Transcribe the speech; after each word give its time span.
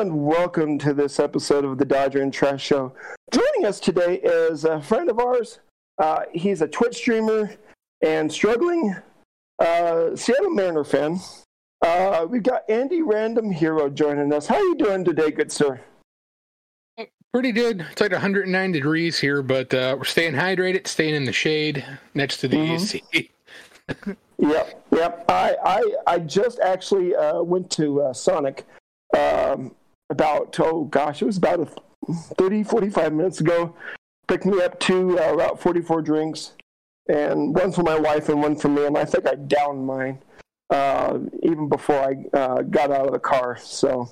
and 0.00 0.24
welcome 0.24 0.78
to 0.78 0.94
this 0.94 1.20
episode 1.20 1.62
of 1.62 1.76
the 1.76 1.84
Dodger 1.84 2.22
and 2.22 2.32
Trash 2.32 2.62
Show. 2.64 2.90
Joining 3.30 3.66
us 3.66 3.78
today 3.78 4.14
is 4.14 4.64
a 4.64 4.80
friend 4.80 5.10
of 5.10 5.18
ours. 5.18 5.58
Uh, 5.98 6.20
he's 6.32 6.62
a 6.62 6.68
Twitch 6.68 6.96
streamer 6.96 7.50
and 8.00 8.32
struggling 8.32 8.96
uh, 9.58 10.16
Seattle 10.16 10.52
Mariner 10.54 10.84
fan. 10.84 11.20
Uh, 11.84 12.26
we've 12.26 12.42
got 12.42 12.62
Andy 12.70 13.02
Random 13.02 13.50
Hero 13.50 13.90
joining 13.90 14.32
us. 14.32 14.46
How 14.46 14.54
are 14.54 14.62
you 14.62 14.74
doing 14.76 15.04
today, 15.04 15.30
good 15.30 15.52
sir? 15.52 15.78
Pretty 17.34 17.52
good. 17.52 17.84
It's 17.92 18.00
like 18.00 18.12
109 18.12 18.72
degrees 18.72 19.18
here, 19.18 19.42
but 19.42 19.74
uh, 19.74 19.96
we're 19.98 20.04
staying 20.04 20.32
hydrated, 20.32 20.86
staying 20.86 21.14
in 21.14 21.24
the 21.26 21.32
shade 21.32 21.84
next 22.14 22.38
to 22.38 22.48
the 22.48 22.56
Mhm. 22.56 22.74
AC. 22.74 23.30
Yep, 24.38 24.84
yep. 24.92 25.24
I 25.28 25.54
I, 25.62 25.94
I 26.14 26.18
just 26.20 26.60
actually 26.60 27.14
uh, 27.14 27.42
went 27.42 27.70
to 27.72 28.00
uh, 28.00 28.12
Sonic 28.14 28.64
um, 29.14 29.74
about 30.10 30.58
oh 30.60 30.84
gosh, 30.84 31.22
it 31.22 31.24
was 31.24 31.36
about 31.38 31.60
a 31.60 32.12
30, 32.12 32.62
45 32.64 33.12
minutes 33.12 33.40
ago. 33.40 33.74
Picked 34.28 34.46
me 34.46 34.60
up 34.62 34.78
two 34.78 35.18
uh, 35.18 35.32
Route 35.32 35.60
44 35.60 36.02
drinks, 36.02 36.52
and 37.08 37.54
one 37.54 37.72
for 37.72 37.82
my 37.82 37.98
wife 37.98 38.28
and 38.28 38.42
one 38.42 38.56
for 38.56 38.68
me. 38.68 38.84
And 38.86 38.96
I 38.98 39.04
think 39.04 39.26
I 39.26 39.34
downed 39.34 39.86
mine 39.86 40.18
uh, 40.70 41.18
even 41.42 41.68
before 41.68 41.96
I 42.00 42.36
uh, 42.36 42.62
got 42.62 42.90
out 42.92 43.06
of 43.06 43.12
the 43.12 43.18
car. 43.18 43.56
So 43.60 44.08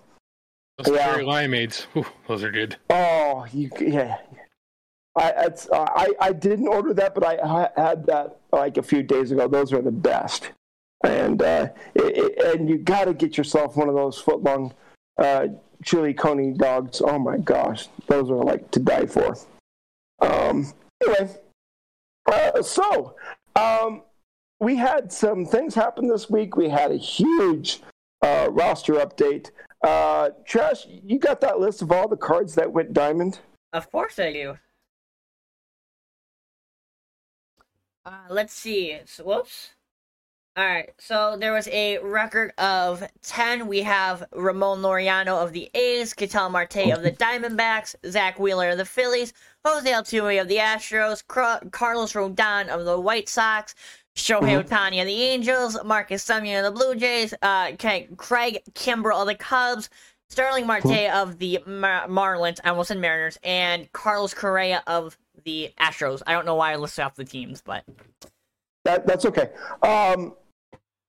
Those 0.78 0.96
Yeah. 0.96 1.12
cherry 1.12 1.24
limeades, 1.24 1.82
Whew, 1.92 2.06
those 2.26 2.42
are 2.42 2.50
good. 2.50 2.76
oh, 2.90 3.46
you 3.52 3.70
yeah. 3.80 4.18
I, 5.16 5.32
it's, 5.46 5.68
uh, 5.70 5.84
I 5.88 6.12
I 6.20 6.32
didn't 6.32 6.68
order 6.68 6.94
that, 6.94 7.12
but 7.14 7.24
I, 7.24 7.38
I 7.38 7.70
had 7.80 8.06
that 8.06 8.36
like 8.52 8.76
a 8.76 8.82
few 8.82 9.02
days 9.02 9.32
ago. 9.32 9.48
Those 9.48 9.72
are 9.72 9.82
the 9.82 9.90
best, 9.90 10.52
and 11.02 11.42
uh, 11.42 11.68
it, 11.94 12.16
it- 12.38 12.54
and 12.56 12.68
you 12.68 12.78
got 12.78 13.06
to 13.06 13.14
get 13.14 13.36
yourself 13.36 13.76
one 13.76 13.88
of 13.88 13.96
those 13.96 14.16
foot 14.18 14.42
long 14.44 14.72
uh, 15.18 15.48
chili 15.84 16.14
coney 16.14 16.52
dogs. 16.52 17.00
Oh 17.04 17.18
my 17.18 17.38
gosh, 17.38 17.88
those 18.06 18.30
are 18.30 18.36
like 18.36 18.70
to 18.72 18.80
die 18.80 19.06
for. 19.06 19.36
Um, 20.20 20.72
anyway, 21.02 21.36
uh, 22.30 22.62
so 22.62 23.14
um, 23.56 24.02
we 24.60 24.76
had 24.76 25.12
some 25.12 25.46
things 25.46 25.74
happen 25.74 26.08
this 26.08 26.28
week. 26.28 26.56
We 26.56 26.68
had 26.68 26.90
a 26.90 26.96
huge 26.96 27.80
uh, 28.22 28.48
roster 28.50 28.94
update. 28.94 29.50
Uh, 29.82 30.30
Trash, 30.44 30.86
you 30.88 31.18
got 31.18 31.40
that 31.40 31.60
list 31.60 31.82
of 31.82 31.92
all 31.92 32.08
the 32.08 32.16
cards 32.16 32.54
that 32.56 32.72
went 32.72 32.92
diamond? 32.92 33.38
Of 33.72 33.90
course 33.90 34.18
I 34.18 34.32
do. 34.32 34.58
Uh, 38.04 38.26
let's 38.30 38.54
see. 38.54 38.98
So, 39.04 39.24
whoops. 39.24 39.70
Alright, 40.58 40.90
so 40.98 41.36
there 41.38 41.52
was 41.52 41.68
a 41.68 41.98
record 41.98 42.52
of 42.58 43.08
10. 43.22 43.68
We 43.68 43.80
have 43.82 44.24
Ramon 44.32 44.82
Laureano 44.82 45.40
of 45.40 45.52
the 45.52 45.70
A's, 45.72 46.12
Ketel 46.12 46.50
Marte 46.50 46.90
of 46.90 47.04
the 47.04 47.12
Diamondbacks, 47.12 47.94
Zack 48.10 48.40
Wheeler 48.40 48.70
of 48.70 48.78
the 48.78 48.84
Phillies, 48.84 49.32
Jose 49.64 49.88
Altuve 49.88 50.40
of 50.40 50.48
the 50.48 50.56
Astros, 50.56 51.22
Carlos 51.28 52.12
Rodon 52.12 52.66
of 52.66 52.84
the 52.84 52.98
White 53.00 53.28
Sox, 53.28 53.76
Shohei 54.16 54.60
Ohtani 54.60 55.00
of 55.00 55.06
the 55.06 55.22
Angels, 55.22 55.78
Marcus 55.84 56.26
Semien 56.26 56.58
of 56.58 56.74
the 56.74 56.76
Blue 56.76 56.96
Jays, 56.96 57.32
uh, 57.42 57.70
Craig 58.16 58.60
Kimbrel 58.72 59.20
of 59.20 59.28
the 59.28 59.36
Cubs, 59.36 59.88
Starling 60.28 60.66
Marte 60.66 61.08
of 61.14 61.38
the 61.38 61.62
Mar- 61.68 62.08
Marlins, 62.08 62.58
I 62.64 62.70
almost 62.70 62.88
said 62.88 62.98
Mariners, 62.98 63.38
and 63.44 63.92
Carlos 63.92 64.34
Correa 64.34 64.82
of 64.88 65.16
the 65.44 65.72
Astros. 65.78 66.20
I 66.26 66.32
don't 66.32 66.46
know 66.46 66.56
why 66.56 66.72
I 66.72 66.76
listed 66.76 67.04
off 67.04 67.14
the 67.14 67.24
teams, 67.24 67.62
but 67.62 67.84
That 68.84 69.06
that's 69.06 69.24
okay. 69.24 69.50
Um, 69.84 70.34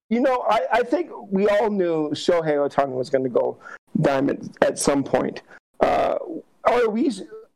you 0.10 0.20
know, 0.20 0.46
I, 0.50 0.62
I 0.72 0.84
think 0.84 1.12
we 1.30 1.48
all 1.48 1.70
knew 1.70 2.10
Shohei 2.12 2.56
Ohtani 2.56 2.90
was 2.92 3.10
going 3.10 3.24
to 3.24 3.30
go 3.30 3.58
diamond 4.02 4.56
at 4.62 4.80
some 4.80 5.04
point. 5.04 5.42
Uh, 5.80 6.16
are 6.64 6.90
we? 6.90 7.12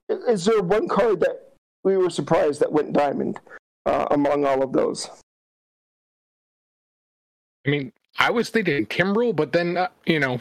Is 0.09 0.45
there 0.45 0.61
one 0.61 0.87
card 0.87 1.19
that 1.21 1.53
we 1.83 1.97
were 1.97 2.09
surprised 2.09 2.59
that 2.61 2.71
went 2.71 2.93
diamond 2.93 3.39
uh, 3.85 4.07
among 4.11 4.45
all 4.45 4.63
of 4.63 4.71
those? 4.71 5.09
I 7.65 7.69
mean, 7.69 7.91
I 8.19 8.29
was 8.29 8.49
thinking 8.49 8.85
Kimbrel, 8.85 9.35
but 9.35 9.51
then, 9.51 9.77
uh, 9.77 9.87
you 10.05 10.19
know, 10.19 10.39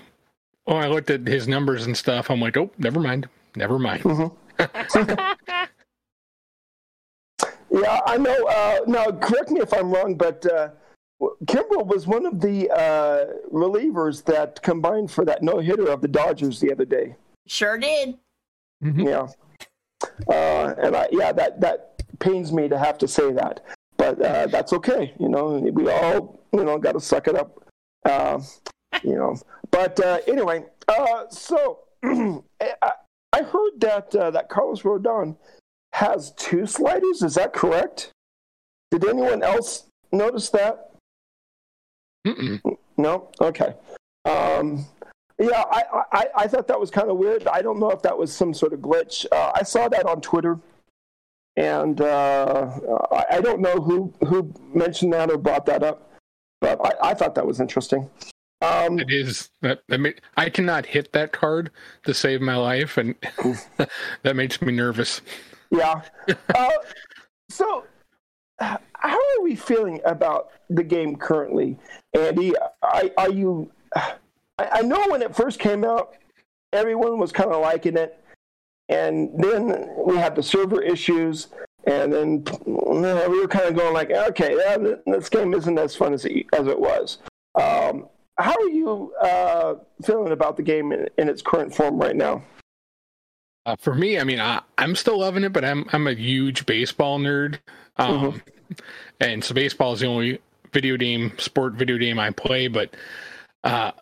when 0.65 0.79
I 0.79 0.89
looked 0.89 1.11
at 1.11 1.27
his 1.27 1.49
numbers 1.49 1.87
and 1.87 1.97
stuff, 1.97 2.31
I'm 2.31 2.41
like, 2.41 2.57
oh, 2.57 2.71
never 2.79 3.01
mind. 3.01 3.29
Never 3.57 3.79
mind. 3.79 4.03
Yeah, 7.73 8.01
I 8.05 8.19
know. 8.19 8.47
Uh, 8.47 8.81
now, 8.87 9.11
correct 9.13 9.51
me 9.51 9.61
if 9.61 9.73
I'm 9.73 9.91
wrong, 9.91 10.15
but 10.15 10.45
uh, 11.23 11.27
Kimbrel 11.45 11.87
was 11.87 12.07
one 12.07 12.27
of 12.27 12.41
the 12.41 12.71
uh, 12.71 13.27
relievers 13.53 14.25
that 14.25 14.63
combined 14.63 15.11
for 15.11 15.25
that 15.25 15.43
no 15.43 15.59
hitter 15.59 15.89
of 15.89 16.01
the 16.01 16.09
Dodgers 16.09 16.61
the 16.61 16.73
other 16.73 16.85
day. 16.85 17.15
sure 17.47 17.79
did. 17.79 18.19
Mhm. 18.83 19.05
Yeah. 19.07 19.29
Uh, 20.29 20.75
and 20.79 20.97
I, 20.97 21.09
yeah, 21.13 21.33
that 21.33 21.61
that 21.61 22.03
pains 22.19 22.53
me 22.53 22.69
to 22.69 22.77
have 22.79 22.99
to 22.99 23.07
say 23.09 23.33
that, 23.33 23.61
but 23.97 24.21
uh, 24.21 24.47
that's 24.49 24.73
okay. 24.73 25.15
You 25.21 25.29
know, 25.29 25.59
we 25.59 25.89
all 25.89 26.41
you 26.53 26.65
know 26.65 26.77
got 26.79 26.93
to 26.93 27.01
suck 27.01 27.29
it 27.29 27.37
up. 27.37 27.63
Uh, 28.05 28.41
you 29.05 29.15
know, 29.15 29.37
but 29.71 29.99
uh, 30.01 30.19
anyway, 30.27 30.65
uh, 30.89 31.29
so 31.31 31.81
I, 32.05 32.43
I 33.33 33.43
heard 33.43 33.81
that 33.81 34.15
uh, 34.15 34.31
that 34.33 34.49
Carlos 34.49 34.83
Rodon 34.83 35.37
has 35.93 36.33
two 36.33 36.67
sliders. 36.67 37.23
Is 37.23 37.37
that 37.37 37.53
correct? 37.53 38.11
Did 38.91 39.05
anyone 39.07 39.43
else 39.45 39.87
notice 40.11 40.51
that? 40.51 40.91
Mm-mm. 42.27 42.61
No. 42.97 43.29
Okay. 43.41 43.75
Um, 44.25 44.87
yeah, 45.39 45.65
I, 45.71 45.83
I, 46.13 46.27
I 46.37 46.47
thought 46.47 46.69
that 46.69 46.79
was 46.79 46.91
kind 46.91 47.11
of 47.11 47.17
weird. 47.17 47.47
I 47.49 47.63
don't 47.63 47.81
know 47.81 47.91
if 47.91 48.03
that 48.03 48.17
was 48.17 48.33
some 48.33 48.55
sort 48.55 48.73
of 48.73 48.81
glitch. 48.81 49.27
Uh, 49.33 49.53
I 49.55 49.63
saw 49.63 49.89
that 49.89 50.07
on 50.07 50.21
Twitter, 50.21 50.59
and 51.57 52.01
uh, 52.01 52.71
I, 53.11 53.25
I 53.33 53.41
don't 53.41 53.61
know 53.61 53.81
who 53.81 54.13
who 54.27 54.53
mentioned 54.73 55.13
that 55.15 55.31
or 55.31 55.39
brought 55.39 55.67
that 55.67 55.83
up, 55.83 56.13
but 56.61 56.79
I, 56.85 57.11
I 57.11 57.15
thought 57.15 57.35
that 57.35 57.47
was 57.47 57.61
interesting. 57.61 58.09
Um, 58.63 59.01
It 59.01 59.11
is 59.11 59.51
that, 59.61 59.81
that 59.89 60.15
I 60.37 60.49
cannot 60.49 60.87
hit 60.87 61.13
that 61.13 61.33
card 61.33 61.71
to 62.05 62.15
save 62.15 62.41
my 62.41 62.55
life, 62.57 62.97
and 62.97 63.17
that 64.23 64.37
makes 64.37 64.63
me 64.63 64.73
nervous. 64.73 65.21
Yeah. 65.71 66.03
Uh, 66.55 66.71
so, 67.49 67.85
how 68.63 69.17
are 69.17 69.43
we 69.43 69.55
feeling 69.57 70.01
about 70.05 70.51
the 70.71 70.83
game 70.83 71.17
currently, 71.17 71.79
Andy? 72.15 72.53
Are, 72.83 73.03
are 73.17 73.31
you? 73.31 73.71
I, 73.95 74.15
I 74.59 74.83
know 74.83 75.03
when 75.09 75.23
it 75.23 75.35
first 75.35 75.59
came 75.59 75.85
out, 75.85 76.15
everyone 76.73 77.19
was 77.19 77.33
kind 77.33 77.51
of 77.51 77.61
liking 77.61 77.97
it, 77.97 78.23
and 78.89 79.31
then 79.43 79.89
we 80.07 80.17
had 80.17 80.35
the 80.35 80.43
server 80.43 80.81
issues, 80.83 81.49
and 81.85 82.13
then 82.13 82.45
we 82.67 83.41
were 83.41 83.49
kind 83.49 83.67
of 83.67 83.75
going 83.75 83.95
like, 83.95 84.11
okay, 84.11 84.57
yeah, 84.57 84.77
this 85.07 85.29
game 85.29 85.55
isn't 85.55 85.79
as 85.79 85.97
fun 85.97 86.15
as 86.15 86.25
it, 86.25 86.47
as 86.53 86.67
it 86.67 86.79
was. 86.79 87.19
Um, 87.55 88.09
how 88.39 88.55
are 88.55 88.69
you 88.69 89.13
uh, 89.21 89.75
feeling 90.05 90.33
about 90.33 90.57
the 90.57 90.63
game 90.63 90.93
in, 90.93 91.09
in 91.19 91.29
its 91.29 91.43
current 91.43 91.75
form 91.75 91.99
right 91.99 92.17
now? 92.17 92.43
Uh, 93.65 93.77
for 93.79 93.95
me, 93.95 94.19
I 94.19 94.25
mean, 94.25 94.41
I, 94.41 94.61
I'm 94.79 94.97
still 94.97 95.21
loving 95.21 95.45
it, 95.45 95.53
but 95.53 95.65
I'm 95.65 95.87
I'm 95.93 96.09
a 96.09 96.15
huge 96.15 96.67
baseball 96.67 97.21
nerd, 97.21 97.59
um, 97.97 98.43
and 99.21 99.43
so 99.43 99.55
baseball 99.55 99.93
is 99.93 100.01
the 100.01 100.07
only 100.07 100.41
video 100.73 100.97
game, 100.97 101.33
sport 101.39 101.75
video 101.75 101.99
game 101.99 102.19
I 102.19 102.31
play. 102.31 102.69
But 102.69 102.95
uh, 103.65 103.93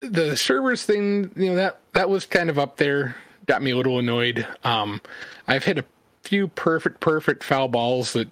the 0.00 0.36
servers 0.36 0.84
thing, 0.84 1.30
you 1.36 1.50
know, 1.50 1.56
that 1.56 1.80
that 1.92 2.08
was 2.08 2.26
kind 2.26 2.50
of 2.50 2.58
up 2.58 2.76
there, 2.76 3.16
got 3.46 3.62
me 3.62 3.72
a 3.72 3.76
little 3.76 3.98
annoyed. 3.98 4.46
Um, 4.64 5.00
I've 5.48 5.64
hit 5.64 5.78
a 5.78 5.84
few 6.22 6.48
perfect, 6.48 7.00
perfect 7.00 7.42
foul 7.44 7.68
balls 7.68 8.12
that 8.12 8.28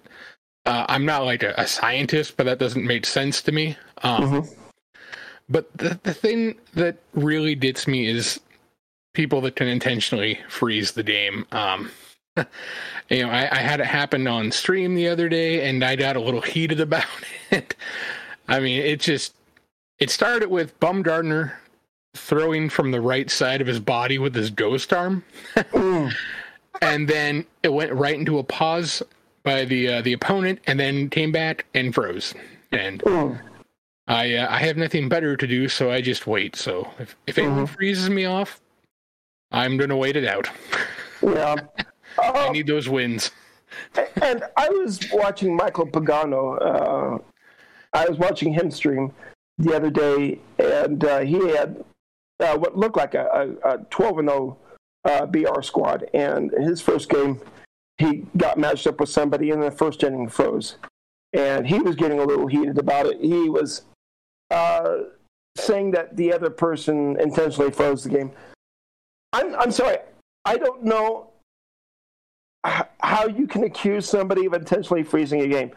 uh, 0.65 0.85
I'm 0.89 1.05
not 1.05 1.25
like 1.25 1.43
a, 1.43 1.53
a 1.57 1.67
scientist, 1.67 2.37
but 2.37 2.45
that 2.45 2.59
doesn't 2.59 2.85
make 2.85 3.05
sense 3.05 3.41
to 3.43 3.51
me. 3.51 3.77
Um, 4.03 4.23
Mhm. 4.23 4.55
But 5.51 5.75
the 5.75 5.99
the 6.03 6.13
thing 6.13 6.59
that 6.75 6.97
really 7.13 7.55
gets 7.55 7.87
me 7.87 8.07
is 8.07 8.39
people 9.13 9.41
that 9.41 9.55
can 9.55 9.67
intentionally 9.67 10.39
freeze 10.47 10.91
the 10.91 11.01
game. 11.01 11.47
Um, 11.51 11.91
you 13.09 13.23
know, 13.23 13.29
I, 13.29 13.49
I 13.51 13.59
had 13.59 13.79
it 13.79 13.85
happen 13.87 14.27
on 14.27 14.51
stream 14.51 14.95
the 14.95 15.07
other 15.07 15.29
day, 15.29 15.67
and 15.69 15.83
I 15.83 15.95
got 15.95 16.15
a 16.15 16.19
little 16.19 16.41
heated 16.41 16.79
about 16.87 17.05
it. 17.51 17.75
I 18.47 18.59
mean, 18.59 18.81
it 18.81 18.99
just 18.99 19.33
it 19.99 20.09
started 20.09 20.49
with 20.49 20.79
Bumgardner 20.79 21.53
throwing 22.15 22.69
from 22.69 22.91
the 22.91 23.01
right 23.01 23.29
side 23.29 23.61
of 23.61 23.67
his 23.67 23.79
body 23.79 24.17
with 24.17 24.33
his 24.35 24.49
ghost 24.49 24.91
arm, 24.93 25.23
Mm. 25.55 26.11
and 26.81 27.07
then 27.07 27.45
it 27.63 27.69
went 27.73 27.91
right 27.93 28.15
into 28.15 28.39
a 28.39 28.43
pause 28.43 29.03
by 29.43 29.65
the 29.65 29.87
uh, 29.87 30.01
the 30.01 30.13
opponent, 30.13 30.59
and 30.67 30.79
then 30.79 31.09
came 31.09 31.31
back 31.31 31.65
and 31.73 31.93
froze. 31.93 32.33
And 32.71 33.01
Mm. 33.03 33.39
I 34.07 34.35
uh, 34.35 34.47
I 34.49 34.57
have 34.59 34.77
nothing 34.77 35.07
better 35.09 35.37
to 35.37 35.45
do, 35.47 35.67
so 35.69 35.91
I 35.91 36.01
just 36.01 36.25
wait. 36.25 36.55
So 36.55 36.89
if 36.97 37.15
if 37.27 37.37
anyone 37.37 37.67
freezes 37.67 38.09
me 38.09 38.25
off, 38.25 38.59
I'm 39.51 39.77
gonna 39.77 39.97
wait 39.97 40.15
it 40.15 40.25
out. 40.25 40.49
Yeah. 41.21 41.55
I 42.21 42.47
Uh, 42.47 42.51
need 42.51 42.67
those 42.67 42.87
wins. 42.89 43.31
and 44.21 44.43
I 44.57 44.69
was 44.69 44.99
watching 45.13 45.55
Michael 45.55 45.85
Pagano. 45.87 46.57
Uh, 46.61 47.17
I 47.93 48.07
was 48.07 48.17
watching 48.17 48.53
him 48.53 48.71
stream 48.71 49.11
the 49.57 49.75
other 49.75 49.89
day, 49.89 50.39
and 50.57 51.03
uh, 51.03 51.19
he 51.19 51.49
had 51.49 51.83
uh, 52.39 52.57
what 52.57 52.77
looked 52.77 52.97
like 52.97 53.13
a, 53.15 53.55
a, 53.63 53.73
a 53.75 53.77
12 53.89 54.19
and 54.19 54.29
0 54.29 54.57
uh, 55.05 55.25
BR 55.25 55.61
squad. 55.61 56.07
And 56.13 56.51
his 56.51 56.81
first 56.81 57.09
game, 57.09 57.41
he 57.97 58.25
got 58.37 58.57
matched 58.57 58.87
up 58.87 58.99
with 58.99 59.09
somebody 59.09 59.49
in 59.51 59.59
the 59.59 59.71
first 59.71 60.03
inning, 60.03 60.29
froze. 60.29 60.77
And 61.33 61.67
he 61.67 61.79
was 61.79 61.95
getting 61.95 62.19
a 62.19 62.25
little 62.25 62.47
heated 62.47 62.77
about 62.77 63.05
it. 63.05 63.19
He 63.21 63.49
was 63.49 63.83
uh, 64.49 64.99
saying 65.57 65.91
that 65.91 66.15
the 66.15 66.33
other 66.33 66.49
person 66.49 67.19
intentionally 67.19 67.71
froze 67.71 68.03
the 68.03 68.09
game. 68.09 68.31
I'm, 69.33 69.53
I'm 69.55 69.71
sorry, 69.71 69.97
I 70.45 70.57
don't 70.57 70.83
know 70.83 71.28
how 72.63 73.27
you 73.27 73.47
can 73.47 73.63
accuse 73.63 74.07
somebody 74.07 74.45
of 74.45 74.53
intentionally 74.53 75.03
freezing 75.03 75.41
a 75.41 75.47
game. 75.47 75.71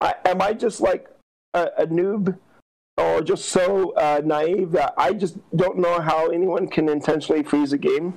I, 0.00 0.14
am 0.26 0.42
I 0.42 0.52
just 0.52 0.80
like 0.80 1.08
a, 1.54 1.70
a 1.78 1.86
noob 1.86 2.38
or 2.96 3.22
just 3.22 3.46
so 3.46 3.90
uh, 3.92 4.20
naive 4.24 4.72
that 4.72 4.94
I 4.96 5.12
just 5.12 5.38
don't 5.56 5.78
know 5.78 6.00
how 6.00 6.28
anyone 6.28 6.68
can 6.68 6.88
intentionally 6.88 7.42
freeze 7.42 7.72
a 7.72 7.78
game? 7.78 8.16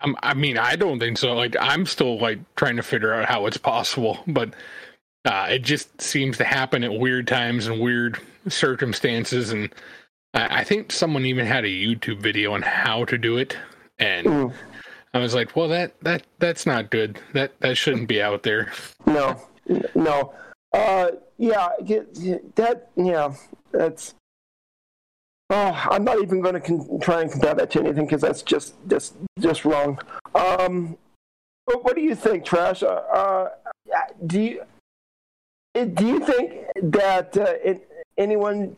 Um, 0.00 0.16
I 0.22 0.34
mean, 0.34 0.56
I 0.56 0.76
don't 0.76 0.98
think 0.98 1.18
so. 1.18 1.34
Like, 1.34 1.56
I'm 1.60 1.84
still 1.84 2.18
like 2.18 2.38
trying 2.56 2.76
to 2.76 2.82
figure 2.82 3.12
out 3.12 3.28
how 3.28 3.46
it's 3.46 3.58
possible, 3.58 4.18
but 4.26 4.54
uh, 5.26 5.48
it 5.50 5.62
just 5.62 6.00
seems 6.00 6.38
to 6.38 6.44
happen 6.44 6.82
at 6.84 6.92
weird 6.92 7.26
times 7.26 7.66
and 7.66 7.80
weird 7.80 8.18
circumstances. 8.48 9.52
And 9.52 9.68
I, 10.32 10.60
I 10.60 10.64
think 10.64 10.90
someone 10.90 11.26
even 11.26 11.46
had 11.46 11.64
a 11.64 11.68
YouTube 11.68 12.20
video 12.20 12.54
on 12.54 12.62
how 12.62 13.04
to 13.04 13.18
do 13.18 13.36
it, 13.36 13.56
and 13.98 14.26
mm. 14.26 14.52
I 15.12 15.18
was 15.18 15.34
like, 15.34 15.56
well, 15.56 15.68
that 15.68 15.98
that 16.02 16.22
that's 16.38 16.66
not 16.66 16.90
good. 16.90 17.18
That 17.32 17.52
that 17.60 17.76
shouldn't 17.76 18.08
be 18.08 18.22
out 18.22 18.42
there. 18.42 18.72
No, 19.06 19.40
no. 19.94 20.32
Uh, 20.72 21.10
yeah, 21.36 21.70
that 22.54 22.88
yeah, 22.96 23.34
that's. 23.72 24.14
Oh, 25.52 25.86
I'm 25.90 26.04
not 26.04 26.22
even 26.22 26.40
going 26.40 26.54
to 26.54 26.60
con- 26.60 27.00
try 27.00 27.22
and 27.22 27.30
compare 27.30 27.54
that 27.54 27.70
to 27.72 27.80
anything 27.80 28.04
because 28.04 28.20
that's 28.20 28.42
just 28.42 28.74
just 28.86 29.14
just 29.40 29.64
wrong. 29.64 29.98
Um, 30.36 30.96
what 31.64 31.96
do 31.96 32.02
you 32.02 32.14
think, 32.14 32.44
Trash? 32.44 32.84
Uh, 32.84 33.02
uh, 33.12 33.48
do 34.26 34.40
you 34.40 34.62
do 35.74 36.06
you 36.06 36.20
think 36.20 36.66
that 36.82 37.36
uh, 37.36 37.54
it, 37.64 37.90
anyone 38.16 38.76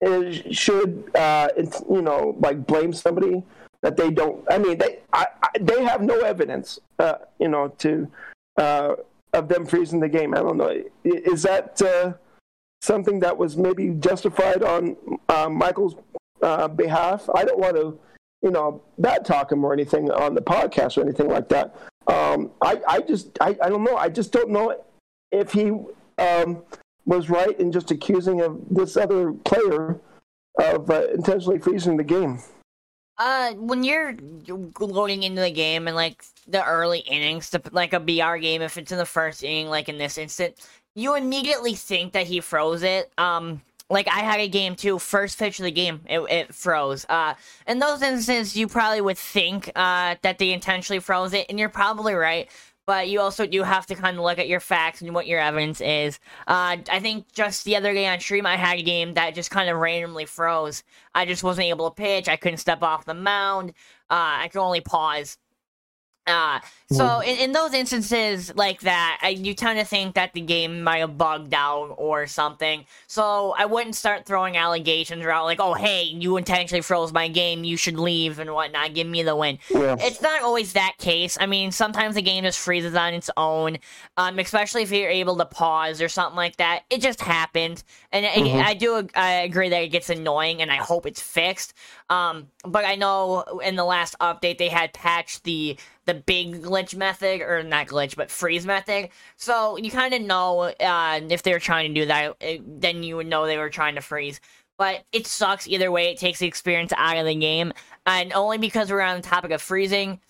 is, 0.00 0.56
should 0.56 1.10
uh, 1.16 1.48
you 1.56 2.02
know 2.02 2.36
like 2.38 2.66
blame 2.66 2.92
somebody 2.92 3.42
that 3.82 3.96
they 3.96 4.10
don't? 4.10 4.44
I 4.50 4.58
mean, 4.58 4.78
they 4.78 5.00
I, 5.12 5.26
I, 5.42 5.48
they 5.60 5.84
have 5.84 6.02
no 6.02 6.20
evidence, 6.20 6.78
uh, 6.98 7.14
you 7.38 7.48
know, 7.48 7.68
to 7.78 8.10
uh, 8.56 8.94
of 9.32 9.48
them 9.48 9.66
freezing 9.66 10.00
the 10.00 10.08
game. 10.08 10.34
I 10.34 10.38
don't 10.38 10.56
know. 10.56 10.82
Is 11.04 11.42
that 11.42 11.80
uh, 11.82 12.14
something 12.82 13.20
that 13.20 13.36
was 13.36 13.56
maybe 13.56 13.90
justified 13.90 14.62
on 14.62 14.96
uh, 15.28 15.48
Michael's 15.48 15.96
uh, 16.42 16.68
behalf? 16.68 17.28
I 17.34 17.44
don't 17.44 17.58
want 17.58 17.76
to, 17.76 17.98
you 18.42 18.50
know, 18.50 18.82
bad 18.98 19.24
talk 19.24 19.52
him 19.52 19.64
or 19.64 19.72
anything 19.72 20.10
on 20.10 20.34
the 20.34 20.40
podcast 20.40 20.96
or 20.96 21.02
anything 21.02 21.28
like 21.28 21.48
that. 21.50 21.76
Um, 22.06 22.50
I, 22.62 22.80
I 22.88 23.00
just, 23.00 23.36
I, 23.40 23.56
I 23.62 23.68
don't 23.68 23.84
know. 23.84 23.96
I 23.96 24.08
just 24.08 24.32
don't 24.32 24.50
know 24.50 24.82
if 25.30 25.52
he 25.52 25.72
um, 26.16 26.62
was 27.04 27.28
right 27.28 27.58
in 27.60 27.70
just 27.70 27.90
accusing 27.90 28.40
of 28.40 28.60
this 28.70 28.96
other 28.96 29.32
player 29.32 30.00
of 30.58 30.90
uh, 30.90 31.06
intentionally 31.08 31.58
freezing 31.58 31.96
the 31.96 32.04
game. 32.04 32.40
Uh, 33.18 33.52
when 33.54 33.82
you're 33.82 34.14
loading 34.78 35.24
into 35.24 35.40
the 35.40 35.50
game 35.50 35.88
and 35.88 35.96
like 35.96 36.24
the 36.46 36.64
early 36.64 37.00
innings, 37.00 37.50
to, 37.50 37.60
like 37.72 37.92
a 37.92 38.00
BR 38.00 38.36
game, 38.36 38.62
if 38.62 38.76
it's 38.78 38.92
in 38.92 38.98
the 38.98 39.06
first 39.06 39.42
inning, 39.42 39.68
like 39.68 39.88
in 39.88 39.98
this 39.98 40.18
instant, 40.18 40.54
you 40.94 41.16
immediately 41.16 41.74
think 41.74 42.12
that 42.12 42.26
he 42.26 42.40
froze 42.40 42.82
it. 42.82 43.10
Um, 43.18 43.60
like 43.90 44.06
I 44.08 44.20
had 44.20 44.40
a 44.40 44.48
game 44.48 44.76
too, 44.76 44.98
first 44.98 45.38
pitch 45.38 45.58
of 45.58 45.64
the 45.64 45.70
game, 45.70 46.00
it, 46.06 46.20
it 46.30 46.54
froze. 46.54 47.06
Uh, 47.08 47.34
in 47.66 47.78
those 47.78 48.02
instances, 48.02 48.56
you 48.56 48.68
probably 48.68 49.00
would 49.00 49.18
think 49.18 49.70
uh, 49.74 50.16
that 50.22 50.38
they 50.38 50.52
intentionally 50.52 51.00
froze 51.00 51.32
it, 51.32 51.46
and 51.48 51.58
you're 51.58 51.68
probably 51.70 52.14
right 52.14 52.48
but 52.88 53.10
you 53.10 53.20
also 53.20 53.46
do 53.46 53.62
have 53.64 53.84
to 53.84 53.94
kind 53.94 54.16
of 54.16 54.24
look 54.24 54.38
at 54.38 54.48
your 54.48 54.60
facts 54.60 55.02
and 55.02 55.14
what 55.14 55.26
your 55.26 55.38
evidence 55.38 55.82
is. 55.82 56.18
Uh, 56.46 56.78
I 56.90 57.00
think 57.00 57.30
just 57.32 57.66
the 57.66 57.76
other 57.76 57.92
day 57.92 58.06
on 58.06 58.18
stream, 58.18 58.46
I 58.46 58.56
had 58.56 58.78
a 58.78 58.82
game 58.82 59.12
that 59.12 59.34
just 59.34 59.50
kind 59.50 59.68
of 59.68 59.76
randomly 59.76 60.24
froze. 60.24 60.82
I 61.14 61.26
just 61.26 61.44
wasn't 61.44 61.66
able 61.66 61.90
to 61.90 61.94
pitch. 61.94 62.30
I 62.30 62.36
couldn't 62.36 62.56
step 62.56 62.82
off 62.82 63.04
the 63.04 63.12
mound. 63.12 63.74
Uh, 64.08 64.40
I 64.40 64.48
could 64.50 64.62
only 64.62 64.80
pause. 64.80 65.36
Uh, 66.28 66.60
so 66.90 67.20
in, 67.20 67.36
in 67.38 67.52
those 67.52 67.74
instances 67.74 68.54
like 68.54 68.80
that, 68.80 69.18
I, 69.20 69.28
you 69.30 69.52
tend 69.52 69.78
to 69.78 69.84
think 69.84 70.14
that 70.14 70.32
the 70.32 70.40
game 70.40 70.82
might 70.82 70.98
have 70.98 71.18
bugged 71.18 71.52
out 71.52 71.94
or 71.98 72.26
something. 72.26 72.86
So 73.06 73.54
I 73.58 73.66
wouldn't 73.66 73.94
start 73.94 74.24
throwing 74.24 74.56
allegations 74.56 75.22
around 75.22 75.44
like, 75.44 75.60
"Oh, 75.60 75.74
hey, 75.74 76.04
you 76.04 76.38
intentionally 76.38 76.80
froze 76.80 77.12
my 77.12 77.28
game. 77.28 77.64
You 77.64 77.76
should 77.76 77.98
leave 77.98 78.38
and 78.38 78.54
whatnot. 78.54 78.94
Give 78.94 79.06
me 79.06 79.22
the 79.22 79.36
win." 79.36 79.58
Yeah. 79.68 79.96
It's 80.00 80.22
not 80.22 80.42
always 80.42 80.72
that 80.72 80.94
case. 80.98 81.36
I 81.38 81.46
mean, 81.46 81.72
sometimes 81.72 82.14
the 82.14 82.22
game 82.22 82.44
just 82.44 82.58
freezes 82.58 82.94
on 82.94 83.12
its 83.12 83.28
own, 83.36 83.78
um, 84.16 84.38
especially 84.38 84.82
if 84.82 84.90
you're 84.90 85.10
able 85.10 85.36
to 85.36 85.44
pause 85.44 86.00
or 86.00 86.08
something 86.08 86.36
like 86.36 86.56
that. 86.56 86.84
It 86.88 87.02
just 87.02 87.20
happened, 87.20 87.84
and 88.12 88.24
mm-hmm. 88.24 88.60
I, 88.60 88.70
I 88.70 88.74
do 88.74 89.06
I 89.14 89.32
agree 89.40 89.68
that 89.68 89.82
it 89.82 89.88
gets 89.88 90.08
annoying, 90.08 90.62
and 90.62 90.72
I 90.72 90.76
hope 90.76 91.04
it's 91.04 91.20
fixed. 91.20 91.74
Um, 92.10 92.48
but 92.64 92.84
I 92.84 92.94
know 92.94 93.42
in 93.62 93.76
the 93.76 93.84
last 93.84 94.16
update 94.20 94.58
they 94.58 94.68
had 94.68 94.92
patched 94.92 95.44
the 95.44 95.76
the 96.06 96.14
big 96.14 96.62
glitch 96.62 96.96
method, 96.96 97.42
or 97.42 97.62
not 97.62 97.88
glitch, 97.88 98.16
but 98.16 98.30
freeze 98.30 98.64
method. 98.64 99.10
So 99.36 99.76
you 99.76 99.90
kind 99.90 100.14
of 100.14 100.22
know 100.22 100.60
uh, 100.80 101.20
if 101.28 101.42
they 101.42 101.52
were 101.52 101.58
trying 101.58 101.92
to 101.92 102.00
do 102.00 102.06
that, 102.06 102.36
it, 102.40 102.80
then 102.80 103.02
you 103.02 103.16
would 103.16 103.26
know 103.26 103.46
they 103.46 103.58
were 103.58 103.68
trying 103.68 103.96
to 103.96 104.00
freeze. 104.00 104.40
But 104.78 105.04
it 105.12 105.26
sucks 105.26 105.68
either 105.68 105.90
way. 105.90 106.10
It 106.10 106.18
takes 106.18 106.38
the 106.38 106.46
experience 106.46 106.92
out 106.96 107.18
of 107.18 107.26
the 107.26 107.34
game, 107.34 107.72
and 108.06 108.32
only 108.32 108.58
because 108.58 108.90
we're 108.90 109.00
on 109.02 109.20
the 109.20 109.28
topic 109.28 109.50
of 109.50 109.60
freezing, 109.60 110.20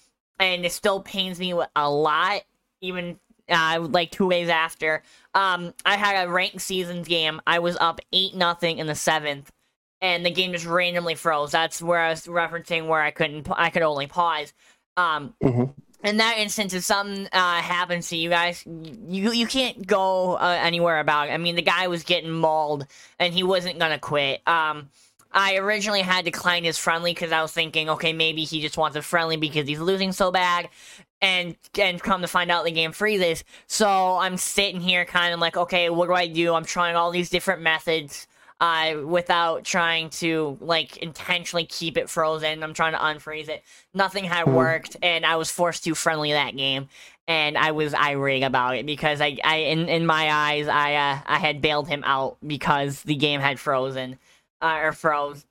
and 0.41 0.65
it 0.65 0.73
still 0.73 1.01
pains 1.01 1.39
me 1.39 1.55
a 1.77 1.91
lot, 1.91 2.43
even 2.81 3.21
uh, 3.49 3.87
like 3.89 4.11
two 4.11 4.31
days 4.31 4.49
after. 4.49 5.03
Um, 5.35 5.75
I 5.85 5.97
had 5.97 6.27
a 6.27 6.31
ranked 6.31 6.61
seasons 6.61 7.07
game. 7.07 7.41
I 7.47 7.61
was 7.61 7.77
up 7.77 8.01
eight 8.13 8.35
nothing 8.35 8.79
in 8.79 8.87
the 8.87 8.95
seventh 8.95 9.53
and 10.01 10.25
the 10.25 10.31
game 10.31 10.53
just 10.53 10.67
randomly 10.67 11.15
froze. 11.15 11.53
That's 11.53 11.83
where 11.83 11.99
I 11.99 12.11
was 12.11 12.27
referencing 12.27 12.87
where 12.87 13.03
I 13.03 13.11
couldn't, 13.11 13.49
I 13.51 13.71
could 13.71 13.83
only 13.83 14.07
pause. 14.07 14.53
Um, 14.97 15.35
mm-hmm. 15.43 15.65
In 16.05 16.17
that 16.19 16.39
instance, 16.39 16.75
if 16.75 16.85
something 16.85 17.27
uh, 17.33 17.57
happens 17.57 18.09
to 18.11 18.17
you 18.17 18.31
guys, 18.31 18.63
you 18.67 19.33
you 19.33 19.49
can't 19.49 19.85
go 19.85 20.35
uh, 20.35 20.59
anywhere 20.63 21.01
about 21.01 21.29
it. 21.29 21.33
I 21.33 21.39
mean, 21.39 21.57
the 21.57 21.63
guy 21.63 21.89
was 21.89 22.05
getting 22.05 22.31
mauled, 22.31 22.87
and 23.19 23.35
he 23.35 23.43
wasn't 23.43 23.81
gonna 23.81 23.99
quit. 23.99 24.41
Um, 24.47 24.91
I 25.33 25.57
originally 25.57 26.03
had 26.03 26.25
declined 26.25 26.65
his 26.65 26.79
friendly 26.79 27.13
because 27.13 27.33
I 27.33 27.43
was 27.43 27.53
thinking, 27.53 27.91
okay, 27.91 28.13
maybe 28.13 28.45
he 28.45 28.61
just 28.61 28.79
wants 28.79 28.97
a 28.97 29.03
friendly 29.03 29.37
because 29.37 29.67
he's 29.67 29.81
losing 29.81 30.13
so 30.13 30.31
bad. 30.31 30.69
And 31.21 31.57
and 31.77 32.01
come 32.01 32.21
to 32.23 32.29
find 32.29 32.49
out 32.49 32.65
the 32.65 32.71
game 32.71 32.93
freezes. 32.93 33.43
So 33.67 33.89
I'm 34.19 34.37
sitting 34.37 34.81
here 34.81 35.05
kind 35.05 35.35
of 35.35 35.41
like, 35.41 35.57
okay, 35.57 35.91
what 35.91 36.07
do 36.07 36.15
I 36.15 36.29
do? 36.29 36.55
I'm 36.55 36.65
trying 36.65 36.95
all 36.95 37.11
these 37.11 37.29
different 37.29 37.61
methods 37.61 38.29
uh, 38.61 38.97
without 39.05 39.65
trying 39.65 40.11
to 40.11 40.59
like 40.61 40.97
intentionally 40.99 41.65
keep 41.65 41.97
it 41.97 42.11
frozen. 42.11 42.63
I'm 42.63 42.75
trying 42.75 42.93
to 42.93 42.99
unfreeze 42.99 43.49
it. 43.49 43.63
Nothing 43.95 44.25
had 44.25 44.45
hmm. 44.45 44.55
worked, 44.55 44.97
and 45.03 45.25
I 45.25 45.37
was 45.37 45.51
forced 45.51 45.85
to 45.85 45.95
friendly 45.95 46.33
that 46.33 46.57
game, 46.57 46.89
and 47.27 47.57
I 47.57 47.73
was 47.73 47.95
irate 47.95 48.43
about 48.43 48.77
it 48.77 48.87
because 48.87 49.21
I, 49.21 49.39
I 49.45 49.57
in 49.57 49.89
in 49.89 50.07
my 50.07 50.31
eyes, 50.31 50.67
I 50.69 50.95
uh, 50.95 51.19
I 51.27 51.39
had 51.39 51.63
bailed 51.63 51.89
him 51.89 52.03
out 52.05 52.39
because 52.45 53.03
the 53.03 53.17
game 53.17 53.41
had 53.41 53.61
frozen 53.61 54.19
uh, 54.61 54.81
or 54.83 54.93
froze. 54.93 55.45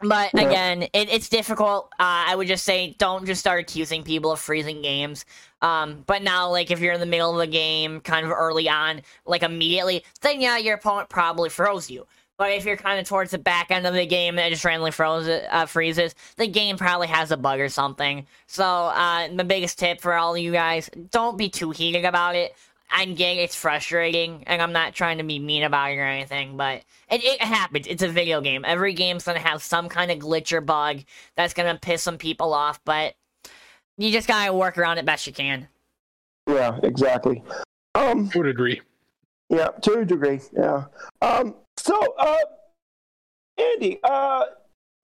But 0.00 0.34
again, 0.34 0.82
it, 0.82 1.08
it's 1.08 1.30
difficult. 1.30 1.86
Uh, 1.92 2.28
I 2.28 2.36
would 2.36 2.48
just 2.48 2.64
say 2.64 2.94
don't 2.98 3.24
just 3.24 3.40
start 3.40 3.62
accusing 3.62 4.02
people 4.02 4.30
of 4.30 4.38
freezing 4.38 4.82
games. 4.82 5.24
Um, 5.62 6.04
but 6.06 6.22
now, 6.22 6.50
like 6.50 6.70
if 6.70 6.80
you're 6.80 6.92
in 6.92 7.00
the 7.00 7.06
middle 7.06 7.32
of 7.32 7.38
the 7.38 7.50
game, 7.50 8.00
kind 8.00 8.26
of 8.26 8.30
early 8.30 8.68
on, 8.68 9.00
like 9.24 9.42
immediately, 9.42 10.04
then 10.20 10.42
yeah, 10.42 10.58
your 10.58 10.74
opponent 10.74 11.08
probably 11.08 11.48
froze 11.48 11.90
you. 11.90 12.06
But 12.38 12.52
if 12.52 12.64
you're 12.64 12.76
kind 12.76 13.00
of 13.00 13.08
towards 13.08 13.30
the 13.30 13.38
back 13.38 13.70
end 13.70 13.86
of 13.86 13.94
the 13.94 14.06
game 14.06 14.38
and 14.38 14.46
it 14.46 14.50
just 14.50 14.64
randomly 14.64 14.90
froze, 14.90 15.26
uh, 15.26 15.66
freezes, 15.66 16.14
the 16.36 16.46
game 16.46 16.76
probably 16.76 17.06
has 17.06 17.30
a 17.30 17.36
bug 17.36 17.60
or 17.60 17.70
something. 17.70 18.26
So, 18.46 18.64
uh, 18.64 19.28
the 19.34 19.44
biggest 19.44 19.78
tip 19.78 20.00
for 20.00 20.12
all 20.14 20.34
of 20.34 20.40
you 20.40 20.52
guys, 20.52 20.90
don't 21.10 21.38
be 21.38 21.48
too 21.48 21.70
heated 21.70 22.04
about 22.04 22.34
it. 22.34 22.54
I 22.90 23.04
get 23.06 23.36
it's 23.36 23.56
frustrating, 23.56 24.44
and 24.46 24.62
I'm 24.62 24.72
not 24.72 24.94
trying 24.94 25.18
to 25.18 25.24
be 25.24 25.38
mean 25.38 25.64
about 25.64 25.90
it 25.90 25.96
or 25.96 26.04
anything, 26.04 26.56
but 26.56 26.82
it, 27.10 27.24
it 27.24 27.40
happens. 27.40 27.86
It's 27.88 28.02
a 28.02 28.08
video 28.08 28.40
game. 28.40 28.64
Every 28.64 28.92
game's 28.92 29.24
gonna 29.24 29.40
have 29.40 29.62
some 29.62 29.88
kind 29.88 30.10
of 30.10 30.18
glitch 30.18 30.52
or 30.52 30.60
bug 30.60 31.00
that's 31.34 31.54
gonna 31.54 31.78
piss 31.80 32.02
some 32.02 32.18
people 32.18 32.54
off, 32.54 32.80
but 32.84 33.14
you 33.98 34.12
just 34.12 34.28
gotta 34.28 34.52
work 34.52 34.78
around 34.78 34.98
it 34.98 35.04
best 35.04 35.26
you 35.26 35.32
can. 35.32 35.66
Yeah, 36.46 36.78
exactly. 36.82 37.42
Um, 37.96 38.28
to 38.30 38.42
a 38.42 38.44
degree. 38.44 38.80
Yeah, 39.48 39.68
to 39.68 39.94
a 39.94 40.04
degree. 40.04 40.40
Yeah. 40.52 40.84
Um, 41.22 41.56
so, 41.86 42.14
uh, 42.18 42.36
Andy, 43.58 43.98
uh, 44.02 44.44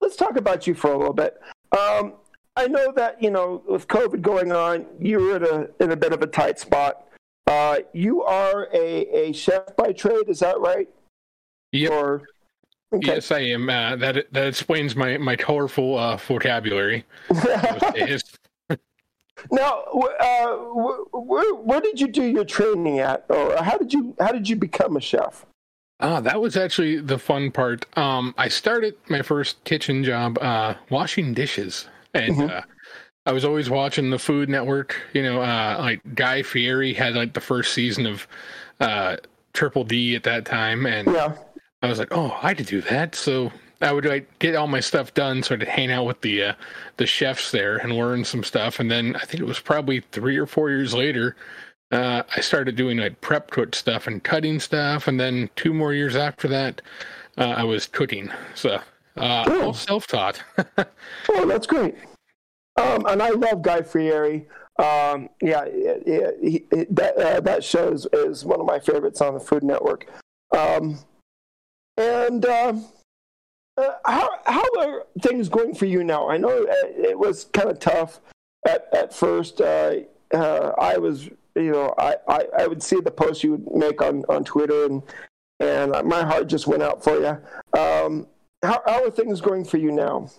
let's 0.01 0.15
talk 0.15 0.35
about 0.35 0.67
you 0.67 0.73
for 0.73 0.91
a 0.91 0.97
little 0.97 1.13
bit. 1.13 1.39
Um, 1.71 2.13
I 2.55 2.67
know 2.67 2.91
that 2.95 3.21
you 3.21 3.31
know 3.31 3.63
with 3.67 3.87
COVID 3.87 4.21
going 4.21 4.51
on, 4.51 4.85
you're 4.99 5.37
in 5.37 5.43
a 5.43 5.83
in 5.83 5.91
a 5.91 5.95
bit 5.95 6.13
of 6.13 6.21
a 6.21 6.27
tight 6.27 6.59
spot. 6.59 7.05
Uh, 7.47 7.79
you 7.93 8.23
are 8.23 8.67
a, 8.73 9.29
a 9.29 9.33
chef 9.33 9.75
by 9.75 9.91
trade, 9.91 10.29
is 10.29 10.39
that 10.39 10.59
right? 10.59 10.87
Yep. 11.71 11.91
Or 11.91 12.23
Okay. 12.93 13.15
Yes, 13.15 13.31
I 13.31 13.39
am. 13.39 13.69
Uh, 13.69 13.95
that 13.95 14.31
that 14.31 14.47
explains 14.47 14.95
my 14.95 15.17
my 15.17 15.35
colorful 15.35 15.97
uh, 15.97 16.17
vocabulary. 16.17 17.05
now, 19.51 19.83
uh, 20.19 20.47
where, 21.11 21.55
where 21.55 21.81
did 21.81 21.99
you 21.99 22.07
do 22.07 22.23
your 22.23 22.45
training 22.45 22.99
at, 22.99 23.25
or 23.29 23.57
how 23.63 23.79
did 23.79 23.91
you 23.91 24.15
how 24.19 24.31
did 24.31 24.47
you 24.47 24.55
become 24.55 24.95
a 24.95 25.01
chef? 25.01 25.43
Ah, 25.99 26.19
that 26.19 26.41
was 26.41 26.57
actually 26.57 26.97
the 26.97 27.17
fun 27.17 27.51
part. 27.51 27.85
Um, 27.97 28.33
I 28.37 28.47
started 28.49 28.95
my 29.09 29.21
first 29.21 29.63
kitchen 29.63 30.03
job 30.03 30.37
uh, 30.39 30.75
washing 30.89 31.33
dishes, 31.33 31.87
and 32.13 32.35
mm-hmm. 32.35 32.57
uh, 32.57 32.61
I 33.25 33.31
was 33.31 33.45
always 33.45 33.69
watching 33.69 34.09
the 34.09 34.19
Food 34.19 34.49
Network. 34.49 34.95
You 35.13 35.23
know, 35.23 35.41
uh, 35.41 35.77
like 35.79 36.01
Guy 36.15 36.43
Fieri 36.43 36.93
had 36.93 37.15
like 37.15 37.33
the 37.33 37.41
first 37.41 37.73
season 37.73 38.05
of 38.05 38.27
uh, 38.79 39.17
Triple 39.53 39.83
D 39.83 40.15
at 40.15 40.23
that 40.23 40.45
time, 40.45 40.85
and 40.85 41.07
yeah. 41.07 41.35
I 41.81 41.87
was 41.87 41.99
like, 41.99 42.09
oh, 42.11 42.37
I 42.41 42.53
could 42.53 42.65
do 42.65 42.81
that. 42.81 43.15
So 43.15 43.51
I 43.83 43.91
would 43.91 44.05
like 44.05 44.39
get 44.39 44.55
all 44.55 44.67
my 44.67 44.79
stuff 44.79 45.13
done, 45.13 45.43
sort 45.43 45.61
I'd 45.61 45.67
hang 45.67 45.91
out 45.91 46.05
with 46.05 46.21
the 46.21 46.43
uh, 46.43 46.53
the 46.97 47.05
chefs 47.05 47.51
there 47.51 47.77
and 47.77 47.93
learn 47.93 48.23
some 48.23 48.43
stuff. 48.43 48.79
And 48.79 48.89
then 48.89 49.15
I 49.15 49.25
think 49.25 49.41
it 49.41 49.47
was 49.47 49.59
probably 49.59 50.01
three 50.11 50.37
or 50.37 50.45
four 50.45 50.69
years 50.69 50.93
later, 50.93 51.35
uh, 51.93 52.23
I 52.35 52.41
started 52.41 52.75
doing 52.75 52.97
like 52.97 53.21
prep 53.21 53.51
cook 53.51 53.75
stuff 53.75 54.07
and 54.07 54.23
cutting 54.23 54.59
stuff. 54.59 55.07
And 55.07 55.19
then 55.19 55.49
two 55.55 55.73
more 55.73 55.93
years 55.93 56.15
after 56.15 56.47
that, 56.47 56.81
uh, 57.37 57.53
I 57.55 57.63
was 57.63 57.85
cooking. 57.85 58.31
So 58.55 58.79
uh, 59.17 59.45
oh. 59.47 59.65
all 59.65 59.73
self 59.73 60.07
taught. 60.07 60.43
oh, 61.29 61.47
that's 61.47 61.67
great. 61.67 61.95
Um, 62.81 63.05
and 63.05 63.21
I 63.21 63.29
love 63.29 63.61
Guy 63.61 63.83
Fieri. 63.83 64.47
Um, 64.79 65.29
yeah, 65.39 65.65
yeah 66.03 66.31
he, 66.41 66.65
he, 66.71 66.85
that 66.89 67.15
uh, 67.15 67.39
that 67.41 67.63
show 67.63 67.89
is, 67.89 68.07
is, 68.11 68.43
one 68.43 68.59
of 68.59 68.65
my 68.65 68.79
favorites 68.79 69.21
on 69.21 69.35
the 69.35 69.39
Food 69.39 69.63
Network. 69.63 70.07
Um, 70.57 70.97
and 71.97 72.43
um, 72.47 72.87
uh, 73.77 73.91
how 74.03 74.31
how 74.47 74.65
are 74.79 75.05
things 75.21 75.47
going 75.47 75.75
for 75.75 75.85
you 75.85 76.03
now? 76.03 76.27
I 76.27 76.37
know 76.37 76.65
it 76.67 77.19
was 77.19 77.45
kind 77.53 77.69
of 77.69 77.77
tough 77.77 78.19
at 78.67 78.87
at 78.93 79.13
first. 79.13 79.61
Uh, 79.61 79.97
uh, 80.33 80.71
I 80.79 80.97
was, 80.97 81.29
you 81.55 81.71
know, 81.71 81.93
I, 81.97 82.15
I, 82.27 82.45
I 82.59 82.67
would 82.67 82.81
see 82.81 82.99
the 82.99 83.11
posts 83.11 83.43
you 83.43 83.51
would 83.51 83.75
make 83.75 84.01
on, 84.01 84.23
on 84.29 84.43
Twitter, 84.43 84.85
and 84.85 85.03
and 85.59 85.91
my 86.07 86.23
heart 86.23 86.47
just 86.47 86.67
went 86.67 86.83
out 86.83 87.03
for 87.03 87.19
you. 87.19 87.79
Um, 87.79 88.27
how 88.63 88.81
how 88.85 89.05
are 89.05 89.11
things 89.11 89.41
going 89.41 89.65
for 89.65 89.77
you 89.77 89.91
now? 89.91 90.29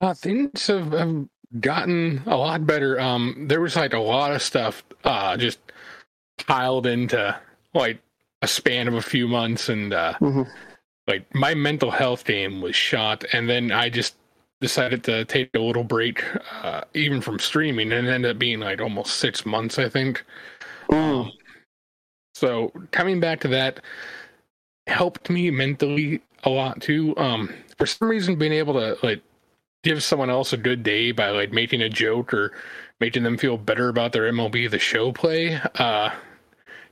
Uh, 0.00 0.14
things 0.14 0.66
have, 0.66 0.92
have 0.92 1.26
gotten 1.60 2.22
a 2.26 2.36
lot 2.36 2.66
better. 2.66 3.00
Um, 3.00 3.46
there 3.48 3.60
was 3.60 3.76
like 3.76 3.94
a 3.94 3.98
lot 3.98 4.32
of 4.32 4.42
stuff 4.42 4.84
uh, 5.04 5.36
just 5.36 5.58
piled 6.46 6.86
into 6.86 7.38
like 7.72 8.00
a 8.42 8.48
span 8.48 8.88
of 8.88 8.94
a 8.94 9.02
few 9.02 9.28
months, 9.28 9.68
and 9.68 9.94
uh, 9.94 10.14
mm-hmm. 10.20 10.42
like 11.06 11.32
my 11.34 11.54
mental 11.54 11.90
health 11.90 12.24
game 12.24 12.60
was 12.60 12.76
shot, 12.76 13.24
and 13.32 13.48
then 13.48 13.72
I 13.72 13.88
just 13.88 14.16
decided 14.62 15.04
to 15.04 15.26
take 15.26 15.50
a 15.54 15.58
little 15.58 15.84
break, 15.84 16.24
uh, 16.62 16.82
even 16.94 17.20
from 17.20 17.38
streaming, 17.38 17.92
and 17.92 18.06
it 18.06 18.10
ended 18.10 18.30
up 18.30 18.38
being 18.38 18.60
like 18.60 18.80
almost 18.80 19.16
six 19.16 19.44
months, 19.44 19.78
I 19.78 19.90
think. 19.90 20.24
Mm. 20.88 21.26
Um, 21.26 21.32
so 22.34 22.72
coming 22.92 23.20
back 23.20 23.40
to 23.40 23.48
that 23.48 23.80
helped 24.86 25.28
me 25.28 25.50
mentally 25.50 26.22
a 26.44 26.50
lot 26.50 26.80
too. 26.80 27.14
Um, 27.18 27.52
for 27.76 27.86
some 27.86 28.08
reason, 28.08 28.36
being 28.36 28.52
able 28.52 28.74
to 28.74 28.96
like 29.02 29.20
give 29.82 30.02
someone 30.02 30.30
else 30.30 30.52
a 30.52 30.56
good 30.56 30.82
day 30.82 31.12
by 31.12 31.30
like 31.30 31.52
making 31.52 31.82
a 31.82 31.88
joke 31.88 32.32
or 32.32 32.52
making 33.00 33.24
them 33.24 33.36
feel 33.36 33.58
better 33.58 33.88
about 33.88 34.12
their 34.12 34.32
MLB 34.32 34.70
the 34.70 34.78
show 34.78 35.10
play 35.10 35.60
uh, 35.74 36.10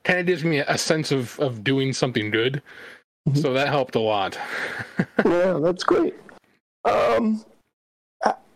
kind 0.03 0.19
of 0.19 0.27
gives 0.27 0.45
me 0.45 0.59
a 0.59 0.77
sense 0.77 1.13
of 1.13 1.39
of 1.39 1.63
doing 1.63 1.93
something 1.93 2.31
good. 2.31 2.63
Mm-hmm. 3.29 3.39
So 3.39 3.53
that 3.53 3.69
helped 3.69 3.95
a 3.95 4.01
lot. 4.01 4.37
yeah, 5.25 5.59
that's 5.63 5.85
great. 5.85 6.15
Um, 6.85 7.45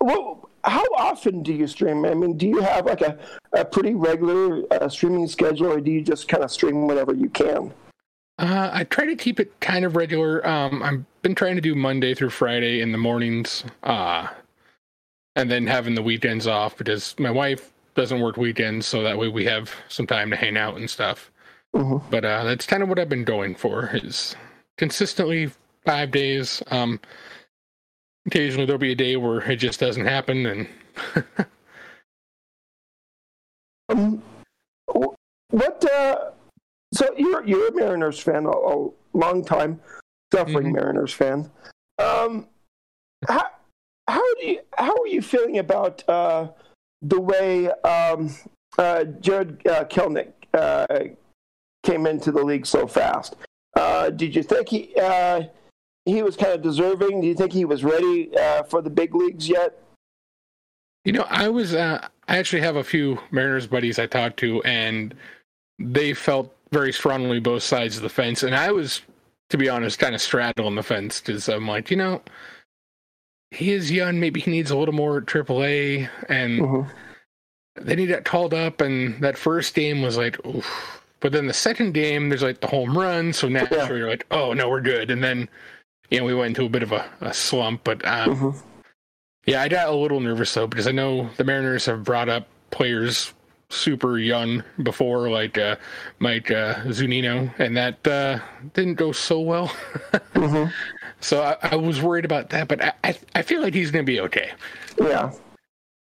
well, 0.05 0.51
how 0.65 0.85
often 0.99 1.43
do 1.43 1.53
you 1.53 1.67
stream? 1.67 2.05
I 2.05 2.13
mean, 2.13 2.37
do 2.37 2.47
you 2.47 2.61
have 2.61 2.85
like 2.85 3.01
a, 3.01 3.19
a 3.55 3.65
pretty 3.65 3.95
regular 3.95 4.63
uh, 4.71 4.89
streaming 4.89 5.27
schedule, 5.27 5.73
or 5.73 5.81
do 5.81 5.91
you 5.91 6.03
just 6.03 6.29
kind 6.29 6.45
of 6.45 6.51
stream 6.51 6.87
whenever 6.87 7.15
you 7.15 7.31
can? 7.31 7.73
Uh, 8.39 8.71
I 8.73 8.85
try 8.85 9.07
to 9.07 9.17
keep 9.17 9.41
it 9.41 9.59
kind 9.61 9.85
of 9.85 9.97
regular. 9.97 10.47
Um, 10.47 10.83
I've 10.83 11.23
been 11.23 11.35
trying 11.35 11.55
to 11.55 11.63
do 11.63 11.75
Monday 11.75 12.15
through 12.15 12.31
Friday 12.31 12.81
in 12.81 12.93
the 12.93 12.99
mornings, 12.99 13.65
uh, 13.83 14.29
and 15.37 15.51
then 15.51 15.67
having 15.67 15.95
the 15.95 16.03
weekends 16.03 16.47
off 16.47 16.77
because 16.77 17.15
my 17.19 17.31
wife 17.31 17.73
doesn't 17.95 18.21
work 18.21 18.37
weekends, 18.37 18.87
so 18.87 19.03
that 19.03 19.17
way 19.17 19.29
we 19.29 19.47
have 19.47 19.73
some 19.89 20.07
time 20.07 20.29
to 20.31 20.37
hang 20.37 20.59
out 20.59 20.77
and 20.77 20.91
stuff. 20.91 21.31
Mm-hmm. 21.75 22.11
But 22.11 22.25
uh, 22.27 22.45
that's 22.45 22.67
kind 22.67 22.83
of 22.83 22.91
what 22.91 22.99
I've 22.99 23.09
been 23.09 23.25
going 23.25 23.55
for 23.55 23.91
is 23.95 24.37
consistently 24.77 25.51
five 25.87 26.11
days. 26.11 26.63
Um, 26.71 27.01
occasionally 28.27 28.67
there'll 28.67 28.79
be 28.79 28.93
a 28.93 28.97
day 28.97 29.17
where 29.17 29.39
it 29.51 29.57
just 29.57 29.81
doesn't 29.81 30.07
happen, 30.07 30.47
and 30.47 31.25
um, 33.89 34.23
what 35.51 35.85
uh, 35.93 36.31
so 36.93 37.15
you're 37.17 37.45
you're 37.45 37.69
a 37.69 37.75
Mariners 37.75 38.19
fan, 38.19 38.47
a, 38.47 38.51
a 38.51 38.91
long 39.13 39.45
time 39.45 39.81
suffering 40.33 40.67
mm-hmm. 40.67 40.77
Mariners 40.77 41.13
fan. 41.13 41.51
Um, 41.99 42.49
how 43.29 43.47
how 44.09 44.35
do 44.37 44.47
you 44.47 44.61
how 44.77 44.95
are 44.95 45.07
you 45.07 45.23
feeling 45.23 45.59
about 45.59 46.03
uh, 46.09 46.49
the 47.03 47.21
way 47.21 47.71
um, 47.83 48.35
uh, 48.79 49.05
Jarred 49.21 49.67
uh, 49.67 49.85
Kelenic 49.85 50.33
uh, 50.53 50.87
came 51.83 52.07
into 52.07 52.33
the 52.33 52.43
league 52.43 52.67
so 52.67 52.87
fast? 52.87 53.37
Uh, 53.77 54.11
did 54.11 54.35
you 54.35 54.43
think 54.43 54.69
he 54.69 54.95
uh, 55.01 55.43
he 56.07 56.23
was 56.23 56.37
kind 56.37 56.53
of 56.53 56.63
deserving? 56.63 57.21
Do 57.21 57.27
you 57.27 57.35
think 57.35 57.53
he 57.53 57.65
was 57.65 57.85
ready 57.85 58.31
for 58.69 58.83
the 58.83 58.91
big 58.91 59.15
leagues 59.15 59.49
yet? 59.49 59.81
You 61.05 61.13
know, 61.13 61.27
I 61.29 61.49
was. 61.49 61.75
I 61.75 62.09
actually 62.29 62.63
have 62.63 62.77
a 62.77 62.85
few 62.85 63.19
Mariners 63.31 63.67
buddies 63.67 63.99
I 63.99 64.07
talked 64.07 64.39
to, 64.39 64.63
and 64.63 65.15
they 65.79 66.15
felt 66.15 66.55
very 66.73 66.93
strongly 66.93 67.41
both 67.41 67.63
sides 67.63 67.97
of 67.97 68.03
the 68.03 68.09
fence, 68.09 68.43
and 68.43 68.55
I 68.55 68.73
was, 68.73 69.03
to 69.51 69.59
be 69.59 69.69
honest, 69.69 69.99
kind 69.99 70.15
of 70.15 70.21
straddling 70.21 70.75
the 70.75 70.83
fence 70.83 71.21
because 71.21 71.49
I'm 71.49 71.69
like, 71.69 71.91
you 71.91 71.97
know, 71.97 72.23
he 73.51 73.73
is 73.73 73.91
young. 73.91 74.19
Maybe 74.19 74.41
he 74.41 74.51
needs 74.51 74.71
a 74.71 74.77
little 74.77 74.95
more 74.95 75.21
AAA, 75.21 76.09
and 76.29 76.61
mm-hmm. 76.61 76.91
then 77.77 77.99
he 77.99 78.07
got 78.07 78.25
called 78.25 78.55
up, 78.55 78.81
and 78.81 79.23
that 79.23 79.39
first 79.39 79.75
game 79.75 80.03
was 80.03 80.17
like, 80.17 80.45
oof. 80.47 81.03
But 81.21 81.33
then 81.33 81.47
the 81.47 81.55
second 81.55 81.93
game, 81.93 82.29
there's 82.29 82.43
like 82.43 82.61
the 82.61 82.67
home 82.67 82.97
run, 82.97 83.33
so 83.33 83.49
naturally 83.49 83.83
yeah. 83.83 83.95
you're 83.95 84.11
like, 84.11 84.27
oh 84.31 84.53
no, 84.53 84.69
we're 84.69 84.81
good. 84.81 85.11
And 85.11 85.23
then, 85.23 85.49
you 86.15 86.21
know, 86.21 86.27
we 86.27 86.35
went 86.35 86.57
into 86.57 86.65
a 86.65 86.69
bit 86.69 86.85
of 86.85 86.93
a, 86.93 87.05
a 87.21 87.35
slump, 87.35 87.83
but 87.83 88.07
um, 88.07 88.37
mm-hmm. 88.37 88.59
yeah, 89.47 89.63
I 89.63 89.69
got 89.69 89.89
a 89.89 89.93
little 89.95 90.21
nervous 90.21 90.55
though 90.55 90.69
because 90.69 90.87
I 90.87 90.93
know 90.93 91.29
the 91.37 91.45
Mariners 91.45 91.87
have 91.87 92.05
brought 92.05 92.29
up 92.29 92.47
players 92.71 93.35
super 93.69 94.19
young 94.19 94.63
before, 94.85 95.29
like 95.29 95.59
uh, 95.59 95.75
Mike 96.21 96.53
uh, 96.53 96.75
Zunino, 96.85 97.53
and 97.59 97.77
that 97.77 98.07
uh, 98.07 98.39
didn't 98.75 98.95
go 98.95 99.11
so 99.11 99.41
well. 99.41 99.69
mm-hmm. 100.35 100.71
So 101.21 101.43
I, 101.43 101.57
I, 101.63 101.77
was 101.77 102.01
worried 102.01 102.25
about 102.25 102.51
that, 102.51 102.69
but 102.69 102.95
I, 103.03 103.19
I 103.35 103.43
feel 103.43 103.61
like 103.61 103.75
he's 103.75 103.91
going 103.91 104.05
to 104.05 104.13
be 104.13 104.21
okay. 104.21 104.53
Yeah. 105.01 105.33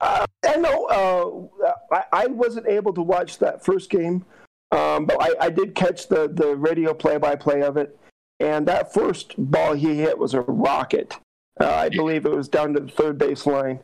Uh, 0.02 0.26
I 0.46 0.56
know 0.56 1.50
uh, 1.62 1.76
I, 1.96 2.24
I, 2.24 2.28
wasn't 2.28 2.68
able 2.68 2.92
to 2.94 3.04
watch 3.04 3.38
that 3.38 3.64
first 3.64 3.92
game, 3.92 4.26
um, 4.72 5.06
but 5.06 5.22
I, 5.22 5.46
I, 5.46 5.50
did 5.52 5.76
catch 5.76 6.08
the, 6.08 6.28
the 6.28 6.56
radio 6.56 6.92
play 6.94 7.18
by 7.18 7.36
play 7.36 7.62
of 7.62 7.78
it. 7.78 8.00
And 8.42 8.68
that 8.68 8.94
first 8.94 9.36
ball 9.38 9.74
he 9.74 9.96
hit 9.96 10.18
was 10.18 10.34
a 10.34 10.42
rocket. 10.42 11.18
Uh, 11.60 11.70
I 11.70 11.90
believe 11.90 12.26
it 12.26 12.36
was 12.36 12.48
down 12.48 12.74
to 12.74 12.80
the 12.80 12.92
third 12.92 13.18
base 13.18 13.46
line 13.46 13.80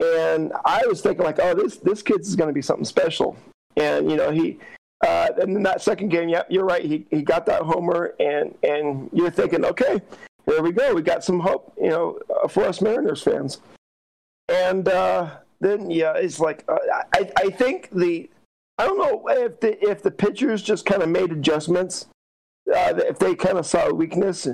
and 0.00 0.52
I 0.64 0.86
was 0.86 1.00
thinking 1.00 1.24
like, 1.24 1.38
oh, 1.40 1.54
this 1.54 1.76
this 1.76 2.02
kid's 2.02 2.34
going 2.36 2.48
to 2.48 2.54
be 2.54 2.62
something 2.62 2.84
special. 2.84 3.36
And 3.76 4.10
you 4.10 4.16
know, 4.16 4.30
he 4.30 4.58
uh, 5.04 5.28
and 5.40 5.56
then 5.56 5.62
that 5.62 5.82
second 5.82 6.08
game, 6.08 6.28
yeah, 6.28 6.42
you're 6.48 6.64
right. 6.64 6.84
He 6.84 7.06
he 7.10 7.22
got 7.22 7.46
that 7.46 7.62
homer, 7.62 8.14
and 8.20 8.54
and 8.62 9.10
you're 9.12 9.30
thinking, 9.30 9.64
okay, 9.64 10.00
here 10.46 10.62
we 10.62 10.72
go. 10.72 10.94
We 10.94 11.02
got 11.02 11.24
some 11.24 11.40
hope, 11.40 11.72
you 11.80 11.90
know, 11.90 12.18
uh, 12.42 12.48
for 12.48 12.64
us 12.64 12.80
Mariners 12.80 13.22
fans. 13.22 13.58
And 14.48 14.88
uh, 14.88 15.36
then 15.60 15.90
yeah, 15.90 16.14
it's 16.14 16.40
like 16.40 16.64
uh, 16.68 16.78
I 17.14 17.30
I 17.36 17.50
think 17.50 17.90
the 17.90 18.28
I 18.78 18.86
don't 18.86 18.98
know 18.98 19.28
if 19.28 19.60
the 19.60 19.82
if 19.88 20.02
the 20.02 20.10
pitchers 20.10 20.62
just 20.62 20.86
kind 20.86 21.02
of 21.02 21.08
made 21.08 21.32
adjustments, 21.32 22.06
uh, 22.72 22.94
if 22.96 23.18
they 23.18 23.34
kind 23.34 23.58
of 23.58 23.66
saw 23.66 23.88
a 23.88 23.94
weakness 23.94 24.48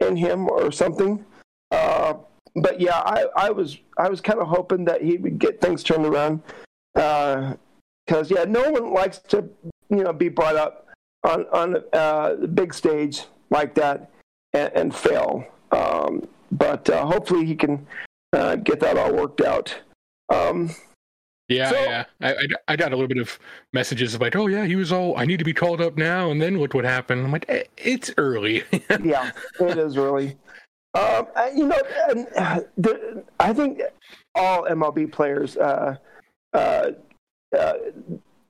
in 0.00 0.16
him 0.16 0.48
or 0.50 0.70
something. 0.72 1.24
Uh, 1.70 2.14
but 2.54 2.80
yeah, 2.80 3.02
I, 3.04 3.26
I 3.36 3.50
was 3.50 3.78
I 3.98 4.08
was 4.08 4.20
kind 4.20 4.40
of 4.40 4.48
hoping 4.48 4.84
that 4.86 5.02
he 5.02 5.16
would 5.16 5.38
get 5.38 5.60
things 5.60 5.82
turned 5.82 6.06
around. 6.06 6.42
Because 6.94 8.30
uh, 8.30 8.34
yeah, 8.36 8.44
no 8.44 8.70
one 8.70 8.92
likes 8.92 9.18
to 9.18 9.48
you 9.90 10.02
know 10.02 10.12
be 10.12 10.28
brought 10.28 10.56
up 10.56 10.88
on 11.24 11.46
on 11.52 11.84
uh, 11.92 12.34
the 12.34 12.48
big 12.48 12.72
stage 12.72 13.24
like 13.50 13.74
that 13.74 14.10
and, 14.52 14.72
and 14.74 14.94
fail. 14.94 15.44
Um, 15.72 16.26
but 16.52 16.88
uh, 16.88 17.04
hopefully 17.04 17.44
he 17.44 17.54
can 17.54 17.86
uh, 18.32 18.56
get 18.56 18.80
that 18.80 18.96
all 18.96 19.12
worked 19.12 19.40
out. 19.40 19.76
Um, 20.32 20.74
yeah, 21.48 21.70
so, 21.70 21.76
yeah. 21.76 22.04
I, 22.20 22.32
I, 22.32 22.46
I, 22.68 22.76
got 22.76 22.92
a 22.92 22.96
little 22.96 23.08
bit 23.08 23.18
of 23.18 23.38
messages 23.72 24.18
like, 24.20 24.34
oh 24.34 24.46
yeah, 24.46 24.64
he 24.64 24.76
was 24.76 24.90
all, 24.90 25.16
I 25.16 25.24
need 25.24 25.38
to 25.38 25.44
be 25.44 25.54
called 25.54 25.80
up 25.80 25.96
now, 25.96 26.30
and 26.30 26.42
then 26.42 26.58
look 26.58 26.74
what 26.74 26.84
happened. 26.84 27.24
I'm 27.24 27.32
like, 27.32 27.46
eh, 27.48 27.64
it's 27.76 28.12
early. 28.18 28.64
yeah, 29.02 29.30
it 29.60 29.78
is 29.78 29.96
early. 29.96 30.36
Um, 30.94 31.26
you 31.54 31.68
know, 31.68 31.80
and, 32.08 32.26
uh, 32.36 32.60
the, 32.78 33.22
I 33.38 33.52
think 33.52 33.80
all 34.34 34.64
MLB 34.64 35.12
players 35.12 35.56
uh, 35.56 35.96
uh, 36.52 36.90
uh, 37.56 37.74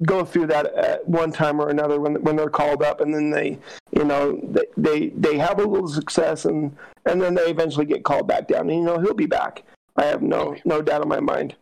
go 0.04 0.24
through 0.24 0.46
that 0.46 0.66
at 0.74 1.08
one 1.08 1.32
time 1.32 1.60
or 1.60 1.70
another 1.70 2.00
when 2.00 2.22
when 2.22 2.36
they're 2.36 2.48
called 2.48 2.82
up, 2.82 3.00
and 3.00 3.12
then 3.12 3.30
they, 3.30 3.58
you 3.92 4.04
know, 4.04 4.40
they 4.44 4.64
they, 4.76 5.08
they 5.08 5.38
have 5.38 5.58
a 5.58 5.64
little 5.64 5.88
success, 5.88 6.44
and 6.44 6.76
and 7.04 7.20
then 7.20 7.34
they 7.34 7.50
eventually 7.50 7.86
get 7.86 8.04
called 8.04 8.28
back 8.28 8.48
down. 8.48 8.70
And 8.70 8.78
you 8.78 8.84
know, 8.84 8.98
he'll 9.00 9.14
be 9.14 9.26
back. 9.26 9.64
I 9.96 10.04
have 10.04 10.22
no 10.22 10.56
no 10.64 10.80
doubt 10.80 11.02
in 11.02 11.08
my 11.08 11.20
mind. 11.20 11.56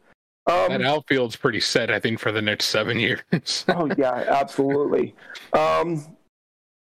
Um, 0.47 0.69
that 0.69 0.83
outfield's 0.83 1.37
pretty 1.37 1.61
set, 1.61 1.91
I 1.91 1.99
think, 1.99 2.19
for 2.19 2.31
the 2.31 2.43
next 2.43 2.67
seven 2.67 2.99
years. 3.01 3.65
oh 3.69 3.89
yeah, 3.97 4.13
absolutely. 4.13 5.15
Um, 5.53 6.17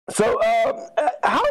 so, 0.09 0.39
uh, 0.41 1.09
how? 1.23 1.43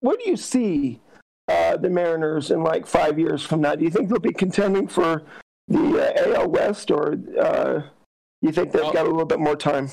Where 0.00 0.16
do 0.16 0.30
you 0.30 0.36
see 0.36 1.00
uh, 1.48 1.76
the 1.76 1.90
Mariners 1.90 2.50
in 2.50 2.62
like 2.62 2.86
five 2.86 3.18
years 3.18 3.42
from 3.42 3.60
now? 3.60 3.74
Do 3.74 3.84
you 3.84 3.90
think 3.90 4.08
they'll 4.08 4.18
be 4.18 4.32
contending 4.32 4.88
for 4.88 5.22
the 5.68 6.32
uh, 6.32 6.34
AL 6.36 6.50
West, 6.50 6.90
or 6.90 7.18
uh, 7.38 7.82
you 8.40 8.52
think 8.52 8.72
they've 8.72 8.82
got 8.82 9.06
a 9.06 9.10
little 9.10 9.26
bit 9.26 9.40
more 9.40 9.56
time? 9.56 9.90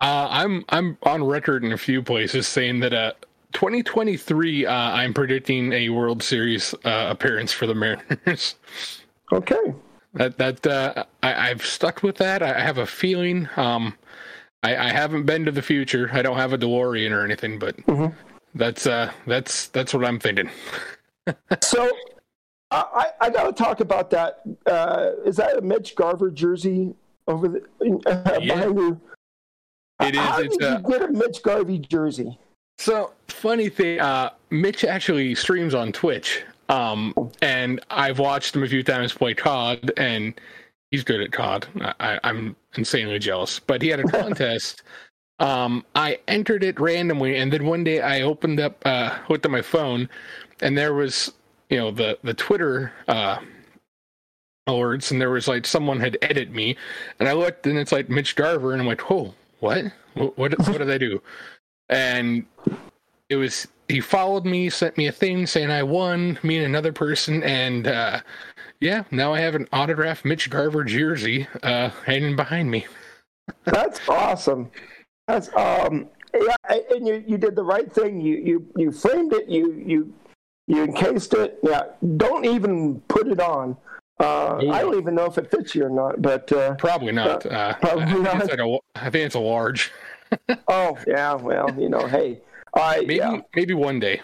Uh, 0.00 0.28
I'm 0.30 0.64
I'm 0.68 0.98
on 1.02 1.24
record 1.24 1.64
in 1.64 1.72
a 1.72 1.78
few 1.78 2.02
places 2.02 2.46
saying 2.46 2.80
that 2.80 2.92
uh, 2.92 3.12
2023, 3.54 4.66
uh, 4.66 4.72
I'm 4.72 5.14
predicting 5.14 5.72
a 5.72 5.88
World 5.88 6.22
Series 6.22 6.74
uh, 6.84 7.06
appearance 7.08 7.52
for 7.52 7.66
the 7.66 7.74
Mariners. 7.74 8.56
Okay. 9.32 9.74
That 10.14 10.38
that 10.38 10.66
uh, 10.66 11.04
I, 11.22 11.48
have 11.48 11.64
stuck 11.64 12.02
with 12.02 12.16
that. 12.18 12.42
I 12.42 12.60
have 12.60 12.78
a 12.78 12.86
feeling. 12.86 13.48
Um, 13.56 13.96
I, 14.62 14.76
I, 14.76 14.88
haven't 14.90 15.24
been 15.24 15.44
to 15.44 15.50
the 15.50 15.60
future. 15.60 16.08
I 16.12 16.22
don't 16.22 16.36
have 16.36 16.52
a 16.52 16.58
DeLorean 16.58 17.10
or 17.10 17.24
anything, 17.24 17.58
but 17.58 17.76
mm-hmm. 17.78 18.16
that's 18.54 18.86
uh, 18.86 19.10
that's 19.26 19.68
that's 19.68 19.92
what 19.92 20.04
I'm 20.04 20.20
thinking. 20.20 20.48
so, 21.62 21.90
I 22.70 23.08
I 23.20 23.30
got 23.30 23.44
to 23.44 23.52
talk 23.52 23.80
about 23.80 24.10
that. 24.10 24.42
Uh, 24.66 25.10
is 25.24 25.36
that 25.36 25.58
a 25.58 25.60
Mitch 25.60 25.96
Garver 25.96 26.30
jersey 26.30 26.94
over 27.26 27.48
the 27.48 27.64
uh, 28.06 28.38
yeah. 28.40 28.54
behind 28.54 28.78
you? 28.78 29.00
It 30.00 30.14
is. 30.14 30.20
How 30.20 30.40
it's 30.40 30.56
did 30.56 30.70
you 30.70 30.90
get 30.90 31.02
a 31.02 31.08
Mitch 31.08 31.42
Garver 31.42 31.76
jersey? 31.78 32.38
So 32.78 33.12
funny 33.28 33.68
thing, 33.68 34.00
uh, 34.00 34.30
Mitch 34.50 34.84
actually 34.84 35.34
streams 35.34 35.74
on 35.74 35.90
Twitch. 35.92 36.44
Um, 36.74 37.14
and 37.40 37.80
I've 37.90 38.18
watched 38.18 38.56
him 38.56 38.64
a 38.64 38.68
few 38.68 38.82
times 38.82 39.12
play 39.12 39.34
COD, 39.34 39.92
and 39.96 40.34
he's 40.90 41.04
good 41.04 41.20
at 41.20 41.30
COD. 41.30 41.68
I, 42.00 42.18
am 42.24 42.56
insanely 42.76 43.18
jealous. 43.20 43.60
But 43.60 43.80
he 43.80 43.88
had 43.88 44.00
a 44.00 44.04
contest. 44.08 44.82
um, 45.38 45.84
I 45.94 46.18
entered 46.26 46.64
it 46.64 46.80
randomly, 46.80 47.36
and 47.36 47.52
then 47.52 47.64
one 47.64 47.84
day 47.84 48.00
I 48.00 48.22
opened 48.22 48.58
up, 48.58 48.82
uh, 48.84 49.16
looked 49.28 49.44
at 49.44 49.52
my 49.52 49.62
phone, 49.62 50.08
and 50.62 50.76
there 50.76 50.94
was, 50.94 51.32
you 51.70 51.78
know, 51.78 51.92
the 51.92 52.18
the 52.24 52.34
Twitter 52.34 52.92
uh, 53.06 53.38
alerts, 54.68 55.12
and 55.12 55.20
there 55.20 55.30
was 55.30 55.46
like 55.46 55.66
someone 55.66 56.00
had 56.00 56.18
edited 56.22 56.52
me, 56.52 56.76
and 57.20 57.28
I 57.28 57.34
looked, 57.34 57.68
and 57.68 57.78
it's 57.78 57.92
like 57.92 58.08
Mitch 58.08 58.34
Garver, 58.34 58.72
and 58.72 58.80
I'm 58.80 58.88
like, 58.88 59.10
oh, 59.12 59.34
what? 59.60 59.84
What? 60.14 60.36
What, 60.36 60.58
what 60.58 60.78
did 60.78 60.90
I 60.90 60.98
do? 60.98 61.22
And 61.88 62.46
it 63.28 63.36
was 63.36 63.66
he 63.88 64.00
followed 64.00 64.44
me, 64.44 64.70
sent 64.70 64.96
me 64.96 65.06
a 65.08 65.12
thing 65.12 65.46
saying 65.46 65.70
I 65.70 65.82
won, 65.82 66.38
me 66.42 66.56
and 66.56 66.66
another 66.66 66.92
person, 66.92 67.42
and 67.42 67.86
uh, 67.86 68.20
yeah, 68.80 69.04
now 69.10 69.34
I 69.34 69.40
have 69.40 69.54
an 69.54 69.68
autographed 69.72 70.24
Mitch 70.24 70.48
Garver 70.50 70.84
jersey 70.84 71.46
uh, 71.62 71.90
hanging 72.06 72.36
behind 72.36 72.70
me. 72.70 72.86
That's 73.64 74.00
awesome. 74.08 74.70
That's 75.26 75.48
um 75.56 76.08
yeah, 76.34 76.80
and 76.90 77.06
you 77.06 77.24
you 77.26 77.38
did 77.38 77.56
the 77.56 77.62
right 77.62 77.90
thing. 77.92 78.20
You 78.20 78.36
you 78.36 78.66
you 78.76 78.92
framed 78.92 79.32
it. 79.32 79.48
You 79.48 79.72
you 79.86 80.12
you 80.66 80.82
encased 80.82 81.34
it. 81.34 81.58
Yeah, 81.62 81.84
don't 82.16 82.44
even 82.44 83.00
put 83.08 83.28
it 83.28 83.40
on. 83.40 83.76
Uh, 84.20 84.56
I 84.70 84.80
don't 84.80 84.96
even 84.96 85.14
know 85.14 85.26
if 85.26 85.38
it 85.38 85.50
fits 85.50 85.74
you 85.74 85.86
or 85.86 85.90
not, 85.90 86.22
but 86.22 86.50
uh, 86.52 86.74
probably 86.76 87.12
not. 87.12 87.44
Uh, 87.44 87.74
probably 87.74 88.04
I, 88.04 88.18
not. 88.18 88.38
Think 88.38 88.50
like 88.50 88.60
a, 88.60 88.78
I 88.94 89.10
think 89.10 89.26
it's 89.26 89.34
a 89.34 89.40
large. 89.40 89.92
oh 90.68 90.98
yeah, 91.06 91.34
well 91.34 91.74
you 91.78 91.88
know, 91.88 92.06
hey, 92.06 92.40
I 92.74 93.00
maybe 93.00 93.16
yeah. 93.16 93.40
maybe 93.54 93.74
one 93.74 94.00
day. 94.00 94.20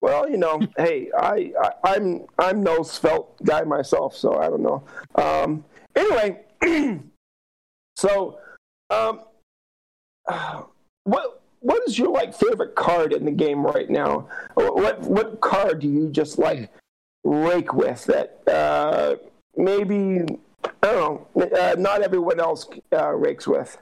Well, 0.00 0.28
you 0.28 0.36
know, 0.36 0.60
hey, 0.76 1.10
I, 1.18 1.52
I 1.84 1.96
am 1.96 2.04
I'm, 2.04 2.26
I'm 2.38 2.62
no 2.62 2.82
svelte 2.82 3.42
guy 3.44 3.62
myself, 3.62 4.16
so 4.16 4.38
I 4.38 4.48
don't 4.48 4.62
know. 4.62 4.84
Um, 5.14 5.64
anyway, 5.94 6.40
so 7.96 8.38
um, 8.90 9.20
what 11.04 11.42
what 11.60 11.82
is 11.88 11.98
your 11.98 12.10
like 12.10 12.34
favorite 12.34 12.74
card 12.74 13.12
in 13.12 13.24
the 13.24 13.32
game 13.32 13.64
right 13.64 13.90
now? 13.90 14.28
What 14.54 15.00
what 15.00 15.40
card 15.40 15.80
do 15.80 15.88
you 15.88 16.08
just 16.10 16.38
like 16.38 16.70
rake 17.24 17.74
with 17.74 18.04
that 18.04 18.40
uh, 18.46 19.16
maybe 19.56 20.20
I 20.82 20.92
don't 20.92 21.36
know 21.36 21.48
uh, 21.56 21.74
not 21.78 22.02
everyone 22.02 22.40
else 22.40 22.66
uh, 22.92 23.12
rakes 23.12 23.46
with? 23.46 23.76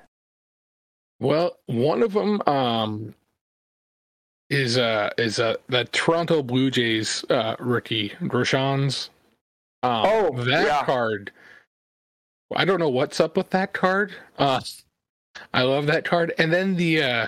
Well, 1.21 1.57
one 1.67 2.03
of 2.03 2.13
them 2.13 2.41
um, 2.47 3.15
is 4.51 4.79
uh 4.79 5.11
is 5.19 5.39
uh 5.39 5.57
the 5.69 5.85
Toronto 5.87 6.43
Blue 6.43 6.71
Jays 6.71 7.25
uh 7.31 7.57
rookie 7.59 8.11
Groshans. 8.23 9.11
Um, 9.83 10.05
oh, 10.07 10.45
that 10.45 10.67
yeah. 10.67 10.85
card. 10.85 11.33
I 12.55 12.65
don't 12.65 12.81
know 12.81 12.89
what's 12.89 13.21
up 13.21 13.37
with 13.37 13.51
that 13.51 13.73
card. 13.73 14.15
Uh 14.39 14.61
I 15.53 15.63
love 15.63 15.87
that 15.87 16.05
card. 16.05 16.33
And 16.39 16.53
then 16.53 16.77
the 16.77 17.03
uh 17.03 17.27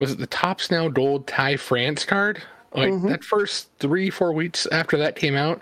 was 0.00 0.12
it 0.12 0.18
the 0.18 0.26
Topps 0.26 0.70
Now 0.70 0.88
Gold 0.88 1.26
Ty 1.26 1.56
France 1.56 2.04
card? 2.04 2.42
Like 2.74 2.92
mm-hmm. 2.92 3.08
that 3.08 3.24
first 3.24 3.70
three, 3.78 4.10
four 4.10 4.32
weeks 4.32 4.66
after 4.70 4.98
that 4.98 5.16
came 5.16 5.34
out, 5.34 5.60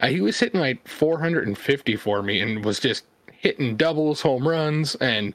uh, 0.00 0.08
he 0.08 0.20
was 0.20 0.38
hitting 0.38 0.60
like 0.60 0.86
450 0.88 1.96
for 1.96 2.22
me 2.22 2.40
and 2.40 2.64
was 2.64 2.80
just 2.80 3.04
hitting 3.30 3.76
doubles, 3.76 4.20
home 4.20 4.46
runs, 4.46 4.96
and 4.96 5.32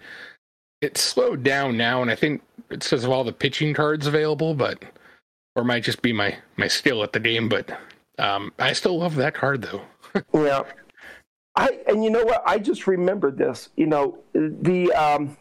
it 0.82 0.98
slowed 0.98 1.44
down 1.44 1.78
now. 1.78 2.02
And 2.02 2.12
I 2.12 2.16
think 2.16 2.42
it's 2.72 2.90
because 2.90 3.04
of 3.04 3.12
all 3.12 3.24
the 3.24 3.34
pitching 3.34 3.74
cards 3.74 4.08
available, 4.08 4.54
but 4.54 4.84
or 5.56 5.64
might 5.64 5.84
just 5.84 6.02
be 6.02 6.14
my 6.14 6.38
my 6.58 6.68
skill 6.68 7.04
at 7.04 7.14
the 7.14 7.20
game. 7.20 7.50
But 7.50 7.78
um, 8.18 8.54
I 8.60 8.74
still 8.74 9.00
love 9.00 9.16
that 9.16 9.34
card 9.34 9.62
though. 9.62 9.82
yeah, 10.34 10.64
I 11.56 11.80
and 11.88 12.04
you 12.04 12.10
know 12.10 12.24
what? 12.24 12.44
I 12.46 12.60
just 12.60 12.88
remembered 12.88 13.38
this. 13.38 13.70
You 13.76 13.88
know 13.88 14.18
the 14.34 14.92
um, 14.94 15.38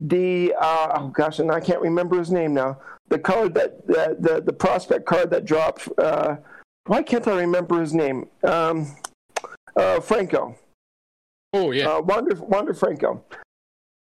the 0.00 0.54
uh, 0.58 0.98
oh 0.98 1.08
gosh, 1.08 1.38
and 1.38 1.50
I 1.50 1.60
can't 1.60 1.80
remember 1.80 2.18
his 2.18 2.30
name 2.30 2.54
now. 2.54 2.78
The 3.08 3.18
card 3.18 3.54
that 3.54 3.86
the 3.86 4.16
the, 4.18 4.40
the 4.40 4.52
prospect 4.52 5.06
card 5.06 5.30
that 5.30 5.44
dropped. 5.44 5.88
Uh, 5.98 6.36
why 6.86 7.02
can't 7.02 7.26
I 7.28 7.40
remember 7.40 7.80
his 7.80 7.94
name? 7.94 8.28
Um, 8.42 8.96
uh, 9.76 10.00
Franco. 10.00 10.56
Oh 11.52 11.70
yeah, 11.70 11.88
uh, 11.88 12.00
Wander 12.00 12.34
Wander 12.36 12.74
Franco. 12.74 13.24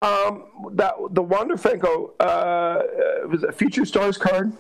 Um, 0.02 0.46
that 0.74 0.94
the 1.12 1.22
Wander 1.22 1.58
Franco 1.58 2.14
uh, 2.20 2.84
was 3.28 3.44
a 3.44 3.52
Future 3.52 3.86
Stars 3.86 4.18
card. 4.18 4.54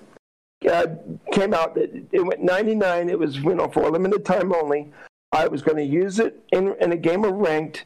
Uh, 0.69 0.87
came 1.31 1.53
out. 1.53 1.77
It, 1.77 2.05
it, 2.11 2.19
went 2.25 2.43
99. 2.43 3.09
It 3.09 3.17
was 3.17 3.37
you 3.37 3.55
know 3.55 3.69
for 3.69 3.83
a 3.83 3.89
limited 3.89 4.25
time 4.25 4.53
only. 4.53 4.91
I 5.31 5.47
was 5.47 5.61
going 5.61 5.77
to 5.77 5.83
use 5.83 6.19
it 6.19 6.43
in 6.51 6.75
in 6.81 6.91
a 6.91 6.97
game 6.97 7.23
of 7.23 7.35
ranked, 7.35 7.85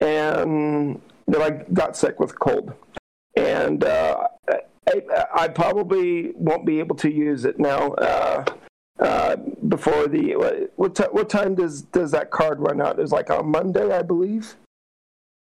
and 0.00 1.02
then 1.26 1.42
I 1.42 1.50
got 1.74 1.96
sick 1.98 2.18
with 2.18 2.38
cold, 2.38 2.72
and 3.36 3.84
uh, 3.84 4.28
I, 4.88 5.02
I, 5.34 5.48
probably 5.48 6.32
won't 6.36 6.64
be 6.64 6.78
able 6.78 6.96
to 6.96 7.12
use 7.12 7.44
it 7.44 7.58
now. 7.58 7.92
Uh, 7.94 8.44
uh, 8.98 9.36
before 9.68 10.08
the 10.08 10.70
what 10.76 10.94
t- 10.94 11.04
what 11.10 11.28
time 11.28 11.54
does 11.54 11.82
does 11.82 12.10
that 12.12 12.30
card 12.30 12.60
run 12.60 12.80
out? 12.80 12.98
It's 12.98 13.12
like 13.12 13.28
on 13.28 13.50
Monday, 13.50 13.92
I 13.92 14.00
believe. 14.00 14.56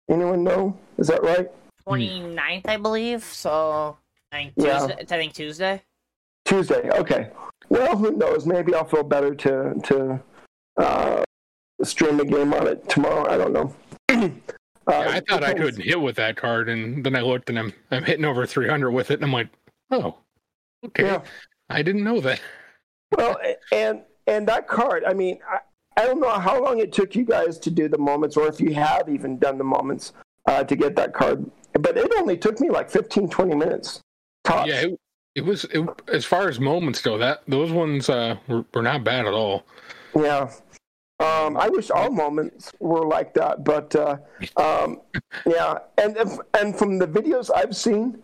Anyone 0.09 0.45
know? 0.45 0.77
Is 0.99 1.09
that 1.09 1.23
right? 1.23 1.51
29th, 1.87 2.69
I 2.69 2.77
believe. 2.77 3.25
So 3.25 3.97
I 4.31 4.37
think 4.37 4.55
Tuesday. 4.55 4.95
Yeah. 4.97 5.01
I 5.01 5.05
think 5.05 5.33
Tuesday. 5.33 5.83
Tuesday. 6.45 6.91
Okay. 6.91 7.31
Well, 7.69 7.97
who 7.97 8.13
knows? 8.13 8.47
Maybe 8.47 8.75
I'll 8.75 8.85
feel 8.85 9.03
better 9.03 9.35
to 9.35 9.75
to 9.85 10.21
uh, 10.77 11.23
stream 11.83 12.21
a 12.21 12.25
game 12.25 12.53
on 12.55 12.67
it 12.67 12.89
tomorrow. 12.89 13.31
I 13.31 13.37
don't 13.37 13.53
know. 13.53 13.75
uh, 14.09 14.29
yeah, 14.89 15.09
I 15.09 15.21
thought 15.21 15.45
I 15.45 15.55
couldn't 15.55 15.83
hit 15.83 16.01
with 16.01 16.17
that 16.17 16.37
card, 16.37 16.69
and 16.69 17.05
then 17.05 17.17
I 17.17 17.21
looked 17.21 17.49
and 17.49 17.59
I'm 17.59 17.73
I'm 17.91 18.05
hitting 18.05 18.25
over 18.25 18.47
300 18.47 18.91
with 18.91 19.11
it, 19.11 19.15
and 19.15 19.25
I'm 19.25 19.33
like, 19.33 19.49
oh, 19.91 20.17
okay. 20.87 21.05
Yeah. 21.05 21.23
I 21.71 21.83
didn't 21.83 22.05
know 22.05 22.21
that. 22.21 22.41
Well, 23.17 23.39
and 23.73 24.03
and 24.27 24.47
that 24.49 24.69
card. 24.69 25.05
I 25.05 25.15
mean, 25.15 25.39
I, 25.51 25.59
I 26.01 26.07
don't 26.07 26.21
know 26.21 26.31
how 26.31 26.63
long 26.63 26.79
it 26.79 26.93
took 26.93 27.15
you 27.15 27.25
guys 27.25 27.59
to 27.61 27.71
do 27.71 27.89
the 27.89 27.99
moments, 27.99 28.37
or 28.37 28.47
if 28.49 28.61
you 28.61 28.75
have 28.75 29.09
even 29.09 29.39
done 29.39 29.59
the 29.59 29.65
moments 29.65 30.13
uh, 30.47 30.65
to 30.65 30.77
get 30.77 30.97
that 30.97 31.13
card. 31.15 31.51
But 31.73 31.97
it 31.97 32.13
only 32.19 32.37
took 32.37 32.61
me 32.61 32.71
like 32.71 32.91
15, 32.91 33.29
20 33.29 33.55
minutes. 33.55 34.01
Tops. 34.45 34.69
Yeah, 34.69 34.83
it, 34.83 35.01
it 35.35 35.45
was 35.45 35.65
it, 35.65 35.89
as 36.09 36.25
far 36.25 36.49
as 36.49 36.61
moments 36.61 37.01
go. 37.01 37.17
That 37.17 37.43
those 37.49 37.73
ones 37.73 38.09
uh, 38.09 38.37
were, 38.49 38.65
were 38.75 38.83
not 38.83 39.05
bad 39.05 39.27
at 39.27 39.33
all. 39.33 39.65
Yeah, 40.15 40.51
um, 41.23 41.57
I 41.57 41.69
wish 41.69 41.91
all 41.91 42.11
moments 42.11 42.73
were 42.81 43.07
like 43.07 43.33
that, 43.35 43.65
but 43.65 43.95
uh, 43.95 44.17
um, 44.57 45.01
yeah. 45.47 45.79
And 45.97 46.17
and 46.59 46.77
from 46.77 46.99
the 46.99 47.07
videos 47.07 47.49
I've 47.55 47.77
seen, 47.77 48.23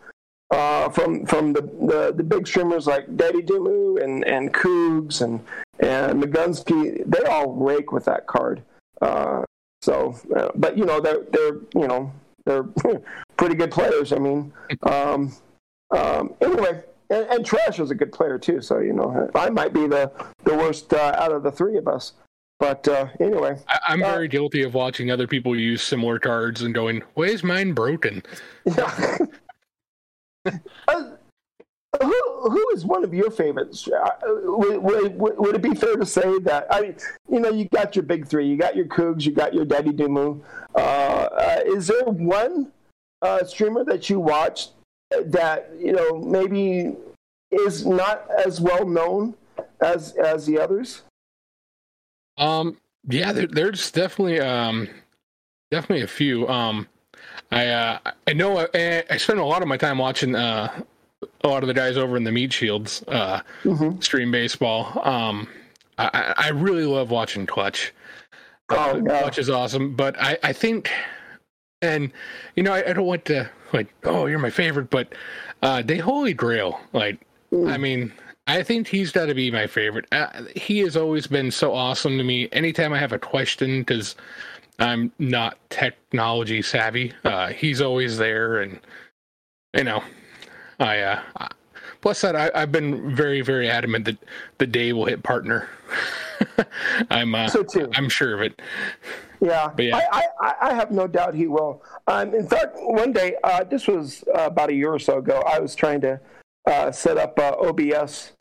uh, 0.50 0.88
from 0.88 1.24
from 1.24 1.52
the, 1.52 1.62
the, 1.62 2.12
the 2.16 2.24
big 2.24 2.46
streamers 2.46 2.86
like 2.86 3.16
Daddy 3.16 3.42
Dimu 3.42 4.02
and 4.02 4.24
and 4.26 4.52
Cougs 4.52 5.22
and 5.22 5.40
and 5.78 6.22
Magunsky. 6.22 7.04
They 7.06 7.22
all 7.30 7.52
rake 7.52 7.92
with 7.92 8.04
that 8.06 8.26
card. 8.26 8.62
Uh, 9.00 9.44
so, 9.82 10.18
uh, 10.36 10.48
but 10.54 10.76
you 10.76 10.84
know 10.84 11.00
they're 11.00 11.24
they're 11.30 11.54
you 11.74 11.86
know 11.86 12.12
they're 12.44 12.64
pretty 13.36 13.54
good 13.54 13.70
players. 13.70 14.12
I 14.12 14.18
mean, 14.18 14.52
um, 14.82 15.32
um, 15.90 16.34
anyway, 16.40 16.82
and, 17.10 17.26
and, 17.26 17.46
Trash 17.46 17.78
is 17.78 17.90
a 17.90 17.94
good 17.94 18.12
player 18.12 18.38
too. 18.38 18.60
So 18.60 18.78
you 18.78 18.92
know, 18.92 19.30
I 19.34 19.50
might 19.50 19.72
be 19.72 19.86
the 19.86 20.10
the 20.44 20.54
worst 20.54 20.92
uh, 20.92 21.14
out 21.18 21.32
of 21.32 21.42
the 21.42 21.52
three 21.52 21.76
of 21.76 21.86
us. 21.86 22.12
But 22.58 22.88
uh, 22.88 23.06
anyway, 23.20 23.56
I, 23.68 23.92
am 23.92 24.02
uh, 24.02 24.10
very 24.10 24.26
guilty 24.26 24.62
of 24.62 24.74
watching 24.74 25.10
other 25.10 25.28
people 25.28 25.56
use 25.56 25.80
similar 25.80 26.18
cards 26.18 26.62
and 26.62 26.74
going, 26.74 27.02
"Why 27.14 27.26
is 27.26 27.44
mine 27.44 27.72
broken?" 27.72 28.22
Yeah. 28.64 29.18
Who 32.00 32.50
who 32.50 32.66
is 32.74 32.84
one 32.84 33.04
of 33.04 33.12
your 33.12 33.30
favorites? 33.30 33.88
Uh, 33.88 34.10
would, 34.44 34.78
would, 35.16 35.38
would, 35.38 35.54
it 35.54 35.62
be 35.62 35.74
fair 35.74 35.96
to 35.96 36.06
say 36.06 36.38
that? 36.40 36.66
I 36.70 36.80
mean, 36.80 36.96
you 37.28 37.40
know, 37.40 37.50
you 37.50 37.66
got 37.66 37.96
your 37.96 38.04
big 38.04 38.26
three. 38.26 38.46
You 38.46 38.56
got 38.56 38.76
your 38.76 38.86
Cougs. 38.86 39.24
You 39.24 39.32
got 39.32 39.54
your 39.54 39.64
Daddy 39.64 39.90
Dimu. 39.90 40.40
Uh, 40.74 40.78
uh, 40.78 41.60
is 41.66 41.88
there 41.88 42.04
one 42.04 42.72
uh, 43.22 43.44
streamer 43.44 43.84
that 43.84 44.08
you 44.08 44.20
watch 44.20 44.68
that 45.10 45.70
you 45.78 45.92
know 45.92 46.18
maybe 46.18 46.94
is 47.50 47.86
not 47.86 48.28
as 48.44 48.60
well 48.60 48.86
known 48.86 49.34
as 49.80 50.12
as 50.16 50.46
the 50.46 50.58
others? 50.58 51.02
Um. 52.36 52.76
Yeah, 53.08 53.32
there, 53.32 53.46
there's 53.46 53.90
definitely 53.90 54.40
um 54.40 54.88
definitely 55.70 56.02
a 56.02 56.08
few. 56.08 56.46
Um, 56.48 56.86
I 57.50 57.68
uh, 57.68 57.98
I 58.26 58.32
know 58.32 58.66
I, 58.74 59.04
I 59.08 59.16
spend 59.16 59.38
a 59.38 59.44
lot 59.44 59.62
of 59.62 59.68
my 59.68 59.76
time 59.76 59.98
watching 59.98 60.34
uh 60.34 60.82
a 61.42 61.48
lot 61.48 61.62
of 61.62 61.68
the 61.68 61.74
guys 61.74 61.96
over 61.96 62.16
in 62.16 62.24
the 62.24 62.32
meat 62.32 62.52
shields 62.52 63.02
uh, 63.08 63.40
mm-hmm. 63.62 64.00
stream 64.00 64.30
baseball. 64.30 65.00
Um, 65.06 65.48
I, 65.98 66.34
I 66.36 66.48
really 66.50 66.84
love 66.84 67.10
watching 67.10 67.46
Clutch. 67.46 67.92
Uh, 68.68 68.92
oh, 68.94 68.96
yeah. 68.96 69.20
Clutch 69.20 69.38
is 69.38 69.50
awesome, 69.50 69.94
but 69.94 70.20
I, 70.20 70.38
I 70.42 70.52
think, 70.52 70.90
and 71.82 72.12
you 72.54 72.62
know, 72.62 72.72
I, 72.72 72.90
I, 72.90 72.92
don't 72.92 73.06
want 73.06 73.24
to 73.26 73.50
like, 73.72 73.88
oh, 74.04 74.26
you're 74.26 74.38
my 74.38 74.50
favorite, 74.50 74.90
but 74.90 75.14
uh, 75.62 75.82
they 75.82 75.98
holy 75.98 76.34
grail. 76.34 76.78
Like, 76.92 77.20
mm. 77.52 77.70
I 77.70 77.78
mean, 77.78 78.12
I 78.46 78.62
think 78.62 78.86
he's 78.86 79.10
got 79.10 79.26
to 79.26 79.34
be 79.34 79.50
my 79.50 79.66
favorite. 79.66 80.06
Uh, 80.12 80.44
he 80.54 80.78
has 80.80 80.96
always 80.96 81.26
been 81.26 81.50
so 81.50 81.74
awesome 81.74 82.18
to 82.18 82.24
me. 82.24 82.48
Anytime 82.52 82.92
I 82.92 82.98
have 82.98 83.12
a 83.12 83.18
question, 83.18 83.80
because 83.80 84.16
I'm 84.78 85.12
not 85.18 85.58
technology 85.70 86.62
savvy, 86.62 87.12
uh, 87.24 87.48
he's 87.48 87.80
always 87.80 88.18
there, 88.18 88.60
and 88.60 88.78
you 89.74 89.84
know, 89.84 90.02
I 90.78 91.00
uh, 91.00 91.20
plus 92.00 92.20
that 92.20 92.36
I, 92.36 92.60
have 92.60 92.72
been 92.72 93.14
very 93.14 93.40
very 93.40 93.68
adamant 93.68 94.04
that 94.06 94.18
the 94.58 94.66
day 94.66 94.92
will 94.92 95.06
hit 95.06 95.22
partner. 95.22 95.68
I'm 97.10 97.34
uh, 97.34 97.48
so 97.48 97.62
too. 97.62 97.90
I'm 97.94 98.08
sure 98.08 98.34
of 98.34 98.42
it. 98.42 98.60
Yeah, 99.40 99.70
but 99.74 99.84
yeah. 99.84 100.00
I, 100.12 100.24
I, 100.40 100.54
I 100.62 100.74
have 100.74 100.90
no 100.90 101.06
doubt 101.06 101.34
he 101.34 101.46
will. 101.46 101.82
Um, 102.06 102.34
in 102.34 102.46
fact, 102.46 102.72
one 102.76 103.12
day, 103.12 103.36
uh, 103.44 103.64
this 103.64 103.86
was 103.86 104.24
uh, 104.34 104.46
about 104.46 104.70
a 104.70 104.74
year 104.74 104.92
or 104.92 104.98
so 104.98 105.18
ago, 105.18 105.42
I 105.46 105.60
was 105.60 105.74
trying 105.74 106.00
to 106.02 106.20
uh, 106.66 106.90
set 106.90 107.18
up 107.18 107.38
uh, 107.38 107.54
OBS, 107.58 108.32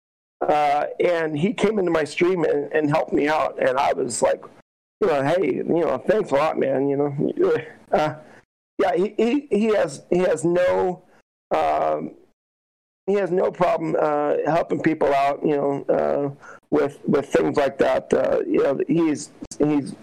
uh, 0.41 0.85
and 0.99 1.37
he 1.37 1.53
came 1.53 1.77
into 1.77 1.91
my 1.91 2.03
stream 2.03 2.43
and, 2.43 2.71
and 2.73 2.89
helped 2.89 3.13
me 3.13 3.27
out, 3.27 3.61
and 3.61 3.77
I 3.77 3.93
was 3.93 4.21
like, 4.21 4.43
you 5.01 5.07
know, 5.07 5.23
hey, 5.23 5.55
you 5.55 5.63
know, 5.63 5.97
thanks 5.99 6.31
a 6.31 6.35
lot, 6.35 6.57
man. 6.57 6.87
You 6.89 6.97
know, 6.97 7.61
uh, 7.91 8.15
yeah, 8.79 8.95
he, 8.95 9.13
he 9.17 9.47
he 9.49 9.65
has 9.67 10.03
he 10.09 10.19
has 10.19 10.43
no. 10.43 11.03
Um, 11.51 12.11
he 13.07 13.13
has 13.13 13.31
no 13.31 13.49
problem 13.49 13.95
uh, 13.99 14.35
helping 14.45 14.81
people 14.81 15.11
out, 15.13 15.43
you 15.43 15.55
know, 15.55 15.85
uh, 15.89 16.45
with 16.69 16.99
with 17.07 17.27
things 17.27 17.57
like 17.57 17.77
that. 17.79 18.13
Uh, 18.13 18.41
you 18.45 18.61
know, 18.61 18.79
he's 18.87 19.31
he's 19.57 19.95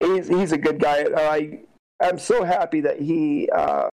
he's 0.00 0.28
he's 0.28 0.52
a 0.52 0.58
good 0.58 0.80
guy. 0.80 1.06
I 1.16 1.60
I'm 2.02 2.18
so 2.18 2.42
happy 2.42 2.80
that 2.80 3.00
he 3.00 3.48
uh, 3.50 3.88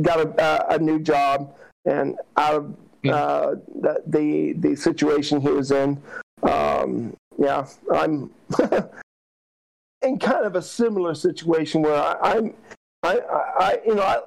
got 0.00 0.20
a, 0.20 0.74
a 0.74 0.78
new 0.78 1.00
job 1.00 1.54
and 1.84 2.16
out 2.36 2.54
of 2.54 2.76
hmm. 3.02 3.10
uh, 3.10 3.50
the, 3.80 4.02
the 4.06 4.52
the 4.54 4.76
situation 4.76 5.40
he 5.40 5.48
was 5.48 5.72
in. 5.72 6.00
Um, 6.44 7.16
yeah, 7.36 7.66
I'm 7.92 8.30
in 10.02 10.18
kind 10.20 10.46
of 10.46 10.54
a 10.54 10.62
similar 10.62 11.14
situation 11.14 11.82
where 11.82 11.94
I, 11.94 12.16
I'm 12.22 12.54
I, 13.02 13.20
I 13.58 13.78
you 13.84 13.96
know 13.96 14.02
I 14.02 14.20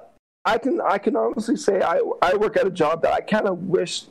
I 0.44 0.58
can 0.58 0.80
I 0.80 0.98
can 0.98 1.16
honestly 1.16 1.56
say 1.56 1.80
I 1.80 2.00
I 2.20 2.34
work 2.34 2.56
at 2.56 2.66
a 2.66 2.70
job 2.70 3.02
that 3.02 3.12
I 3.12 3.20
kind 3.20 3.46
of 3.46 3.64
wish, 3.64 4.04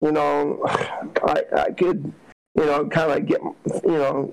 you 0.00 0.12
know, 0.12 0.62
I 0.66 1.42
I 1.56 1.70
could, 1.72 2.12
you 2.54 2.64
know, 2.66 2.86
kind 2.86 3.12
of 3.12 3.26
get 3.26 3.40
you 3.84 3.98
know 3.98 4.32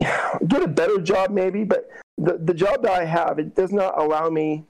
get 0.46 0.62
a 0.62 0.68
better 0.68 0.98
job 0.98 1.30
maybe, 1.30 1.64
but 1.64 1.90
the 2.18 2.38
the 2.38 2.54
job 2.54 2.82
that 2.82 2.92
I 2.92 3.04
have 3.04 3.38
it 3.38 3.54
does 3.54 3.72
not 3.72 3.98
allow 3.98 4.28
me 4.28 4.64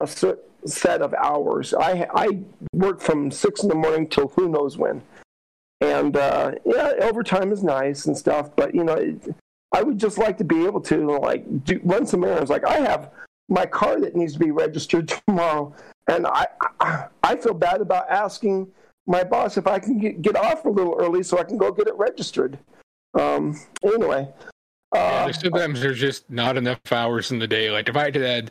a 0.00 0.06
certain 0.06 0.42
set 0.66 1.02
of 1.02 1.14
hours. 1.14 1.72
I 1.72 2.08
I 2.14 2.40
work 2.72 3.00
from 3.00 3.30
six 3.30 3.62
in 3.62 3.68
the 3.68 3.74
morning 3.74 4.08
till 4.08 4.28
who 4.28 4.48
knows 4.48 4.76
when, 4.76 5.02
and 5.80 6.16
uh, 6.16 6.52
yeah, 6.64 6.94
overtime 7.00 7.52
is 7.52 7.62
nice 7.62 8.06
and 8.06 8.16
stuff, 8.16 8.54
but 8.56 8.74
you 8.74 8.84
know. 8.84 8.94
It, 8.94 9.34
I 9.72 9.82
would 9.82 9.98
just 9.98 10.16
like 10.16 10.38
to 10.38 10.44
be 10.44 10.64
able 10.64 10.80
to 10.82 11.18
like 11.18 11.64
do, 11.64 11.80
run 11.84 12.06
some 12.06 12.24
errands. 12.24 12.48
Like 12.48 12.64
I 12.64 12.78
have 12.78 13.10
my 13.48 13.66
car 13.66 14.00
that 14.00 14.16
needs 14.16 14.34
to 14.34 14.38
be 14.38 14.50
registered 14.50 15.08
tomorrow. 15.26 15.74
And 16.08 16.26
I, 16.26 16.46
I 17.22 17.36
feel 17.36 17.54
bad 17.54 17.80
about 17.80 18.08
asking 18.08 18.68
my 19.06 19.24
boss 19.24 19.56
if 19.56 19.66
I 19.66 19.78
can 19.78 19.98
get, 19.98 20.22
get 20.22 20.36
off 20.36 20.64
a 20.64 20.68
little 20.68 20.96
early 20.98 21.22
so 21.22 21.38
I 21.38 21.44
can 21.44 21.58
go 21.58 21.70
get 21.72 21.86
it 21.86 21.96
registered. 21.96 22.58
Um, 23.18 23.58
anyway. 23.82 24.28
Uh, 24.92 25.26
yeah, 25.26 25.32
sometimes 25.32 25.80
there's 25.80 25.98
just 25.98 26.30
not 26.30 26.56
enough 26.56 26.78
hours 26.90 27.32
in 27.32 27.38
the 27.38 27.46
day. 27.46 27.70
Like 27.70 27.88
if 27.88 27.96
I 27.96 28.04
had 28.04 28.16
add 28.16 28.50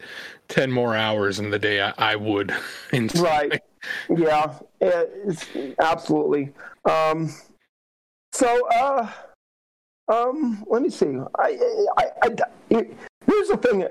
10 0.49 0.71
more 0.71 0.95
hours 0.95 1.39
in 1.39 1.49
the 1.49 1.60
day, 1.60 1.81
I, 1.81 1.93
I 1.97 2.15
would. 2.15 2.53
right. 3.15 3.62
Yeah, 4.10 4.53
it's, 4.81 5.47
absolutely. 5.79 6.51
Um, 6.89 7.34
so, 8.34 8.67
uh, 8.69 9.10
um, 10.08 10.63
let 10.67 10.81
me 10.81 10.89
see. 10.89 11.17
I, 11.39 11.58
I, 11.97 12.05
I, 12.23 12.86
here's 13.25 13.47
the 13.47 13.58
thing. 13.58 13.88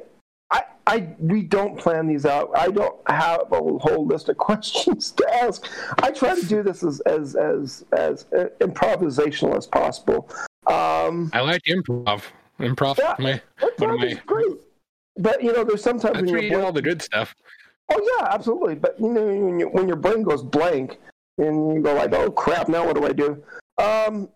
I, 0.87 1.09
we 1.19 1.43
don't 1.43 1.79
plan 1.79 2.07
these 2.07 2.27
out. 2.27 2.51
I 2.55 2.69
don't 2.69 2.97
have 3.09 3.51
a 3.53 3.79
whole 3.79 4.07
list 4.07 4.29
of 4.29 4.37
questions 4.39 5.13
to 5.13 5.35
ask. 5.35 5.67
I 6.03 6.11
try 6.11 6.35
to 6.35 6.47
do 6.47 6.63
this 6.63 6.83
as 6.83 7.01
as 7.01 7.35
as, 7.35 7.85
as 7.93 8.25
improvisational 8.61 9.57
as 9.57 9.67
possible. 9.67 10.29
Um, 10.67 11.31
I 11.33 11.41
like 11.41 11.63
improv. 11.65 12.23
Improv, 12.61 12.99
yeah, 12.99 13.17
my, 13.19 13.41
one 13.79 13.91
of 13.91 13.99
my 13.99 14.15
great. 14.27 14.47
But 15.17 15.43
you 15.43 15.53
know, 15.53 15.65
there's 15.65 15.83
sometimes 15.83 16.19
That's 16.19 16.31
when 16.31 16.43
you 16.45 16.51
do 16.51 16.63
all 16.63 16.73
the 16.73 16.83
good 16.83 17.03
stuff. 17.03 17.35
Oh 17.91 18.17
yeah, 18.19 18.29
absolutely. 18.33 18.75
But 18.77 18.99
you 19.01 19.09
know, 19.09 19.27
when, 19.27 19.61
you, 19.61 19.69
when 19.69 19.89
your 19.89 19.97
brain 19.97 20.23
goes 20.23 20.43
blank 20.43 20.99
and 21.39 21.75
you 21.75 21.83
go 21.83 21.95
like, 21.95 22.13
"Oh 22.13 22.31
crap, 22.31 22.69
now 22.69 22.87
what 22.87 22.97
do 22.97 23.07
I 23.07 23.13
do?" 23.13 23.43
Um, 23.79 24.29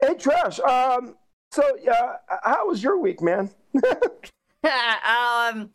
hey, 0.00 0.14
Trash. 0.14 0.60
Um, 0.60 1.16
so 1.52 1.62
yeah, 1.82 2.16
how 2.42 2.66
was 2.66 2.82
your 2.82 2.98
week, 2.98 3.22
man? 3.22 3.50
um, 5.54 5.70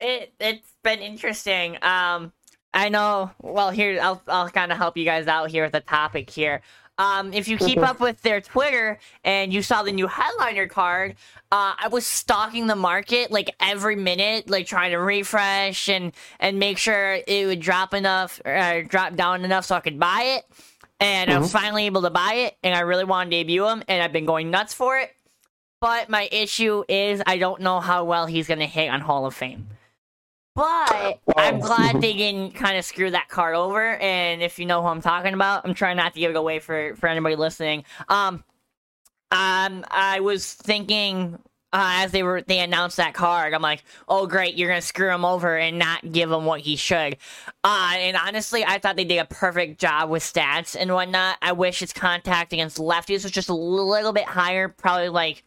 it 0.00 0.32
it's 0.38 0.74
been 0.82 1.00
interesting. 1.00 1.76
Um, 1.82 2.32
I 2.72 2.88
know. 2.88 3.30
Well, 3.42 3.70
here 3.70 3.98
I'll 4.00 4.22
I'll 4.28 4.50
kind 4.50 4.72
of 4.72 4.78
help 4.78 4.96
you 4.96 5.04
guys 5.04 5.26
out 5.26 5.50
here 5.50 5.64
with 5.64 5.72
the 5.72 5.80
topic 5.80 6.30
here. 6.30 6.62
Um, 6.98 7.32
if 7.32 7.48
you 7.48 7.56
keep 7.56 7.78
mm-hmm. 7.78 7.84
up 7.84 7.98
with 7.98 8.20
their 8.20 8.42
Twitter 8.42 8.98
and 9.24 9.54
you 9.54 9.62
saw 9.62 9.82
the 9.82 9.90
new 9.90 10.06
headliner 10.06 10.66
card, 10.66 11.12
uh, 11.50 11.72
I 11.78 11.88
was 11.90 12.06
stalking 12.06 12.66
the 12.66 12.76
market 12.76 13.30
like 13.30 13.54
every 13.58 13.96
minute, 13.96 14.50
like 14.50 14.66
trying 14.66 14.90
to 14.90 14.98
refresh 14.98 15.88
and 15.88 16.12
and 16.40 16.58
make 16.58 16.76
sure 16.76 17.20
it 17.26 17.46
would 17.46 17.60
drop 17.60 17.94
enough, 17.94 18.38
uh, 18.44 18.82
drop 18.82 19.14
down 19.14 19.46
enough 19.46 19.64
so 19.64 19.76
I 19.76 19.80
could 19.80 19.98
buy 19.98 20.36
it. 20.36 20.44
And 21.00 21.30
mm-hmm. 21.30 21.38
I 21.38 21.40
was 21.40 21.50
finally 21.50 21.86
able 21.86 22.02
to 22.02 22.10
buy 22.10 22.34
it, 22.34 22.58
and 22.62 22.74
I 22.74 22.80
really 22.80 23.04
want 23.04 23.30
to 23.30 23.36
debut 23.36 23.64
them, 23.64 23.82
and 23.88 24.02
I've 24.02 24.12
been 24.12 24.26
going 24.26 24.50
nuts 24.50 24.74
for 24.74 24.98
it. 24.98 25.16
But 25.80 26.08
my 26.10 26.28
issue 26.30 26.84
is 26.88 27.22
I 27.26 27.38
don't 27.38 27.62
know 27.62 27.80
how 27.80 28.04
well 28.04 28.26
he's 28.26 28.46
going 28.46 28.60
to 28.60 28.66
hit 28.66 28.90
on 28.90 29.00
Hall 29.00 29.26
of 29.26 29.34
Fame. 29.34 29.66
But 30.54 31.20
I'm 31.36 31.60
glad 31.60 32.00
they 32.02 32.12
didn't 32.12 32.54
kind 32.54 32.76
of 32.76 32.84
screw 32.84 33.10
that 33.10 33.28
card 33.28 33.54
over. 33.54 33.96
And 33.96 34.42
if 34.42 34.58
you 34.58 34.66
know 34.66 34.82
who 34.82 34.88
I'm 34.88 35.00
talking 35.00 35.32
about, 35.32 35.64
I'm 35.64 35.74
trying 35.74 35.96
not 35.96 36.12
to 36.14 36.20
give 36.20 36.30
it 36.30 36.36
away 36.36 36.58
for, 36.58 36.94
for 36.96 37.08
anybody 37.08 37.36
listening. 37.36 37.84
Um, 38.08 38.44
um, 39.30 39.84
I 39.90 40.20
was 40.20 40.52
thinking 40.52 41.38
uh, 41.72 42.02
as 42.02 42.10
they 42.10 42.24
were 42.24 42.42
they 42.42 42.58
announced 42.58 42.96
that 42.96 43.14
card, 43.14 43.54
I'm 43.54 43.62
like, 43.62 43.84
oh 44.08 44.26
great, 44.26 44.56
you're 44.56 44.68
gonna 44.68 44.80
screw 44.80 45.08
him 45.08 45.24
over 45.24 45.56
and 45.56 45.78
not 45.78 46.10
give 46.10 46.30
him 46.30 46.44
what 46.44 46.60
he 46.60 46.74
should. 46.74 47.16
Uh, 47.62 47.92
and 47.94 48.16
honestly, 48.16 48.64
I 48.64 48.78
thought 48.80 48.96
they 48.96 49.04
did 49.04 49.18
a 49.18 49.24
perfect 49.24 49.80
job 49.80 50.10
with 50.10 50.24
stats 50.24 50.76
and 50.78 50.92
whatnot. 50.92 51.38
I 51.40 51.52
wish 51.52 51.78
his 51.78 51.92
contact 51.92 52.52
against 52.52 52.78
lefties 52.78 53.22
was 53.22 53.30
just 53.30 53.48
a 53.48 53.54
little 53.54 54.12
bit 54.12 54.24
higher, 54.24 54.68
probably 54.68 55.10
like 55.10 55.44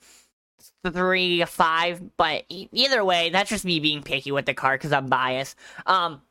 three 0.92 1.40
to 1.40 1.46
five, 1.46 2.02
but 2.18 2.44
either 2.50 3.04
way, 3.04 3.30
that's 3.30 3.50
just 3.50 3.66
me 3.66 3.80
being 3.80 4.04
picky 4.04 4.32
with 4.32 4.46
the 4.46 4.54
card 4.54 4.80
because 4.80 4.92
I'm 4.92 5.08
biased. 5.08 5.58
Um, 5.86 6.22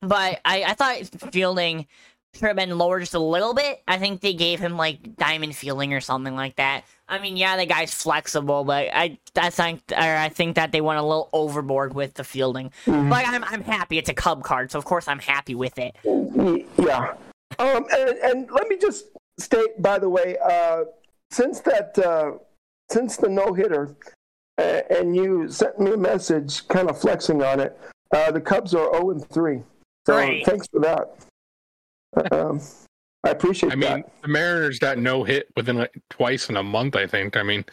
but 0.00 0.40
I, 0.44 0.64
I 0.64 0.74
thought 0.74 0.98
fielding 1.32 1.86
should 2.34 2.46
have 2.46 2.56
been 2.56 2.78
lower 2.78 2.98
just 2.98 3.14
a 3.14 3.18
little 3.18 3.54
bit. 3.54 3.82
I 3.86 3.98
think 3.98 4.20
they 4.20 4.32
gave 4.32 4.58
him 4.58 4.76
like 4.76 5.16
diamond 5.16 5.54
fielding 5.54 5.92
or 5.92 6.00
something 6.00 6.34
like 6.34 6.56
that. 6.56 6.84
I 7.08 7.18
mean, 7.18 7.36
yeah, 7.36 7.56
the 7.56 7.66
guy's 7.66 7.92
flexible, 7.92 8.64
but 8.64 8.88
I 8.92 9.18
I 9.36 9.50
think 9.50 9.82
or 9.90 9.96
I 9.98 10.28
think 10.30 10.56
that 10.56 10.72
they 10.72 10.80
went 10.80 10.98
a 10.98 11.02
little 11.02 11.28
overboard 11.32 11.94
with 11.94 12.14
the 12.14 12.24
fielding. 12.24 12.72
Mm-hmm. 12.86 13.10
But 13.10 13.28
I'm 13.28 13.44
I'm 13.44 13.62
happy. 13.62 13.98
It's 13.98 14.08
a 14.08 14.14
Cub 14.14 14.42
card, 14.42 14.70
so 14.70 14.78
of 14.78 14.84
course 14.84 15.08
I'm 15.08 15.18
happy 15.18 15.54
with 15.54 15.78
it. 15.78 15.94
Yeah. 16.04 17.14
Um, 17.58 17.86
and, 17.92 18.10
and 18.22 18.50
let 18.50 18.66
me 18.68 18.78
just 18.78 19.06
state, 19.38 19.80
by 19.80 19.98
the 19.98 20.08
way, 20.08 20.36
uh, 20.42 20.84
since 21.30 21.60
that, 21.60 21.98
uh, 21.98 22.38
since 22.92 23.16
the 23.16 23.28
no 23.28 23.52
hitter, 23.54 23.94
uh, 24.58 24.80
and 24.90 25.16
you 25.16 25.48
sent 25.48 25.78
me 25.80 25.92
a 25.92 25.96
message, 25.96 26.66
kind 26.68 26.90
of 26.90 27.00
flexing 27.00 27.42
on 27.42 27.58
it, 27.60 27.78
uh, 28.14 28.30
the 28.30 28.40
Cubs 28.40 28.74
are 28.74 28.92
zero 28.92 29.10
and 29.10 29.28
three. 29.30 29.62
So 30.06 30.14
Great. 30.14 30.44
thanks 30.44 30.66
for 30.68 30.80
that. 30.80 31.16
Um, 32.32 32.60
I 33.24 33.30
appreciate 33.30 33.72
I 33.72 33.76
mean, 33.76 33.88
that. 33.88 34.12
the 34.22 34.28
Mariners 34.28 34.78
got 34.78 34.98
no 34.98 35.24
hit 35.24 35.48
within 35.56 35.76
like 35.78 35.96
twice 36.10 36.50
in 36.50 36.56
a 36.56 36.62
month. 36.62 36.96
I 36.96 37.06
think. 37.06 37.36
I 37.36 37.42
mean, 37.42 37.64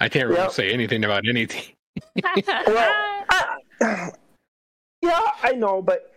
I 0.00 0.08
can't 0.08 0.28
really 0.28 0.40
Yep. 0.40 0.50
say 0.52 0.70
anything 0.70 1.04
about 1.04 1.26
any 1.28 1.46
team. 1.46 1.72
Well, 2.46 3.24
I, 3.30 4.10
yeah, 5.02 5.30
I 5.42 5.52
know, 5.52 5.80
but 5.80 6.12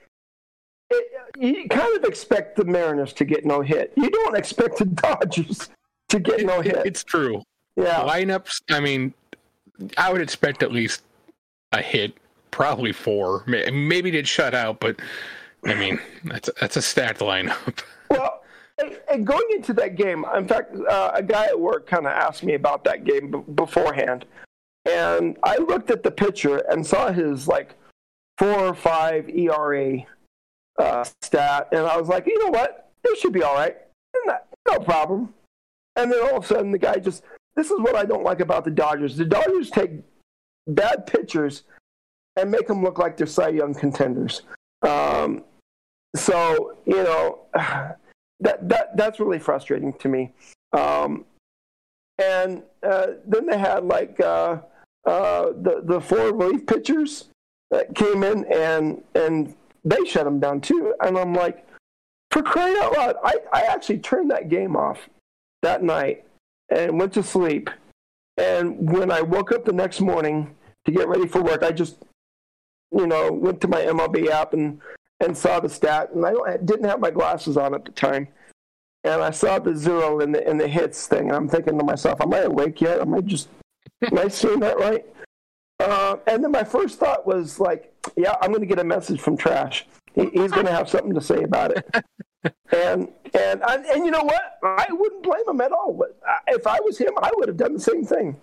it, 0.90 1.06
you 1.38 1.68
kind 1.70 1.96
of 1.98 2.04
expect 2.04 2.56
the 2.58 2.66
Mariners 2.66 3.14
to 3.14 3.26
get 3.26 3.46
no 3.46 3.62
hit. 3.62 3.94
You 3.96 4.10
don't 4.10 4.36
expect 4.36 4.78
the 4.80 4.86
Dodgers 4.86 5.70
to 6.10 6.20
get 6.20 6.44
no 6.46 6.60
It- 6.60 6.68
it- 6.68 6.76
hit. 6.78 6.86
it's 6.88 7.04
true. 7.04 7.42
Yeah. 7.76 8.00
Lineups. 8.02 8.62
I 8.70 8.80
mean, 8.80 9.14
I 9.98 10.12
would 10.12 10.22
expect 10.22 10.64
at 10.64 10.72
least 10.72 11.04
a 11.72 11.82
hit, 11.82 12.14
probably 12.52 12.92
four. 12.92 13.44
Maybe 13.48 14.12
they'd 14.12 14.28
shut 14.28 14.54
out, 14.54 14.80
but 14.80 15.00
I 15.66 15.74
mean, 15.76 16.00
that's 16.26 16.50
that's 16.60 16.78
a 16.78 16.82
stacked 16.82 17.20
lineup. 17.20 17.84
Well, 18.10 18.44
and- 19.10 19.26
going 19.26 19.46
into 19.52 19.72
that 19.76 19.96
game, 19.96 20.26
in 20.36 20.46
fact, 20.46 20.76
uh, 20.76 21.12
a 21.14 21.24
guy 21.24 21.46
at 21.46 21.58
work 21.58 21.88
kind 21.88 22.06
of 22.06 22.12
asked 22.12 22.44
me 22.44 22.56
about 22.56 22.84
that 22.84 23.06
game 23.06 23.32
b- 23.32 23.54
beforehand, 23.56 24.26
and 24.86 25.38
I 25.44 25.56
looked 25.58 25.92
at 25.92 26.04
the 26.04 26.12
pitcher 26.12 26.58
and 26.70 26.86
saw 26.86 27.10
his 27.14 27.48
like 27.48 27.76
four 28.38 28.50
or 28.60 28.74
five 28.74 29.30
ERA 29.30 30.00
uh, 30.78 31.06
stat, 31.22 31.70
and 31.72 31.86
I 31.86 31.96
was 31.96 32.10
like, 32.10 32.28
you 32.28 32.38
know 32.44 32.50
what, 32.50 32.90
it 33.06 33.18
should 33.18 33.32
be 33.32 33.44
all 33.44 33.56
right, 33.56 33.78
no 34.68 34.80
problem. 34.80 35.34
And 35.96 36.12
then 36.12 36.22
all 36.24 36.38
of 36.38 36.44
a 36.44 36.48
sudden, 36.48 36.72
the 36.72 36.78
guy 36.80 36.98
just 36.98 37.24
this 37.56 37.70
is 37.70 37.80
what 37.80 37.96
I 37.96 38.06
don't 38.06 38.24
like 38.24 38.40
about 38.40 38.64
the 38.64 38.72
Dodgers. 38.72 39.18
The 39.18 39.26
Dodgers 39.26 39.70
take 39.70 39.92
bad 40.68 41.06
pitchers 41.06 41.64
and 42.36 42.50
make 42.50 42.68
them 42.68 42.84
look 42.84 42.98
like 42.98 43.18
they're 43.18 43.28
Cy 43.28 43.50
Young 43.50 43.74
contenders. 43.74 44.44
Um, 44.82 45.44
so 46.16 46.78
you 46.86 47.04
know 47.04 47.40
that 47.54 48.68
that 48.70 48.98
that's 48.98 49.20
really 49.20 49.40
frustrating 49.40 49.94
to 49.94 50.10
me. 50.10 50.32
Um, 50.74 51.26
and 52.18 52.64
uh, 52.84 53.08
then 53.26 53.48
they 53.48 53.58
had 53.58 53.84
like 53.84 54.20
uh, 54.20 54.60
uh, 55.06 55.48
the 55.62 55.82
the 55.84 56.00
four 56.00 56.34
relief 56.34 56.66
pitchers 56.66 57.30
that 57.72 57.96
came 57.96 58.24
in 58.24 58.46
and 58.46 59.04
and 59.16 59.56
they 59.84 60.04
shut 60.06 60.26
them 60.26 60.40
down 60.40 60.62
too. 60.62 60.94
And 61.02 61.18
I'm 61.18 61.34
like, 61.34 61.68
for 62.30 62.44
crying 62.44 62.78
out 62.80 62.94
loud! 62.94 63.16
I 63.24 63.36
I 63.52 63.62
actually 63.64 64.00
turned 64.00 64.32
that 64.32 64.50
game 64.50 64.76
off 64.76 65.10
that 65.64 65.84
night 65.84 66.26
and 66.72 66.98
went 66.98 67.14
to 67.14 67.24
sleep. 67.24 67.70
And 68.38 68.92
when 68.92 69.12
I 69.12 69.22
woke 69.22 69.52
up 69.52 69.66
the 69.66 69.74
next 69.74 70.02
morning 70.02 70.56
to 70.86 70.92
get 70.92 71.08
ready 71.08 71.28
for 71.28 71.42
work, 71.42 71.64
I 71.64 71.72
just 71.72 72.04
you 72.92 73.08
know 73.08 73.32
went 73.32 73.62
to 73.62 73.68
my 73.68 73.82
MLB 73.82 74.30
app 74.30 74.54
and 74.54 74.82
and 75.20 75.38
saw 75.38 75.60
the 75.60 75.70
stat, 75.70 76.12
and 76.14 76.26
I, 76.26 76.34
I 76.48 76.58
didn't 76.58 76.90
have 76.90 77.00
my 77.00 77.12
glasses 77.12 77.56
on 77.56 77.76
at 77.76 77.86
the 77.86 77.92
time, 77.92 78.28
and 79.04 79.22
I 79.22 79.32
saw 79.32 79.60
the 79.60 79.76
zero 79.76 80.20
in 80.20 80.32
the 80.32 80.50
in 80.50 80.58
the 80.58 80.68
hits 80.68 81.08
thing, 81.08 81.28
and 81.28 81.36
I'm 81.36 81.48
thinking 81.48 81.78
to 81.78 81.86
myself, 81.86 82.22
am 82.22 82.34
I 82.34 82.40
awake 82.40 82.82
yet? 82.82 83.02
Am 83.02 83.14
I 83.14 83.22
just 83.22 83.50
am 84.02 84.18
I 84.18 84.28
seeing 84.30 84.62
that 84.62 84.80
right? 84.80 85.06
Uh, 85.80 86.18
and 86.28 86.44
then 86.44 86.52
my 86.52 86.64
first 86.64 87.00
thought 87.00 87.26
was 87.26 87.60
like, 87.60 87.92
yeah, 88.16 88.36
I'm 88.42 88.52
going 88.52 88.62
to 88.62 88.68
get 88.68 88.78
a 88.78 88.84
message 88.84 89.20
from 89.20 89.36
Trash. 89.36 89.88
He, 90.14 90.30
he's 90.30 90.52
going 90.52 90.68
to 90.68 90.72
have 90.72 90.88
something 90.88 91.14
to 91.16 91.22
say 91.22 91.42
about 91.44 91.72
it. 91.72 91.86
and 92.72 93.08
and 93.34 93.62
and, 93.64 93.86
and 93.86 94.06
you 94.06 94.12
know 94.12 94.24
what? 94.24 94.58
I 94.64 94.88
wouldn't 94.90 95.24
blame 95.24 95.48
him 95.48 95.62
at 95.62 95.72
all. 95.72 95.94
But 95.94 96.20
If 96.48 96.66
I 96.68 96.80
was 96.82 96.98
him, 96.98 97.12
I 97.22 97.30
would 97.36 97.48
have 97.48 97.58
done 97.58 97.74
the 97.74 97.80
same 97.80 98.04
thing. 98.06 98.38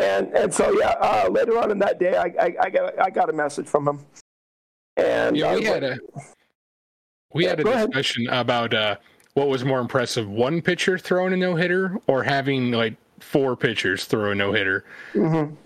And 0.00 0.32
and 0.34 0.52
so 0.52 0.70
yeah, 0.78 0.90
uh, 1.00 1.28
later 1.30 1.58
on 1.58 1.70
in 1.70 1.78
that 1.80 1.98
day, 1.98 2.16
I, 2.16 2.32
I 2.40 2.54
I 2.62 2.70
got 2.70 2.98
I 3.00 3.10
got 3.10 3.30
a 3.30 3.32
message 3.32 3.66
from 3.66 3.86
him. 3.88 4.00
And 4.96 5.36
Yeah, 5.36 5.54
we 5.54 5.64
had 5.64 5.84
a 5.84 5.98
we 7.32 7.44
Yeah, 7.44 7.50
had 7.50 7.60
a 7.60 7.64
go 7.64 7.72
ahead. 7.72 7.90
discussion 7.90 8.28
about 8.28 8.72
uh, 8.72 8.96
what 9.34 9.48
was 9.48 9.64
more 9.64 9.80
impressive: 9.80 10.28
one 10.28 10.62
pitcher 10.62 10.96
throwing 10.98 11.32
a 11.32 11.36
no 11.36 11.54
hitter, 11.56 11.98
or 12.06 12.22
having 12.22 12.70
like 12.72 12.94
four 13.20 13.56
pitchers 13.56 14.04
throw 14.06 14.30
a 14.30 14.34
no 14.34 14.52
hitter. 14.52 14.84
Mhm. 15.14 15.56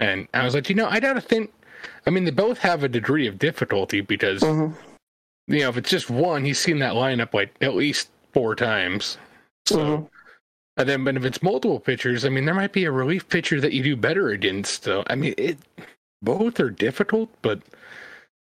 And 0.00 0.28
I 0.34 0.44
was 0.44 0.54
like, 0.54 0.68
you 0.68 0.74
know, 0.74 0.88
I 0.88 1.00
gotta 1.00 1.20
think. 1.20 1.52
I 2.06 2.10
mean, 2.10 2.24
they 2.24 2.30
both 2.30 2.58
have 2.58 2.82
a 2.82 2.88
degree 2.88 3.26
of 3.26 3.38
difficulty 3.38 4.00
because 4.02 4.42
Mhm. 4.42 4.74
You 5.46 5.60
know 5.60 5.68
if 5.68 5.76
it's 5.76 5.90
just 5.90 6.10
one, 6.10 6.44
he's 6.44 6.58
seen 6.58 6.78
that 6.80 6.94
lineup 6.94 7.34
like 7.34 7.54
at 7.60 7.74
least 7.74 8.10
four 8.32 8.54
times. 8.54 9.18
So. 9.66 9.76
Mhm. 9.78 10.08
And 10.76 10.88
then, 10.88 11.04
but 11.04 11.16
if 11.16 11.24
it's 11.24 11.40
multiple 11.40 11.78
pitchers, 11.78 12.24
I 12.24 12.30
mean, 12.30 12.46
there 12.46 12.54
might 12.54 12.72
be 12.72 12.84
a 12.84 12.90
relief 12.90 13.28
pitcher 13.28 13.60
that 13.60 13.72
you 13.72 13.80
do 13.80 13.94
better 13.94 14.30
against. 14.30 14.82
So, 14.82 15.04
I 15.06 15.14
mean, 15.14 15.32
it 15.38 15.56
both 16.20 16.58
are 16.58 16.68
difficult, 16.68 17.30
but 17.42 17.60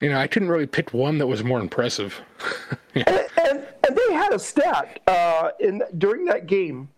you 0.01 0.09
know, 0.09 0.17
I 0.17 0.27
couldn't 0.27 0.49
really 0.49 0.67
pick 0.67 0.93
one 0.93 1.17
that 1.17 1.27
was 1.27 1.43
more 1.43 1.59
impressive. 1.59 2.21
yeah. 2.93 3.03
and, 3.07 3.27
and, 3.49 3.67
and 3.87 3.97
they 3.97 4.13
had 4.13 4.33
a 4.33 4.39
stat 4.39 4.99
uh, 5.07 5.51
in 5.59 5.81
during 5.97 6.25
that 6.25 6.47
game 6.47 6.89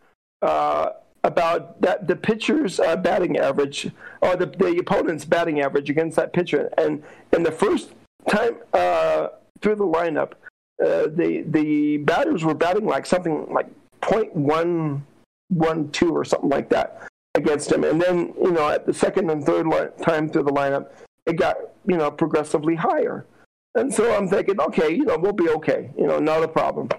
uh, 0.42 0.92
about 1.24 1.82
that 1.82 2.08
the 2.08 2.16
pitcher's 2.16 2.80
uh, 2.80 2.96
batting 2.96 3.38
average 3.38 3.92
or 4.22 4.36
the, 4.36 4.46
the 4.46 4.78
opponent's 4.78 5.26
batting 5.26 5.62
average 5.62 5.90
against 5.90 6.16
that 6.16 6.34
pitcher, 6.34 6.70
and 6.78 7.04
in 7.34 7.44
the 7.44 7.52
first 7.52 7.94
time 8.30 8.58
uh, 8.74 9.30
through 9.62 9.76
the 9.76 9.86
lineup, 9.86 10.34
uh, 10.84 11.08
the 11.08 11.44
the 11.48 11.98
batters 11.98 12.44
were 12.44 12.54
batting 12.54 12.86
like 12.86 13.06
something 13.06 13.52
like 13.52 13.68
point 14.02 14.36
one 14.36 15.06
one 15.50 15.90
two 15.92 16.16
or 16.16 16.24
something 16.24 16.50
like 16.50 16.70
that 16.70 17.08
against 17.36 17.72
him, 17.72 17.84
and 17.84 18.02
then 18.02 18.34
you 18.42 18.52
know 18.52 18.70
at 18.70 18.86
the 18.86 18.94
second 18.94 19.30
and 19.30 19.44
third 19.44 19.68
li- 19.68 20.04
time 20.04 20.30
through 20.30 20.44
the 20.44 20.52
lineup, 20.52 20.92
it 21.26 21.34
got 21.34 21.58
you 21.86 21.98
know 21.98 22.12
progressively 22.12 22.76
higher. 22.76 23.26
And 23.76 23.94
so 23.94 24.16
I'm 24.16 24.28
thinking, 24.28 24.60
okay, 24.60 24.90
you 24.92 25.06
know, 25.06 25.18
we'll 25.20 25.34
be 25.34 25.50
okay, 25.50 25.92
you 25.96 26.08
know, 26.08 26.18
not 26.18 26.42
a 26.42 26.48
problem. 26.48 26.90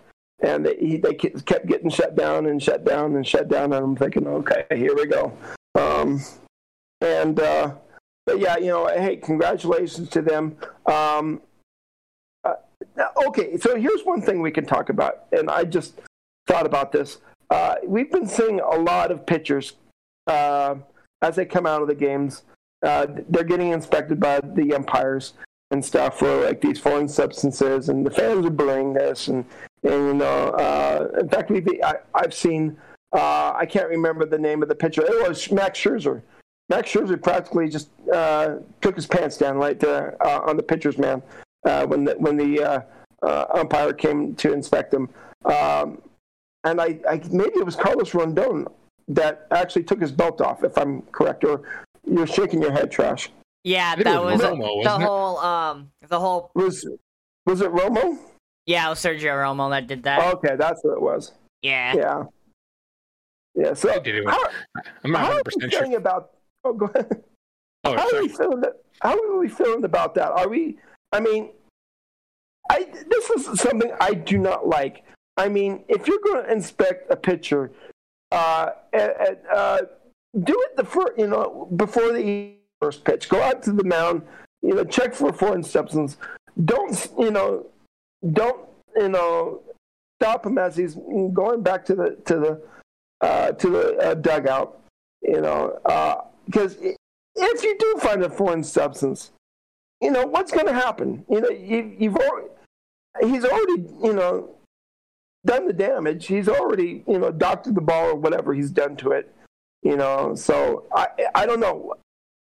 And 0.40 0.64
they, 0.64 1.01
they 1.03 1.14
kept 1.14 1.66
getting 1.66 1.90
shut 1.90 2.14
down 2.14 2.47
and 2.47 2.62
shut 2.62 2.85
down 2.85 3.16
and 3.16 3.27
shut 3.27 3.49
down, 3.49 3.73
and 3.73 3.85
I'm 3.85 3.97
thinking, 3.97 4.29
okay, 4.29 4.64
here 4.71 4.94
we 4.94 5.07
go. 5.07 5.33
Um, 5.75 6.23
and 7.01 7.40
uh, 7.40 7.75
but 8.25 8.38
yeah, 8.38 8.57
you 8.59 8.68
know, 8.68 8.87
hey, 8.87 9.16
congratulations 9.16 10.09
to 10.11 10.23
them. 10.23 10.57
Um, 10.87 11.40
okay, 13.27 13.57
so 13.59 13.77
here's 13.77 14.03
one 14.03 14.23
thing 14.23 14.41
we 14.41 14.51
can 14.51 14.67
talk 14.67 14.88
about, 14.88 15.25
and 15.33 15.51
I 15.51 15.64
just 15.64 16.01
thought 16.47 16.67
about 16.67 16.93
this. 16.93 17.19
Uh, 17.51 17.77
we've 17.87 18.11
been 18.11 18.27
seeing 18.27 18.61
a 18.61 18.77
lot 18.77 19.11
of 19.11 19.25
pitchers 19.27 19.75
uh, 20.27 20.77
as 21.23 21.37
they 21.37 21.45
come 21.45 21.67
out 21.67 21.83
of 21.83 21.88
the 21.88 21.95
games. 21.95 22.43
Uh, 22.83 23.07
they're 23.29 23.45
getting 23.45 23.71
inspected 23.71 24.21
by 24.21 24.41
the 24.41 24.75
umpires 24.75 25.35
and 25.71 25.85
stuff 25.85 26.19
for 26.19 26.45
like 26.45 26.61
these 26.61 26.79
foreign 26.79 27.09
substances, 27.09 27.88
and 27.88 28.07
the 28.07 28.11
fans 28.11 28.47
are 28.47 28.51
booing 28.51 28.93
this, 28.93 29.29
and 29.29 29.45
and 29.83 29.93
you 29.93 30.14
know, 30.14 30.49
uh, 30.51 31.09
in 31.21 31.29
fact, 31.29 31.51
we've 31.51 31.67
I, 31.83 31.97
I've 32.14 32.35
seen 32.35 32.77
uh, 33.12 33.53
I 33.57 33.67
can't 33.67 33.88
remember 33.88 34.27
the 34.27 34.38
name 34.38 34.62
of 34.62 34.69
the 34.69 34.75
pitcher. 34.75 35.03
It 35.03 35.29
was 35.29 35.51
Max 35.51 35.79
Scherzer. 35.79 36.23
Max 36.69 36.93
Scherzer 36.93 37.21
practically 37.21 37.69
just 37.69 37.88
uh, 38.12 38.57
took 38.83 38.95
his 38.95 39.07
pants 39.07 39.38
down 39.38 39.57
right 39.57 39.81
there 39.81 40.23
on 40.23 40.57
the 40.57 40.62
pitcher's 40.62 40.99
man 40.99 41.23
uh, 41.64 41.87
when 41.87 42.05
the 42.05 42.14
when 42.18 42.37
the 42.37 42.62
uh, 42.62 42.81
uh, 43.23 43.47
umpire 43.55 43.92
came 43.92 44.35
to 44.37 44.53
inspect 44.53 44.92
him. 44.92 45.09
Um, 45.44 46.03
and 46.64 46.81
I, 46.81 46.99
I 47.09 47.21
maybe 47.31 47.53
it 47.57 47.64
was 47.64 47.77
Carlos 47.77 48.14
Rondon 48.14 48.66
that 49.09 49.47
actually 49.51 49.85
took 49.85 50.01
his 50.01 50.12
belt 50.12 50.40
off, 50.40 50.64
if 50.64 50.77
I'm 50.77 51.03
correct. 51.12 51.44
Or 51.44 51.62
you're 52.05 52.27
shaking 52.27 52.61
your 52.61 52.73
head, 52.73 52.90
trash. 52.90 53.31
Yeah, 53.64 53.94
it 53.99 54.05
that 54.05 54.23
was 54.23 54.40
was 54.40 54.51
Romo, 54.51 54.83
the 54.85 54.90
whole 54.90 55.38
um 55.38 55.90
the 56.09 56.18
whole 56.21 56.51
Was 56.55 56.87
was 57.47 57.61
it 57.61 57.71
Romo? 57.73 58.18
yeah, 58.66 58.87
it 58.87 58.90
was 58.90 58.99
Sergio 58.99 59.33
Romo 59.35 59.71
that 59.71 59.87
did 59.87 60.03
that. 60.05 60.35
Okay, 60.35 60.57
that's 60.57 60.83
what 60.83 60.92
it 60.94 61.03
was. 61.03 61.33
yeah. 61.62 61.94
Yeah. 61.94 62.25
Yeah. 63.55 63.75
So 63.75 63.92
I 63.92 63.99
did 63.99 64.14
it. 64.16 64.29
how, 64.29 64.38
I'm 65.03 65.11
not 65.11 65.23
are 65.23 65.35
100 65.35 65.37
we 65.37 65.42
percent 65.42 65.73
sure. 65.73 65.81
feeling 65.81 65.97
about? 65.97 66.31
Oh, 66.64 66.73
go 66.73 66.87
ahead. 66.87 67.25
Oh, 67.85 67.97
how 67.97 68.16
are 68.16 68.23
we 68.23 68.29
feeling? 68.29 68.62
How 69.01 69.18
are 69.18 69.38
we 69.38 69.49
feeling 69.49 69.85
about 69.85 70.14
that? 70.16 70.31
Are 70.33 70.49
we? 70.49 70.79
I 71.12 71.21
mean, 71.21 71.51
I 72.71 72.87
this 73.09 73.31
is 73.31 73.61
something 73.61 73.92
I 74.01 74.14
do 74.14 74.38
not 74.38 74.68
like. 74.68 75.05
I 75.37 75.49
mean, 75.49 75.85
if 75.88 76.07
you're 76.07 76.21
going 76.25 76.44
to 76.44 76.53
inspect 76.53 77.11
a 77.11 77.16
pitcher, 77.16 77.71
uh, 78.33 78.71
uh, 78.92 79.79
do 80.42 80.61
it 80.62 80.77
the 80.77 80.85
first, 80.85 81.12
you 81.16 81.29
know, 81.29 81.68
before 81.77 82.12
the 82.12 82.55
first 82.81 83.05
pitch. 83.05 83.29
Go 83.29 83.40
out 83.40 83.62
to 83.62 83.73
the 83.73 83.85
mound, 83.85 84.23
you 84.62 84.75
know, 84.75 84.85
check 84.85 85.14
for 85.14 85.33
foreign 85.33 85.62
substance. 85.62 86.16
Don't, 86.64 87.09
you 87.18 87.31
know, 87.31 87.66
don't 88.33 88.68
you 88.97 89.09
know 89.09 89.62
stop 90.21 90.44
him 90.44 90.59
as 90.59 90.77
he's 90.77 90.97
going 91.33 91.62
back 91.62 91.85
to 91.87 91.94
the 91.94 92.16
to 92.25 92.38
the 92.38 92.62
uh, 93.21 93.53
to 93.53 93.71
the 93.71 93.97
uh, 93.99 94.14
dugout. 94.14 94.81
You 95.23 95.40
know, 95.40 95.79
because 96.47 96.77
uh, 96.77 96.92
if 97.37 97.62
you 97.62 97.77
do 97.79 97.97
find 98.01 98.23
a 98.23 98.31
foreign 98.31 98.62
substance, 98.62 99.33
you 100.01 100.11
know 100.11 100.27
what's 100.27 100.53
going 100.53 100.67
to 100.67 100.73
happen. 100.73 101.25
You 101.29 101.41
know, 101.41 101.51
you, 101.51 101.95
you've 101.99 102.17
already, 102.17 102.49
he's 103.23 103.45
already 103.45 103.83
you 104.03 104.13
know 104.13 104.51
done 105.45 105.67
the 105.67 105.73
damage. 105.73 106.27
He's 106.27 106.49
already 106.49 107.05
you 107.07 107.19
know 107.19 107.31
doctored 107.31 107.75
the 107.75 107.81
ball 107.81 108.11
or 108.11 108.15
whatever 108.15 108.55
he's 108.55 108.71
done 108.71 108.97
to 108.99 109.13
it. 109.13 109.35
You 109.83 109.97
know, 109.97 110.35
so 110.35 110.85
I 110.93 111.09
I 111.35 111.47
don't 111.47 111.61
know. 111.61 111.95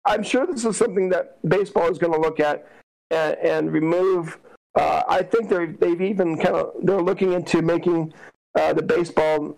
I'm 0.05 0.23
sure 0.23 0.47
this 0.47 0.65
is 0.65 0.77
something 0.77 1.11
that 1.11 1.39
baseball 1.49 1.91
is 1.91 1.99
going 1.99 2.15
to 2.15 2.19
look 2.19 2.41
at 2.41 2.67
and, 3.11 3.37
and 3.39 3.73
remove. 3.73 4.39
Uh, 4.75 5.03
I 5.09 5.23
think 5.23 5.49
they're, 5.51 5.67
they've 5.67 6.01
even 6.01 6.39
kind 6.39 6.57
of 6.57 6.73
they're 6.83 7.03
looking 7.03 7.33
into 7.33 7.63
making 7.63 8.15
uh, 8.59 8.73
the 8.73 8.83
baseball 8.83 9.57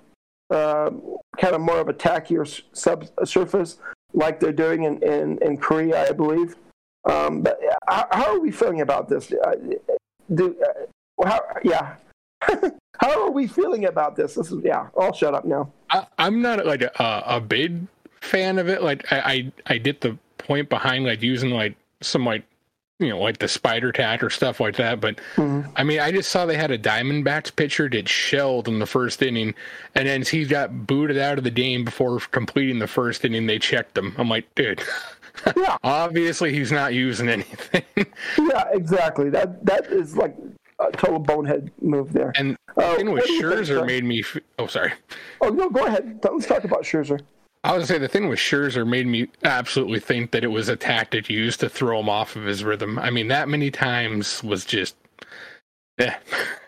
uh, 0.50 0.90
kind 1.38 1.54
of 1.54 1.60
more 1.60 1.78
of 1.78 1.88
a 1.88 1.92
tackier 1.92 2.44
subsurface, 2.72 3.78
like 4.12 4.40
they're 4.40 4.52
doing 4.52 4.84
in, 4.84 5.02
in, 5.02 5.38
in 5.38 5.56
Korea, 5.56 6.08
I 6.08 6.12
believe. 6.12 6.56
Um, 7.04 7.42
but 7.42 7.60
how, 7.88 8.06
how, 8.12 8.34
are 8.34 8.40
we 8.40 8.50
feeling 8.50 8.82
about 8.82 9.08
this? 9.08 9.32
Uh, 9.32 9.54
do, 10.34 10.56
uh, 10.62 11.28
how, 11.28 11.40
yeah. 11.64 11.96
how 12.98 13.22
are 13.22 13.30
we 13.30 13.46
feeling 13.46 13.86
about 13.86 14.16
this? 14.16 14.34
This 14.34 14.52
is 14.52 14.62
yeah. 14.64 14.88
I'll 14.98 15.12
shut 15.12 15.34
up 15.34 15.44
now. 15.44 15.72
I, 15.90 16.06
am 16.18 16.42
not 16.42 16.64
like 16.66 16.82
a, 16.82 17.22
a 17.26 17.40
big 17.40 17.86
fan 18.20 18.58
of 18.58 18.68
it. 18.68 18.82
Like 18.82 19.10
I, 19.12 19.18
I, 19.18 19.52
I 19.74 19.78
get 19.78 20.00
the 20.00 20.18
point 20.38 20.68
behind 20.68 21.04
like 21.04 21.22
using 21.22 21.50
like 21.50 21.74
some 22.00 22.24
like 22.24 22.44
you 23.00 23.08
know, 23.08 23.18
like 23.18 23.38
the 23.38 23.48
spider 23.48 23.90
tack 23.92 24.22
or 24.22 24.28
stuff 24.28 24.60
like 24.60 24.76
that. 24.76 25.00
But 25.00 25.16
mm-hmm. 25.36 25.68
I 25.74 25.82
mean, 25.82 26.00
I 26.00 26.12
just 26.12 26.30
saw 26.30 26.44
they 26.44 26.56
had 26.56 26.70
a 26.70 26.78
Diamondbacks 26.78 27.54
pitcher 27.56 27.88
get 27.88 28.08
shelled 28.08 28.68
in 28.68 28.78
the 28.78 28.86
first 28.86 29.22
inning, 29.22 29.54
and 29.94 30.06
then 30.06 30.22
he 30.22 30.44
got 30.44 30.86
booted 30.86 31.16
out 31.16 31.38
of 31.38 31.44
the 31.44 31.50
game 31.50 31.84
before 31.84 32.20
completing 32.20 32.78
the 32.78 32.86
first 32.86 33.24
inning. 33.24 33.46
They 33.46 33.58
checked 33.58 33.96
him. 33.96 34.14
I'm 34.18 34.28
like, 34.28 34.54
dude. 34.54 34.82
Yeah. 35.56 35.76
Obviously, 35.82 36.52
he's 36.52 36.72
not 36.72 36.94
using 36.94 37.28
anything. 37.28 37.82
yeah, 38.38 38.64
exactly. 38.72 39.30
That 39.30 39.64
that 39.64 39.86
is 39.86 40.16
like 40.16 40.36
a 40.78 40.90
total 40.92 41.18
bonehead 41.18 41.70
move 41.80 42.12
there. 42.12 42.32
And 42.36 42.56
the 42.76 42.86
uh, 42.86 42.96
thing 42.96 43.10
with 43.12 43.24
Scherzer 43.24 43.76
think, 43.76 43.86
made 43.86 44.04
me. 44.04 44.20
F- 44.20 44.38
oh, 44.58 44.66
sorry. 44.66 44.92
Oh 45.40 45.48
no, 45.48 45.68
go 45.68 45.86
ahead. 45.86 46.20
Let's 46.22 46.46
talk 46.46 46.64
about 46.64 46.82
Scherzer. 46.82 47.20
I 47.62 47.76
was 47.76 47.80
gonna 47.80 47.86
say 47.86 47.98
the 47.98 48.08
thing 48.08 48.28
with 48.28 48.38
Scherzer 48.38 48.86
made 48.86 49.06
me 49.06 49.28
absolutely 49.44 50.00
think 50.00 50.30
that 50.30 50.44
it 50.44 50.48
was 50.48 50.68
a 50.68 50.76
tactic 50.76 51.28
used 51.28 51.60
to 51.60 51.68
throw 51.68 52.00
him 52.00 52.08
off 52.08 52.34
of 52.34 52.44
his 52.44 52.64
rhythm. 52.64 52.98
I 52.98 53.10
mean, 53.10 53.28
that 53.28 53.48
many 53.48 53.70
times 53.70 54.42
was 54.42 54.64
just, 54.64 54.96
yeah. 55.98 56.16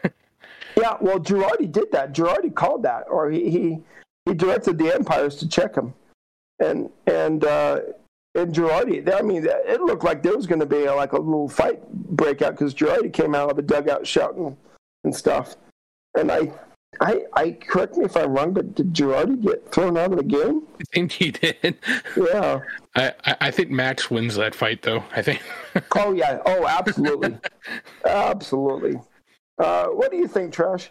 yeah, 0.76 0.96
well, 1.00 1.18
Girardi 1.18 1.70
did 1.70 1.90
that. 1.92 2.12
Girardi 2.12 2.54
called 2.54 2.82
that, 2.82 3.06
or 3.08 3.30
he 3.30 3.50
he, 3.50 3.78
he 4.26 4.34
directed 4.34 4.76
the 4.76 4.94
umpires 4.94 5.36
to 5.36 5.48
check 5.48 5.74
him, 5.74 5.94
and 6.58 6.90
and 7.06 7.44
uh, 7.44 7.80
and 8.34 8.54
Girardi. 8.54 9.12
I 9.12 9.22
mean, 9.22 9.46
it 9.46 9.80
looked 9.80 10.04
like 10.04 10.22
there 10.22 10.36
was 10.36 10.46
going 10.46 10.60
to 10.60 10.66
be 10.66 10.84
a, 10.84 10.94
like 10.94 11.12
a 11.12 11.18
little 11.18 11.48
fight 11.48 11.86
breakout 11.92 12.52
because 12.52 12.74
Girardi 12.74 13.12
came 13.12 13.34
out 13.34 13.50
of 13.50 13.56
the 13.56 13.62
dugout 13.62 14.06
shouting 14.06 14.56
and 15.04 15.14
stuff, 15.14 15.56
and 16.16 16.30
I 16.30 16.52
I, 17.00 17.22
I 17.34 17.50
correct 17.52 17.96
me 17.96 18.04
if 18.04 18.16
I'm 18.16 18.32
wrong, 18.32 18.52
but 18.52 18.74
did 18.74 18.92
Girardi 18.92 19.42
get 19.42 19.72
thrown 19.72 19.96
out 19.96 20.12
of 20.12 20.18
the 20.18 20.24
game? 20.24 20.62
I 20.78 20.84
think 20.92 21.12
he 21.12 21.30
did. 21.30 21.76
Yeah. 22.16 22.60
I, 22.94 23.12
I 23.24 23.50
think 23.50 23.70
Max 23.70 24.10
wins 24.10 24.36
that 24.36 24.54
fight, 24.54 24.82
though. 24.82 25.02
I 25.16 25.22
think. 25.22 25.42
oh 25.96 26.12
yeah. 26.12 26.40
Oh, 26.44 26.66
absolutely, 26.68 27.38
absolutely. 28.04 29.00
Uh, 29.58 29.86
what 29.86 30.10
do 30.10 30.18
you 30.18 30.28
think, 30.28 30.52
Trash? 30.52 30.90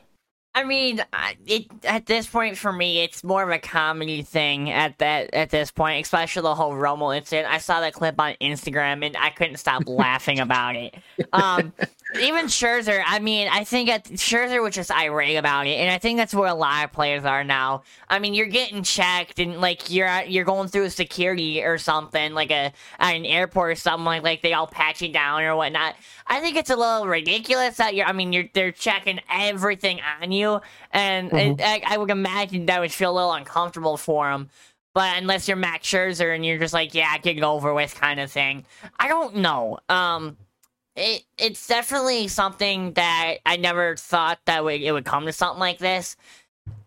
I 0.53 0.65
mean, 0.65 1.01
it 1.45 1.67
at 1.85 2.05
this 2.07 2.27
point 2.27 2.57
for 2.57 2.73
me, 2.73 3.03
it's 3.03 3.23
more 3.23 3.41
of 3.41 3.49
a 3.49 3.59
comedy 3.59 4.21
thing 4.21 4.69
at 4.69 4.97
that 4.97 5.33
at 5.33 5.49
this 5.49 5.71
point, 5.71 6.05
especially 6.05 6.41
the 6.41 6.55
whole 6.55 6.73
Romo 6.73 7.15
incident. 7.15 7.47
I 7.49 7.57
saw 7.57 7.79
that 7.79 7.93
clip 7.93 8.19
on 8.19 8.35
Instagram 8.41 9.05
and 9.05 9.15
I 9.17 9.29
couldn't 9.29 9.57
stop 9.57 9.87
laughing 9.87 10.39
about 10.39 10.75
it. 10.75 10.95
Um, 11.31 11.71
even 12.19 12.45
Scherzer, 12.45 13.01
I 13.05 13.19
mean, 13.19 13.47
I 13.49 13.63
think 13.63 13.89
at, 13.89 14.05
Scherzer 14.05 14.61
was 14.61 14.75
just 14.75 14.91
irate 14.91 15.37
about 15.37 15.67
it, 15.67 15.77
and 15.77 15.89
I 15.89 15.97
think 15.97 16.17
that's 16.17 16.33
where 16.33 16.49
a 16.49 16.53
lot 16.53 16.83
of 16.83 16.91
players 16.91 17.23
are 17.23 17.43
now. 17.43 17.83
I 18.09 18.19
mean, 18.19 18.33
you're 18.33 18.47
getting 18.47 18.83
checked, 18.83 19.39
and 19.39 19.61
like 19.61 19.89
you're 19.89 20.23
you're 20.23 20.43
going 20.43 20.67
through 20.67 20.89
security 20.89 21.63
or 21.63 21.77
something, 21.77 22.33
like 22.33 22.51
a 22.51 22.73
at 22.99 23.15
an 23.15 23.25
airport 23.25 23.71
or 23.71 23.75
something 23.75 24.05
like 24.05 24.23
like 24.23 24.41
they 24.41 24.53
all 24.53 24.67
pat 24.67 25.01
you 25.01 25.09
down 25.09 25.43
or 25.43 25.55
whatnot. 25.55 25.95
I 26.27 26.39
think 26.41 26.57
it's 26.57 26.69
a 26.69 26.75
little 26.75 27.07
ridiculous 27.07 27.77
that 27.77 27.95
you're. 27.95 28.05
I 28.05 28.11
mean, 28.11 28.33
you're 28.33 28.49
they're 28.53 28.71
checking 28.71 29.19
everything 29.29 29.99
on 30.21 30.31
you, 30.31 30.59
and 30.91 31.31
mm-hmm. 31.31 31.59
it, 31.59 31.61
I, 31.61 31.81
I, 31.85 31.97
would 31.97 32.11
imagine 32.11 32.65
that 32.65 32.81
would 32.81 32.91
feel 32.91 33.11
a 33.11 33.15
little 33.15 33.33
uncomfortable 33.33 33.97
for 33.97 34.29
them. 34.29 34.49
But 34.93 35.17
unless 35.17 35.47
you're 35.47 35.57
Max 35.57 35.87
Scherzer 35.87 36.35
and 36.35 36.45
you're 36.45 36.59
just 36.59 36.73
like, 36.73 36.93
yeah, 36.93 37.17
get 37.17 37.37
it 37.37 37.43
over 37.43 37.73
with 37.73 37.95
kind 37.95 38.19
of 38.19 38.29
thing. 38.29 38.65
I 38.99 39.07
don't 39.07 39.37
know. 39.37 39.79
Um, 39.87 40.35
it 41.01 41.23
it's 41.37 41.67
definitely 41.67 42.27
something 42.27 42.93
that 42.93 43.37
I 43.45 43.57
never 43.57 43.95
thought 43.95 44.39
that 44.45 44.63
would, 44.63 44.81
it 44.81 44.91
would 44.91 45.05
come 45.05 45.25
to 45.25 45.33
something 45.33 45.59
like 45.59 45.79
this. 45.79 46.15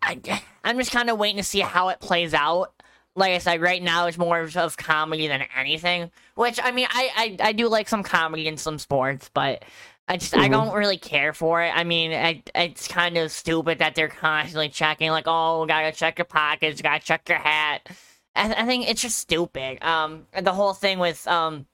I, 0.01 0.19
I'm 0.63 0.77
just 0.77 0.91
kind 0.91 1.09
of 1.09 1.17
waiting 1.17 1.37
to 1.37 1.43
see 1.43 1.59
how 1.59 1.89
it 1.89 1.99
plays 1.99 2.33
out 2.33 2.71
like 3.15 3.31
I 3.31 3.37
said, 3.37 3.61
right 3.61 3.81
now 3.81 4.07
it's 4.07 4.17
more 4.17 4.41
of 4.41 4.77
comedy 4.77 5.27
than 5.27 5.43
anything. 5.57 6.11
Which 6.35 6.59
I 6.61 6.71
mean, 6.71 6.87
I 6.89 7.37
I, 7.41 7.47
I 7.47 7.51
do 7.53 7.67
like 7.67 7.87
some 7.87 8.03
comedy 8.03 8.47
in 8.47 8.57
some 8.57 8.77
sports, 8.77 9.29
but 9.33 9.63
I 10.07 10.17
just 10.17 10.33
mm-hmm. 10.33 10.43
I 10.43 10.47
don't 10.49 10.73
really 10.73 10.97
care 10.97 11.33
for 11.33 11.63
it. 11.63 11.71
I 11.73 11.83
mean, 11.83 12.11
I, 12.11 12.43
it's 12.53 12.87
kind 12.87 13.17
of 13.17 13.31
stupid 13.31 13.79
that 13.79 13.95
they're 13.95 14.09
constantly 14.09 14.69
checking, 14.69 15.11
like, 15.11 15.25
oh, 15.27 15.65
gotta 15.65 15.91
check 15.91 16.19
your 16.19 16.25
pockets, 16.25 16.81
gotta 16.81 17.03
check 17.03 17.27
your 17.29 17.39
hat. 17.39 17.87
I, 18.35 18.53
I 18.53 18.65
think 18.65 18.89
it's 18.89 19.01
just 19.01 19.17
stupid. 19.17 19.83
Um, 19.83 20.27
the 20.39 20.53
whole 20.53 20.73
thing 20.73 20.99
with 20.99 21.25
um 21.27 21.65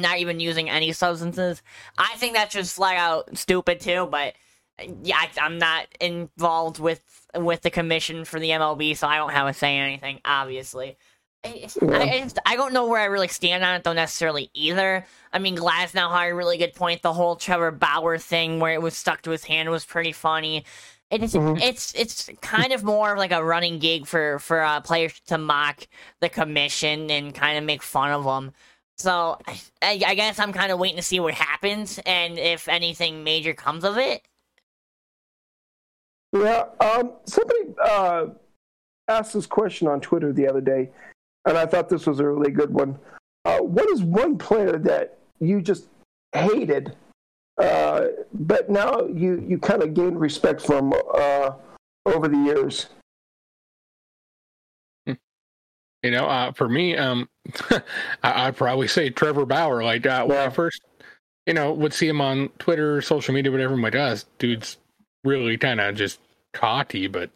not 0.00 0.18
even 0.18 0.40
using 0.40 0.70
any 0.70 0.92
substances, 0.92 1.62
I 1.98 2.14
think 2.16 2.34
that's 2.34 2.54
just 2.54 2.76
flat 2.76 2.96
out 2.96 3.36
stupid 3.36 3.80
too. 3.80 4.08
But 4.10 4.34
yeah, 5.02 5.16
I, 5.16 5.30
I'm 5.40 5.58
not 5.58 5.86
involved 6.00 6.78
with 6.78 7.02
with 7.36 7.62
the 7.62 7.70
commission 7.70 8.24
for 8.24 8.40
the 8.40 8.50
MLB, 8.50 8.96
so 8.96 9.06
I 9.06 9.16
don't 9.16 9.32
have 9.32 9.46
a 9.46 9.52
say 9.52 9.76
in 9.76 9.84
anything. 9.84 10.20
Obviously, 10.24 10.96
I, 11.44 11.68
I, 11.82 12.28
I 12.46 12.56
don't 12.56 12.72
know 12.72 12.86
where 12.86 13.00
I 13.00 13.06
really 13.06 13.28
stand 13.28 13.64
on 13.64 13.74
it 13.74 13.84
though 13.84 13.92
necessarily 13.92 14.50
either. 14.54 15.06
I 15.32 15.38
mean, 15.38 15.56
Glasnow 15.56 16.10
had 16.10 16.30
a 16.30 16.34
really 16.34 16.58
good 16.58 16.74
point. 16.74 17.02
The 17.02 17.12
whole 17.12 17.36
Trevor 17.36 17.70
Bauer 17.70 18.18
thing 18.18 18.60
where 18.60 18.74
it 18.74 18.82
was 18.82 18.96
stuck 18.96 19.22
to 19.22 19.30
his 19.30 19.44
hand 19.44 19.70
was 19.70 19.84
pretty 19.84 20.12
funny. 20.12 20.64
It's 21.10 21.34
mm-hmm. 21.34 21.60
it's 21.60 21.92
it's 21.94 22.30
kind 22.40 22.72
of 22.72 22.84
more 22.84 23.12
of 23.12 23.18
like 23.18 23.32
a 23.32 23.44
running 23.44 23.78
gig 23.78 24.06
for 24.06 24.38
for 24.38 24.60
uh, 24.60 24.80
players 24.80 25.18
to 25.26 25.38
mock 25.38 25.88
the 26.20 26.28
commission 26.28 27.10
and 27.10 27.34
kind 27.34 27.58
of 27.58 27.64
make 27.64 27.82
fun 27.82 28.12
of 28.12 28.24
them. 28.24 28.52
So 29.00 29.38
I, 29.46 30.02
I 30.06 30.14
guess 30.14 30.38
I'm 30.38 30.52
kind 30.52 30.70
of 30.70 30.78
waiting 30.78 30.98
to 30.98 31.02
see 31.02 31.20
what 31.20 31.32
happens 31.32 31.98
and 32.04 32.38
if 32.38 32.68
anything 32.68 33.24
major 33.24 33.54
comes 33.54 33.82
of 33.82 33.96
it. 33.96 34.22
Yeah, 36.32 36.66
um, 36.80 37.12
somebody 37.24 37.60
uh, 37.82 38.26
asked 39.08 39.32
this 39.32 39.46
question 39.46 39.88
on 39.88 40.00
Twitter 40.00 40.32
the 40.32 40.46
other 40.46 40.60
day, 40.60 40.90
and 41.46 41.56
I 41.56 41.66
thought 41.66 41.88
this 41.88 42.06
was 42.06 42.20
a 42.20 42.28
really 42.28 42.52
good 42.52 42.72
one. 42.72 42.98
Uh, 43.46 43.58
what 43.58 43.88
is 43.88 44.02
one 44.02 44.36
player 44.36 44.78
that 44.78 45.18
you 45.40 45.62
just 45.62 45.88
hated, 46.32 46.94
uh, 47.58 48.08
but 48.34 48.68
now 48.68 49.06
you, 49.06 49.44
you 49.48 49.58
kind 49.58 49.82
of 49.82 49.94
gained 49.94 50.20
respect 50.20 50.60
from 50.60 50.92
uh, 51.14 51.52
over 52.06 52.28
the 52.28 52.38
years? 52.38 52.90
You 56.02 56.10
know, 56.10 56.26
uh, 56.26 56.52
for 56.52 56.68
me, 56.68 56.96
um, 56.96 57.28
I, 58.22 58.46
would 58.46 58.56
probably 58.56 58.88
say 58.88 59.10
Trevor 59.10 59.44
Bauer. 59.46 59.82
Like 59.82 60.06
uh, 60.06 60.24
when 60.24 60.38
yeah. 60.38 60.46
I 60.46 60.50
first, 60.50 60.82
you 61.46 61.54
know, 61.54 61.72
would 61.72 61.92
see 61.92 62.08
him 62.08 62.20
on 62.20 62.48
Twitter, 62.58 63.02
social 63.02 63.34
media, 63.34 63.52
whatever. 63.52 63.74
I'm 63.74 63.82
like, 63.82 63.94
oh, 63.94 64.16
dude's 64.38 64.78
really 65.24 65.58
kind 65.58 65.80
of 65.80 65.94
just 65.94 66.20
cocky, 66.52 67.06
but 67.06 67.30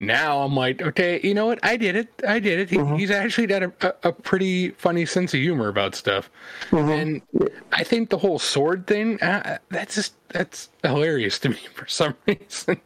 now 0.00 0.40
I'm 0.40 0.56
like, 0.56 0.80
okay, 0.80 1.20
you 1.22 1.34
know 1.34 1.46
what? 1.46 1.58
I 1.62 1.76
did 1.76 1.94
it. 1.94 2.08
I 2.26 2.38
did 2.40 2.58
it. 2.58 2.70
He, 2.70 2.78
mm-hmm. 2.78 2.96
He's 2.96 3.10
actually 3.10 3.46
got 3.46 3.62
a, 3.62 3.72
a, 3.82 4.08
a, 4.08 4.12
pretty 4.12 4.70
funny 4.70 5.04
sense 5.04 5.34
of 5.34 5.40
humor 5.40 5.68
about 5.68 5.94
stuff. 5.94 6.30
Mm-hmm. 6.70 6.88
And 6.88 7.50
I 7.72 7.84
think 7.84 8.08
the 8.08 8.16
whole 8.16 8.38
sword 8.38 8.86
thing, 8.86 9.20
uh, 9.22 9.58
that's 9.68 9.96
just, 9.96 10.14
that's 10.28 10.70
hilarious 10.82 11.38
to 11.40 11.50
me 11.50 11.58
for 11.74 11.86
some 11.86 12.14
reason. 12.26 12.80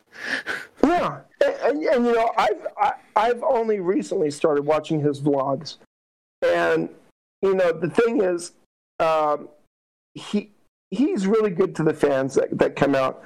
yeah. 0.83 1.21
And, 1.45 1.83
and, 1.83 2.07
you 2.07 2.13
know, 2.13 2.33
I've, 2.37 2.67
I, 2.79 2.93
I've 3.17 3.43
only 3.43 3.81
recently 3.81 4.31
started 4.31 4.65
watching 4.65 5.01
his 5.01 5.21
vlogs. 5.21 5.77
And, 6.43 6.89
you 7.43 7.55
know, 7.55 7.73
the 7.73 7.91
thing 7.91 8.23
is, 8.23 8.53
um, 9.01 9.49
he, 10.15 10.51
he's 10.91 11.27
really 11.27 11.51
good 11.51 11.75
to 11.77 11.83
the 11.83 11.95
fans 11.95 12.35
that, 12.35 12.57
that 12.59 12.77
come 12.77 12.95
out 12.95 13.25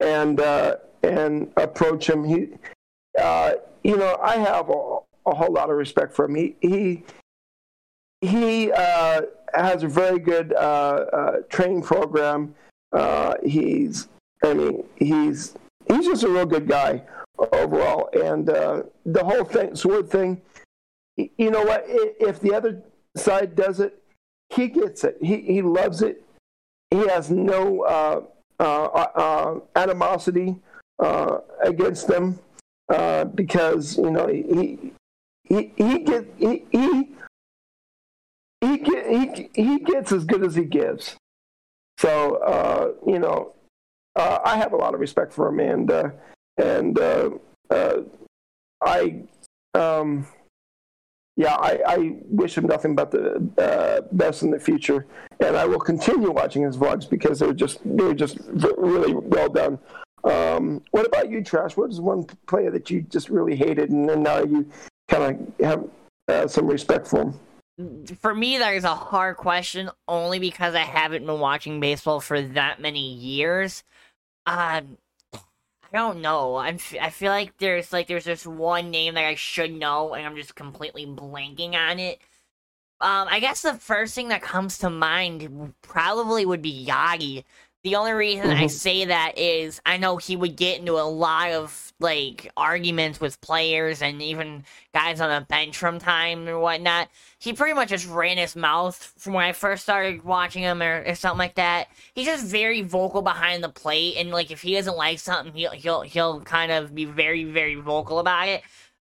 and 0.00 0.40
uh, 0.40 0.76
and 1.02 1.50
approach 1.56 2.08
him. 2.08 2.24
He, 2.24 2.48
uh, 3.20 3.52
you 3.82 3.96
know, 3.96 4.18
I 4.22 4.36
have 4.36 4.68
a, 4.68 4.98
a, 5.26 5.34
whole 5.34 5.52
lot 5.52 5.70
of 5.70 5.76
respect 5.76 6.12
for 6.12 6.24
him. 6.26 6.34
He 6.34 6.56
he 6.60 7.04
he 8.20 8.72
uh, 8.72 9.22
has 9.54 9.82
a 9.82 9.88
very 9.88 10.18
good 10.18 10.52
uh, 10.52 10.56
uh, 11.12 11.36
training 11.48 11.82
program. 11.82 12.54
Uh, 12.92 13.34
he's 13.44 14.08
I 14.42 14.54
mean, 14.54 14.84
he's 14.96 15.54
he's 15.88 16.06
just 16.06 16.22
a 16.22 16.28
real 16.28 16.46
good 16.46 16.68
guy 16.68 17.02
overall. 17.38 18.10
And 18.12 18.48
uh, 18.48 18.82
the 19.04 19.24
whole 19.24 19.44
thing, 19.44 19.74
sword 19.74 20.08
thing, 20.08 20.40
you 21.16 21.50
know 21.50 21.62
what? 21.62 21.84
If 21.86 22.40
the 22.40 22.54
other 22.54 22.82
side 23.16 23.54
does 23.54 23.80
it, 23.80 24.00
he 24.50 24.68
gets 24.68 25.04
it. 25.04 25.16
He 25.20 25.38
he 25.40 25.62
loves 25.62 26.02
it. 26.02 26.22
He 26.90 27.06
has 27.08 27.30
no 27.30 27.82
uh, 27.82 28.22
uh, 28.60 28.84
uh 28.84 29.60
animosity 29.76 30.56
uh, 30.98 31.38
against 31.62 32.06
them 32.08 32.38
uh, 32.88 33.24
because 33.24 33.96
you 33.96 34.10
know 34.10 34.26
he 34.26 34.92
he 35.44 35.72
he 35.76 35.98
get 36.00 36.26
he 36.38 36.64
he 36.70 37.08
he, 38.60 38.78
get, 38.78 39.06
he, 39.06 39.50
he 39.54 39.78
gets 39.80 40.10
as 40.10 40.24
good 40.24 40.42
as 40.42 40.54
he 40.54 40.64
gives. 40.64 41.16
So 41.98 42.96
you 43.06 43.18
know, 43.18 43.54
I 44.16 44.56
have 44.56 44.72
a 44.72 44.76
lot 44.76 44.94
of 44.94 45.00
respect 45.00 45.32
for 45.32 45.48
him, 45.48 45.60
and 45.60 46.12
and 46.58 46.98
I 48.84 49.24
um, 49.74 50.26
yeah, 51.36 51.54
I, 51.56 51.80
I, 51.86 52.16
wish 52.28 52.56
him 52.56 52.66
nothing 52.66 52.94
but 52.94 53.10
the 53.10 53.42
uh, 53.58 54.02
best 54.12 54.44
in 54.44 54.52
the 54.52 54.60
future, 54.60 55.06
and 55.40 55.56
I 55.56 55.64
will 55.64 55.80
continue 55.80 56.30
watching 56.30 56.62
his 56.62 56.76
vlogs 56.76 57.10
because 57.10 57.40
they're 57.40 57.52
just 57.52 57.80
they're 57.84 58.14
just 58.14 58.38
really 58.78 59.14
well 59.14 59.48
done. 59.48 59.78
Um, 60.22 60.80
what 60.92 61.06
about 61.06 61.30
you, 61.30 61.42
Trash? 61.42 61.76
What 61.76 61.90
is 61.90 62.00
one 62.00 62.24
player 62.46 62.70
that 62.70 62.88
you 62.88 63.02
just 63.02 63.30
really 63.30 63.56
hated, 63.56 63.90
and 63.90 64.08
then 64.08 64.22
now 64.22 64.44
you 64.44 64.70
kind 65.08 65.50
of 65.58 65.66
have 65.66 65.88
uh, 66.28 66.46
some 66.46 66.68
respect 66.68 67.08
for 67.08 67.22
him? 67.22 67.40
For 68.20 68.32
me, 68.32 68.58
that 68.58 68.74
is 68.74 68.84
a 68.84 68.94
hard 68.94 69.36
question, 69.36 69.90
only 70.06 70.38
because 70.38 70.76
I 70.76 70.82
haven't 70.82 71.26
been 71.26 71.40
watching 71.40 71.80
baseball 71.80 72.20
for 72.20 72.40
that 72.40 72.80
many 72.80 73.12
years. 73.12 73.82
Um, 74.46 74.98
I 75.94 75.98
don't 75.98 76.20
know. 76.22 76.56
I'm. 76.56 76.78
I 77.00 77.10
feel 77.10 77.30
like 77.30 77.56
there's 77.58 77.92
like 77.92 78.08
there's 78.08 78.24
this 78.24 78.44
one 78.46 78.90
name 78.90 79.14
that 79.14 79.24
I 79.26 79.36
should 79.36 79.72
know, 79.72 80.14
and 80.14 80.26
I'm 80.26 80.34
just 80.36 80.56
completely 80.56 81.06
blanking 81.06 81.74
on 81.74 82.00
it. 82.00 82.20
Um, 83.00 83.28
I 83.30 83.40
guess 83.40 83.62
the 83.62 83.74
first 83.74 84.14
thing 84.14 84.28
that 84.28 84.42
comes 84.42 84.78
to 84.78 84.90
mind 84.90 85.74
probably 85.82 86.46
would 86.46 86.62
be 86.62 86.86
Yadi. 86.86 87.44
The 87.84 87.96
only 87.96 88.12
reason 88.12 88.46
mm-hmm. 88.46 88.64
I 88.64 88.66
say 88.66 89.04
that 89.04 89.36
is 89.36 89.82
I 89.84 89.98
know 89.98 90.16
he 90.16 90.36
would 90.36 90.56
get 90.56 90.80
into 90.80 90.94
a 90.94 91.04
lot 91.04 91.50
of 91.50 91.92
like 92.00 92.50
arguments 92.56 93.20
with 93.20 93.40
players 93.42 94.00
and 94.00 94.22
even 94.22 94.64
guys 94.94 95.20
on 95.20 95.28
the 95.28 95.46
bench 95.46 95.76
from 95.76 95.98
time 95.98 96.48
or 96.48 96.58
whatnot. 96.58 97.10
He 97.38 97.52
pretty 97.52 97.74
much 97.74 97.90
just 97.90 98.08
ran 98.08 98.38
his 98.38 98.56
mouth 98.56 98.96
from 99.18 99.34
when 99.34 99.44
I 99.44 99.52
first 99.52 99.82
started 99.82 100.24
watching 100.24 100.62
him 100.62 100.82
or, 100.82 101.04
or 101.06 101.14
something 101.14 101.38
like 101.38 101.56
that. 101.56 101.88
He's 102.14 102.24
just 102.26 102.46
very 102.46 102.80
vocal 102.80 103.20
behind 103.20 103.62
the 103.62 103.68
plate 103.68 104.16
and 104.16 104.30
like 104.30 104.50
if 104.50 104.62
he 104.62 104.74
doesn't 104.74 104.96
like 104.96 105.18
something 105.18 105.52
he'll 105.52 105.72
he'll 105.72 106.00
he'll 106.00 106.40
kind 106.40 106.72
of 106.72 106.94
be 106.94 107.04
very, 107.04 107.44
very 107.44 107.74
vocal 107.74 108.18
about 108.18 108.48
it. 108.48 108.62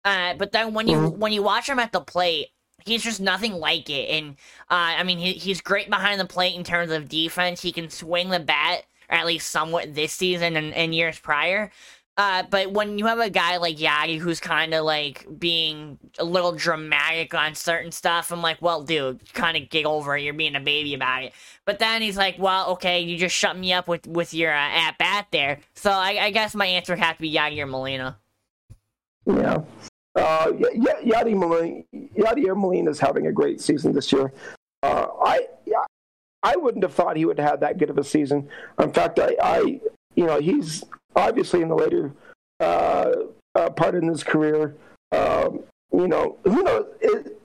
Uh, 0.06 0.36
but 0.36 0.52
then 0.52 0.76
when 0.76 0.88
you 0.88 0.98
mm-hmm. 0.98 1.20
when 1.20 1.34
you 1.34 1.42
watch 1.42 1.68
him 1.68 1.80
at 1.80 1.92
the 1.92 2.00
plate, 2.00 2.50
he's 2.88 3.04
just 3.04 3.22
nothing 3.22 3.54
like 3.54 3.90
it. 3.90 4.10
And 4.10 4.32
uh, 4.70 4.98
I 4.98 5.04
mean, 5.04 5.18
he, 5.18 5.34
he's 5.34 5.62
great 5.62 5.90
behind 5.90 6.20
the 6.20 6.26
plate 6.26 6.56
in 6.56 6.64
terms 6.64 6.92
of 6.92 7.10
defense. 7.10 7.62
He 7.62 7.72
can 7.72 7.90
swing 7.90 8.30
the 8.30 8.40
bat, 8.40 8.86
or 9.10 9.18
at 9.18 9.26
least 9.26 9.50
somewhat 9.50 9.96
this 9.96 10.14
season 10.14 10.56
and, 10.56 10.74
and 10.74 10.96
years 10.96 11.20
prior. 11.20 11.72
Uh, 12.18 12.42
but 12.50 12.72
when 12.72 12.98
you 12.98 13.06
have 13.06 13.20
a 13.20 13.30
guy 13.30 13.58
like 13.58 13.78
Yadi 13.78 14.18
who's 14.18 14.40
kind 14.40 14.74
of 14.74 14.84
like 14.84 15.28
being 15.38 16.00
a 16.18 16.26
little 16.26 16.52
dramatic 16.52 17.36
on 17.36 17.54
certain 17.54 17.92
stuff, 17.92 18.32
I'm 18.32 18.42
like, 18.42 18.60
well, 18.60 18.82
dude, 18.82 19.22
kind 19.34 19.56
of 19.56 19.70
get 19.70 19.86
over 19.86 20.18
it. 20.18 20.24
You're 20.24 20.34
being 20.34 20.56
a 20.56 20.60
baby 20.60 20.96
about 20.96 21.24
it. 21.24 21.34
But 21.66 21.78
then 21.78 22.02
he's 22.02 22.18
like, 22.18 22.40
well, 22.40 22.72
okay, 22.72 23.02
you 23.02 23.18
just 23.18 23.36
shut 23.36 23.56
me 23.56 23.72
up 23.72 23.88
with 23.88 24.08
with 24.08 24.34
your 24.34 24.52
uh, 24.52 24.58
at 24.58 24.98
bat 24.98 25.28
there. 25.32 25.60
So 25.76 25.92
I, 25.92 26.18
I 26.20 26.32
guess 26.32 26.56
my 26.56 26.66
answer 26.66 26.94
would 26.94 27.04
have 27.04 27.18
to 27.18 27.22
be 27.22 27.32
Yadi 27.32 27.60
or 27.60 27.68
Molina. 27.68 28.18
Yeah. 29.28 29.60
Uh, 30.18 30.48
Yadi 30.52 31.36
Molina, 31.36 31.84
Yadier 31.94 32.58
Molina 32.58 32.90
is 32.90 33.00
having 33.00 33.28
a 33.28 33.32
great 33.32 33.62
season 33.62 33.94
this 33.94 34.12
year. 34.12 34.34
Uh, 34.82 35.08
I 35.24 35.48
I 36.44 36.56
wouldn't 36.56 36.84
have 36.84 36.94
thought 36.94 37.18
he 37.18 37.26
would 37.26 37.40
have 37.40 37.50
had 37.50 37.60
that 37.62 37.78
good 37.78 37.90
of 37.90 37.98
a 37.98 38.04
season. 38.04 38.48
In 38.80 38.92
fact, 38.92 39.20
I, 39.20 39.36
I 39.42 39.60
you 40.16 40.26
know 40.26 40.40
he's 40.40 40.84
obviously 41.16 41.62
in 41.62 41.70
the 41.70 41.76
later 41.76 42.14
uh, 42.60 43.12
uh, 43.56 43.70
part 43.72 43.96
in 43.96 44.08
his 44.08 44.24
career. 44.24 44.76
Um, 45.12 45.60
you 45.94 46.08
know, 46.08 46.38
who 46.44 46.64
knows? 46.64 46.86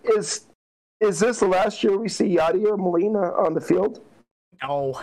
Is 0.04 0.46
is 1.00 1.20
this 1.20 1.40
the 1.40 1.48
last 1.48 1.82
year 1.82 1.98
we 1.98 2.08
see 2.08 2.36
Yadier 2.36 2.78
Molina 2.78 3.32
on 3.32 3.54
the 3.54 3.60
field? 3.60 4.00
No. 4.62 5.00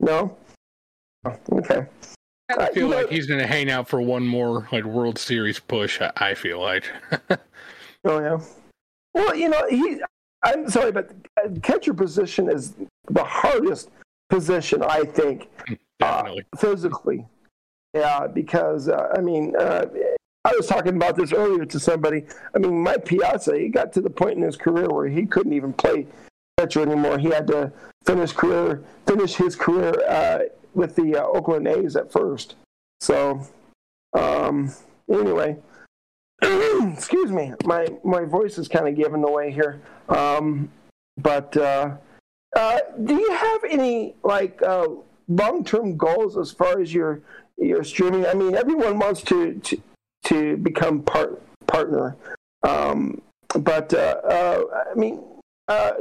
No. 0.00 0.36
Oh, 1.24 1.36
okay. 1.52 1.86
I 2.50 2.70
feel 2.72 2.92
uh, 2.92 2.96
like 2.96 3.10
he's 3.10 3.26
going 3.26 3.40
to 3.40 3.46
hang 3.46 3.70
out 3.70 3.88
for 3.88 4.00
one 4.00 4.26
more 4.26 4.68
like 4.70 4.84
World 4.84 5.18
Series 5.18 5.58
push. 5.58 6.00
I 6.00 6.34
feel 6.34 6.60
like. 6.60 6.84
oh 8.04 8.20
yeah. 8.20 8.38
Well, 9.14 9.34
you 9.34 9.48
know, 9.48 9.66
he. 9.68 10.00
I'm 10.44 10.68
sorry, 10.68 10.92
but 10.92 11.10
catcher 11.62 11.94
position 11.94 12.50
is 12.50 12.74
the 13.08 13.24
hardest 13.24 13.88
position 14.28 14.82
I 14.82 15.04
think 15.04 15.48
uh, 16.02 16.34
physically. 16.58 17.26
Yeah, 17.94 18.26
because 18.26 18.88
uh, 18.88 19.08
I 19.16 19.20
mean, 19.20 19.54
uh, 19.56 19.86
I 20.44 20.52
was 20.56 20.66
talking 20.66 20.96
about 20.96 21.16
this 21.16 21.32
earlier 21.32 21.64
to 21.64 21.80
somebody. 21.80 22.24
I 22.54 22.58
mean, 22.58 22.82
Mike 22.82 23.06
Piazza, 23.06 23.56
he 23.56 23.68
got 23.68 23.92
to 23.94 24.02
the 24.02 24.10
point 24.10 24.36
in 24.36 24.42
his 24.42 24.56
career 24.56 24.88
where 24.88 25.06
he 25.06 25.24
couldn't 25.24 25.54
even 25.54 25.72
play 25.72 26.06
catcher 26.58 26.82
anymore. 26.82 27.18
He 27.18 27.28
had 27.28 27.46
to 27.46 27.72
finish 28.04 28.32
career, 28.32 28.82
finish 29.06 29.34
his 29.34 29.56
career 29.56 29.94
uh, 30.06 30.40
with 30.74 30.96
the 30.96 31.16
uh, 31.16 31.26
Oakland 31.26 31.68
A's 31.68 31.96
at 31.96 32.12
first. 32.12 32.56
So, 33.00 33.46
um, 34.12 34.72
anyway, 35.10 35.56
excuse 36.42 37.30
me, 37.30 37.52
my 37.64 37.88
my 38.04 38.24
voice 38.24 38.58
is 38.58 38.68
kind 38.68 38.88
of 38.88 38.96
giving 38.96 39.24
away 39.24 39.50
here. 39.50 39.80
Um, 40.08 40.70
but 41.16 41.56
uh, 41.56 41.96
uh, 42.56 42.78
do 43.04 43.14
you 43.14 43.32
have 43.32 43.64
any 43.68 44.14
like 44.22 44.60
uh, 44.62 44.88
long 45.28 45.64
term 45.64 45.96
goals 45.96 46.36
as 46.36 46.50
far 46.50 46.80
as 46.80 46.92
your 46.92 47.20
your 47.56 47.84
streaming? 47.84 48.26
I 48.26 48.34
mean, 48.34 48.54
everyone 48.54 48.98
wants 48.98 49.22
to 49.22 49.54
to, 49.54 49.82
to 50.24 50.56
become 50.58 51.02
part 51.02 51.40
partner, 51.66 52.16
um, 52.62 53.20
but 53.58 53.94
uh, 53.94 54.20
uh, 54.24 54.62
I 54.90 54.94
mean, 54.94 55.22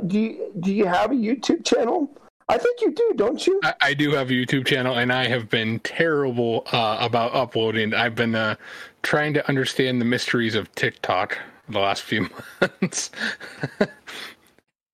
do 0.07 0.19
you 0.19 0.51
do 0.59 0.73
you 0.73 0.85
have 0.85 1.11
a 1.11 1.15
YouTube 1.15 1.63
channel? 1.63 2.09
I 2.49 2.57
think 2.57 2.81
you 2.81 2.91
do, 2.91 3.13
don't 3.15 3.45
you? 3.45 3.59
I, 3.63 3.73
I, 3.81 3.93
do 3.93 4.11
have 4.11 4.29
a 4.29 4.33
YouTube 4.33 4.65
channel, 4.65 4.97
and 4.97 5.13
I 5.13 5.27
have 5.27 5.49
been 5.49 5.79
terrible 5.79 6.63
uh, 6.71 6.97
about 6.99 7.33
uploading. 7.33 7.93
I've 7.93 8.15
been 8.15 8.35
uh, 8.35 8.55
trying 9.01 9.33
to 9.35 9.47
understand 9.47 10.01
the 10.01 10.05
mysteries 10.05 10.55
of 10.55 10.73
TikTok 10.75 11.37
the 11.69 11.79
last 11.79 12.03
few 12.03 12.29
months. 12.61 13.11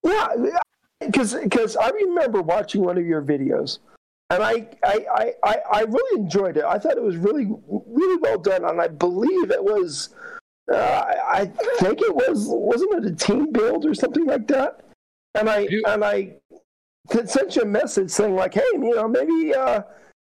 yeah, 0.04 0.28
because 1.00 1.34
because 1.36 1.76
I 1.76 1.90
remember 1.90 2.42
watching 2.42 2.82
one 2.82 2.98
of 2.98 3.06
your 3.06 3.22
videos, 3.22 3.80
and 4.30 4.44
I, 4.44 4.68
I 4.84 5.34
I 5.44 5.58
I 5.72 5.82
really 5.82 6.22
enjoyed 6.22 6.58
it. 6.58 6.64
I 6.64 6.78
thought 6.78 6.98
it 6.98 7.04
was 7.04 7.18
really 7.18 7.52
really 7.68 8.18
well 8.18 8.38
done, 8.38 8.66
and 8.66 8.80
I 8.82 8.88
believe 8.88 9.52
it 9.52 9.64
was. 9.64 10.10
Uh, 10.72 11.04
I 11.28 11.48
think 11.80 12.00
it 12.00 12.14
was 12.14 12.46
wasn't 12.48 13.04
it 13.04 13.12
a 13.12 13.16
team 13.16 13.52
build 13.52 13.88
or 13.88 13.96
something 13.96 14.26
like 14.26 14.48
that? 14.50 14.82
And 15.34 15.50
I 15.50 15.68
and 15.88 16.06
I 16.06 16.36
sent 17.10 17.56
you 17.56 17.64
a 17.64 17.66
message 17.66 18.10
saying 18.10 18.36
like, 18.36 18.54
hey, 18.54 18.64
you 18.74 18.96
know, 18.96 19.08
maybe 19.08 19.54
uh, 19.54 19.82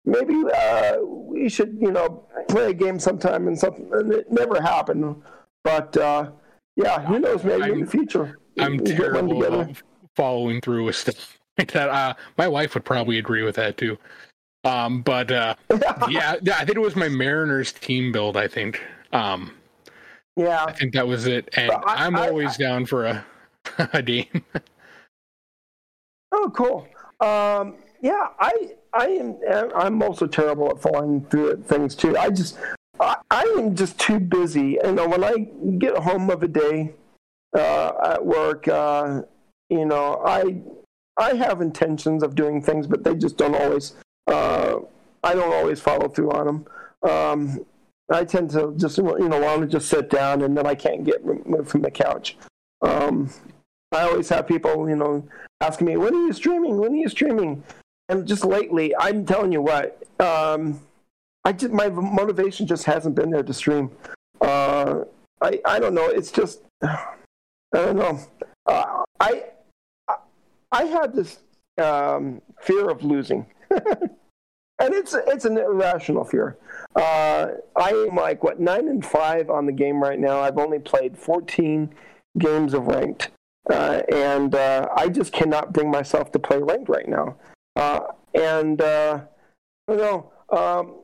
maybe 0.06 0.36
uh, 0.54 0.98
we 1.02 1.50
should, 1.50 1.78
you 1.80 1.92
know, 1.92 2.28
play 2.48 2.72
a 2.72 2.74
game 2.74 3.00
sometime 3.00 3.48
and 3.48 3.58
something. 3.58 3.90
And 3.94 4.12
it 4.12 4.32
never 4.32 4.62
happened, 4.62 5.22
but 5.64 5.96
uh, 5.98 6.32
yeah, 6.76 7.02
who 7.02 7.20
knows? 7.20 7.44
Maybe 7.44 7.64
I'm, 7.64 7.74
in 7.74 7.80
the 7.82 7.88
future. 7.88 8.40
I'm 8.60 8.80
terrible 8.80 9.68
following 10.16 10.62
through 10.62 10.86
with 10.86 10.96
stuff 10.96 11.40
like 11.58 11.72
that. 11.72 11.90
Uh, 11.90 12.14
my 12.38 12.48
wife 12.48 12.74
would 12.74 12.86
probably 12.86 13.18
agree 13.18 13.44
with 13.44 13.56
that 13.56 13.78
too. 13.78 13.98
Um, 14.64 15.02
but 15.02 15.32
uh, 15.32 15.56
yeah, 16.10 16.36
I 16.42 16.66
think 16.66 16.76
it 16.76 16.82
was 16.82 16.96
my 16.96 17.10
Mariners 17.10 17.72
team 17.72 18.12
build. 18.12 18.36
I 18.36 18.48
think. 18.48 18.82
Um, 19.14 19.54
yeah, 20.36 20.66
I 20.66 20.74
think 20.74 20.94
that 20.94 21.08
was 21.08 21.28
it. 21.28 21.50
And 21.56 21.72
I, 21.72 22.06
am 22.06 22.16
always 22.16 22.56
I, 22.56 22.64
down 22.64 22.86
for 22.86 23.06
a 23.06 23.26
a 23.94 24.02
game. 24.02 24.44
Oh, 26.38 26.52
cool. 26.54 26.88
Um, 27.22 27.76
yeah, 28.02 28.28
I 28.40 28.76
I 28.94 29.08
am 29.08 29.72
I'm 29.74 30.04
also 30.04 30.28
terrible 30.28 30.70
at 30.70 30.82
following 30.82 31.26
through 31.30 31.64
things 31.64 31.96
too. 31.96 32.18
I 32.18 32.30
just 32.30 32.58
I, 33.00 33.16
I 33.32 33.44
am 33.58 33.74
just 33.74 33.98
too 33.98 34.20
busy. 34.20 34.78
Know, 34.84 35.08
when 35.08 35.24
I 35.24 35.34
get 35.78 35.98
home 35.98 36.30
of 36.30 36.44
a 36.44 36.48
day 36.50 36.94
uh, 37.58 37.92
at 38.04 38.26
work, 38.26 38.68
uh, 38.68 39.22
you 39.70 39.86
know, 39.86 40.22
I 40.26 40.62
I 41.16 41.36
have 41.36 41.62
intentions 41.62 42.22
of 42.22 42.36
doing 42.36 42.62
things, 42.62 42.86
but 42.86 43.06
they 43.06 43.16
just 43.16 43.38
don't 43.38 43.56
always. 43.56 43.94
Uh, 44.28 44.80
I 45.24 45.34
don't 45.34 45.54
always 45.54 45.80
follow 45.80 46.10
through 46.10 46.32
on 46.32 46.46
them. 46.46 46.68
Um, 47.10 47.66
I 48.12 48.26
tend 48.26 48.52
to 48.52 48.74
just 48.76 48.98
you 48.98 49.30
know 49.30 49.40
want 49.40 49.62
to 49.62 49.68
just 49.68 49.88
sit 49.88 50.10
down, 50.10 50.42
and 50.42 50.58
then 50.58 50.68
I 50.68 50.76
can't 50.76 51.06
get 51.06 51.26
moved 51.26 51.70
from 51.70 51.82
the 51.82 51.92
couch. 51.92 52.38
Um, 52.82 53.30
I 53.92 54.04
always 54.04 54.30
have 54.30 54.48
people, 54.48 54.90
you 54.90 54.96
know, 54.96 55.28
asking 55.62 55.88
me, 55.88 55.98
"When 55.98 56.14
are 56.14 56.26
you 56.26 56.34
streaming? 56.34 56.78
When 56.78 56.94
are 56.94 56.98
you 56.98 57.10
streaming?" 57.10 57.64
and 58.10 58.28
just 58.28 58.46
lately, 58.46 58.94
I'm 58.98 59.26
telling 59.26 59.52
you 59.52 59.62
what, 59.62 60.04
um, 60.20 60.80
I 61.44 61.52
just 61.54 61.74
my 61.74 61.90
motivation 61.90 62.68
just 62.68 62.86
hasn't 62.86 63.16
been 63.16 63.30
there 63.30 63.44
to 63.44 63.54
stream. 63.54 63.92
Uh, 64.42 65.02
I 65.42 65.60
I 65.66 65.80
don't 65.80 65.94
know. 65.94 66.08
It's 66.08 66.32
just 66.32 66.62
I 66.84 67.08
don't 67.72 67.98
know. 67.98 68.20
Uh, 68.66 69.04
I 69.20 69.44
I 70.72 70.84
had 70.84 71.14
this 71.14 71.40
um, 71.82 72.42
fear 72.62 72.90
of 72.90 73.04
losing, 73.04 73.46
and 73.70 74.10
it's 74.80 75.16
it's 75.28 75.46
an 75.46 75.58
irrational 75.58 76.24
fear. 76.24 76.58
Uh, 76.96 77.48
I 77.76 77.90
am 77.90 78.16
like 78.16 78.44
what 78.44 78.60
nine 78.60 78.88
and 78.88 79.06
five 79.06 79.50
on 79.50 79.66
the 79.66 79.72
game 79.72 80.02
right 80.02 80.20
now. 80.20 80.42
I've 80.42 80.58
only 80.58 80.80
played 80.80 81.18
14 81.18 81.94
games 82.38 82.74
of 82.74 82.88
ranked, 82.88 83.30
uh, 83.70 84.02
and 84.12 84.56
uh, 84.56 84.88
I 84.96 85.10
just 85.10 85.34
cannot 85.34 85.74
bring 85.74 85.90
myself 85.90 86.32
to 86.34 86.40
play 86.40 86.60
ranked 86.60 86.90
right 86.90 87.08
now. 87.08 87.38
Uh, 87.76 88.08
and 88.34 88.82
uh, 88.82 89.22
you 89.90 89.98
know, 89.98 90.32
um, 90.50 90.96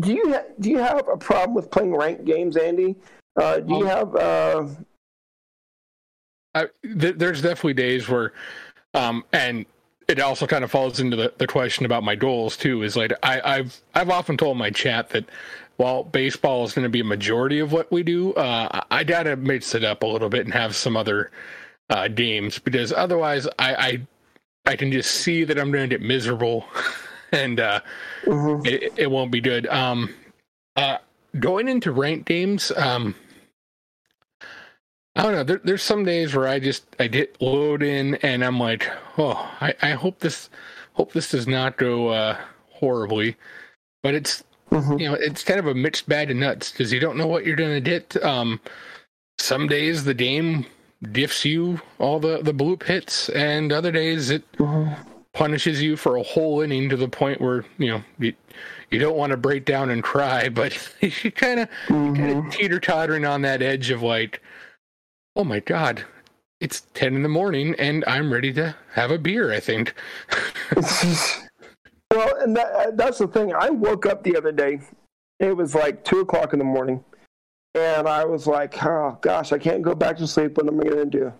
do 0.00 0.12
you 0.12 0.32
ha- 0.32 0.44
do 0.60 0.70
you 0.70 0.78
have 0.78 1.08
a 1.08 1.16
problem 1.16 1.54
with 1.54 1.70
playing 1.70 1.94
ranked 1.94 2.24
games, 2.24 2.56
Andy? 2.56 2.96
Uh, 3.36 3.60
do 3.60 3.74
you 3.74 3.82
um, 3.82 3.86
have? 3.86 4.16
Uh... 4.16 4.66
I, 6.54 6.66
th- 6.82 7.16
there's 7.16 7.40
definitely 7.40 7.74
days 7.74 8.08
where, 8.08 8.32
um, 8.94 9.24
and 9.32 9.64
it 10.08 10.20
also 10.20 10.46
kind 10.46 10.64
of 10.64 10.70
falls 10.70 11.00
into 11.00 11.16
the, 11.16 11.32
the 11.38 11.46
question 11.46 11.86
about 11.86 12.02
my 12.02 12.14
goals 12.14 12.56
too. 12.56 12.82
Is 12.82 12.96
like 12.96 13.12
I, 13.22 13.40
I've 13.44 13.80
I've 13.94 14.10
often 14.10 14.36
told 14.36 14.58
my 14.58 14.70
chat 14.70 15.10
that 15.10 15.24
while 15.82 16.04
baseball 16.04 16.64
is 16.64 16.72
going 16.72 16.84
to 16.84 16.88
be 16.88 17.00
a 17.00 17.04
majority 17.04 17.58
of 17.58 17.72
what 17.72 17.90
we 17.90 18.04
do, 18.04 18.32
uh, 18.34 18.82
I 18.88 19.02
gotta 19.02 19.34
mix 19.34 19.74
it 19.74 19.82
up 19.82 20.04
a 20.04 20.06
little 20.06 20.28
bit 20.28 20.44
and 20.44 20.54
have 20.54 20.76
some 20.76 20.96
other 20.96 21.32
uh, 21.90 22.06
games 22.06 22.60
because 22.60 22.92
otherwise 22.92 23.48
I, 23.58 23.74
I 23.74 24.06
I 24.64 24.76
can 24.76 24.92
just 24.92 25.10
see 25.10 25.42
that 25.42 25.58
I'm 25.58 25.72
going 25.72 25.90
to 25.90 25.98
get 25.98 26.06
miserable, 26.06 26.64
and 27.32 27.58
uh, 27.58 27.80
mm-hmm. 28.24 28.64
it, 28.64 28.92
it, 28.96 29.10
won't 29.10 29.32
be 29.32 29.40
good. 29.40 29.66
Um, 29.66 30.14
uh, 30.76 30.98
going 31.40 31.66
into 31.66 31.90
ranked 31.90 32.26
games, 32.26 32.70
um, 32.76 33.16
I 35.16 35.22
don't 35.24 35.32
know. 35.32 35.42
There, 35.42 35.60
there's 35.64 35.82
some 35.82 36.04
days 36.04 36.32
where 36.32 36.46
I 36.46 36.60
just 36.60 36.84
I 37.00 37.08
get 37.08 37.42
load 37.42 37.82
in 37.82 38.14
and 38.16 38.44
I'm 38.44 38.60
like, 38.60 38.88
oh, 39.18 39.50
I, 39.60 39.74
I 39.82 39.90
hope 39.90 40.20
this 40.20 40.48
hope 40.92 41.12
this 41.12 41.32
does 41.32 41.48
not 41.48 41.76
go 41.76 42.10
uh, 42.10 42.38
horribly, 42.70 43.36
but 44.04 44.14
it's 44.14 44.44
mm-hmm. 44.72 44.98
you 44.98 45.08
know 45.08 45.14
it's 45.14 45.42
kind 45.42 45.60
of 45.60 45.66
a 45.66 45.74
mixed 45.74 46.08
bag 46.08 46.30
of 46.30 46.36
nuts 46.36 46.70
because 46.70 46.92
you 46.92 47.00
don't 47.00 47.16
know 47.16 47.26
what 47.26 47.44
you're 47.44 47.56
going 47.56 47.74
to 47.74 47.80
get. 47.80 48.22
Um, 48.24 48.60
some 49.38 49.66
days 49.66 50.04
the 50.04 50.14
game 50.14 50.66
diffs 51.04 51.44
you 51.44 51.80
all 51.98 52.18
the 52.18 52.42
the 52.42 52.54
bloop 52.54 52.82
hits, 52.84 53.28
and 53.30 53.72
other 53.72 53.92
days 53.92 54.30
it 54.30 54.50
mm-hmm. 54.52 54.94
punishes 55.32 55.82
you 55.82 55.96
for 55.96 56.16
a 56.16 56.22
whole 56.22 56.60
inning 56.60 56.88
to 56.88 56.96
the 56.96 57.08
point 57.08 57.40
where 57.40 57.64
you 57.78 57.90
know 57.90 58.02
you, 58.18 58.34
you 58.90 58.98
don't 58.98 59.16
want 59.16 59.30
to 59.30 59.36
break 59.36 59.64
down 59.64 59.90
and 59.90 60.02
cry, 60.02 60.48
but 60.50 60.76
you 61.00 61.30
kind 61.30 61.60
of 61.60 61.68
mm-hmm. 61.86 62.14
kind 62.14 62.46
of 62.46 62.52
teeter 62.52 62.80
tottering 62.80 63.24
on 63.24 63.42
that 63.42 63.62
edge 63.62 63.90
of 63.90 64.02
like, 64.02 64.42
oh 65.36 65.44
my 65.44 65.60
god, 65.60 66.04
it's 66.60 66.82
ten 66.94 67.14
in 67.14 67.22
the 67.22 67.28
morning 67.28 67.74
and 67.78 68.04
I'm 68.06 68.32
ready 68.32 68.52
to 68.54 68.74
have 68.92 69.10
a 69.10 69.18
beer. 69.18 69.52
I 69.52 69.60
think. 69.60 69.94
well, 72.12 72.36
and 72.40 72.56
that, 72.56 72.96
that's 72.96 73.18
the 73.18 73.26
thing. 73.26 73.54
I 73.54 73.70
woke 73.70 74.06
up 74.06 74.22
the 74.22 74.36
other 74.36 74.52
day. 74.52 74.80
It 75.40 75.56
was 75.56 75.74
like 75.74 76.04
two 76.04 76.20
o'clock 76.20 76.52
in 76.52 76.58
the 76.58 76.64
morning 76.64 77.04
and 77.74 78.06
I 78.06 78.24
was 78.24 78.46
like, 78.46 78.82
oh 78.84 79.18
gosh, 79.20 79.52
I 79.52 79.58
can't 79.58 79.82
go 79.82 79.94
back 79.94 80.18
to 80.18 80.26
sleep. 80.26 80.56
What 80.56 80.68
am 80.68 80.80
I 80.80 80.84
going 80.84 81.10
to 81.10 81.18
do? 81.18 81.32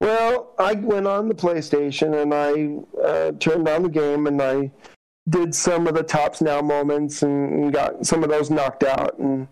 Well, 0.00 0.54
I 0.58 0.74
went 0.74 1.06
on 1.06 1.28
the 1.28 1.34
PlayStation 1.34 2.22
and 2.22 2.34
I 2.34 3.02
uh, 3.02 3.32
turned 3.32 3.68
on 3.68 3.82
the 3.82 3.88
game 3.88 4.26
and 4.26 4.40
I 4.40 4.70
did 5.28 5.54
some 5.54 5.86
of 5.86 5.94
the 5.94 6.02
Topps 6.02 6.40
Now 6.40 6.60
moments 6.60 7.22
and 7.22 7.72
got 7.72 8.06
some 8.06 8.22
of 8.22 8.30
those 8.30 8.50
knocked 8.50 8.84
out. 8.84 9.18
And 9.18 9.48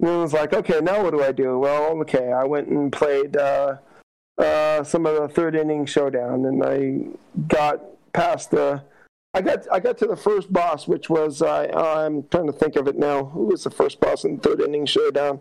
then 0.00 0.14
I 0.14 0.22
was 0.22 0.32
like, 0.32 0.52
okay, 0.52 0.80
now 0.80 1.02
what 1.02 1.12
do 1.12 1.22
I 1.22 1.32
do? 1.32 1.58
Well, 1.58 2.00
okay, 2.02 2.32
I 2.32 2.44
went 2.44 2.68
and 2.68 2.92
played 2.92 3.36
uh, 3.36 3.76
uh, 4.38 4.84
some 4.84 5.06
of 5.06 5.16
the 5.16 5.28
third 5.28 5.54
inning 5.54 5.86
showdown 5.86 6.44
and 6.44 6.64
I 6.64 7.46
got 7.46 7.82
past 8.12 8.50
the. 8.50 8.82
I 9.38 9.40
got 9.40 9.72
I 9.72 9.78
got 9.78 9.96
to 9.98 10.06
the 10.06 10.16
first 10.16 10.52
boss, 10.52 10.88
which 10.88 11.08
was 11.08 11.42
uh, 11.42 11.68
I'm 11.72 12.24
trying 12.24 12.48
to 12.48 12.52
think 12.52 12.74
of 12.74 12.88
it 12.88 12.98
now. 12.98 13.26
Who 13.26 13.44
was 13.44 13.62
the 13.62 13.70
first 13.70 14.00
boss 14.00 14.24
in 14.24 14.34
the 14.34 14.42
third 14.42 14.60
inning 14.60 14.84
showdown? 14.84 15.40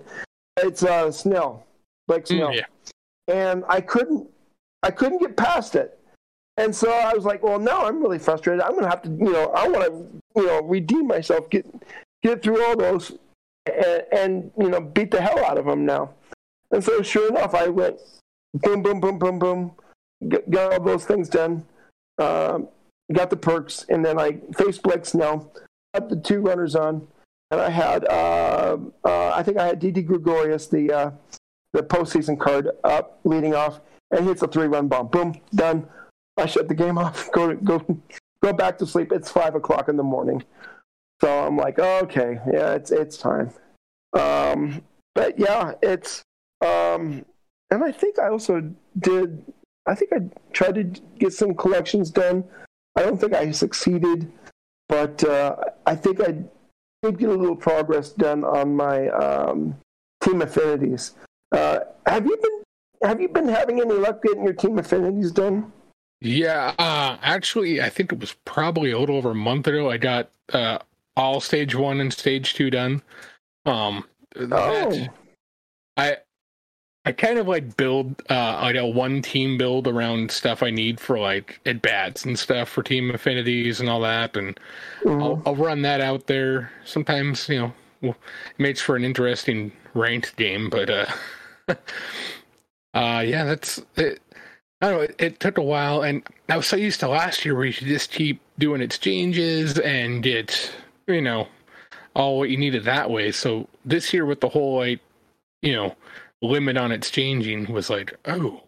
It's 0.58 0.84
uh, 0.84 1.12
Snell, 1.12 1.66
Blake 2.08 2.26
mm, 2.26 2.28
Snell, 2.28 2.50
mm, 2.50 2.58
yeah. 2.58 3.34
and 3.34 3.64
I 3.68 3.82
couldn't 3.82 4.30
I 4.84 4.92
couldn't 4.92 5.18
get 5.18 5.36
past 5.36 5.74
it, 5.74 6.00
and 6.58 6.76
so 6.76 6.92
I 6.92 7.16
was 7.16 7.26
like, 7.26 7.42
well, 7.42 7.58
now 7.58 7.88
I'm 7.88 8.00
really 8.00 8.20
frustrated. 8.20 8.62
I'm 8.62 8.76
gonna 8.76 8.88
have 8.88 9.02
to, 9.02 9.10
you 9.10 9.32
know, 9.32 9.50
I 9.56 9.68
want 9.68 9.86
to, 9.86 10.42
you 10.42 10.46
know, 10.46 10.62
redeem 10.62 11.08
myself, 11.08 11.50
get 11.50 11.66
get 12.22 12.44
through 12.44 12.64
all 12.66 12.78
those, 12.78 13.14
and, 13.66 14.04
and 14.12 14.52
you 14.60 14.70
know, 14.70 14.80
beat 14.80 15.10
the 15.10 15.20
hell 15.20 15.44
out 15.44 15.58
of 15.58 15.66
them 15.66 15.88
now. 15.88 16.12
And 16.70 16.84
so, 16.84 17.02
sure 17.02 17.30
enough, 17.30 17.56
I 17.56 17.68
went 17.70 18.00
boom, 18.54 18.84
boom, 18.84 19.00
boom, 19.00 19.18
boom, 19.18 19.40
boom, 19.40 19.72
got 20.52 20.74
all 20.74 20.84
those 20.84 21.06
things 21.06 21.30
done. 21.30 21.66
Um, 22.20 22.68
got 23.14 23.30
the 23.30 23.38
perks, 23.38 23.86
and 23.90 24.04
then 24.04 24.20
I 24.20 24.40
faced 24.56 24.84
Blake 24.84 25.06
Snell, 25.06 25.52
got 25.94 26.10
the 26.10 26.18
two 26.18 26.42
runners 26.42 26.76
on, 26.76 27.08
and 27.52 27.62
I 27.62 27.70
had 27.70 28.06
uh, 28.06 28.78
uh, 29.04 29.30
I 29.30 29.44
think 29.44 29.58
I 29.58 29.68
had 29.68 29.80
Didi 29.80 30.02
Gregorius, 30.02 30.68
the 30.68 30.92
uh, 30.92 31.12
the 31.74 31.84
postseason 31.84 32.40
card 32.40 32.70
up, 32.84 33.20
leading 33.24 33.56
off, 33.56 33.80
and 34.12 34.26
hits 34.26 34.42
a 34.42 34.48
three 34.48 34.68
run 34.68 34.88
bomb. 34.88 35.08
Boom, 35.08 35.40
done. 35.56 35.88
I 36.38 36.46
shut 36.46 36.68
the 36.68 36.76
game 36.76 36.98
off. 36.98 37.32
Go 37.34 37.56
go 37.56 37.86
go 38.42 38.54
back 38.54 38.78
to 38.80 38.86
sleep. 38.86 39.12
It's 39.12 39.32
five 39.32 39.56
o'clock 39.56 39.90
in 39.90 39.98
the 39.98 40.04
morning, 40.04 40.44
so 41.22 41.46
I'm 41.46 41.58
like, 41.58 41.80
okay, 41.80 42.40
yeah, 42.52 42.74
it's 42.74 42.92
it's 42.92 43.18
time. 43.18 43.52
Um, 44.14 44.82
but 45.16 45.40
yeah, 45.40 45.74
it's 45.82 46.24
um, 46.62 47.26
and 47.72 47.84
I 47.84 47.92
think 47.92 48.20
I 48.20 48.30
also 48.30 48.72
did. 49.00 49.44
I 49.86 49.96
think 49.96 50.12
I 50.14 50.20
tried 50.52 50.76
to 50.76 50.84
get 51.18 51.32
some 51.32 51.56
collections 51.56 52.12
done 52.12 52.44
I 52.98 53.04
don't 53.04 53.18
think 53.20 53.34
I 53.34 53.52
succeeded, 53.52 54.32
but 54.90 55.24
uh, 55.24 55.56
I 55.86 55.96
think 55.96 56.20
I 56.20 56.44
did 57.04 57.20
get 57.20 57.30
a 57.30 57.34
little 57.34 57.56
progress 57.56 58.10
done 58.10 58.44
on 58.44 58.76
my 58.76 59.08
um, 59.10 59.78
team 60.22 60.42
affinities. 60.42 61.14
Uh, 61.52 61.80
have 62.08 62.26
you 62.26 62.36
been 62.38 63.08
have 63.08 63.22
you 63.22 63.30
been 63.30 63.48
having 63.48 63.80
any 63.80 63.94
luck 63.94 64.24
getting 64.24 64.44
your 64.44 64.54
team 64.54 64.80
affinities 64.80 65.32
done? 65.32 65.72
Yeah, 66.22 66.74
uh, 66.80 67.18
actually, 67.22 67.80
I 67.80 67.90
think 67.90 68.12
it 68.12 68.20
was 68.20 68.36
probably 68.46 68.90
a 68.90 68.98
little 68.98 69.18
over 69.18 69.32
a 69.32 69.36
month 69.36 69.68
ago. 69.68 69.92
I 69.92 69.98
got 69.98 70.32
uh, 70.52 70.80
all 71.16 71.40
stage 71.40 71.76
one 71.76 72.02
and 72.02 72.12
stage 72.12 72.56
two 72.56 72.72
done. 72.72 73.04
Um, 73.68 74.06
oh. 74.52 75.08
I 75.98 76.18
I 77.08 77.14
kind 77.14 77.40
of 77.40 77.48
like 77.48 77.78
build 77.78 78.22
uh 78.30 78.60
like 78.62 78.76
a 78.76 78.86
one 78.86 79.22
team 79.22 79.58
build 79.58 79.88
around 79.88 80.30
stuff 80.30 80.62
I 80.62 80.72
need 80.72 81.00
for 81.00 81.18
like 81.18 81.58
at 81.66 81.82
bats 81.82 82.26
and 82.26 82.38
stuff 82.38 82.68
for 82.68 82.84
team 82.84 83.12
affinities 83.12 83.80
and 83.80 83.88
all 83.88 84.02
that, 84.02 84.36
and 84.36 84.60
mm-hmm. 85.04 85.24
I'll, 85.24 85.42
I'll, 85.46 85.56
run 85.56 85.84
that 85.84 86.02
out 86.02 86.28
there. 86.28 86.70
Sometimes 86.84 87.48
you 87.48 87.60
know 87.60 87.74
it 88.02 88.16
makes 88.58 88.82
for 88.82 88.98
an 88.98 89.06
interesting 89.06 89.72
ranked 89.94 90.36
game, 90.36 90.70
but 90.70 90.90
uh, 90.90 91.06
uh 92.94 93.24
yeah, 93.26 93.46
that's 93.46 93.82
it. 93.96 94.22
I 94.82 94.90
don't 94.90 94.98
know. 94.98 95.02
It, 95.04 95.16
it, 95.18 95.40
took 95.40 95.58
a 95.58 95.64
while, 95.64 96.02
and 96.02 96.24
I 96.50 96.58
was 96.58 96.68
so 96.68 96.76
used 96.76 97.00
to 97.00 97.08
last 97.08 97.46
year 97.46 97.56
where 97.56 97.66
you 97.66 97.74
could 97.74 97.88
just 97.88 98.12
keep 98.12 98.42
doing 98.60 98.82
exchanges 98.82 99.80
and 99.80 100.22
get 100.22 100.74
you 101.08 101.22
know 101.22 101.48
all 102.14 102.38
what 102.38 102.50
you 102.50 102.58
needed 102.58 102.84
that 102.84 103.10
way. 103.10 103.32
So 103.32 103.70
this 103.86 104.14
year 104.14 104.26
with 104.26 104.42
the 104.42 104.50
whole 104.50 104.76
like 104.76 105.00
you 105.62 105.74
know 105.74 105.96
limit 106.42 106.78
on 106.78 106.92
exchanging 106.92 107.72
was 107.72 107.90
like, 107.90 108.16
oh, 108.26 108.64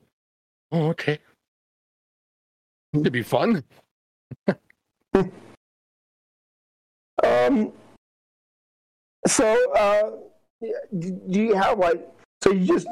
oh 0.72 0.88
okay. 0.90 1.20
It'd 2.94 3.14
be 3.14 3.24
fun. 3.24 3.64
um. 7.24 7.72
So, 9.28 9.74
uh, 9.74 10.12
do 10.98 11.40
you 11.40 11.54
have 11.54 11.78
like? 11.78 12.08
So 12.44 12.52
you 12.52 12.66
just 12.66 12.88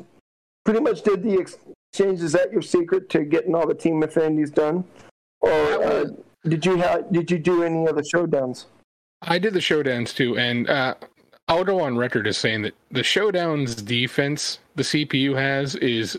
pretty 0.65 0.81
much 0.81 1.01
did 1.01 1.23
the 1.23 1.39
exchange. 1.39 2.21
Is 2.21 2.33
that 2.33 2.51
your 2.51 2.61
secret 2.61 3.09
to 3.09 3.23
getting 3.23 3.55
all 3.55 3.65
the 3.65 3.73
team 3.73 4.03
affinities 4.03 4.51
done, 4.51 4.83
or 5.41 5.51
uh, 5.51 6.05
did 6.47 6.65
you 6.65 6.75
have? 6.77 7.11
Did 7.11 7.31
you 7.31 7.39
do 7.39 7.63
any 7.63 7.87
other 7.87 8.03
showdowns? 8.03 8.65
I 9.23 9.39
did 9.39 9.53
the 9.53 9.59
showdowns 9.59 10.13
too, 10.13 10.37
and 10.37 10.69
uh, 10.69 10.93
I'll 11.47 11.63
go 11.63 11.81
on 11.81 11.97
record 11.97 12.27
as 12.27 12.37
saying 12.37 12.61
that 12.63 12.75
the 12.91 13.03
showdown's 13.03 13.75
defense 13.75 14.59
the 14.77 14.83
CPU 14.83 15.35
has 15.35 15.75
is 15.75 16.17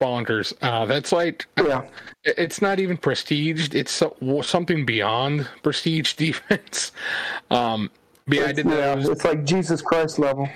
bonkers. 0.00 0.54
Uh, 0.62 0.86
that's 0.86 1.12
like 1.12 1.46
yeah. 1.58 1.86
it's 2.24 2.62
not 2.62 2.80
even 2.80 2.96
prestiged. 2.96 3.74
It's 3.74 3.92
so, 3.92 4.16
something 4.42 4.86
beyond 4.86 5.48
prestige 5.62 6.12
defense. 6.14 6.92
Um, 7.50 7.90
yeah, 8.26 8.46
I 8.46 8.52
did 8.52 8.66
yeah. 8.66 8.96
It's 8.98 9.24
like 9.24 9.44
Jesus 9.44 9.82
Christ 9.82 10.18
level. 10.18 10.48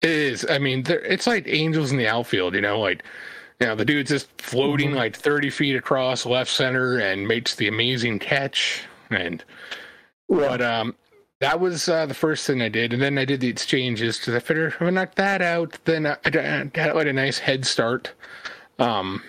It 0.00 0.10
is. 0.10 0.46
I 0.48 0.58
mean, 0.58 0.84
it's 0.88 1.26
like 1.26 1.46
angels 1.46 1.92
in 1.92 1.98
the 1.98 2.08
outfield. 2.08 2.54
You 2.54 2.62
know, 2.62 2.80
like 2.80 3.04
you 3.62 3.68
know, 3.68 3.76
the 3.76 3.84
dude's 3.84 4.10
just 4.10 4.28
floating 4.38 4.88
mm-hmm. 4.88 4.98
like 4.98 5.16
30 5.16 5.48
feet 5.50 5.76
across 5.76 6.26
left 6.26 6.50
center 6.50 6.98
and 6.98 7.28
makes 7.28 7.54
the 7.54 7.68
amazing 7.68 8.18
catch. 8.18 8.82
And, 9.10 9.44
yeah. 10.28 10.36
but, 10.36 10.60
um, 10.60 10.96
that 11.42 11.58
was 11.58 11.88
uh, 11.88 12.06
the 12.06 12.14
first 12.14 12.46
thing 12.46 12.62
I 12.62 12.68
did. 12.68 12.92
And 12.92 13.02
then 13.02 13.18
I 13.18 13.24
did 13.24 13.40
the 13.40 13.48
exchanges 13.48 14.16
to 14.20 14.30
the 14.30 14.40
fitter. 14.40 14.68
If 14.68 14.80
I 14.80 14.90
knocked 14.90 15.16
that 15.16 15.42
out, 15.42 15.76
then 15.84 16.06
I, 16.06 16.16
I 16.24 16.64
got 16.72 16.94
like 16.94 17.08
a 17.08 17.12
nice 17.12 17.38
head 17.38 17.66
start. 17.66 18.12
Um, 18.78 19.24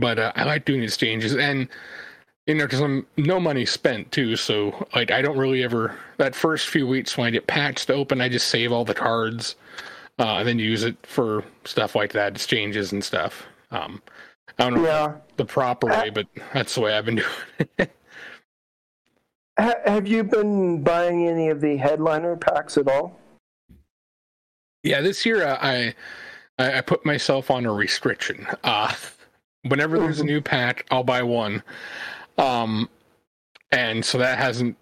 but 0.00 0.18
uh, 0.18 0.32
I 0.34 0.44
like 0.44 0.64
doing 0.64 0.82
exchanges. 0.82 1.36
And, 1.36 1.68
you 2.46 2.54
know, 2.54 2.64
because 2.64 2.80
I'm 2.80 3.06
no 3.18 3.38
money 3.38 3.66
spent 3.66 4.10
too. 4.10 4.36
So 4.36 4.86
like, 4.94 5.10
I 5.10 5.20
don't 5.20 5.36
really 5.36 5.62
ever 5.62 5.94
that 6.16 6.34
first 6.34 6.68
few 6.68 6.86
weeks 6.86 7.18
when 7.18 7.26
I 7.26 7.30
get 7.30 7.46
patched 7.46 7.90
open, 7.90 8.22
I 8.22 8.30
just 8.30 8.48
save 8.48 8.72
all 8.72 8.86
the 8.86 8.94
cards, 8.94 9.56
uh, 10.18 10.36
and 10.36 10.48
then 10.48 10.58
use 10.58 10.82
it 10.82 10.96
for 11.02 11.44
stuff 11.64 11.94
like 11.94 12.12
that, 12.12 12.32
exchanges 12.32 12.92
and 12.92 13.04
stuff. 13.04 13.44
Um, 13.70 14.00
I 14.58 14.70
don't 14.70 14.82
know 14.82 14.84
yeah. 14.84 15.12
the 15.36 15.44
proper 15.44 15.88
way, 15.88 16.08
but 16.08 16.26
that's 16.54 16.74
the 16.74 16.80
way 16.80 16.96
I've 16.96 17.04
been 17.04 17.16
doing 17.58 17.68
it. 17.76 17.90
Have 19.58 20.06
you 20.06 20.22
been 20.22 20.82
buying 20.82 21.28
any 21.28 21.48
of 21.48 21.60
the 21.60 21.76
headliner 21.76 22.36
packs 22.36 22.76
at 22.76 22.88
all? 22.88 23.18
Yeah, 24.82 25.00
this 25.00 25.24
year 25.24 25.46
uh, 25.46 25.58
I 25.60 25.94
I 26.58 26.80
put 26.80 27.04
myself 27.04 27.50
on 27.50 27.66
a 27.66 27.72
restriction. 27.72 28.46
Uh, 28.64 28.94
whenever 29.62 29.98
there's 29.98 30.18
a 30.18 30.22
mm-hmm. 30.22 30.28
new 30.28 30.40
pack, 30.40 30.86
I'll 30.90 31.04
buy 31.04 31.22
one. 31.22 31.62
Um, 32.38 32.88
and 33.72 34.04
so 34.04 34.18
that 34.18 34.38
hasn't 34.38 34.76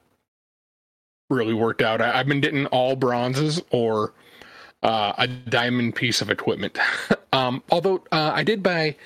really 1.30 1.54
worked 1.54 1.82
out. 1.82 2.00
I, 2.00 2.16
have 2.16 2.26
been 2.26 2.40
getting 2.40 2.66
all 2.66 2.96
bronzes 2.96 3.62
or 3.70 4.12
uh, 4.82 5.14
a 5.16 5.26
diamond 5.26 5.94
piece 5.94 6.20
of 6.20 6.30
equipment. 6.30 6.78
um, 7.32 7.62
although 7.70 8.04
uh, 8.12 8.32
I 8.34 8.42
did 8.42 8.62
buy 8.62 8.96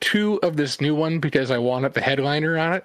two 0.00 0.38
of 0.42 0.56
this 0.56 0.80
new 0.80 0.94
one 0.94 1.18
because 1.18 1.50
I 1.50 1.58
wanted 1.58 1.94
the 1.94 2.00
headliner 2.00 2.56
on 2.56 2.74
it. 2.74 2.84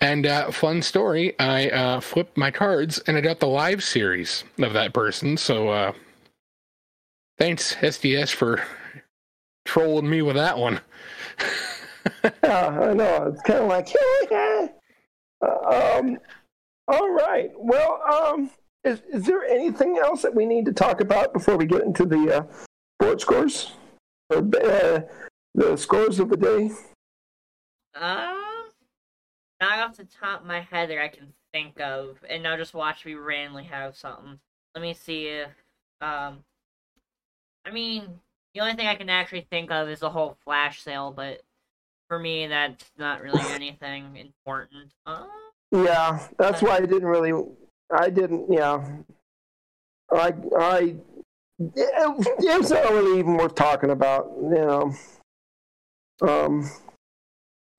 And 0.00 0.26
uh, 0.26 0.50
fun 0.50 0.80
story, 0.80 1.38
I 1.38 1.68
uh, 1.68 2.00
flipped 2.00 2.36
my 2.36 2.50
cards 2.50 2.98
and 3.06 3.16
I 3.16 3.20
got 3.20 3.38
the 3.38 3.46
live 3.46 3.84
series 3.84 4.44
of 4.58 4.72
that 4.72 4.94
person. 4.94 5.36
So 5.36 5.68
uh, 5.68 5.92
thanks 7.38 7.74
SDS 7.76 8.32
for 8.32 8.62
trolling 9.66 10.08
me 10.08 10.22
with 10.22 10.36
that 10.36 10.56
one. 10.56 10.80
yeah, 12.42 12.68
I 12.68 12.94
know. 12.94 13.32
It's 13.32 13.42
kind 13.42 13.60
of 13.60 13.68
like, 13.68 13.88
um, 15.42 16.18
all 16.88 17.10
right. 17.10 17.50
Well, 17.56 18.00
um, 18.10 18.50
is 18.84 19.02
is 19.12 19.24
there 19.24 19.44
anything 19.44 19.98
else 19.98 20.22
that 20.22 20.34
we 20.34 20.46
need 20.46 20.64
to 20.64 20.72
talk 20.72 21.02
about 21.02 21.34
before 21.34 21.58
we 21.58 21.66
get 21.66 21.82
into 21.82 22.06
the 22.06 22.38
uh, 22.38 22.42
board 22.98 23.20
scores 23.20 23.72
or 24.30 24.38
uh, 24.38 25.00
the 25.54 25.76
scores 25.76 26.18
of 26.18 26.30
the 26.30 26.36
day? 26.36 26.70
Uh, 27.94 28.49
not 29.60 29.78
off 29.78 29.96
the 29.96 30.04
top 30.04 30.40
of 30.40 30.46
my 30.46 30.60
head 30.60 30.90
that 30.90 30.98
I 30.98 31.08
can 31.08 31.32
think 31.52 31.80
of, 31.80 32.18
and 32.28 32.42
now 32.42 32.56
just 32.56 32.74
watch 32.74 33.04
me 33.04 33.14
randomly 33.14 33.64
have 33.64 33.96
something. 33.96 34.38
Let 34.74 34.82
me 34.82 34.94
see 34.94 35.26
if, 35.26 35.50
um, 36.00 36.44
I 37.66 37.70
mean, 37.72 38.20
the 38.54 38.60
only 38.60 38.74
thing 38.74 38.86
I 38.86 38.94
can 38.94 39.10
actually 39.10 39.46
think 39.50 39.70
of 39.70 39.88
is 39.88 40.00
the 40.00 40.10
whole 40.10 40.36
flash 40.44 40.82
sale, 40.82 41.12
but 41.14 41.42
for 42.08 42.18
me, 42.18 42.46
that's 42.46 42.84
not 42.98 43.22
really 43.22 43.42
anything 43.50 44.16
important. 44.16 44.92
Uh, 45.06 45.24
yeah, 45.70 46.26
that's 46.38 46.62
why 46.62 46.76
I 46.76 46.80
didn't 46.80 47.06
really. 47.06 47.32
I 47.92 48.10
didn't. 48.10 48.50
Yeah, 48.50 48.84
I. 50.12 50.34
I. 50.58 50.96
It, 51.58 52.26
it's 52.40 52.70
not 52.70 52.90
really 52.90 53.18
even 53.18 53.36
worth 53.36 53.54
talking 53.54 53.90
about. 53.90 54.32
You 54.42 54.50
know. 54.50 54.94
Um. 56.22 56.70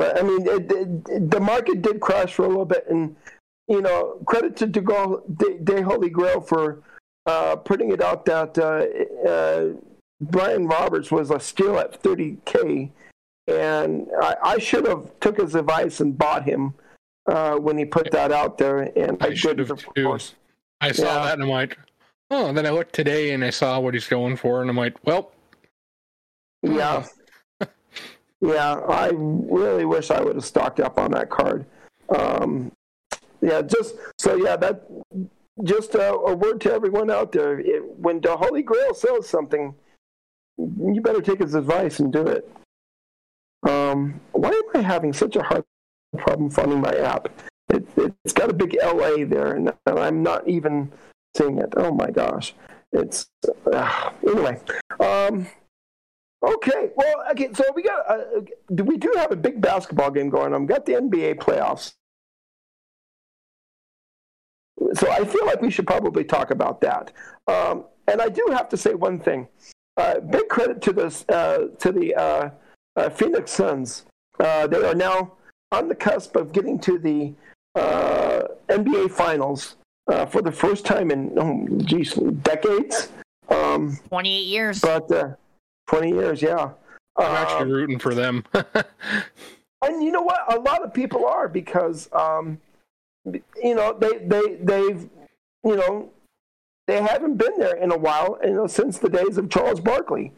But 0.02 0.20
I 0.20 0.24
mean, 0.24 0.48
it, 0.48 0.72
it, 0.72 1.30
the 1.30 1.40
market 1.40 1.84
did 1.84 2.00
crash 2.00 2.34
for 2.34 2.46
a 2.46 2.48
little 2.48 2.66
bit, 2.66 2.86
and 2.90 3.16
you 3.68 3.82
know, 3.82 4.18
credit 4.26 4.56
to 4.58 4.68
DeGo, 4.68 5.22
De, 5.38 5.60
De 5.60 5.82
Holy 5.84 6.10
Grail 6.10 6.42
for 6.42 6.82
uh, 7.28 7.56
putting 7.56 7.92
it 7.92 8.02
out 8.02 8.26
that 8.26 8.58
uh, 8.58 9.30
uh, 9.30 9.74
Brian 10.20 10.68
Roberts 10.68 11.12
was 11.12 11.30
a 11.30 11.40
steal 11.40 11.78
at 11.78 12.02
30k 12.02 12.90
and 13.48 14.08
I, 14.20 14.36
I 14.44 14.58
should 14.58 14.88
have 14.88 15.12
took 15.20 15.40
his 15.40 15.56
advice 15.56 16.00
and 16.00 16.18
bought 16.18 16.46
him 16.46 16.74
uh, 17.28 17.56
when 17.58 17.78
he 17.78 17.86
put 17.86 18.12
that 18.12 18.32
out 18.32 18.58
there, 18.58 18.80
and 18.98 19.18
I, 19.22 19.28
I 19.28 19.34
should 19.34 19.60
have 19.60 19.86
too. 19.96 20.18
I 20.82 20.92
saw 20.92 21.04
yeah. 21.04 21.26
that 21.26 21.34
and 21.36 21.44
I'm 21.44 21.50
like, 21.50 21.78
oh. 22.32 22.48
And 22.48 22.58
then 22.58 22.66
I 22.66 22.72
looked 22.72 22.94
today 22.94 23.32
and 23.32 23.46
I 23.46 23.52
saw 23.52 23.80
what 23.80 23.94
he's 23.94 24.08
going 24.08 24.38
for, 24.38 24.62
and 24.62 24.70
I'm 24.70 24.78
like, 24.78 24.96
well, 25.06 25.32
yeah, 26.64 27.06
yeah. 28.42 28.74
I 28.74 29.12
really 29.14 29.86
wish 29.86 30.12
I 30.12 30.22
would 30.22 30.36
have 30.36 30.46
stocked 30.46 30.80
up 30.80 31.00
on 31.00 31.12
that 31.12 31.30
card. 31.30 31.66
Um, 32.16 32.72
yeah, 33.42 33.62
just 33.62 33.96
so 34.20 34.36
yeah, 34.36 34.56
that 34.58 34.84
just 35.64 35.96
a, 35.96 36.14
a 36.14 36.36
word 36.36 36.62
to 36.62 36.74
everyone 36.74 37.10
out 37.10 37.32
there: 37.32 37.60
it, 37.60 37.98
when 37.98 38.20
the 38.22 38.36
Holy 38.36 38.62
Grail 38.62 38.94
sells 38.94 39.30
something, 39.30 39.74
you 40.58 41.02
better 41.02 41.22
take 41.22 41.40
his 41.40 41.56
advice 41.56 42.00
and 42.00 42.12
do 42.12 42.26
it. 42.28 42.50
Um, 43.68 44.20
why 44.32 44.50
am 44.50 44.64
I 44.74 44.82
having 44.82 45.14
such 45.14 45.36
a 45.36 45.44
hard 45.44 45.64
problem 46.18 46.50
finding 46.50 46.82
my 46.82 46.94
app? 46.94 47.30
It, 47.70 47.88
has 48.26 48.34
got 48.34 48.50
a 48.50 48.54
big 48.54 48.76
LA 48.84 49.24
there, 49.26 49.54
and, 49.54 49.72
and, 49.86 50.00
I'm 50.00 50.24
not 50.24 50.48
even 50.48 50.92
seeing 51.38 51.60
it. 51.60 51.74
Oh 51.78 51.92
my 51.92 52.12
gosh. 52.12 52.54
It's 52.92 53.28
uh, 53.72 54.12
anyway. 54.28 54.60
Um, 55.00 55.48
okay, 56.44 56.90
well, 56.96 57.24
okay. 57.32 57.50
So 57.54 57.64
we 57.76 57.84
got 57.84 58.10
uh, 58.10 58.42
we 58.70 58.98
do 58.98 59.12
have 59.16 59.32
a 59.32 59.36
big 59.36 59.62
basketball 59.62 60.12
game 60.12 60.30
going 60.30 60.54
on. 60.54 60.62
We 60.62 60.68
got 60.68 60.86
the 60.86 60.94
NBA 60.94 61.36
playoffs, 61.40 61.94
so 64.94 65.10
I 65.12 65.26
feel 65.26 65.46
like 65.46 65.62
we 65.62 65.72
should 65.72 65.88
probably 65.88 66.24
talk 66.24 66.52
about 66.52 66.82
that. 66.82 67.12
Um, 67.48 67.86
and 68.08 68.22
I 68.22 68.30
do 68.30 68.46
have 68.52 68.70
to 68.70 68.78
say 68.78 68.94
one 68.94 69.20
thing. 69.20 69.48
Uh, 69.98 70.20
big 70.20 70.48
credit 70.50 70.82
to 70.84 70.94
this 70.94 71.26
uh, 71.30 71.68
to 71.80 71.92
the 71.92 72.16
uh, 72.16 72.50
uh, 72.96 73.10
Phoenix 73.10 73.52
Suns. 73.52 74.06
Uh, 74.40 74.68
they 74.68 74.84
are 74.84 74.96
now 74.96 75.34
on 75.72 75.88
the 75.88 75.96
cusp 75.96 76.36
of 76.36 76.52
getting 76.52 76.80
to 76.80 76.98
the 76.98 77.34
uh, 77.76 78.42
NBA 78.68 79.12
Finals 79.12 79.76
uh, 80.08 80.26
for 80.26 80.42
the 80.42 80.52
first 80.52 80.86
time 80.86 81.12
in, 81.12 81.34
oh, 81.38 81.68
geez, 81.84 82.14
decades. 82.14 83.10
Um, 83.50 83.98
28 84.10 84.40
years. 84.42 84.82
But 84.82 85.12
uh, 85.12 85.30
20 85.92 86.10
years, 86.10 86.42
yeah. 86.42 86.70
I'm 87.18 87.36
actually 87.36 87.72
rooting 87.72 88.00
for 88.00 88.16
them. 88.16 88.46
and 88.54 90.02
you 90.02 90.12
know 90.12 90.22
what? 90.22 90.54
A 90.54 90.58
lot 90.58 90.84
of 90.84 90.94
people 90.94 91.26
are 91.26 91.50
because, 91.50 92.08
um, 92.14 92.60
you 93.62 93.76
know, 93.76 93.98
they, 94.00 94.20
they, 94.20 94.56
they've, 94.62 95.10
you 95.66 95.76
know, 95.76 96.10
they 96.88 97.02
haven't 97.02 97.36
been 97.36 97.58
there 97.58 97.76
in 97.76 97.92
a 97.92 97.98
while, 97.98 98.40
you 98.42 98.54
know, 98.54 98.68
since 98.68 99.00
the 99.00 99.10
days 99.10 99.38
of 99.38 99.50
Charles 99.50 99.82
Barkley. 99.82 100.32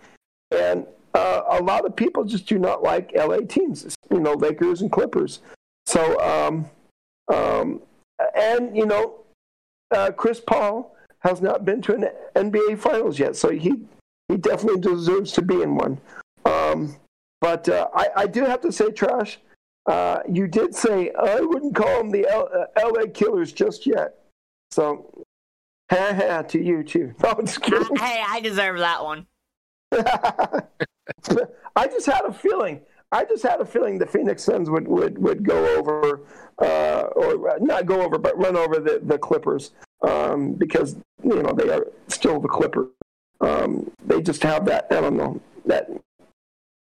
And 0.49 0.87
uh, 1.13 1.43
a 1.47 1.61
lot 1.61 1.85
of 1.85 1.95
people 1.95 2.23
just 2.23 2.47
do 2.47 2.57
not 2.57 2.81
like 2.81 3.11
LA 3.15 3.41
teams, 3.47 3.95
you 4.09 4.19
know, 4.19 4.33
Lakers 4.33 4.81
and 4.81 4.91
Clippers. 4.91 5.41
So, 5.85 6.19
um, 6.19 6.65
um, 7.31 7.81
and 8.35 8.75
you 8.75 8.87
know, 8.87 9.19
uh, 9.91 10.11
Chris 10.11 10.39
Paul 10.39 10.95
has 11.19 11.41
not 11.41 11.63
been 11.63 11.81
to 11.83 11.93
an 11.93 12.09
NBA 12.35 12.79
Finals 12.79 13.19
yet, 13.19 13.35
so 13.35 13.49
he 13.49 13.75
he 14.33 14.37
definitely 14.37 14.81
deserves 14.81 15.31
to 15.33 15.43
be 15.43 15.61
in 15.61 15.75
one. 15.75 15.99
Um, 16.45 16.95
but 17.39 17.69
uh, 17.69 17.87
I, 17.93 18.07
I 18.15 18.27
do 18.27 18.43
have 18.45 18.61
to 18.61 18.71
say, 18.71 18.89
Trash, 18.91 19.37
uh, 19.85 20.19
you 20.27 20.47
did 20.47 20.73
say 20.73 21.11
I 21.11 21.39
wouldn't 21.39 21.75
call 21.75 21.99
them 21.99 22.09
the 22.09 22.27
L- 22.27 22.49
uh, 22.51 22.89
LA 22.89 23.05
Killers 23.13 23.53
just 23.53 23.85
yet. 23.85 24.15
So, 24.71 25.23
ha 25.91 26.13
ha 26.15 26.41
to 26.41 26.59
you 26.61 26.83
too. 26.83 27.13
No, 27.23 27.35
hey, 27.99 28.23
I 28.27 28.39
deserve 28.41 28.79
that 28.79 29.03
one. 29.03 29.27
I 31.75 31.87
just 31.87 32.07
had 32.07 32.25
a 32.25 32.33
feeling. 32.33 32.81
I 33.11 33.25
just 33.25 33.43
had 33.43 33.61
a 33.61 33.65
feeling 33.65 33.99
the 33.99 34.07
Phoenix 34.07 34.43
Suns 34.43 34.67
would 34.71 34.87
would, 34.87 35.19
would 35.19 35.43
go 35.43 35.77
over, 35.77 36.21
uh, 36.57 37.01
or 37.15 37.59
not 37.59 37.85
go 37.85 38.01
over, 38.01 38.17
but 38.17 38.35
run 38.35 38.55
over 38.55 38.79
the 38.79 38.99
the 39.03 39.19
Clippers 39.19 39.71
um, 40.01 40.53
because 40.53 40.95
you 41.23 41.43
know 41.43 41.53
they 41.53 41.69
are 41.69 41.85
still 42.07 42.39
the 42.39 42.47
Clippers. 42.47 42.87
Um, 43.41 43.91
they 44.05 44.21
just 44.21 44.43
have 44.43 44.65
that 44.65 44.87
I 44.91 45.01
don't 45.01 45.17
know 45.17 45.41
that 45.65 45.89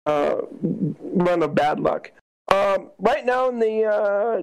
uh, 0.07 0.43
run 0.63 1.43
of 1.43 1.55
bad 1.55 1.81
luck. 1.81 2.13
Um, 2.49 2.91
right 2.99 3.27
now 3.27 3.49
in 3.49 3.59
the 3.59 3.85
uh, 3.85 4.43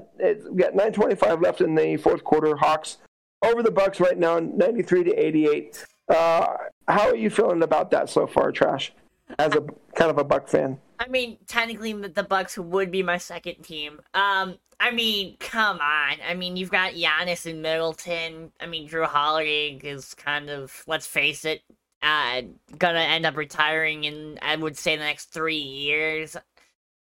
got 0.56 0.74
9:25 0.74 1.41
left 1.41 1.62
in 1.62 1.76
the 1.76 1.97
fourth 1.97 2.24
quarter. 2.24 2.56
Hawks 2.56 2.97
over 3.43 3.64
the 3.64 3.72
Bucks 3.72 3.99
right 3.99 4.18
now, 4.18 4.39
93 4.39 5.06
to 5.06 5.12
88. 5.14 5.86
Uh, 6.10 6.47
how 6.88 7.10
are 7.10 7.16
you 7.16 7.30
feeling 7.30 7.64
about 7.64 7.91
that 7.91 8.10
so 8.10 8.28
far, 8.28 8.51
Trash? 8.51 8.93
As 9.39 9.54
a 9.56 9.62
kind 9.95 10.12
of 10.12 10.18
a 10.18 10.24
Buck 10.24 10.47
fan. 10.47 10.80
I 10.99 11.08
mean, 11.08 11.38
technically, 11.47 11.93
the 11.93 12.24
Bucks 12.24 12.58
would 12.58 12.91
be 12.91 13.04
my 13.04 13.18
second 13.18 13.64
team. 13.64 13.99
Um, 14.14 14.58
I 14.80 14.91
mean, 14.91 15.38
come 15.39 15.80
on. 15.80 16.18
I 16.28 16.34
mean, 16.34 16.56
you've 16.58 16.72
got 16.72 16.93
Giannis 16.93 17.49
and 17.49 17.62
Middleton. 17.62 18.51
I 18.60 18.66
mean, 18.66 18.88
Jrue 18.88 19.06
Holiday 19.06 19.80
is 19.84 20.14
kind 20.14 20.49
of, 20.49 20.84
let's 20.88 21.08
face 21.08 21.45
it, 21.45 21.62
uh, 22.04 22.41
gonna 22.78 22.99
end 22.99 23.26
up 23.26 23.38
retiring 23.38 24.04
in, 24.04 24.38
I 24.41 24.56
would 24.56 24.78
say, 24.78 24.95
the 24.95 25.04
next 25.04 25.28
three 25.28 25.56
years. 25.56 26.36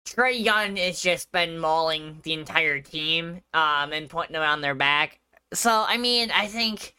Trae 0.06 0.42
Young 0.42 0.76
has 0.76 1.00
just 1.00 1.32
been 1.32 1.58
mauling 1.58 2.20
the 2.22 2.34
entire 2.34 2.80
team 2.80 3.40
um, 3.54 3.92
and 3.92 4.08
putting 4.08 4.34
them 4.34 4.42
on 4.42 4.60
their 4.60 4.74
back. 4.74 5.18
So, 5.52 5.84
I 5.86 5.96
mean, 5.96 6.30
I 6.30 6.46
think 6.46 6.94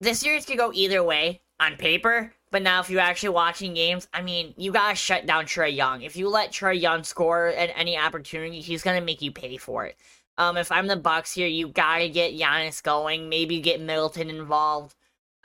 the 0.00 0.14
series 0.14 0.46
could 0.46 0.58
go 0.58 0.72
either 0.72 1.02
way 1.02 1.42
on 1.60 1.76
paper, 1.76 2.32
but 2.50 2.62
now 2.62 2.80
if 2.80 2.88
you're 2.88 3.00
actually 3.00 3.30
watching 3.30 3.74
games, 3.74 4.08
I 4.12 4.22
mean, 4.22 4.54
you 4.56 4.72
gotta 4.72 4.94
shut 4.94 5.26
down 5.26 5.44
Trae 5.44 5.74
Young. 5.74 6.02
If 6.02 6.16
you 6.16 6.28
let 6.28 6.52
Trae 6.52 6.80
Young 6.80 7.04
score 7.04 7.48
at 7.48 7.70
any 7.76 7.98
opportunity, 7.98 8.60
he's 8.60 8.82
gonna 8.82 9.00
make 9.00 9.20
you 9.22 9.30
pay 9.30 9.56
for 9.56 9.84
it. 9.86 9.96
Um, 10.38 10.56
if 10.56 10.72
I'm 10.72 10.86
the 10.86 10.96
Bucks 10.96 11.34
here, 11.34 11.48
you 11.48 11.68
gotta 11.68 12.08
get 12.08 12.38
Giannis 12.38 12.82
going. 12.82 13.28
Maybe 13.28 13.60
get 13.60 13.80
Middleton 13.80 14.30
involved. 14.30 14.94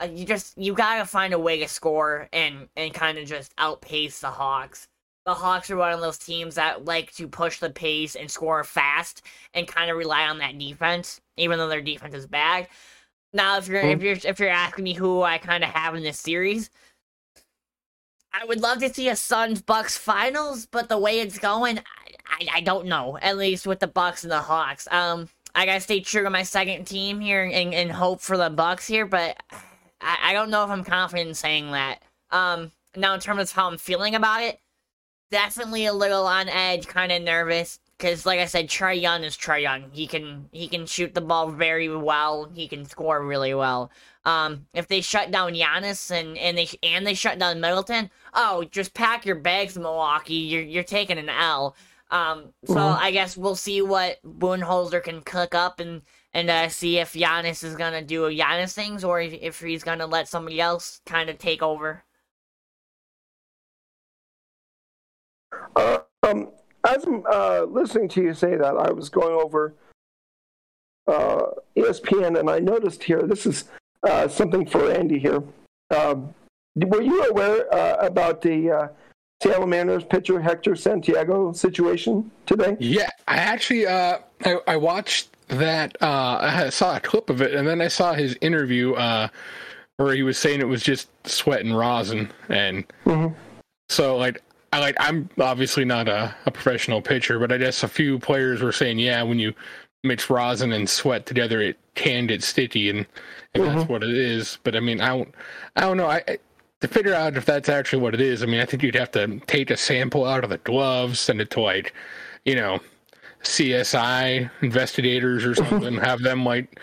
Uh, 0.00 0.08
you 0.12 0.24
just 0.24 0.58
you 0.58 0.74
gotta 0.74 1.04
find 1.04 1.32
a 1.32 1.38
way 1.38 1.60
to 1.60 1.68
score 1.68 2.28
and 2.32 2.68
and 2.76 2.92
kind 2.92 3.18
of 3.18 3.26
just 3.26 3.52
outpace 3.58 4.20
the 4.20 4.30
Hawks. 4.30 4.88
The 5.26 5.34
Hawks 5.34 5.70
are 5.70 5.76
one 5.76 5.92
of 5.92 6.00
those 6.00 6.18
teams 6.18 6.56
that 6.56 6.84
like 6.84 7.12
to 7.14 7.28
push 7.28 7.58
the 7.58 7.70
pace 7.70 8.14
and 8.14 8.30
score 8.30 8.62
fast 8.64 9.22
and 9.54 9.66
kind 9.66 9.90
of 9.90 9.96
rely 9.96 10.26
on 10.26 10.38
that 10.38 10.58
defense, 10.58 11.20
even 11.36 11.58
though 11.58 11.68
their 11.68 11.80
defense 11.80 12.14
is 12.14 12.26
bad. 12.26 12.68
Now, 13.32 13.56
if 13.58 13.68
you're 13.68 13.82
mm. 13.82 13.94
if 13.94 14.02
you're 14.02 14.30
if 14.30 14.38
you're 14.38 14.48
asking 14.48 14.84
me 14.84 14.94
who 14.94 15.22
I 15.22 15.38
kind 15.38 15.64
of 15.64 15.70
have 15.70 15.94
in 15.94 16.02
this 16.02 16.20
series, 16.20 16.70
I 18.32 18.44
would 18.44 18.60
love 18.60 18.78
to 18.80 18.92
see 18.92 19.08
a 19.08 19.16
Suns 19.16 19.62
Bucks 19.62 19.96
finals, 19.96 20.66
but 20.66 20.88
the 20.88 20.98
way 20.98 21.20
it's 21.20 21.38
going, 21.38 21.78
I, 22.26 22.48
I 22.56 22.60
don't 22.60 22.86
know. 22.86 23.16
At 23.22 23.36
least 23.36 23.66
with 23.66 23.80
the 23.80 23.86
Bucks 23.86 24.24
and 24.24 24.30
the 24.32 24.40
Hawks. 24.40 24.88
Um, 24.90 25.28
I 25.54 25.66
gotta 25.66 25.80
stay 25.80 26.00
true 26.00 26.24
to 26.24 26.30
my 26.30 26.42
second 26.42 26.86
team 26.86 27.20
here 27.20 27.44
and, 27.44 27.72
and 27.72 27.92
hope 27.92 28.20
for 28.20 28.36
the 28.36 28.50
Bucks 28.50 28.86
here, 28.86 29.06
but 29.06 29.40
I, 30.04 30.30
I 30.30 30.32
don't 30.32 30.50
know 30.50 30.64
if 30.64 30.70
I'm 30.70 30.84
confident 30.84 31.28
in 31.28 31.34
saying 31.34 31.72
that. 31.72 32.02
Um, 32.30 32.70
now 32.96 33.14
in 33.14 33.20
terms 33.20 33.42
of 33.42 33.52
how 33.52 33.68
I'm 33.68 33.78
feeling 33.78 34.14
about 34.14 34.42
it, 34.42 34.60
definitely 35.30 35.86
a 35.86 35.92
little 35.92 36.26
on 36.26 36.48
edge, 36.48 36.86
kind 36.86 37.10
of 37.10 37.22
nervous 37.22 37.80
because, 37.98 38.26
like 38.26 38.40
I 38.40 38.46
said, 38.46 38.68
Trae 38.68 39.00
Young 39.00 39.24
is 39.24 39.36
Trae 39.36 39.62
Young. 39.62 39.90
He 39.92 40.06
can 40.06 40.48
he 40.52 40.68
can 40.68 40.86
shoot 40.86 41.14
the 41.14 41.20
ball 41.20 41.50
very 41.50 41.94
well. 41.94 42.50
He 42.54 42.68
can 42.68 42.84
score 42.84 43.24
really 43.24 43.54
well. 43.54 43.90
Um, 44.24 44.66
if 44.74 44.88
they 44.88 45.00
shut 45.00 45.30
down 45.30 45.54
Giannis 45.54 46.10
and, 46.10 46.36
and 46.38 46.56
they 46.56 46.68
and 46.82 47.06
they 47.06 47.14
shut 47.14 47.38
down 47.38 47.60
Middleton, 47.60 48.10
oh, 48.32 48.64
just 48.70 48.94
pack 48.94 49.26
your 49.26 49.36
bags, 49.36 49.76
Milwaukee. 49.76 50.34
You're 50.34 50.62
you're 50.62 50.82
taking 50.84 51.18
an 51.18 51.28
L. 51.28 51.76
Um, 52.10 52.52
so 52.64 52.74
mm-hmm. 52.74 53.02
I 53.02 53.10
guess 53.10 53.36
we'll 53.36 53.56
see 53.56 53.82
what 53.82 54.18
Budenholzer 54.24 55.02
can 55.02 55.20
cook 55.22 55.54
up 55.54 55.80
and 55.80 56.02
and 56.34 56.50
uh, 56.50 56.68
see 56.68 56.98
if 56.98 57.14
Giannis 57.14 57.64
is 57.64 57.76
gonna 57.76 58.02
do 58.02 58.24
Giannis 58.24 58.74
things 58.74 59.04
or 59.04 59.20
if 59.20 59.60
he's 59.60 59.84
gonna 59.84 60.06
let 60.06 60.28
somebody 60.28 60.60
else 60.60 61.00
kind 61.06 61.30
of 61.30 61.38
take 61.38 61.62
over. 61.62 62.02
Uh, 65.76 65.98
um, 66.24 66.50
as 66.86 67.04
I'm 67.04 67.24
uh, 67.30 67.62
listening 67.62 68.08
to 68.10 68.22
you 68.22 68.34
say 68.34 68.56
that, 68.56 68.76
I 68.76 68.90
was 68.90 69.08
going 69.08 69.34
over 69.34 69.74
uh, 71.06 71.46
ESPN 71.76 72.38
and 72.38 72.50
I 72.50 72.58
noticed 72.58 73.02
here. 73.02 73.22
This 73.22 73.46
is 73.46 73.64
uh, 74.02 74.28
something 74.28 74.66
for 74.66 74.90
Andy 74.90 75.18
here. 75.18 75.42
Um, 75.90 76.34
were 76.76 77.02
you 77.02 77.24
aware 77.24 77.72
uh, 77.72 77.96
about 78.06 78.42
the 78.42 78.70
uh, 78.70 78.88
Seattle 79.42 79.66
Mariners 79.66 80.04
pitcher 80.04 80.40
Hector 80.40 80.74
Santiago 80.74 81.52
situation 81.52 82.30
today? 82.46 82.76
Yeah, 82.80 83.10
I 83.28 83.36
actually 83.36 83.86
uh, 83.86 84.18
I, 84.44 84.56
I, 84.66 84.76
watched 84.76 85.33
that. 85.48 85.96
Uh, 86.02 86.38
I 86.40 86.70
saw 86.70 86.96
a 86.96 87.00
clip 87.00 87.30
of 87.30 87.42
it, 87.42 87.54
and 87.54 87.66
then 87.66 87.80
I 87.80 87.88
saw 87.88 88.14
his 88.14 88.36
interview 88.40 88.94
uh, 88.94 89.28
where 89.96 90.14
he 90.14 90.22
was 90.22 90.38
saying 90.38 90.60
it 90.60 90.68
was 90.68 90.82
just 90.82 91.08
sweat 91.26 91.60
and 91.60 91.76
rosin, 91.76 92.32
and 92.48 92.84
mm-hmm. 93.04 93.34
so 93.88 94.16
like. 94.16 94.42
I 94.72 94.80
like 94.80 94.96
I'm 94.98 95.30
obviously 95.38 95.84
not 95.84 96.08
a, 96.08 96.34
a 96.46 96.50
professional 96.50 97.00
pitcher, 97.00 97.38
but 97.38 97.52
I 97.52 97.58
guess 97.58 97.84
a 97.84 97.88
few 97.88 98.18
players 98.18 98.60
were 98.60 98.72
saying, 98.72 98.98
yeah, 98.98 99.22
when 99.22 99.38
you 99.38 99.54
mix 100.02 100.28
rosin 100.28 100.72
and 100.72 100.90
sweat 100.90 101.26
together, 101.26 101.60
it 101.60 101.78
can 101.94 102.26
get 102.26 102.42
sticky, 102.42 102.90
and, 102.90 103.06
and 103.54 103.62
mm-hmm. 103.62 103.76
that's 103.76 103.88
what 103.88 104.02
it 104.02 104.10
is. 104.10 104.58
But 104.64 104.74
I 104.74 104.80
mean, 104.80 105.00
I 105.00 105.10
don't, 105.10 105.32
I 105.76 105.82
don't 105.82 105.96
know. 105.96 106.08
I, 106.08 106.38
to 106.80 106.88
figure 106.88 107.14
out 107.14 107.36
if 107.36 107.44
that's 107.44 107.68
actually 107.68 108.02
what 108.02 108.14
it 108.14 108.20
is, 108.20 108.42
I 108.42 108.46
mean, 108.46 108.58
I 108.58 108.64
think 108.64 108.82
you'd 108.82 108.96
have 108.96 109.12
to 109.12 109.38
take 109.46 109.70
a 109.70 109.76
sample 109.76 110.24
out 110.24 110.42
of 110.42 110.50
the 110.50 110.58
gloves, 110.58 111.20
send 111.20 111.40
it 111.40 111.50
to 111.52 111.60
like, 111.60 111.94
you 112.44 112.56
know, 112.56 112.80
CSI 113.44 114.50
investigators 114.62 115.44
or 115.44 115.54
something, 115.54 115.94
have 115.96 116.20
them 116.20 116.44
like 116.44 116.80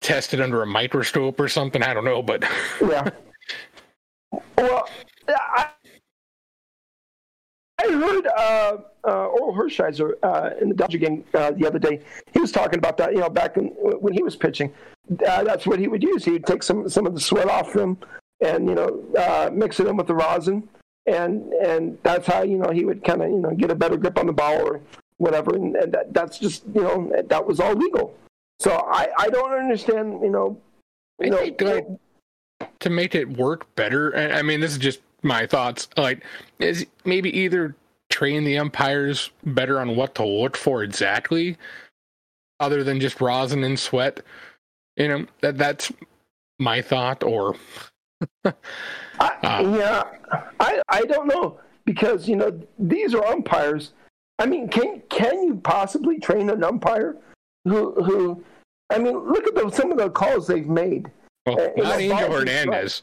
test 0.00 0.34
it 0.34 0.40
under 0.40 0.62
a 0.62 0.66
microscope 0.66 1.38
or 1.40 1.48
something. 1.48 1.82
I 1.82 1.94
don't 1.94 2.04
know, 2.04 2.22
but 2.22 2.44
yeah. 2.80 3.08
Well, 4.56 4.88
I, 5.28 5.68
I 7.80 7.92
heard 7.92 8.26
uh, 8.26 8.76
uh, 9.04 9.28
Orel 9.28 9.54
Hershiser 9.54 10.12
uh, 10.22 10.50
in 10.60 10.68
the 10.68 10.74
Dodger 10.74 10.98
game 10.98 11.24
uh, 11.34 11.52
the 11.52 11.66
other 11.66 11.78
day. 11.78 12.00
He 12.32 12.40
was 12.40 12.52
talking 12.52 12.78
about 12.78 12.96
that. 12.98 13.12
You 13.12 13.20
know, 13.20 13.30
back 13.30 13.56
in, 13.56 13.66
when 13.68 14.12
he 14.12 14.22
was 14.22 14.36
pitching, 14.36 14.72
uh, 15.26 15.44
that's 15.44 15.66
what 15.66 15.78
he 15.78 15.88
would 15.88 16.02
use. 16.02 16.24
He 16.24 16.32
would 16.32 16.46
take 16.46 16.62
some 16.62 16.88
some 16.88 17.06
of 17.06 17.14
the 17.14 17.20
sweat 17.20 17.48
off 17.48 17.74
him, 17.74 17.96
and 18.44 18.68
you 18.68 18.74
know, 18.74 19.04
uh, 19.16 19.50
mix 19.52 19.80
it 19.80 19.86
in 19.86 19.96
with 19.96 20.08
the 20.08 20.14
rosin, 20.14 20.68
and 21.06 21.52
and 21.54 21.98
that's 22.02 22.26
how 22.26 22.42
you 22.42 22.58
know 22.58 22.70
he 22.70 22.84
would 22.84 23.04
kind 23.04 23.22
of 23.22 23.30
you 23.30 23.38
know 23.38 23.54
get 23.54 23.70
a 23.70 23.74
better 23.74 23.96
grip 23.96 24.18
on 24.18 24.26
the 24.26 24.32
ball 24.32 24.60
or 24.60 24.80
whatever. 25.18 25.54
And, 25.54 25.76
and 25.76 25.92
that, 25.92 26.14
that's 26.14 26.38
just 26.38 26.64
you 26.74 26.82
know 26.82 27.12
that 27.28 27.46
was 27.46 27.60
all 27.60 27.74
legal. 27.74 28.16
So 28.60 28.72
I 28.72 29.08
I 29.18 29.28
don't 29.28 29.52
understand. 29.52 30.20
You 30.22 30.30
know, 30.30 30.60
you 31.20 31.30
know. 31.30 31.42
Like, 31.60 31.86
to 32.80 32.90
make 32.90 33.14
it 33.14 33.36
work 33.36 33.72
better, 33.76 34.16
I 34.16 34.42
mean, 34.42 34.60
this 34.60 34.72
is 34.72 34.78
just 34.78 35.00
my 35.22 35.46
thoughts. 35.46 35.88
Like, 35.96 36.24
is 36.58 36.86
maybe 37.04 37.36
either 37.36 37.76
train 38.10 38.44
the 38.44 38.58
umpires 38.58 39.30
better 39.44 39.80
on 39.80 39.96
what 39.96 40.14
to 40.16 40.24
look 40.24 40.56
for 40.56 40.82
exactly, 40.82 41.56
other 42.60 42.82
than 42.82 43.00
just 43.00 43.20
rosin 43.20 43.64
and 43.64 43.78
sweat. 43.78 44.20
You 44.96 45.08
know 45.08 45.26
that 45.42 45.58
that's 45.58 45.92
my 46.58 46.82
thought. 46.82 47.22
Or 47.22 47.56
I, 48.44 48.52
uh, 49.20 49.76
yeah, 49.76 50.02
I 50.58 50.82
I 50.88 51.02
don't 51.02 51.28
know 51.28 51.60
because 51.84 52.28
you 52.28 52.36
know 52.36 52.60
these 52.78 53.14
are 53.14 53.24
umpires. 53.26 53.92
I 54.38 54.46
mean, 54.46 54.68
can 54.68 55.02
can 55.08 55.42
you 55.42 55.56
possibly 55.56 56.18
train 56.18 56.50
an 56.50 56.62
umpire 56.62 57.16
who 57.64 57.92
who? 58.02 58.44
I 58.90 58.98
mean, 58.98 59.18
look 59.18 59.46
at 59.46 59.54
the, 59.54 59.70
some 59.70 59.92
of 59.92 59.98
the 59.98 60.10
calls 60.10 60.46
they've 60.46 60.66
made. 60.66 61.10
Well, 61.46 61.60
uh, 61.60 61.82
not 61.82 62.00
Angel 62.00 62.32
Hernandez. 62.32 63.02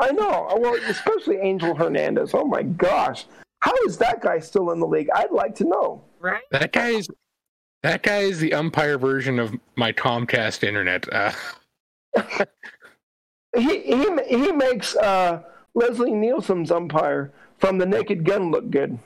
I 0.00 0.10
know. 0.10 0.48
Well, 0.56 0.74
especially 0.88 1.36
Angel 1.36 1.74
Hernandez. 1.74 2.32
Oh 2.34 2.44
my 2.44 2.62
gosh, 2.62 3.26
how 3.60 3.74
is 3.86 3.98
that 3.98 4.20
guy 4.22 4.38
still 4.40 4.70
in 4.72 4.80
the 4.80 4.86
league? 4.86 5.08
I'd 5.14 5.30
like 5.30 5.54
to 5.56 5.64
know. 5.64 6.02
Right. 6.18 6.42
That 6.50 6.72
guy 6.72 6.88
is 6.88 7.08
that 7.82 8.02
guy 8.02 8.20
is 8.20 8.40
the 8.40 8.54
umpire 8.54 8.98
version 8.98 9.38
of 9.38 9.54
my 9.76 9.92
Comcast 9.92 10.64
internet. 10.64 11.06
Uh. 11.12 11.32
he 13.56 13.80
he 13.80 14.06
he 14.26 14.52
makes 14.52 14.96
uh, 14.96 15.42
Leslie 15.74 16.12
Nielsen's 16.12 16.70
umpire 16.70 17.32
from 17.58 17.78
The 17.78 17.86
Naked 17.86 18.24
Gun 18.24 18.50
look 18.50 18.70
good. 18.70 18.98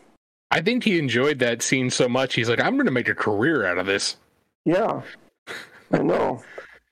I 0.50 0.60
think 0.60 0.84
he 0.84 0.98
enjoyed 0.98 1.38
that 1.40 1.62
scene 1.62 1.90
so 1.90 2.08
much. 2.08 2.34
He's 2.34 2.48
like, 2.48 2.60
I'm 2.60 2.74
going 2.74 2.86
to 2.86 2.92
make 2.92 3.08
a 3.08 3.14
career 3.14 3.66
out 3.66 3.78
of 3.78 3.86
this. 3.86 4.16
Yeah, 4.64 5.02
I 5.92 5.98
know. 5.98 6.42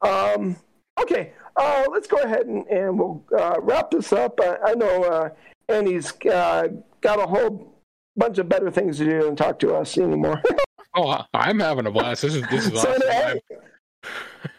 Um, 0.03 0.57
okay, 1.01 1.33
uh, 1.57 1.85
let's 1.91 2.07
go 2.07 2.19
ahead 2.19 2.47
and, 2.47 2.67
and 2.67 2.99
we'll 2.99 3.23
uh, 3.37 3.57
wrap 3.61 3.91
this 3.91 4.13
up. 4.13 4.39
I, 4.43 4.57
I 4.67 4.75
know 4.75 5.05
uh, 5.05 5.31
Andy's 5.69 6.13
uh, 6.27 6.69
got 7.01 7.19
a 7.19 7.27
whole 7.27 7.75
bunch 8.17 8.39
of 8.39 8.49
better 8.49 8.71
things 8.71 8.99
to 8.99 9.05
do 9.05 9.23
than 9.23 9.37
talk 9.37 9.59
to 9.61 9.75
us 9.75 9.97
anymore. 9.97 10.43
oh, 10.95 11.23
I'm 11.33 11.61
having 11.61 11.87
a 11.87 11.91
blast. 11.91 12.23
This 12.23 12.35
is 12.35 12.43
this 12.49 12.67
is 12.67 12.81
so 12.81 12.93
awesome. 12.93 13.41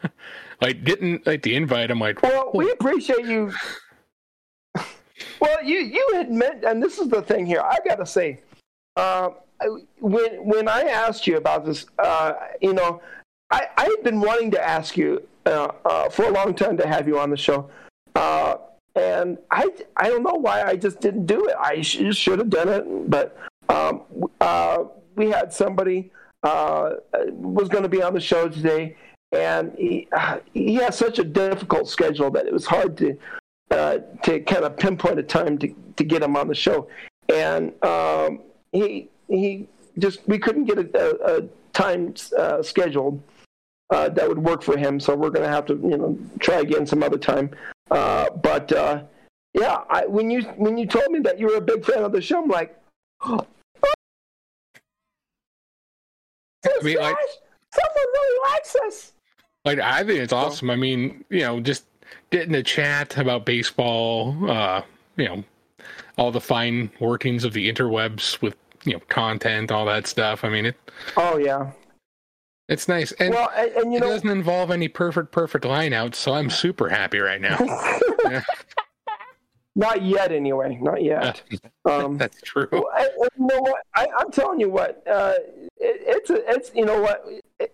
like 0.62 0.84
getting 0.84 1.22
like 1.26 1.43
the 1.43 1.56
invite. 1.56 1.91
I'm 1.91 2.00
like, 2.00 2.22
well, 2.24 2.52
we 2.54 2.72
appreciate 2.72 3.26
you. 3.26 3.52
well, 5.39 5.64
you 5.64 5.80
you 5.80 6.10
had 6.14 6.32
meant, 6.32 6.64
and 6.64 6.82
this 6.82 6.98
is 6.98 7.10
the 7.10 7.22
thing 7.22 7.45
here. 7.45 7.62
I 7.62 7.78
got 7.88 7.95
to 7.95 8.06
say, 8.06 8.41
uh, 8.98 9.30
when 10.00 10.45
when 10.45 10.68
I 10.68 10.82
asked 10.82 11.28
you 11.28 11.38
about 11.38 11.66
this, 11.66 11.86
uh, 12.00 12.34
you 12.62 12.74
know, 12.74 13.02
I 13.52 13.68
I 13.78 13.84
had 13.84 14.04
been 14.04 14.20
wanting 14.20 14.52
to 14.52 14.62
ask 14.62 14.98
you 14.98 15.26
uh, 15.45 15.72
uh, 15.86 16.10
for 16.10 16.26
a 16.26 16.32
long 16.32 16.54
time 16.54 16.76
to 16.78 16.88
have 16.88 17.08
you 17.08 17.20
on 17.20 17.30
the 17.30 17.38
show. 17.38 17.70
Uh, 18.16 18.58
and 18.95 19.38
I, 19.52 19.70
I 19.95 20.10
don't 20.10 20.24
know 20.24 20.34
why 20.34 20.64
I 20.64 20.76
just 20.76 21.00
didn't 21.00 21.28
do 21.28 21.45
it. 21.45 21.56
I 21.60 21.82
sh- 21.82 22.16
should 22.16 22.39
have 22.39 22.50
done 22.50 22.68
it, 22.68 23.10
but 23.12 23.38
um, 23.70 24.02
we 25.16 25.30
had 25.30 25.54
somebody 25.54 26.12
was 26.43 27.70
going 27.70 27.84
to 27.84 27.89
be 27.89 28.02
on 28.02 28.16
the 28.16 28.20
show 28.20 28.50
today, 28.50 28.95
and 29.32 29.72
he 29.78 30.08
he 30.54 30.76
has 30.76 30.98
such 30.98 31.20
a 31.20 31.24
difficult 31.24 31.88
schedule 31.88 32.32
that 32.32 32.48
it 32.48 32.54
was 32.54 32.66
hard 32.66 32.98
to 32.98 33.16
to 34.24 34.39
kind 34.48 34.64
of 34.64 34.76
pinpoint 34.78 35.20
a 35.20 35.24
time 35.24 35.60
to, 35.60 35.68
to 35.98 36.04
get 36.04 36.24
him 36.24 36.36
on 36.36 36.48
the 36.48 36.56
show, 36.56 36.88
and 37.30 37.72
um, 37.84 38.39
he 38.78 39.09
he 39.28 39.67
just 39.99 40.28
we 40.28 40.38
couldn't 40.39 40.65
get 40.65 40.78
a, 40.78 41.38
a 41.38 41.41
time 41.73 42.15
scheduled 42.61 43.21
uh, 43.89 44.09
that 44.09 44.28
would 44.28 44.39
work 44.39 44.61
for 44.61 44.78
him. 44.78 44.99
So 44.99 45.15
we're 45.15 45.30
going 45.30 45.45
to 45.45 45.51
have 45.51 45.65
to, 45.67 45.73
you 45.75 45.97
know, 45.97 46.17
try 46.39 46.59
again 46.59 46.86
some 46.86 47.03
other 47.03 47.17
time. 47.17 47.51
Uh, 47.89 48.30
but 48.30 48.71
uh, 48.71 49.03
yeah, 49.53 49.84
I, 49.89 50.05
when 50.05 50.30
you 50.30 50.43
when 50.57 50.78
you 50.78 50.86
told 50.86 51.09
me 51.09 51.19
that 51.19 51.39
you 51.39 51.47
were 51.47 51.55
a 51.55 51.61
big 51.61 51.86
fan 51.86 52.03
of 52.03 52.11
the 52.11 52.21
show, 52.21 52.41
I'm 52.41 52.49
like, 52.49 52.78
oh, 53.21 53.45
I 56.65 56.84
mean, 56.84 56.97
like, 56.97 57.15
someone 57.73 58.07
really 58.13 58.51
likes 58.51 58.75
us. 58.86 59.13
like 59.63 59.80
I 59.80 60.03
think 60.03 60.19
it's 60.19 60.34
awesome. 60.34 60.69
I 60.69 60.75
mean, 60.75 61.23
you 61.30 61.41
know, 61.41 61.61
just 61.61 61.86
getting 62.30 62.53
to 62.53 62.63
chat 62.63 63.17
about 63.17 63.45
baseball, 63.45 64.36
uh, 64.49 64.82
you 65.15 65.25
know, 65.25 65.43
all 66.17 66.32
the 66.32 66.41
fine 66.41 66.91
workings 66.99 67.45
of 67.45 67.53
the 67.53 67.71
interwebs 67.71 68.41
with 68.41 68.57
you 68.88 68.94
know 68.94 69.02
content, 69.10 69.72
all 69.72 69.86
that 69.86 70.08
stuff. 70.08 70.44
I 70.44 70.50
mean, 70.50 70.66
it 70.66 70.76
Oh 71.16 71.38
yeah. 71.38 71.72
it's 72.70 72.88
nice, 72.88 73.12
and 73.14 73.34
Well, 73.34 73.52
and, 73.56 73.72
and 73.72 73.94
it 73.94 74.00
know, 74.00 74.10
doesn't 74.10 74.30
involve 74.30 74.72
any 74.72 74.88
perfect 74.88 75.32
perfect 75.32 75.66
lineouts, 75.66 76.16
so 76.16 76.34
I'm 76.34 76.50
super 76.50 76.90
happy 76.90 77.20
right 77.20 77.42
now. 77.42 77.58
Yeah. 78.26 78.44
not 79.76 80.02
yet 80.02 80.32
anyway, 80.32 80.78
not 80.82 81.04
yet. 81.04 81.42
Um, 81.86 82.18
That's 82.18 82.42
true. 82.42 82.68
I, 82.94 83.08
you 83.38 83.48
know 83.48 83.62
what? 83.62 83.82
I, 83.96 84.08
I'm 84.18 84.30
telling 84.30 84.60
you 84.60 84.70
what. 84.70 85.02
Uh, 85.08 85.36
it, 85.78 86.02
it's 86.06 86.30
a, 86.30 86.44
it's 86.50 86.70
you 86.76 86.84
know 86.84 87.00
what. 87.02 87.24
It, 87.62 87.74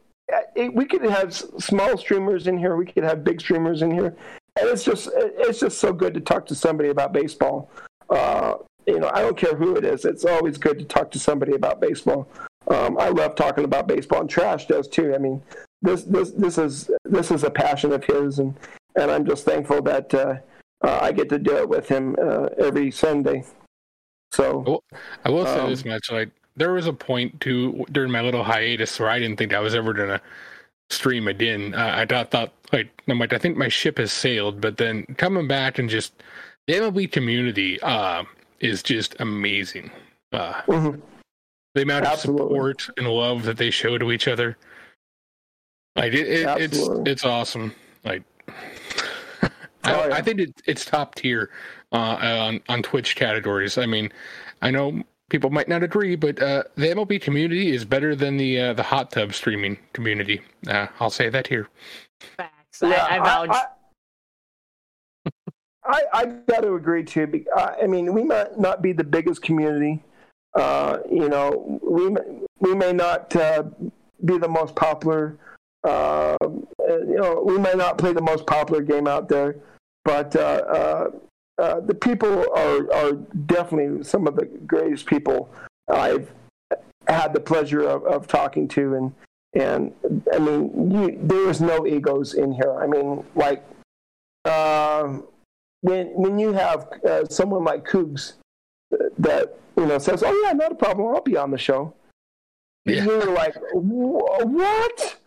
it, 0.55 0.73
we 0.75 0.85
could 0.85 1.01
have 1.01 1.33
small 1.33 1.97
streamers 1.97 2.45
in 2.45 2.55
here. 2.59 2.75
We 2.75 2.85
could 2.85 3.03
have 3.03 3.23
big 3.23 3.41
streamers 3.41 3.81
in 3.81 3.89
here, 3.89 4.15
and 4.59 4.69
it's 4.69 4.83
just 4.83 5.09
it's 5.15 5.59
just 5.59 5.79
so 5.79 5.91
good 5.91 6.13
to 6.13 6.19
talk 6.19 6.45
to 6.45 6.53
somebody 6.55 6.89
about 6.89 7.11
baseball. 7.11 7.71
Uh, 8.07 8.57
you 8.87 8.99
know, 8.99 9.11
I 9.13 9.21
don't 9.21 9.37
care 9.37 9.55
who 9.55 9.75
it 9.75 9.85
is. 9.85 10.05
It's 10.05 10.25
always 10.25 10.57
good 10.57 10.79
to 10.79 10.85
talk 10.85 11.11
to 11.11 11.19
somebody 11.19 11.53
about 11.53 11.81
baseball. 11.81 12.27
Um, 12.67 12.97
I 12.97 13.09
love 13.09 13.35
talking 13.35 13.65
about 13.65 13.87
baseball, 13.87 14.21
and 14.21 14.29
Trash 14.29 14.67
does 14.67 14.87
too. 14.87 15.13
I 15.13 15.17
mean, 15.17 15.41
this 15.81 16.03
this 16.03 16.31
this 16.31 16.57
is 16.57 16.89
this 17.03 17.31
is 17.31 17.43
a 17.43 17.49
passion 17.49 17.91
of 17.91 18.03
his, 18.03 18.39
and 18.39 18.55
and 18.95 19.11
I'm 19.11 19.25
just 19.25 19.45
thankful 19.45 19.81
that 19.83 20.13
uh, 20.13 20.35
uh, 20.83 20.99
I 21.01 21.11
get 21.11 21.29
to 21.29 21.39
do 21.39 21.57
it 21.57 21.67
with 21.67 21.87
him 21.87 22.15
uh, 22.21 22.47
every 22.57 22.91
Sunday. 22.91 23.43
So. 24.31 24.81
I 25.23 25.29
will 25.29 25.45
say 25.45 25.59
Um, 25.59 25.69
this 25.69 25.85
much: 25.85 26.11
like 26.11 26.29
there 26.55 26.73
was 26.73 26.87
a 26.87 26.93
point 26.93 27.41
to 27.41 27.85
during 27.91 28.11
my 28.11 28.21
little 28.21 28.43
hiatus 28.43 28.99
where 28.99 29.09
I 29.09 29.19
didn't 29.19 29.37
think 29.37 29.53
I 29.53 29.59
was 29.59 29.75
ever 29.75 29.93
gonna 29.93 30.21
stream 30.89 31.27
again. 31.27 31.73
Uh, 31.73 31.93
I 31.95 32.05
thought, 32.05 32.31
thought 32.31 32.53
like 32.71 32.89
I'm 33.07 33.19
like 33.19 33.33
I 33.33 33.37
think 33.37 33.57
my 33.57 33.67
ship 33.67 33.97
has 33.97 34.11
sailed, 34.11 34.61
but 34.61 34.77
then 34.77 35.05
coming 35.17 35.47
back 35.47 35.79
and 35.79 35.89
just 35.89 36.13
the 36.67 36.73
MLB 36.73 37.11
community 37.11 37.81
uh, 37.81 38.23
is 38.63 38.81
just 38.81 39.15
amazing. 39.19 39.91
Uh, 40.31 40.53
mhm. 40.63 41.01
the 41.75 41.83
amount 41.83 42.07
of 42.07 42.19
support 42.19 42.89
and 42.97 43.07
love 43.07 43.43
that 43.43 43.57
they 43.57 43.69
show 43.69 43.97
to 43.99 44.11
each 44.11 44.27
other, 44.27 44.57
like 45.95 46.13
it, 46.13 46.27
it, 46.27 46.61
it's 46.61 46.89
it's 47.05 47.25
awesome. 47.25 47.73
Like. 48.03 48.23
Oh, 49.85 49.99
I, 49.99 50.07
yeah. 50.07 50.15
I 50.15 50.21
think 50.21 50.39
it, 50.39 50.61
it's 50.65 50.85
top 50.85 51.15
tier 51.15 51.49
uh, 51.91 52.17
on 52.21 52.61
on 52.69 52.81
Twitch 52.81 53.17
categories. 53.17 53.77
I 53.77 53.85
mean, 53.85 54.13
I 54.61 54.71
know 54.71 55.03
people 55.29 55.49
might 55.49 55.67
not 55.67 55.83
agree, 55.83 56.15
but 56.15 56.41
uh, 56.41 56.63
the 56.75 56.87
MLB 56.87 57.21
community 57.21 57.71
is 57.75 57.83
better 57.83 58.15
than 58.15 58.37
the 58.37 58.59
uh, 58.59 58.73
the 58.73 58.83
hot 58.83 59.11
tub 59.11 59.33
streaming 59.33 59.77
community. 59.91 60.41
Uh, 60.67 60.87
I'll 60.99 61.09
say 61.09 61.27
that 61.29 61.47
here. 61.47 61.67
Facts. 62.37 62.81
I, 62.81 63.17
I 63.17 63.19
vouch. 63.19 63.49
I, 63.49 63.65
I, 65.85 66.01
I 66.13 66.25
got 66.25 66.61
to 66.61 66.75
agree 66.75 67.03
too. 67.03 67.45
uh, 67.55 67.75
I 67.81 67.87
mean, 67.87 68.13
we 68.13 68.23
might 68.23 68.57
not 68.57 68.81
be 68.81 68.93
the 68.93 69.03
biggest 69.03 69.41
community. 69.41 70.01
Uh, 70.55 70.99
you 71.11 71.29
know, 71.29 71.79
we 71.83 72.15
we 72.59 72.75
may 72.75 72.93
not 72.93 73.35
uh, 73.35 73.63
be 74.23 74.37
the 74.37 74.47
most 74.47 74.75
popular. 74.75 75.37
Uh, 75.83 76.37
uh, 76.41 76.57
you 76.79 77.17
know, 77.17 77.43
we 77.45 77.57
may 77.57 77.73
not 77.73 77.97
play 77.97 78.13
the 78.13 78.21
most 78.21 78.45
popular 78.45 78.81
game 78.81 79.07
out 79.07 79.27
there, 79.27 79.57
but 80.05 80.35
uh, 80.35 81.09
the 81.57 81.97
people 81.99 82.45
are 82.55 82.93
are 82.93 83.13
definitely 83.45 84.03
some 84.03 84.27
of 84.27 84.35
the 84.35 84.45
greatest 84.45 85.05
people 85.05 85.49
I've 85.89 86.31
had 87.07 87.33
the 87.33 87.39
pleasure 87.39 87.81
of, 87.81 88.05
of 88.05 88.27
talking 88.27 88.67
to, 88.69 88.93
and 88.93 89.13
and 89.53 90.23
I 90.33 90.39
mean, 90.39 90.91
you, 90.91 91.19
there 91.21 91.49
is 91.49 91.59
no 91.59 91.85
egos 91.85 92.35
in 92.35 92.53
here. 92.53 92.75
I 92.79 92.87
mean, 92.87 93.23
like 93.35 93.63
when 95.83 96.07
when 96.13 96.39
you 96.39 96.53
have 96.53 96.87
uh, 97.07 97.25
someone 97.25 97.63
like 97.63 97.85
Cougs 97.85 98.33
that 99.19 99.57
you 99.77 99.85
know 99.85 99.99
says, 99.99 100.23
"Oh 100.25 100.43
yeah, 100.45 100.53
not 100.53 100.71
a 100.71 100.75
problem. 100.75 101.13
I'll 101.13 101.21
be 101.21 101.37
on 101.37 101.51
the 101.51 101.57
show." 101.57 101.93
Yeah. 102.85 103.03
You're 103.03 103.31
like, 103.31 103.55
"What? 103.73 105.17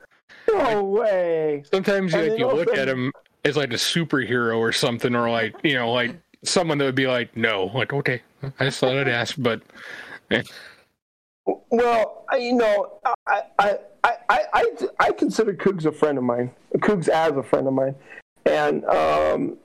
No 0.48 0.82
way!" 0.82 1.62
Sometimes 1.70 2.12
you, 2.12 2.22
like, 2.22 2.38
you 2.38 2.46
look 2.46 2.76
at 2.76 2.88
him 2.88 3.12
as 3.44 3.57
like 3.57 3.72
a 3.72 3.76
superhero 3.76 4.59
or 4.59 4.72
something, 4.72 5.14
or 5.14 5.30
like 5.30 5.54
you 5.62 5.74
know, 5.74 5.92
like 5.92 6.16
someone 6.42 6.78
that 6.78 6.84
would 6.84 6.94
be 6.94 7.07
like, 7.07 7.36
no, 7.36 7.70
like 7.74 7.92
okay, 7.92 8.22
I 8.59 8.64
just 8.64 8.80
thought 8.80 8.96
I'd 8.96 9.09
ask, 9.09 9.34
but 9.38 9.61
Well, 11.70 12.24
I, 12.30 12.36
you 12.38 12.54
know, 12.54 12.98
I, 13.26 13.42
I, 13.59 13.78
I, 14.02 14.14
I, 14.28 14.64
I 14.98 15.12
consider 15.12 15.52
Cougs 15.54 15.84
a 15.84 15.92
friend 15.92 16.16
of 16.18 16.24
mine. 16.24 16.50
Cougs 16.78 17.09
as 17.09 17.36
a 17.36 17.42
friend 17.42 17.68
of 17.68 17.74
mine, 17.74 17.94
and 18.46 18.84
um, 18.86 19.59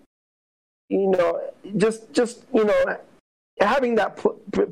you 0.91 1.09
know, 1.11 1.41
just 1.77 2.11
just 2.13 2.43
you 2.53 2.65
know, 2.65 2.97
having 3.59 3.95
that 3.95 4.17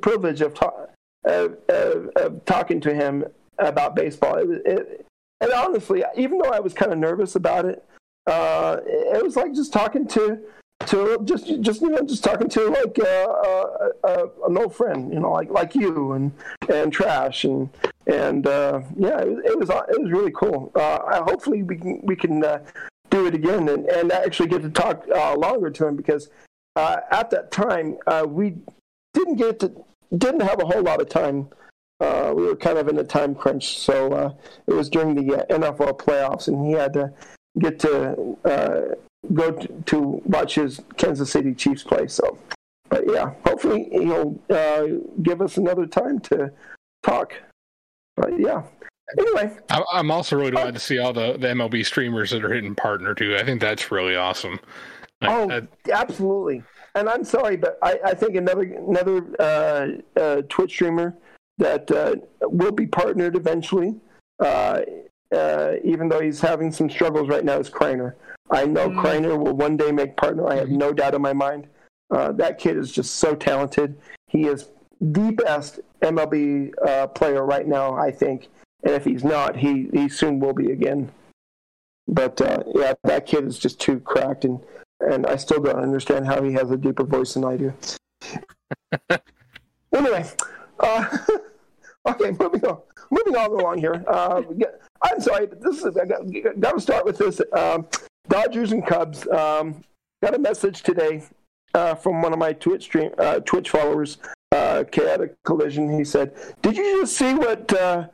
privilege 0.02 0.42
of, 0.42 0.54
ta- 0.54 0.88
of, 1.26 1.58
of, 1.70 2.10
of 2.16 2.46
talking 2.46 2.80
to 2.82 2.94
him 2.94 3.24
about 3.58 3.96
baseball, 3.96 4.36
it, 4.38 4.50
it, 4.66 5.06
and 5.42 5.52
honestly, 5.54 6.04
even 6.18 6.38
though 6.40 6.50
I 6.52 6.60
was 6.60 6.74
kind 6.74 6.92
of 6.92 6.98
nervous 6.98 7.36
about 7.36 7.66
it, 7.66 7.84
uh, 8.28 8.78
it 8.86 9.24
was 9.24 9.36
like 9.36 9.54
just 9.54 9.72
talking 9.74 10.08
to 10.10 10.40
to 10.88 11.20
just 11.26 11.46
just 11.62 11.82
you 11.82 11.90
know 11.90 12.02
just 12.02 12.24
talking 12.24 12.50
to 12.50 12.68
like 12.70 12.98
uh, 13.00 13.04
uh, 13.04 13.90
uh, 14.04 14.26
an 14.48 14.58
old 14.58 14.76
friend, 14.76 15.14
you 15.14 15.20
know, 15.20 15.32
like 15.32 15.50
like 15.50 15.76
you 15.76 16.14
and 16.14 16.32
and 16.70 16.92
trash 16.92 17.44
and 17.46 17.70
and 18.08 18.48
uh, 18.48 18.82
yeah, 18.98 19.20
it, 19.22 19.28
was- 19.30 19.46
it 19.46 19.60
was 19.60 19.70
it 19.70 20.02
was 20.02 20.12
really 20.12 20.32
cool. 20.32 20.72
Uh, 20.76 21.24
hopefully 21.24 21.64
we 21.64 21.78
can 21.78 22.02
we 22.04 22.16
can 22.16 22.44
it 23.30 23.36
again 23.36 23.70
and, 23.70 23.86
and 23.88 24.12
actually 24.12 24.50
get 24.50 24.62
to 24.62 24.70
talk 24.70 25.06
uh, 25.14 25.36
longer 25.36 25.70
to 25.70 25.88
him 25.88 25.96
because 25.96 26.30
uh, 26.76 26.98
at 27.12 27.30
that 27.30 27.52
time 27.52 27.98
uh, 28.08 28.26
we 28.28 28.56
didn't 29.14 29.36
get 29.36 29.60
to 29.60 29.72
didn't 30.18 30.42
have 30.42 30.62
a 30.62 30.66
whole 30.66 30.82
lot 30.82 31.02
of 31.02 31.10
time. 31.10 31.48
Uh, 32.00 32.34
we 32.36 32.44
were 32.44 32.56
kind 32.56 32.78
of 32.78 32.88
in 32.88 32.98
a 32.98 33.04
time 33.04 33.36
crunch, 33.36 33.78
so 33.78 34.12
uh, 34.14 34.34
it 34.68 34.74
was 34.74 34.90
during 34.90 35.14
the 35.14 35.46
NFL 35.50 36.00
playoffs, 36.00 36.48
and 36.48 36.66
he 36.66 36.72
had 36.72 36.94
to 36.94 37.12
get 37.60 37.78
to 37.80 38.98
go 39.34 39.52
to, 39.52 39.68
to 39.86 40.00
watch 40.26 40.56
his 40.56 40.82
Kansas 40.98 41.32
City 41.32 41.54
Chiefs 41.54 41.84
play. 41.84 42.08
So, 42.08 42.38
but 42.90 43.04
yeah, 43.08 43.34
hopefully 43.46 43.88
he'll 43.92 44.40
uh, 44.50 44.86
give 45.22 45.42
us 45.42 45.58
another 45.58 45.86
time 45.86 46.20
to 46.22 46.52
talk. 47.04 47.34
But 48.16 48.40
yeah, 48.40 48.64
anyway, 49.18 49.56
I, 49.70 49.84
I'm 49.94 50.12
also 50.12 50.36
really 50.36 50.52
glad 50.52 50.74
to 50.74 50.80
see 50.80 51.00
all 51.00 51.14
the, 51.14 51.34
the 51.34 51.48
MLB 51.48 51.86
streamers 51.86 52.32
that 52.32 52.44
are 52.44 52.54
hitting 52.54 52.76
partner 52.76 53.14
too. 53.16 53.36
I 53.38 53.44
think 53.44 53.62
that's 53.62 53.92
really 53.92 54.16
awesome. 54.16 54.60
Like, 55.22 55.32
oh, 55.32 55.48
that- 55.48 55.68
absolutely. 55.92 56.64
And 56.96 57.08
I'm 57.08 57.24
sorry, 57.24 57.56
but 57.56 57.78
I, 57.82 58.00
I 58.04 58.14
think 58.14 58.36
another 58.36 58.64
another 58.64 59.26
uh, 59.40 59.88
uh, 60.20 60.42
Twitch 60.50 60.72
streamer 60.72 61.16
that 61.60 61.90
uh, 61.92 62.16
will 62.42 62.72
be 62.72 62.88
partnered 62.88 63.36
eventually, 63.36 63.96
uh, 64.40 64.82
uh, 65.36 65.74
even 65.84 66.10
though 66.10 66.20
he's 66.20 66.42
having 66.42 66.72
some 66.72 66.90
struggles 66.90 67.28
right 67.30 67.46
now, 67.46 67.60
is 67.60 67.70
Kreiner. 67.70 68.14
I 68.50 68.66
know 68.66 68.90
Mm. 68.90 69.02
Kreiner 69.04 69.38
will 69.38 69.54
one 69.56 69.78
day 69.78 69.92
make 69.92 70.18
partner. 70.18 70.48
I 70.48 70.56
have 70.56 70.70
no 70.70 70.92
doubt 70.92 71.14
in 71.14 71.22
my 71.22 71.34
mind. 71.34 71.68
Uh, 72.10 72.32
that 72.34 72.58
kid 72.58 72.76
is 72.78 72.92
just 72.92 73.16
so 73.16 73.36
talented. 73.36 73.96
He 74.28 74.48
is 74.48 74.70
the 75.00 75.32
best 75.32 75.80
MLB 76.02 76.72
uh, 76.88 77.08
player 77.08 77.46
right 77.46 77.68
now, 77.68 77.94
I 77.94 78.10
think. 78.10 78.48
And 78.84 78.94
if 78.94 79.06
he's 79.06 79.24
not, 79.24 79.58
he, 79.58 79.90
he 79.92 80.10
soon 80.10 80.40
will 80.40 80.54
be 80.54 80.72
again. 80.72 81.12
But 82.08 82.42
uh, 82.42 82.64
yeah, 82.74 82.94
that 83.04 83.26
kid 83.26 83.46
is 83.46 83.60
just 83.60 83.80
too 83.80 84.00
cracked, 84.00 84.44
and, 84.46 84.60
and 85.00 85.28
I 85.28 85.36
still 85.36 85.62
don't 85.62 85.80
understand 85.80 86.26
how 86.26 86.42
he 86.42 86.54
has 86.54 86.72
a 86.72 86.78
deeper 86.78 87.04
voice 87.04 87.36
than 87.36 87.46
I 87.46 87.58
do. 87.58 87.74
anyway, 89.94 90.26
uh, 90.80 91.18
okay, 92.08 92.32
moving 92.32 92.66
on. 92.66 92.80
Moving 93.12 93.36
on 93.36 93.52
along 93.52 93.78
here. 93.80 94.04
Uh, 94.08 94.42
I'm 95.02 95.22
sorry, 95.22 95.48
but 95.48 95.62
this 95.62 95.84
is 95.84 95.98
I 95.98 96.06
got, 96.06 96.22
got 96.60 96.76
to 96.76 96.82
start 96.82 97.06
with 97.06 97.18
this. 97.18 97.42
Um, 97.54 97.88
Dodgers 98.28 98.72
and 98.72 98.86
Cubs. 98.86 99.28
Um, 99.28 99.84
got 100.24 100.36
a 100.36 100.40
message 100.40 100.84
today 100.84 101.24
uh, 101.74 101.96
from 101.96 102.22
one 102.22 102.34
of 102.34 102.40
my 102.40 102.54
Twitch 102.54 102.84
stream 102.84 103.12
uh, 103.18 103.40
Twitch 103.40 103.70
followers, 103.70 104.18
uh, 104.52 104.84
Chaotic 104.92 105.36
Collision. 105.44 105.96
He 105.96 106.04
said, 106.04 106.34
"Did 106.62 106.78
you 106.78 107.02
just 107.02 107.18
see 107.18 107.34
what 107.34 107.72
uh, 107.74 108.08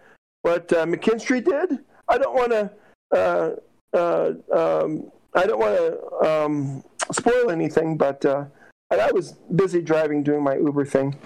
what 0.46 0.72
uh, 0.74 0.86
McKinstry 0.86 1.44
did? 1.44 1.80
I 2.08 2.18
don't 2.20 2.36
want 2.36 2.52
to." 2.52 2.72
Uh, 3.12 3.56
uh, 3.94 4.34
um, 4.54 5.12
I 5.34 5.46
don't 5.46 5.60
want 5.60 5.76
to 5.76 6.30
um, 6.30 6.84
spoil 7.12 7.50
anything, 7.50 7.98
but 7.98 8.24
uh, 8.26 8.46
I 8.92 9.12
was 9.12 9.34
busy 9.56 9.82
driving 9.82 10.22
doing 10.22 10.44
my 10.44 10.56
Uber 10.56 10.86
thing, 10.86 11.18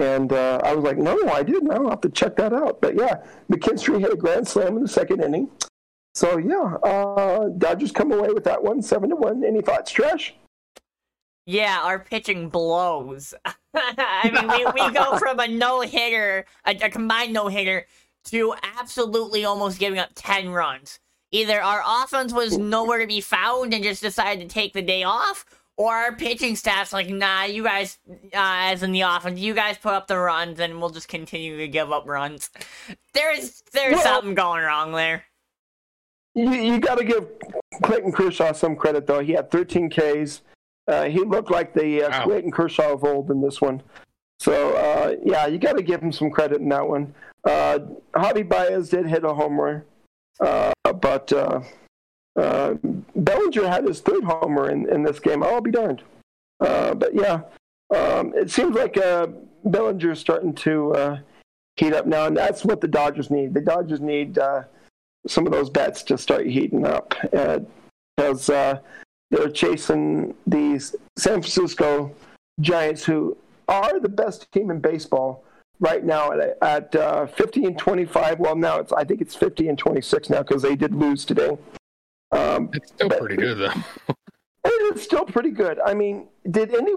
and 0.00 0.32
uh, 0.32 0.60
I 0.64 0.74
was 0.74 0.84
like, 0.84 0.98
no, 0.98 1.16
I 1.28 1.42
didn't. 1.42 1.70
I'll 1.70 1.88
have 1.88 2.00
to 2.02 2.08
check 2.08 2.36
that 2.36 2.52
out. 2.52 2.80
But 2.80 2.96
yeah, 2.96 3.22
McKinstry 3.50 4.00
hit 4.00 4.12
a 4.12 4.16
grand 4.16 4.46
slam 4.48 4.76
in 4.76 4.82
the 4.82 4.88
second 4.88 5.22
inning. 5.22 5.50
So 6.14 6.38
yeah, 6.38 6.76
uh, 6.82 7.50
Dodgers 7.56 7.92
come 7.92 8.10
away 8.10 8.30
with 8.30 8.44
that 8.44 8.62
one, 8.62 8.82
seven 8.82 9.10
to 9.10 9.16
one. 9.16 9.44
Any 9.44 9.62
thoughts, 9.62 9.92
Trash? 9.92 10.34
Yeah, 11.46 11.80
our 11.82 11.98
pitching 11.98 12.48
blows. 12.48 13.34
I 13.74 14.30
mean, 14.32 14.48
we, 14.48 14.82
we 14.82 14.92
go 14.92 15.18
from 15.18 15.40
a 15.40 15.48
no 15.48 15.80
hitter, 15.82 16.46
a, 16.64 16.76
a 16.76 16.90
combined 16.90 17.32
no 17.32 17.48
hitter, 17.48 17.86
to 18.24 18.54
absolutely 18.78 19.44
almost 19.44 19.78
giving 19.78 19.98
up 19.98 20.10
10 20.14 20.50
runs. 20.50 20.98
Either 21.30 21.60
our 21.60 21.82
offense 22.04 22.32
was 22.32 22.56
nowhere 22.58 22.98
to 23.00 23.06
be 23.06 23.20
found 23.20 23.74
and 23.74 23.82
just 23.82 24.02
decided 24.02 24.48
to 24.48 24.52
take 24.52 24.72
the 24.72 24.82
day 24.82 25.02
off, 25.02 25.44
or 25.76 25.92
our 25.92 26.14
pitching 26.14 26.54
staff's 26.54 26.92
like, 26.92 27.08
nah, 27.08 27.42
you 27.44 27.64
guys, 27.64 27.98
uh, 28.08 28.16
as 28.34 28.82
in 28.84 28.92
the 28.92 29.00
offense, 29.00 29.40
you 29.40 29.52
guys 29.54 29.76
put 29.76 29.92
up 29.92 30.06
the 30.06 30.16
runs 30.16 30.60
and 30.60 30.80
we'll 30.80 30.90
just 30.90 31.08
continue 31.08 31.56
to 31.58 31.66
give 31.66 31.90
up 31.90 32.06
runs. 32.06 32.50
There's 33.12 33.62
there's 33.72 33.94
Well- 33.94 34.02
something 34.04 34.34
going 34.34 34.62
wrong 34.62 34.92
there. 34.92 35.24
You, 36.36 36.50
you 36.50 36.78
got 36.80 36.98
to 36.98 37.04
give 37.04 37.28
Clayton 37.84 38.10
Kershaw 38.12 38.52
some 38.52 38.74
credit, 38.74 39.06
though. 39.06 39.20
He 39.20 39.32
had 39.32 39.50
13 39.52 39.88
Ks. 39.88 40.42
Uh, 40.88 41.04
he 41.04 41.20
looked 41.20 41.50
like 41.50 41.72
the 41.74 42.02
uh, 42.04 42.10
Wow. 42.10 42.24
Clayton 42.24 42.50
Kershaw 42.50 42.92
of 42.92 43.04
old 43.04 43.30
in 43.30 43.40
this 43.40 43.60
one. 43.60 43.82
So, 44.40 44.74
uh, 44.76 45.14
yeah, 45.24 45.46
you 45.46 45.58
got 45.58 45.76
to 45.76 45.82
give 45.82 46.02
him 46.02 46.10
some 46.10 46.30
credit 46.30 46.60
in 46.60 46.68
that 46.70 46.88
one. 46.88 47.14
Uh, 47.44 47.78
Javi 48.14 48.48
Baez 48.48 48.88
did 48.88 49.06
hit 49.06 49.24
a 49.24 49.34
homer, 49.34 49.84
uh, 50.40 50.72
but 50.82 51.32
uh, 51.32 51.60
uh, 52.36 52.74
Bellinger 53.14 53.68
had 53.68 53.86
his 53.86 54.00
third 54.00 54.24
homer 54.24 54.70
in, 54.70 54.88
in 54.88 55.02
this 55.02 55.20
game. 55.20 55.42
I'll 55.42 55.60
be 55.60 55.70
darned. 55.70 56.02
Uh, 56.60 56.94
but, 56.94 57.14
yeah, 57.14 57.42
um, 57.94 58.32
it 58.34 58.50
seems 58.50 58.74
like 58.74 58.96
uh, 58.96 59.26
Bellinger's 59.64 60.20
starting 60.20 60.54
to 60.54 60.92
uh, 60.94 61.18
heat 61.76 61.92
up 61.92 62.06
now, 62.06 62.26
and 62.26 62.36
that's 62.36 62.64
what 62.64 62.80
the 62.80 62.88
Dodgers 62.88 63.30
need. 63.30 63.52
The 63.52 63.60
Dodgers 63.60 64.00
need 64.00 64.38
uh, 64.38 64.62
some 65.26 65.46
of 65.46 65.52
those 65.52 65.68
bats 65.68 66.02
to 66.04 66.16
start 66.16 66.46
heating 66.46 66.86
up 66.86 67.14
because 68.16 68.46
they're 68.46 69.50
chasing 69.52 70.34
these 70.46 70.94
San 71.18 71.42
Francisco 71.42 72.14
Giants, 72.60 73.04
who 73.04 73.36
are 73.68 73.98
the 73.98 74.08
best 74.08 74.50
team 74.52 74.70
in 74.70 74.80
baseball 74.80 75.44
right 75.84 76.02
now 76.02 76.32
at, 76.32 76.56
at 76.62 76.96
uh, 76.96 77.26
50 77.26 77.66
and 77.66 77.78
25. 77.78 78.40
Well, 78.40 78.56
now 78.56 78.78
it's 78.78 78.92
I 78.92 79.04
think 79.04 79.20
it's 79.20 79.34
50 79.34 79.68
and 79.68 79.78
26 79.78 80.30
now 80.30 80.42
because 80.42 80.62
they 80.62 80.74
did 80.74 80.94
lose 80.94 81.24
today. 81.24 81.56
Um, 82.32 82.70
It's 82.72 82.88
still 82.88 83.10
pretty 83.10 83.36
good 83.36 83.58
though. 83.58 84.14
it's 84.64 85.02
still 85.02 85.24
pretty 85.24 85.50
good. 85.50 85.78
I 85.84 85.94
mean, 85.94 86.26
did 86.50 86.74
any? 86.74 86.94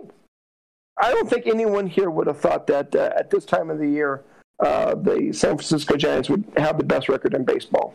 I 0.99 1.11
don't 1.11 1.29
think 1.29 1.45
anyone 1.45 1.85
here 1.85 2.09
would 2.09 2.27
have 2.27 2.39
thought 2.39 2.65
that 2.67 2.95
uh, 2.95 3.11
at 3.15 3.29
this 3.29 3.45
time 3.45 3.69
of 3.69 3.77
the 3.77 3.88
year, 3.88 4.23
uh, 4.65 4.95
the 4.95 5.31
San 5.31 5.57
Francisco 5.57 5.95
Giants 5.95 6.29
would 6.29 6.43
have 6.55 6.79
the 6.79 6.83
best 6.83 7.07
record 7.07 7.35
in 7.35 7.43
baseball. 7.43 7.93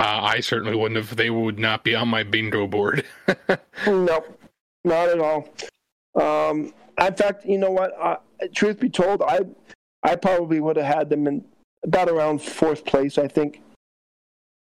Uh, 0.00 0.20
I 0.22 0.40
certainly 0.40 0.74
wouldn't 0.74 0.96
have. 0.96 1.14
They 1.14 1.30
would 1.30 1.58
not 1.58 1.84
be 1.84 1.94
on 1.94 2.08
my 2.08 2.22
bingo 2.24 2.66
board. 2.66 3.04
Nope, 3.86 4.38
not 4.84 5.08
at 5.08 5.20
all. 5.20 5.48
Um, 6.20 6.74
in 7.00 7.14
fact, 7.14 7.46
you 7.46 7.56
know 7.56 7.70
what? 7.70 7.92
Uh, 7.98 8.16
truth 8.54 8.80
be 8.80 8.90
told, 8.90 9.22
I 9.22 9.40
I 10.02 10.16
probably 10.16 10.60
would 10.60 10.76
have 10.76 10.86
had 10.86 11.10
them 11.10 11.26
in 11.26 11.44
about 11.84 12.08
around 12.08 12.40
fourth 12.42 12.84
place. 12.84 13.18
I 13.18 13.28
think. 13.28 13.62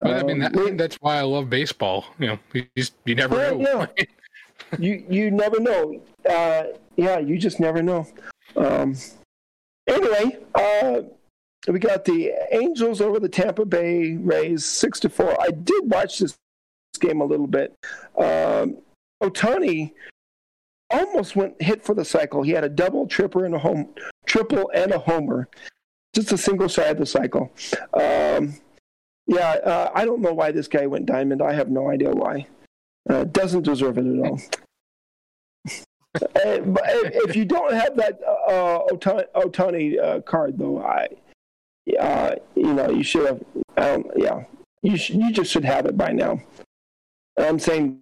But, 0.01 0.13
I 0.15 0.23
mean, 0.23 0.43
Um, 0.43 0.53
that, 0.53 0.77
that's 0.79 0.97
why 0.97 1.17
I 1.19 1.23
love 1.23 1.51
baseball. 1.51 2.05
You 2.19 2.29
know, 2.29 2.39
you, 2.53 2.67
just, 2.77 2.95
you 3.05 3.15
never 3.17 3.37
Yeah, 3.37 3.51
know. 3.51 3.87
yeah. 3.97 4.05
you 4.79 5.05
you 5.09 5.31
never 5.31 5.61
know. 5.61 6.01
Uh, 6.29 6.65
yeah, 6.97 7.19
you 7.19 7.39
just 7.39 7.59
never 7.61 7.83
know. 7.83 8.07
Um, 8.57 8.95
anyway, 9.89 10.39
uh, 10.55 11.03
we 11.69 11.79
got 11.79 12.05
the 12.05 12.33
Angels 12.53 13.01
over 13.01 13.19
the 13.21 13.29
Tampa 13.29 13.65
Bay 13.65 14.17
Rays, 14.17 14.65
six 14.65 15.01
to 15.01 15.09
four. 15.09 15.41
I 15.41 15.51
did 15.51 15.91
watch 15.91 16.19
this 16.19 16.37
game 17.01 17.21
a 17.21 17.25
little 17.25 17.47
bit. 17.47 17.75
Um, 18.17 18.79
Ohtani 19.23 19.93
almost 20.91 21.37
went 21.37 21.61
hit 21.61 21.85
for 21.85 21.95
the 21.95 22.05
cycle. 22.05 22.43
He 22.43 22.53
had 22.53 22.65
a 22.65 22.69
double, 22.69 23.07
triple, 23.07 23.45
and 23.45 23.55
a 23.55 23.59
home, 23.59 23.89
triple 24.27 24.71
and 24.75 24.93
a 24.93 24.99
homer. 24.99 25.49
Just 26.15 26.33
a 26.33 26.39
single 26.39 26.69
side 26.69 26.93
of 26.93 26.99
the 26.99 27.07
cycle. 27.07 27.53
Um, 27.93 28.55
yeah, 29.27 29.51
uh, 29.65 29.91
I 29.95 30.05
don't 30.05 30.23
know 30.23 30.33
why 30.33 30.53
this 30.53 30.69
guy 30.69 30.87
went 30.87 31.07
diamond. 31.07 31.43
I 31.43 31.53
have 31.53 31.71
no 31.71 31.91
idea 31.91 32.11
why. 32.11 32.47
Uh, 33.09 33.25
doesn't 33.25 33.63
deserve 33.63 33.99
it 33.99 34.07
at 34.07 34.27
all. 34.27 34.41
Uh, 36.15 36.59
but 36.61 36.85
if 36.87 37.37
you 37.37 37.45
don't 37.45 37.75
have 37.75 37.95
that 37.97 38.21
uh, 38.27 38.81
Ohtani, 38.91 39.25
Ohtani 39.35 40.03
uh, 40.03 40.21
card, 40.23 40.59
though, 40.59 40.83
I, 40.83 41.09
uh, 42.01 42.35
you 42.55 42.73
know, 42.73 42.91
you 42.91 43.03
should 43.03 43.27
have. 43.27 43.43
Um, 43.77 44.11
yeah, 44.17 44.45
you 44.83 44.97
should, 44.97 45.17
you 45.17 45.31
just 45.31 45.53
should 45.53 45.65
have 45.65 45.87
it 45.87 45.97
by 45.97 46.13
now. 46.13 46.41
I'm 47.37 47.59
saying 47.59 48.01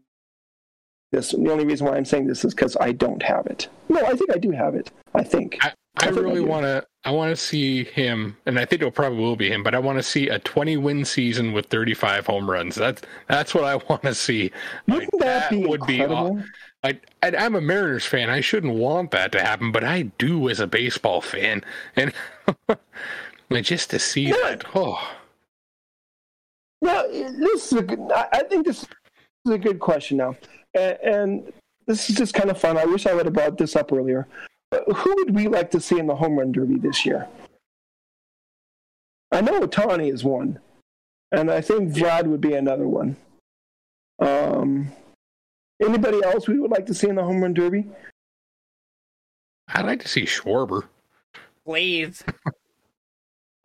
this. 1.12 1.32
The 1.32 1.50
only 1.50 1.64
reason 1.64 1.86
why 1.86 1.96
I'm 1.96 2.04
saying 2.04 2.26
this 2.26 2.44
is 2.44 2.54
because 2.54 2.76
I 2.80 2.92
don't 2.92 3.22
have 3.22 3.46
it. 3.46 3.68
No, 3.88 4.04
I 4.04 4.14
think 4.14 4.32
I 4.32 4.38
do 4.38 4.50
have 4.50 4.74
it. 4.74 4.90
I 5.14 5.22
think. 5.22 5.58
I, 5.62 5.72
I 5.98 6.06
think 6.06 6.18
I 6.18 6.20
really 6.20 6.40
want 6.40 6.64
to. 6.64 6.86
I 7.04 7.10
want 7.10 7.30
to 7.30 7.36
see 7.36 7.84
him, 7.84 8.36
and 8.46 8.58
I 8.58 8.64
think 8.64 8.82
it'll 8.82 8.90
probably 8.90 9.18
will 9.20 9.36
be 9.36 9.48
him. 9.50 9.62
But 9.62 9.74
I 9.74 9.78
want 9.78 9.98
to 9.98 10.02
see 10.02 10.28
a 10.28 10.38
20 10.40 10.76
win 10.76 11.04
season 11.04 11.52
with 11.52 11.66
35 11.66 12.26
home 12.26 12.50
runs. 12.50 12.74
That's 12.74 13.00
that's 13.28 13.54
what 13.54 13.64
I 13.64 13.76
want 13.88 14.02
to 14.02 14.14
see. 14.14 14.50
Wouldn't 14.88 15.18
that, 15.20 15.50
be 15.50 15.64
would 15.66 15.88
incredible? 15.88 16.38
aw- 16.38 16.42
I, 16.84 17.00
I, 17.22 17.34
I'm 17.36 17.54
a 17.54 17.60
Mariners 17.60 18.04
fan. 18.06 18.28
I 18.30 18.40
shouldn't 18.40 18.74
want 18.74 19.10
that 19.12 19.32
to 19.32 19.40
happen, 19.40 19.72
but 19.72 19.82
I 19.84 20.02
do 20.18 20.48
as 20.48 20.60
a 20.60 20.66
baseball 20.66 21.20
fan, 21.20 21.64
and 21.96 22.12
like, 23.50 23.64
just 23.64 23.90
to 23.90 23.98
see 23.98 24.30
that. 24.30 24.64
Oh, 24.74 25.16
No, 26.82 27.10
this 27.10 27.72
is 27.72 27.78
a 27.78 27.82
good. 27.82 28.00
I 28.12 28.42
think 28.48 28.66
this 28.66 28.82
is 28.82 29.52
a 29.52 29.58
good 29.58 29.80
question 29.80 30.18
now, 30.18 30.36
and, 30.76 30.98
and 31.02 31.52
this 31.86 32.10
is 32.10 32.16
just 32.16 32.34
kind 32.34 32.50
of 32.50 32.60
fun. 32.60 32.76
I 32.76 32.84
wish 32.84 33.06
I 33.06 33.14
would 33.14 33.26
have 33.26 33.34
brought 33.34 33.58
this 33.58 33.76
up 33.76 33.92
earlier. 33.92 34.26
Uh, 34.72 34.92
Who 34.92 35.14
would 35.16 35.34
we 35.34 35.48
like 35.48 35.70
to 35.72 35.80
see 35.80 35.98
in 35.98 36.06
the 36.06 36.14
home 36.14 36.38
run 36.38 36.52
derby 36.52 36.78
this 36.78 37.06
year? 37.06 37.28
I 39.32 39.40
know 39.40 39.60
Ohtani 39.60 40.12
is 40.12 40.24
one, 40.24 40.60
and 41.32 41.50
I 41.50 41.60
think 41.60 41.92
Vlad 41.92 42.26
would 42.26 42.40
be 42.40 42.54
another 42.54 42.86
one. 42.86 43.16
Um, 44.18 44.92
anybody 45.82 46.22
else 46.24 46.48
we 46.48 46.58
would 46.58 46.70
like 46.70 46.86
to 46.86 46.94
see 46.94 47.08
in 47.08 47.16
the 47.16 47.24
home 47.24 47.42
run 47.42 47.54
derby? 47.54 47.86
I'd 49.68 49.86
like 49.86 50.00
to 50.02 50.08
see 50.08 50.24
Schwarber. 50.24 50.84
Please. 51.64 52.22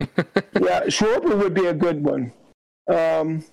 yeah, 0.00 0.86
Schwarber 0.86 1.38
would 1.38 1.54
be 1.54 1.66
a 1.66 1.74
good 1.74 2.02
one. 2.02 2.32
Um, 2.88 3.44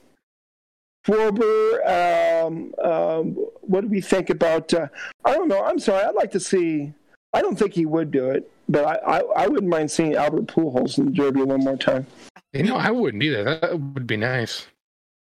Schwarber, 1.10 2.46
um, 2.46 2.74
um, 2.84 3.34
what 3.62 3.82
do 3.82 3.88
we 3.88 4.02
think 4.02 4.30
about? 4.30 4.74
Uh, 4.74 4.88
I 5.26 5.34
don't 5.34 5.48
know. 5.48 5.64
I'm 5.64 5.80
sorry. 5.80 6.04
I'd 6.06 6.16
like 6.16 6.32
to 6.32 6.40
see. 6.40 6.94
I 7.34 7.42
don't 7.42 7.58
think 7.58 7.74
he 7.74 7.86
would 7.86 8.12
do 8.12 8.30
it, 8.30 8.52
but 8.68 8.86
I, 8.86 9.18
I, 9.18 9.20
I 9.44 9.48
wouldn't 9.48 9.70
mind 9.70 9.90
seeing 9.90 10.16
Albert 10.16 10.48
Pujols 10.48 10.98
in 10.98 11.06
the 11.06 11.12
Derby 11.12 11.44
one 11.44 11.64
more 11.64 11.78
time. 11.78 12.06
You 12.54 12.64
know, 12.64 12.76
I 12.76 12.92
wouldn't 12.92 13.22
either. 13.24 13.44
That 13.44 13.80
would 13.80 14.08
be 14.08 14.18
nice. 14.18 14.68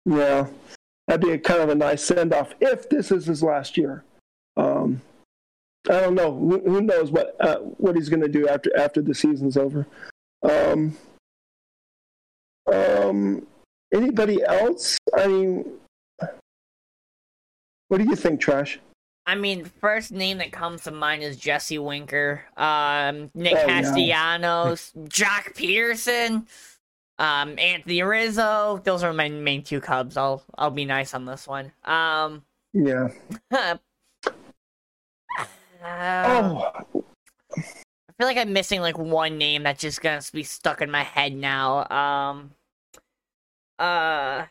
Yeah, 0.05 0.47
that'd 1.07 1.25
be 1.25 1.31
a 1.31 1.38
kind 1.38 1.61
of 1.61 1.69
a 1.69 1.75
nice 1.75 2.03
send 2.03 2.34
off 2.34 2.53
if 2.59 2.89
this 2.89 3.11
is 3.11 3.25
his 3.25 3.41
last 3.41 3.77
year. 3.77 4.03
Um, 4.57 5.01
I 5.89 5.99
don't 5.99 6.15
know. 6.15 6.34
Who, 6.34 6.59
who 6.59 6.81
knows 6.81 7.11
what 7.11 7.36
uh, 7.39 7.57
what 7.57 7.95
he's 7.95 8.09
going 8.09 8.21
to 8.21 8.27
do 8.27 8.47
after 8.47 8.75
after 8.77 9.01
the 9.01 9.15
season's 9.15 9.57
over. 9.57 9.88
Um, 10.43 10.97
um, 12.71 13.47
anybody 13.93 14.43
else? 14.43 14.97
I 15.17 15.27
mean, 15.27 15.65
what 17.87 17.97
do 17.99 18.03
you 18.03 18.15
think, 18.15 18.41
Trash? 18.41 18.79
I 19.25 19.35
mean, 19.35 19.63
first 19.63 20.11
name 20.11 20.39
that 20.39 20.51
comes 20.51 20.83
to 20.83 20.91
mind 20.91 21.23
is 21.23 21.37
Jesse 21.37 21.77
Winker, 21.79 22.43
um, 22.57 23.29
Nick 23.33 23.55
Oh. 23.55 23.65
Castellanos, 23.67 24.91
Joc 25.05 25.53
Pederson, 25.55 26.45
um, 27.19 27.57
Anthony 27.57 28.01
Rizzo. 28.01 28.81
Those 28.83 29.01
are 29.03 29.13
my 29.13 29.29
main 29.29 29.63
two 29.63 29.79
Cubs. 29.79 30.17
I'll 30.17 30.43
I'll 30.57 30.71
be 30.71 30.83
nice 30.83 31.13
on 31.13 31.25
this 31.25 31.47
one. 31.47 31.71
Um, 31.85 32.43
Yeah. 32.73 33.09
uh, 33.51 33.77
Oh, 35.85 36.71
I 37.57 38.13
feel 38.17 38.27
like 38.27 38.37
I'm 38.37 38.53
missing 38.53 38.81
like 38.81 38.97
one 38.97 39.37
name 39.37 39.63
that's 39.63 39.81
just 39.81 40.01
gonna 40.01 40.21
be 40.33 40.43
stuck 40.43 40.81
in 40.81 40.89
my 40.91 41.03
head 41.03 41.33
now. 41.33 41.87
Um, 41.89 42.51
uh, 43.80 44.45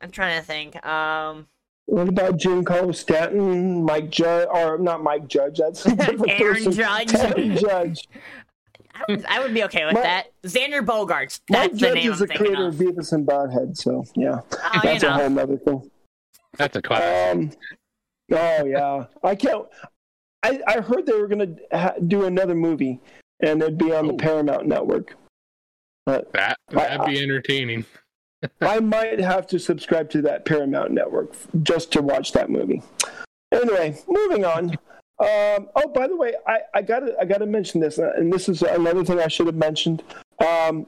I'm 0.00 0.10
trying 0.10 0.40
to 0.40 0.46
think. 0.46 0.84
Um, 0.86 1.46
what 1.86 2.08
about 2.08 2.36
Giancarlo 2.38 2.94
Stanton, 2.94 3.84
Mike 3.84 4.10
Judge, 4.10 4.48
or 4.52 4.78
not 4.78 5.02
Mike 5.02 5.26
Judge? 5.28 5.58
That's 5.58 5.84
a 5.86 5.94
different 5.96 6.30
Aaron 6.40 6.54
person. 6.64 6.72
Judge. 6.72 7.14
Aaron 7.14 7.56
Judge. 7.56 8.08
I 8.94 9.04
would, 9.08 9.24
I 9.26 9.40
would 9.40 9.54
be 9.54 9.64
okay 9.64 9.84
with 9.86 9.94
Mike- 9.94 10.02
that. 10.04 10.26
Xander 10.44 10.84
Bogaerts. 10.84 11.40
Mike 11.48 11.70
That's 11.70 11.72
the 11.72 11.78
Judge 11.78 11.94
name 11.94 12.12
is 12.12 12.20
I'm 12.22 12.28
the 12.28 12.34
creator 12.34 12.66
of. 12.68 12.74
of 12.80 12.80
Beavis 12.80 13.12
and 13.12 13.26
Butthead, 13.26 13.76
so 13.76 14.04
yeah, 14.14 14.40
Oh, 14.52 14.70
you 14.74 14.80
that's 14.82 15.02
a 15.04 15.12
whole 15.12 15.38
other 15.38 15.56
thing. 15.56 15.90
That's 16.56 16.76
a 16.76 16.82
class. 16.82 17.34
Um, 17.34 17.50
oh 18.32 18.64
yeah, 18.64 19.04
I 19.22 19.34
can't. 19.34 19.66
I, 20.42 20.60
I 20.66 20.80
heard 20.80 21.06
they 21.06 21.12
were 21.14 21.28
gonna 21.28 21.54
ha- 21.72 21.94
do 22.06 22.24
another 22.24 22.54
movie, 22.54 23.00
and 23.40 23.62
it'd 23.62 23.78
be 23.78 23.92
on 23.94 24.06
the 24.06 24.14
Oh. 24.14 24.16
Paramount 24.16 24.66
Network. 24.66 25.16
But 26.06 26.32
that 26.32 26.58
that'd 26.70 27.06
be 27.06 27.22
entertaining. 27.22 27.84
I 28.60 28.80
might 28.80 29.20
have 29.20 29.46
to 29.48 29.58
subscribe 29.58 30.10
to 30.10 30.22
that 30.22 30.44
Paramount 30.44 30.92
Network 30.92 31.34
just 31.62 31.92
to 31.92 32.02
watch 32.02 32.32
that 32.32 32.50
movie. 32.50 32.82
Anyway, 33.52 33.98
moving 34.08 34.44
on. 34.44 34.70
Um, 35.18 35.68
oh, 35.76 35.88
by 35.94 36.06
the 36.06 36.16
way, 36.16 36.32
I, 36.46 36.60
I 36.72 36.82
gotta 36.82 37.14
I 37.20 37.26
gotta 37.26 37.44
mention 37.44 37.80
this, 37.80 37.98
uh, 37.98 38.12
and 38.16 38.32
this 38.32 38.48
is 38.48 38.62
another 38.62 39.04
thing 39.04 39.20
I 39.20 39.28
should 39.28 39.46
have 39.46 39.56
mentioned. 39.56 40.02
Um, 40.38 40.86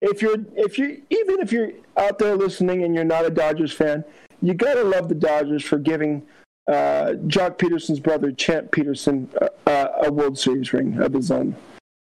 if 0.00 0.22
you're 0.22 0.38
if 0.54 0.78
you 0.78 1.02
even 1.10 1.40
if 1.40 1.52
you're 1.52 1.72
out 1.98 2.18
there 2.18 2.36
listening 2.36 2.84
and 2.84 2.94
you're 2.94 3.04
not 3.04 3.26
a 3.26 3.30
Dodgers 3.30 3.72
fan, 3.72 4.02
you 4.40 4.54
gotta 4.54 4.82
love 4.82 5.10
the 5.10 5.14
Dodgers 5.14 5.62
for 5.62 5.78
giving 5.78 6.26
uh, 6.68 7.12
Joc 7.26 7.58
Pederson's 7.58 8.00
brother 8.00 8.32
Champ 8.32 8.70
Pederson 8.70 9.28
uh, 9.66 9.88
a 10.04 10.10
World 10.10 10.38
Series 10.38 10.72
ring 10.72 10.98
of 11.02 11.12
his 11.12 11.30
own. 11.30 11.54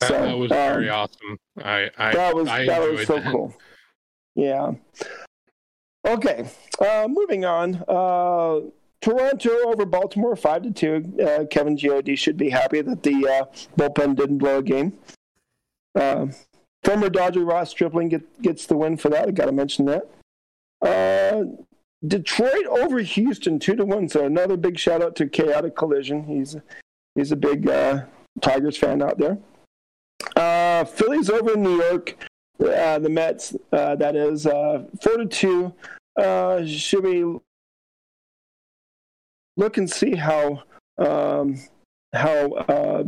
That, 0.01 0.09
so, 0.09 0.15
that 0.15 0.39
was 0.39 0.53
um, 0.53 0.57
very 0.57 0.89
awesome. 0.89 1.39
I, 1.59 1.91
I 1.99 2.13
that 2.13 2.35
was 2.35 2.47
that 2.47 2.81
was 2.81 3.07
so 3.07 3.17
that. 3.17 3.33
cool. 3.33 3.55
Yeah. 4.37 4.73
Okay, 6.07 6.49
uh, 6.79 7.09
moving 7.09 7.45
on. 7.45 7.83
Uh, 7.89 8.61
Toronto 9.01 9.51
over 9.67 9.85
Baltimore, 9.85 10.37
five 10.37 10.63
to 10.63 10.71
two. 10.71 11.17
Uh, 11.21 11.47
Kevin 11.47 11.77
God 11.77 12.17
should 12.17 12.37
be 12.37 12.51
happy 12.51 12.81
that 12.81 13.03
the 13.03 13.27
uh, 13.27 13.45
bullpen 13.77 14.15
didn't 14.15 14.39
blow 14.39 14.59
a 14.59 14.63
game. 14.63 14.93
Uh, 15.95 16.27
former 16.85 17.09
Dodger 17.09 17.45
Ross 17.45 17.71
Stripling 17.71 18.11
get, 18.11 18.43
gets 18.43 18.67
the 18.67 18.77
win 18.77 18.97
for 18.97 19.09
that. 19.09 19.27
I 19.27 19.31
got 19.33 19.47
to 19.47 19.53
mention 19.53 19.87
that. 19.87 20.09
Uh, 20.81 21.45
Detroit 22.07 22.67
over 22.67 23.01
Houston, 23.01 23.59
two 23.59 23.75
to 23.75 23.85
one. 23.85 24.09
So 24.09 24.27
another 24.27 24.57
big 24.57 24.79
shout 24.79 25.03
out 25.03 25.17
to 25.17 25.27
Chaotic 25.27 25.75
Collision. 25.75 26.25
He's 26.25 26.57
he's 27.15 27.33
a 27.33 27.37
big 27.37 27.69
uh, 27.69 28.03
Tigers 28.43 28.77
fan 28.77 29.03
out 29.03 29.19
there. 29.19 29.39
Phillies 30.85 31.31
over 31.31 31.57
New 31.57 31.83
York. 31.83 32.17
The 32.59 33.09
Mets, 33.09 33.55
that 33.71 34.17
is 34.17 34.45
four 34.45 35.17
to 35.17 35.27
two. 35.27 35.73
should 36.67 37.05
we 37.05 37.39
look 39.57 39.79
and 39.79 39.91
see 39.91 40.15
how 40.15 40.63
um, 40.99 41.59
how 42.13 42.53
uh, 42.53 43.05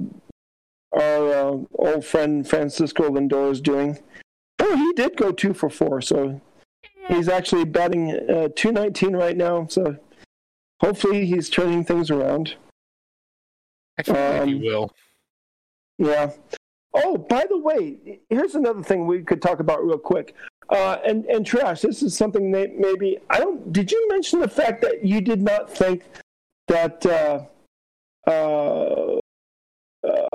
our 0.92 1.32
uh, 1.32 1.59
old 1.74 2.05
friend 2.05 2.49
Francisco 2.49 3.09
Lindor 3.11 3.51
is 3.51 3.61
doing. 3.61 3.99
Oh, 4.59 4.76
he 4.76 4.92
did 4.94 5.16
go 5.16 5.32
two 5.32 5.55
for 5.55 5.70
four, 5.70 6.01
so 6.01 6.40
he's 7.09 7.28
actually 7.28 7.64
batting 7.64 8.12
uh, 8.28 8.49
two 8.57 8.72
nineteen 8.72 9.14
right 9.14 9.36
now. 9.36 9.66
So 9.68 9.96
hopefully 10.80 11.26
he's 11.26 11.49
turning 11.49 11.84
things 11.84 12.11
around. 12.11 12.55
I 13.99 14.03
feel 14.03 14.16
um, 14.16 14.38
like 14.38 14.49
he 14.49 14.55
will. 14.57 14.92
Yeah. 15.99 16.32
Oh, 17.05 17.16
by 17.16 17.46
the 17.49 17.59
way, 17.59 18.20
here's 18.28 18.55
another 18.55 18.82
thing 18.82 19.07
we 19.07 19.22
could 19.22 19.42
talk 19.42 19.61
about 19.61 19.84
real 19.84 19.99
quick. 19.99 20.34
Uh, 20.68 20.99
and 21.07 21.24
and 21.26 21.46
trash. 21.46 21.80
This 21.80 22.03
is 22.03 22.16
something 22.16 22.51
that 22.53 22.78
maybe 22.78 23.18
I 23.30 23.38
don't. 23.38 23.72
Did 23.72 23.90
you 23.90 24.09
mention 24.09 24.40
the 24.40 24.49
fact 24.49 24.82
that 24.82 25.05
you 25.05 25.20
did 25.22 25.40
not 25.40 25.70
think 25.70 26.03
that 26.66 27.07
uh, 27.07 27.44
uh, 28.28 29.18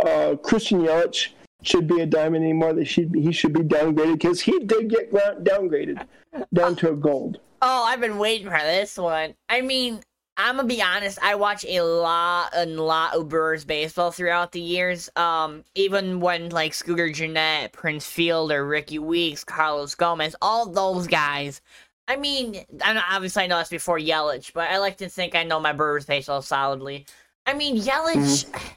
uh, 0.06 0.36
Christian 0.38 0.82
Yelich 0.82 1.30
should 1.62 1.88
be 1.88 2.02
a 2.02 2.06
diamond 2.06 2.44
anymore. 2.44 2.74
That 2.74 2.86
should 2.86 3.14
he 3.16 3.32
should 3.32 3.54
be 3.54 3.62
downgraded 3.62 4.14
because 4.14 4.42
he 4.42 4.60
did 4.60 4.90
get 4.90 5.12
downgraded 5.12 6.06
down 6.54 6.76
to 6.78 6.90
a 6.92 6.96
gold. 6.96 7.40
Oh, 7.62 7.86
I've 7.86 8.02
been 8.02 8.18
waiting 8.18 8.50
for 8.50 8.60
this 8.60 8.98
one. 8.98 9.36
I 9.50 9.62
mean, 9.62 10.02
I'm 10.36 10.56
gonna 10.56 10.68
be 10.68 10.82
honest. 10.82 11.20
I 11.22 11.36
watch 11.36 11.64
a 11.66 11.82
lot 11.82 12.54
and 12.56 12.80
lot 12.80 13.16
of 13.16 13.30
Brewers 13.30 13.66
baseball 13.66 14.12
throughout 14.12 14.52
the 14.52 14.60
years. 14.60 15.10
Um, 15.16 15.64
even 15.76 16.20
when 16.20 16.50
like 16.50 16.74
Scooter 16.74 17.10
Gennett, 17.10 17.72
Prince 17.72 18.08
Fielder, 18.08 18.66
Rickie 18.66 19.00
Weeks, 19.00 19.44
Carlos 19.44 19.94
Gomez, 19.96 20.36
all 20.42 20.68
those 20.68 21.08
guys 21.08 21.62
I 22.08 22.18
mean, 22.18 22.58
I 22.84 23.02
obviously 23.12 23.44
I 23.44 23.48
know 23.48 23.58
that's 23.58 23.70
before 23.70 23.98
Yelich, 23.98 24.52
but 24.54 24.70
I 24.70 24.78
like 24.78 24.98
to 24.98 25.10
think 25.10 25.36
I 25.36 25.44
know 25.44 25.60
my 25.60 25.74
Brewers 25.74 26.06
baseball 26.06 26.42
solidly. 26.42 27.06
I 27.46 27.54
mean, 27.54 27.78
Yelich, 27.78 28.46
mm-hmm. 28.46 28.68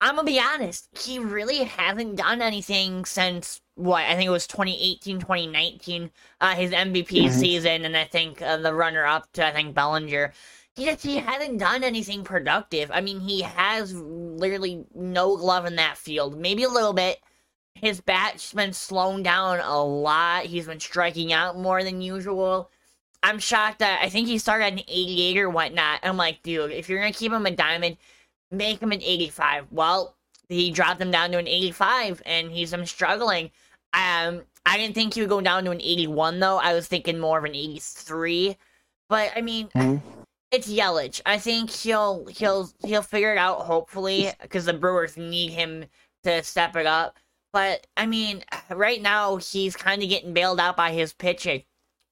I'm 0.00 0.16
gonna 0.16 0.26
be 0.26 0.40
honest, 0.40 0.88
he 0.98 1.18
really 1.18 1.64
hasn't 1.64 2.16
done 2.16 2.42
anything 2.42 3.04
since 3.04 3.60
what 3.74 4.04
I 4.04 4.14
think 4.16 4.26
it 4.26 4.30
was 4.30 4.46
2018, 4.46 5.20
2019, 5.20 6.10
uh, 6.40 6.54
his 6.54 6.72
MVP 6.72 7.06
mm-hmm. 7.06 7.38
season, 7.38 7.84
and 7.84 7.96
I 7.96 8.04
think 8.04 8.42
uh, 8.42 8.58
the 8.58 8.74
runner 8.74 9.06
up 9.06 9.32
to 9.34 9.46
I 9.46 9.52
think 9.52 9.74
Bellinger. 9.74 10.32
He 10.78 11.16
hasn't 11.16 11.58
done 11.58 11.84
anything 11.84 12.24
productive. 12.24 12.90
I 12.92 13.00
mean, 13.00 13.20
he 13.20 13.42
has 13.42 13.94
literally 13.94 14.84
no 14.94 15.36
glove 15.36 15.66
in 15.66 15.76
that 15.76 15.98
field, 15.98 16.38
maybe 16.38 16.62
a 16.62 16.68
little 16.68 16.92
bit 16.92 17.18
his 17.80 18.00
bat's 18.00 18.52
been 18.52 18.72
slowing 18.72 19.22
down 19.22 19.60
a 19.60 19.82
lot. 19.82 20.46
He's 20.46 20.66
been 20.66 20.80
striking 20.80 21.32
out 21.32 21.58
more 21.58 21.82
than 21.82 22.00
usual. 22.00 22.70
I'm 23.22 23.38
shocked 23.38 23.80
that 23.80 24.00
I 24.02 24.08
think 24.08 24.28
he 24.28 24.38
started 24.38 24.66
at 24.66 24.72
an 24.72 24.78
88 24.80 25.38
or 25.38 25.50
whatnot. 25.50 26.00
I'm 26.02 26.16
like, 26.16 26.42
dude, 26.42 26.70
if 26.70 26.88
you're 26.88 27.00
gonna 27.00 27.12
keep 27.12 27.32
him 27.32 27.46
a 27.46 27.50
diamond, 27.50 27.96
make 28.50 28.80
him 28.80 28.92
an 28.92 29.02
85. 29.02 29.66
Well, 29.70 30.16
he 30.48 30.70
dropped 30.70 31.00
him 31.00 31.10
down 31.10 31.32
to 31.32 31.38
an 31.38 31.48
85, 31.48 32.22
and 32.24 32.50
he's 32.50 32.70
been 32.70 32.86
struggling. 32.86 33.50
Um, 33.92 34.42
I 34.64 34.76
didn't 34.76 34.94
think 34.94 35.14
he 35.14 35.20
would 35.20 35.30
go 35.30 35.40
down 35.40 35.64
to 35.64 35.70
an 35.70 35.80
81 35.80 36.40
though. 36.40 36.58
I 36.58 36.74
was 36.74 36.86
thinking 36.86 37.18
more 37.18 37.38
of 37.38 37.44
an 37.44 37.54
83. 37.54 38.56
But 39.08 39.32
I 39.34 39.40
mean, 39.40 39.68
mm-hmm. 39.68 40.20
It's 40.50 40.68
Yelich. 40.68 41.20
I 41.26 41.38
think 41.38 41.70
he'll 41.70 42.26
he'll 42.26 42.70
he'll 42.84 43.02
figure 43.02 43.32
it 43.32 43.38
out 43.38 43.60
hopefully 43.66 44.30
because 44.40 44.64
the 44.64 44.72
Brewers 44.72 45.16
need 45.16 45.50
him 45.52 45.84
to 46.24 46.42
step 46.42 46.74
it 46.76 46.86
up. 46.86 47.18
But 47.52 47.86
I 47.96 48.06
mean, 48.06 48.44
right 48.70 49.00
now 49.02 49.36
he's 49.36 49.76
kind 49.76 50.02
of 50.02 50.08
getting 50.08 50.32
bailed 50.32 50.60
out 50.60 50.76
by 50.76 50.92
his 50.92 51.12
pitching 51.12 51.64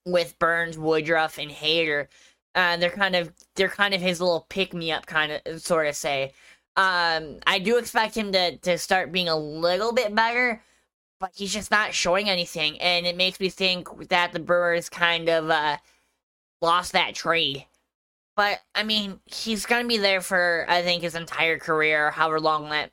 with 0.05 0.39
Burnes, 0.39 0.78
Woodruff, 0.78 1.39
and 1.39 1.51
Hader. 1.51 2.09
Uh, 2.55 2.76
they're 2.78 2.91
kind 2.91 3.16
of 3.16 3.32
they're 3.55 3.68
kind 3.68 3.95
of 3.95 4.01
his 4.01 4.20
little 4.20 4.47
pick 4.49 4.74
me 4.74 4.93
up 4.93 5.07
kind 5.07 5.41
of 5.47 5.62
sort 5.62 5.87
of 5.87 5.97
say. 5.97 6.32
Um, 6.76 7.39
I 7.47 7.59
do 7.59 7.78
expect 7.78 8.14
him 8.16 8.32
to 8.32 8.57
to 8.59 8.78
start 8.78 9.12
being 9.12 9.28
a 9.28 9.37
little 9.37 9.93
bit 9.93 10.14
better, 10.14 10.62
but 11.20 11.32
he's 11.34 11.53
just 11.53 11.70
not 11.70 11.95
showing 11.95 12.28
anything, 12.30 12.80
and 12.80 13.07
it 13.07 13.16
makes 13.16 13.41
me 13.41 13.49
think 13.51 13.89
that 14.09 14.32
the 14.32 14.41
Brewers 14.41 14.89
kind 14.91 15.28
of 15.28 15.51
uh, 15.51 15.78
lost 16.62 16.93
that 16.93 17.14
trade. 17.14 17.66
But 18.37 18.61
I 18.74 18.82
mean, 18.82 19.18
he's 19.24 19.66
gonna 19.66 19.89
be 19.89 19.99
there 19.99 20.20
for 20.20 20.66
I 20.68 20.82
think 20.82 21.03
his 21.03 21.14
entire 21.14 21.59
career, 21.59 22.11
however 22.11 22.39
long 22.39 22.68
that 22.70 22.93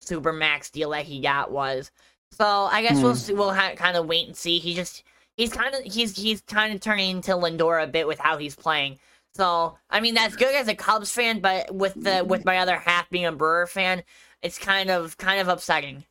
super 0.00 0.32
max 0.32 0.70
deal 0.70 0.90
that 0.90 1.04
he 1.04 1.20
got 1.20 1.50
was. 1.50 1.90
So 2.30 2.44
I 2.44 2.82
guess 2.82 3.00
we'll 3.00 3.12
hmm. 3.12 3.18
see, 3.18 3.34
we'll 3.34 3.52
ha- 3.52 3.74
kind 3.76 3.96
of 3.96 4.06
wait 4.06 4.26
and 4.26 4.36
see. 4.36 4.58
He 4.58 4.74
just 4.74 5.02
he's 5.36 5.52
kind 5.52 5.74
of 5.74 5.82
he's 5.82 6.16
he's 6.16 6.40
kind 6.42 6.72
of 6.72 6.80
turning 6.80 7.16
into 7.16 7.32
Lindor 7.32 7.82
a 7.82 7.86
bit 7.86 8.06
with 8.06 8.18
how 8.18 8.38
he's 8.38 8.54
playing. 8.54 8.98
So 9.34 9.76
I 9.90 10.00
mean 10.00 10.14
that's 10.14 10.36
good 10.36 10.54
as 10.54 10.68
a 10.68 10.74
Cubs 10.76 11.10
fan, 11.10 11.40
but 11.40 11.74
with 11.74 11.94
the 11.94 12.24
with 12.24 12.44
my 12.44 12.58
other 12.58 12.76
half 12.76 13.10
being 13.10 13.26
a 13.26 13.32
Brewer 13.32 13.66
fan, 13.66 14.04
it's 14.42 14.58
kind 14.58 14.90
of 14.90 15.18
kind 15.18 15.40
of 15.40 15.48
upsetting. 15.48 16.04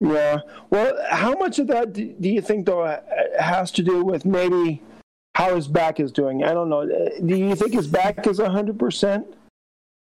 Yeah. 0.00 0.38
Well, 0.68 0.98
how 1.10 1.34
much 1.34 1.58
of 1.58 1.68
that 1.68 1.92
do 1.92 2.28
you 2.28 2.40
think 2.42 2.66
though 2.66 3.00
has 3.38 3.70
to 3.72 3.82
do 3.82 4.04
with 4.04 4.24
maybe 4.24 4.82
how 5.34 5.54
his 5.54 5.68
back 5.68 6.00
is 6.00 6.12
doing? 6.12 6.44
I 6.44 6.52
don't 6.52 6.68
know. 6.68 6.86
Do 6.86 7.36
you 7.36 7.54
think 7.54 7.72
his 7.72 7.86
back 7.86 8.26
is 8.26 8.38
hundred 8.38 8.78
percent? 8.78 9.26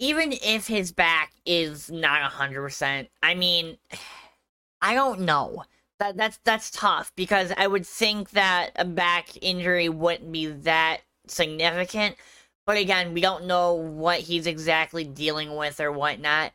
even 0.02 0.34
if 0.42 0.66
his 0.66 0.92
back 0.92 1.32
is 1.46 1.92
not 1.92 2.24
hundred 2.24 2.64
percent, 2.64 3.08
I 3.24 3.36
mean, 3.36 3.78
I 4.82 4.96
don't 4.96 5.22
know. 5.22 5.64
That 6.00 6.18
that's 6.18 6.40
that's 6.44 6.72
tough 6.72 7.12
because 7.16 7.54
I 7.56 7.68
would 7.68 7.86
think 7.86 8.32
that 8.32 8.72
a 8.76 8.84
back 8.84 9.30
injury 9.42 9.88
wouldn't 9.90 10.32
be 10.32 10.48
that 10.48 11.02
significant. 11.28 12.16
But 12.66 12.78
again, 12.78 13.14
we 13.14 13.22
don't 13.22 13.46
know 13.46 13.76
what 13.76 14.22
he's 14.22 14.48
exactly 14.48 15.04
dealing 15.04 15.56
with 15.56 15.80
or 15.80 15.92
whatnot. 15.92 16.54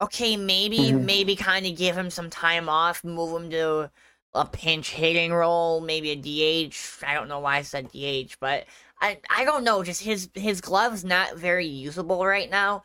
Okay, 0.00 0.38
maybe 0.38 0.78
mm-hmm. 0.78 1.04
maybe 1.04 1.36
kind 1.36 1.66
of 1.66 1.76
give 1.76 1.96
him 1.98 2.08
some 2.08 2.30
time 2.30 2.70
off, 2.70 3.04
move 3.04 3.38
him 3.38 3.50
to 3.50 3.90
a 4.34 4.44
pinch 4.44 4.90
hitting 4.90 5.32
role, 5.32 5.80
maybe 5.80 6.10
a 6.10 6.16
DH. 6.16 6.74
I 7.06 7.14
don't 7.14 7.28
know 7.28 7.40
why 7.40 7.56
I 7.56 7.62
said 7.62 7.90
DH, 7.90 8.36
but 8.40 8.66
I 9.00 9.18
I 9.28 9.44
don't 9.44 9.64
know. 9.64 9.82
Just 9.82 10.02
his 10.02 10.28
his 10.34 10.60
glove's 10.60 11.04
not 11.04 11.36
very 11.36 11.66
usable 11.66 12.24
right 12.24 12.50
now. 12.50 12.84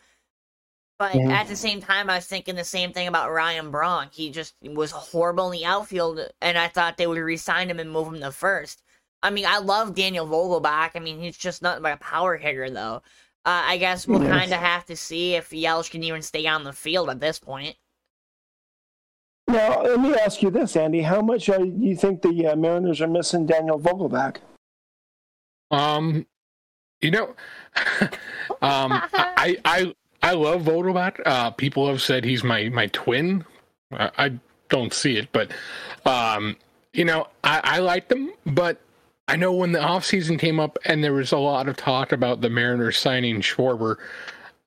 But 0.98 1.14
mm-hmm. 1.14 1.32
at 1.32 1.48
the 1.48 1.58
same 1.58 1.82
time, 1.82 2.10
I 2.10 2.16
was 2.16 2.26
thinking 2.26 2.56
the 2.56 2.64
same 2.64 2.94
thing 2.94 3.08
about 3.08 3.32
Ryan 3.32 3.70
Braun. 3.70 4.08
He 4.14 4.32
just 4.32 4.56
was 4.62 4.92
horrible 4.92 5.52
in 5.52 5.60
the 5.60 5.66
outfield, 5.66 6.20
and 6.42 6.58
I 6.58 6.70
thought 6.70 6.96
they 6.96 7.08
would 7.08 7.18
resign 7.18 7.70
him 7.70 7.80
and 7.80 7.92
move 7.92 8.08
him 8.08 8.22
to 8.22 8.32
first. 8.32 8.82
I 9.22 9.30
mean, 9.30 9.46
I 9.46 9.58
love 9.58 9.96
Daniel 9.96 10.28
Vogelbach. 10.28 10.92
I 10.96 11.00
mean, 11.00 11.20
he's 11.20 11.38
just 11.38 11.62
nothing 11.62 11.84
but 11.84 11.94
a 11.94 11.98
power 11.98 12.38
hitter, 12.38 12.70
though. 12.70 13.02
Uh, 13.44 13.64
I 13.66 13.78
guess 13.78 14.08
we'll 14.08 14.22
kind 14.28 14.54
of 14.54 14.60
have 14.60 14.86
to 14.86 14.96
see 14.96 15.36
if 15.36 15.50
Yelich 15.50 15.92
can 15.92 16.04
even 16.04 16.22
stay 16.22 16.48
on 16.48 16.64
the 16.64 16.74
field 16.74 17.10
at 17.10 17.20
this 17.20 17.40
point. 17.40 17.76
Now, 19.48 19.84
let 19.84 20.00
me 20.00 20.16
ask 20.16 20.42
you 20.42 20.50
this, 20.50 20.76
Andy. 20.76 21.02
How 21.02 21.22
much 21.22 21.46
do 21.46 21.74
you 21.80 21.96
think 21.96 22.22
the 22.22 22.48
uh, 22.48 22.56
Mariners 22.56 23.02
are 23.02 23.08
missing 23.08 23.46
Daniel 23.46 23.80
Vogelbach? 23.80 24.38
Um, 25.72 26.26
you 27.02 27.12
know, 27.12 27.36
um, 28.62 29.02
I 29.14 29.58
I 29.64 29.94
I 30.24 30.34
love 30.34 30.64
Vogelbach. 30.64 31.20
Uh, 31.26 31.52
people 31.52 31.88
have 31.88 32.02
said 32.02 32.24
he's 32.24 32.44
my 32.44 32.70
my 32.70 32.88
twin. 32.88 33.46
I, 33.92 34.12
I 34.18 34.40
don't 34.70 34.94
see 34.94 35.18
it, 35.18 35.30
but 35.32 35.52
um, 36.06 36.58
you 36.94 37.06
know, 37.06 37.28
I, 37.44 37.62
I 37.64 37.80
like 37.80 38.08
them, 38.08 38.32
but 38.46 38.82
I 39.28 39.36
know 39.36 39.54
when 39.54 39.72
the 39.72 39.80
offseason 39.80 40.40
came 40.40 40.60
up 40.60 40.78
and 40.86 41.04
there 41.04 41.14
was 41.14 41.32
a 41.32 41.38
lot 41.38 41.68
of 41.68 41.78
talk 41.78 42.12
about 42.12 42.42
the 42.42 42.50
Mariners 42.50 42.98
signing 42.98 43.42
Schwarber, 43.42 43.98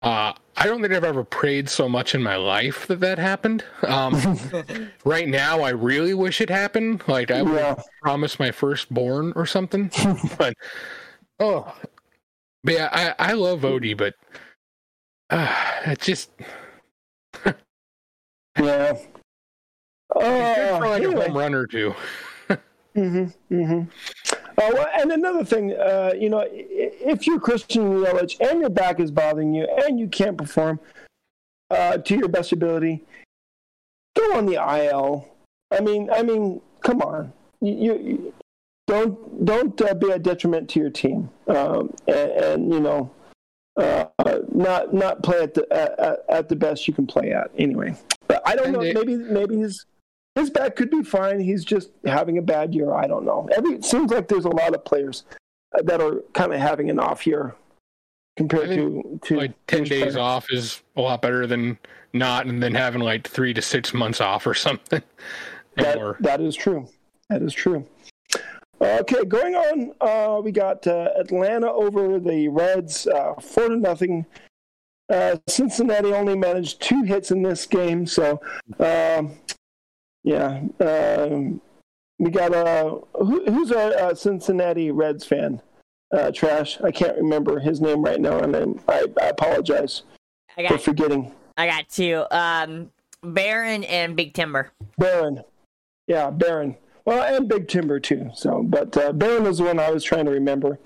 Uh, 0.03 0.33
I 0.57 0.66
don't 0.66 0.81
think 0.81 0.93
I've 0.95 1.03
ever 1.05 1.25
prayed 1.25 1.69
so 1.69 1.89
much 1.89 2.15
in 2.15 2.23
my 2.23 2.37
life 2.37 2.87
that 2.87 3.01
that 3.01 3.19
happened. 3.19 3.65
Um, 3.83 4.39
right 5.05 5.29
now, 5.29 5.61
I 5.61 5.70
really 5.70 6.15
wish 6.15 6.41
it 6.41 6.51
happened. 6.51 7.03
Like 7.09 7.31
I 7.31 7.43
would 7.43 7.53
Yeah. 7.55 7.75
promise 8.03 8.39
my 8.39 8.51
firstborn 8.53 9.33
or 9.35 9.45
something. 9.47 9.91
but 10.39 10.55
oh, 11.41 11.75
but 12.62 12.75
yeah, 12.75 12.89
I 13.19 13.31
I 13.31 13.33
love 13.33 13.61
Odie, 13.62 13.97
but 13.97 14.15
uh, 15.31 15.53
it 15.87 16.01
just 16.01 16.31
Yeah. 18.57 18.93
he's 18.95 19.07
good 20.15 20.25
Uh, 20.25 20.79
for 20.79 20.89
like 20.89 21.03
anyway. 21.03 21.20
a 21.25 21.29
home 21.29 21.37
run 21.37 21.55
or 21.55 21.66
two. 21.66 21.95
Mm-hmm. 22.99 23.55
Mm-hmm. 23.55 23.89
Uh, 24.61 24.70
well, 24.75 24.89
and 24.99 25.12
another 25.12 25.45
thing, 25.45 25.73
uh, 25.73 26.12
you 26.19 26.29
know, 26.29 26.45
if 26.51 27.27
you're 27.27 27.39
Christian 27.39 28.03
Yelich 28.03 28.41
and 28.41 28.61
your 28.61 28.70
back 28.70 28.99
is 28.99 29.11
bothering 29.12 29.55
you 29.55 29.69
and 29.85 30.01
you 30.01 30.09
can't 30.09 30.37
perform 30.37 30.81
uh, 31.70 31.99
to 31.99 32.16
your 32.16 32.29
best 32.29 32.51
ability, 32.53 33.05
go 34.16 34.37
on 34.37 34.47
the 34.47 34.55
IL. 34.55 35.29
I 35.70 35.81
mean, 35.81 36.11
I 36.11 36.23
mean, 36.23 36.61
come 36.81 37.03
on, 37.03 37.33
you, 37.61 37.73
you 37.99 38.35
don't 38.89 39.45
don't 39.45 39.81
uh, 39.81 39.95
be 39.95 40.11
a 40.11 40.19
detriment 40.19 40.69
to 40.70 40.81
your 40.81 40.91
team, 40.91 41.31
um, 41.47 41.93
and, 42.09 42.31
and 42.31 42.73
you 42.75 42.81
know, 42.81 43.11
uh, 43.77 44.07
not 44.53 44.93
not 44.93 45.23
play 45.23 45.43
at 45.43 45.55
the 45.55 45.70
at, 45.73 46.19
at 46.29 46.49
the 46.49 46.57
best 46.57 46.89
you 46.89 46.95
can 46.95 47.07
play 47.07 47.33
at. 47.33 47.51
Anyway, 47.59 47.95
but 48.27 48.43
I 48.47 48.57
don't 48.57 48.69
And 48.69 48.75
know. 48.75 48.81
it- 48.81 48.95
maybe 48.95 49.15
maybe 49.16 49.57
his 49.59 49.85
his 50.39 50.51
back 50.51 50.77
could 50.77 50.90
be 50.90 51.02
fine. 51.02 51.40
He's 51.40 51.65
just 51.65 51.90
having 52.05 52.39
a 52.39 52.43
bad 52.43 52.74
year. 52.74 52.94
I 52.94 53.06
don't 53.06 53.24
know. 53.24 53.48
Every 53.55 53.74
it 53.74 53.85
seems 53.85 54.10
like 54.10 54.28
there's 54.28 54.44
a 54.44 54.51
lot 54.51 54.74
of 54.74 54.85
players 54.85 55.24
uh, 55.77 55.82
that 55.82 56.01
are 56.01 56.23
kind 56.32 56.52
of 56.52 56.60
having 56.60 56.90
an 56.90 56.98
off 56.98 57.27
year 57.27 57.55
compared 58.36 58.69
to 58.70 59.20
to 59.24 59.36
Like 59.36 59.66
ten 59.66 59.85
days 59.85 60.01
players. 60.02 60.16
off 60.16 60.47
is 60.51 60.82
a 60.97 61.01
lot 61.01 61.23
better 61.23 61.47
than 61.47 61.78
not, 62.12 62.47
and 62.47 62.62
then 62.62 62.74
having 62.74 63.01
like 63.01 63.28
three 63.28 63.52
to 63.55 63.62
six 63.62 63.93
months 63.93 64.20
off 64.20 64.47
or 64.47 64.55
something. 64.66 65.02
That, 65.77 65.98
Or 65.98 66.16
that 66.20 66.40
is 66.40 66.56
true. 66.56 66.89
That 67.28 67.43
is 67.43 67.52
true. 67.52 67.86
Okay, 68.81 69.24
going 69.24 69.55
on. 69.56 69.93
Uh, 70.01 70.40
we 70.40 70.52
got 70.52 70.86
uh, 70.86 71.10
Atlanta 71.16 71.70
over 71.70 72.20
the 72.20 72.48
Reds, 72.48 73.06
uh, 73.09 73.35
four 73.35 73.69
to 73.69 73.77
nothing. 73.77 74.24
Uh, 75.10 75.36
Cincinnati 75.48 76.12
only 76.12 76.36
managed 76.36 76.81
two 76.81 77.02
hits 77.02 77.31
in 77.31 77.43
this 77.43 77.66
game, 77.66 78.06
so 78.06 78.40
um, 78.78 79.32
yeah. 80.29 80.61
Um, 80.81 81.61
we 82.19 82.31
got 82.31 82.53
uh, 82.55 82.97
who, 83.15 83.45
who's 83.47 83.71
a, 83.71 84.09
uh, 84.09 84.15
Cincinnati 84.15 84.91
Reds 84.91 85.25
fan? 85.25 85.63
Uh, 86.13 86.31
Trash. 86.31 86.79
I 86.83 86.91
can't 86.91 87.17
remember 87.17 87.59
his 87.59 87.81
name 87.81 88.03
right 88.03 88.21
now, 88.21 88.39
and 88.39 88.55
I'm, 88.55 88.81
I, 88.89 89.07
I 89.23 89.27
apologize 89.29 90.03
I 90.57 90.65
for 90.65 90.75
got 90.75 90.83
forgetting. 90.83 91.33
I 91.57 91.67
got 91.67 91.89
two. 91.89 92.25
Um, 92.31 92.91
Baron 93.23 93.85
and 93.85 94.17
Big 94.17 94.35
Timber. 94.35 94.71
Baron. 94.99 95.43
Yeah, 96.07 96.31
Baron. 96.31 96.77
Well, 97.05 97.35
and 97.35 97.49
Big 97.49 97.69
Timber 97.69 97.99
too. 98.01 98.31
So, 98.35 98.63
but 98.63 98.95
uh, 98.97 99.13
Baron 99.13 99.45
was 99.45 99.59
the 99.59 99.65
one 99.65 99.79
I 99.79 99.91
was 99.91 100.05
trying 100.05 100.27
to 100.27 100.31
remember. 100.31 100.79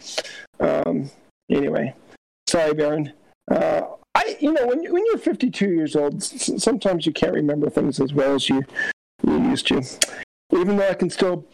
Um, 0.60 1.10
anyway, 1.51 1.94
sorry, 2.48 2.74
Baron. 2.74 3.12
Uh, 3.51 3.82
I, 4.14 4.36
you 4.39 4.52
know, 4.52 4.66
when 4.66 4.85
when 4.93 5.05
you're 5.06 5.19
52 5.19 5.66
years 5.69 5.97
old, 5.97 6.16
s- 6.16 6.62
sometimes 6.62 7.06
you 7.06 7.12
can't 7.12 7.35
remember 7.35 7.70
things 7.70 7.98
as 7.98 8.12
well 8.12 8.35
as 8.35 8.48
you 8.48 8.62
used 9.43 9.66
to. 9.69 9.82
Even 10.52 10.77
though 10.77 10.89
I 10.89 10.94
can 10.94 11.10
still 11.10 11.47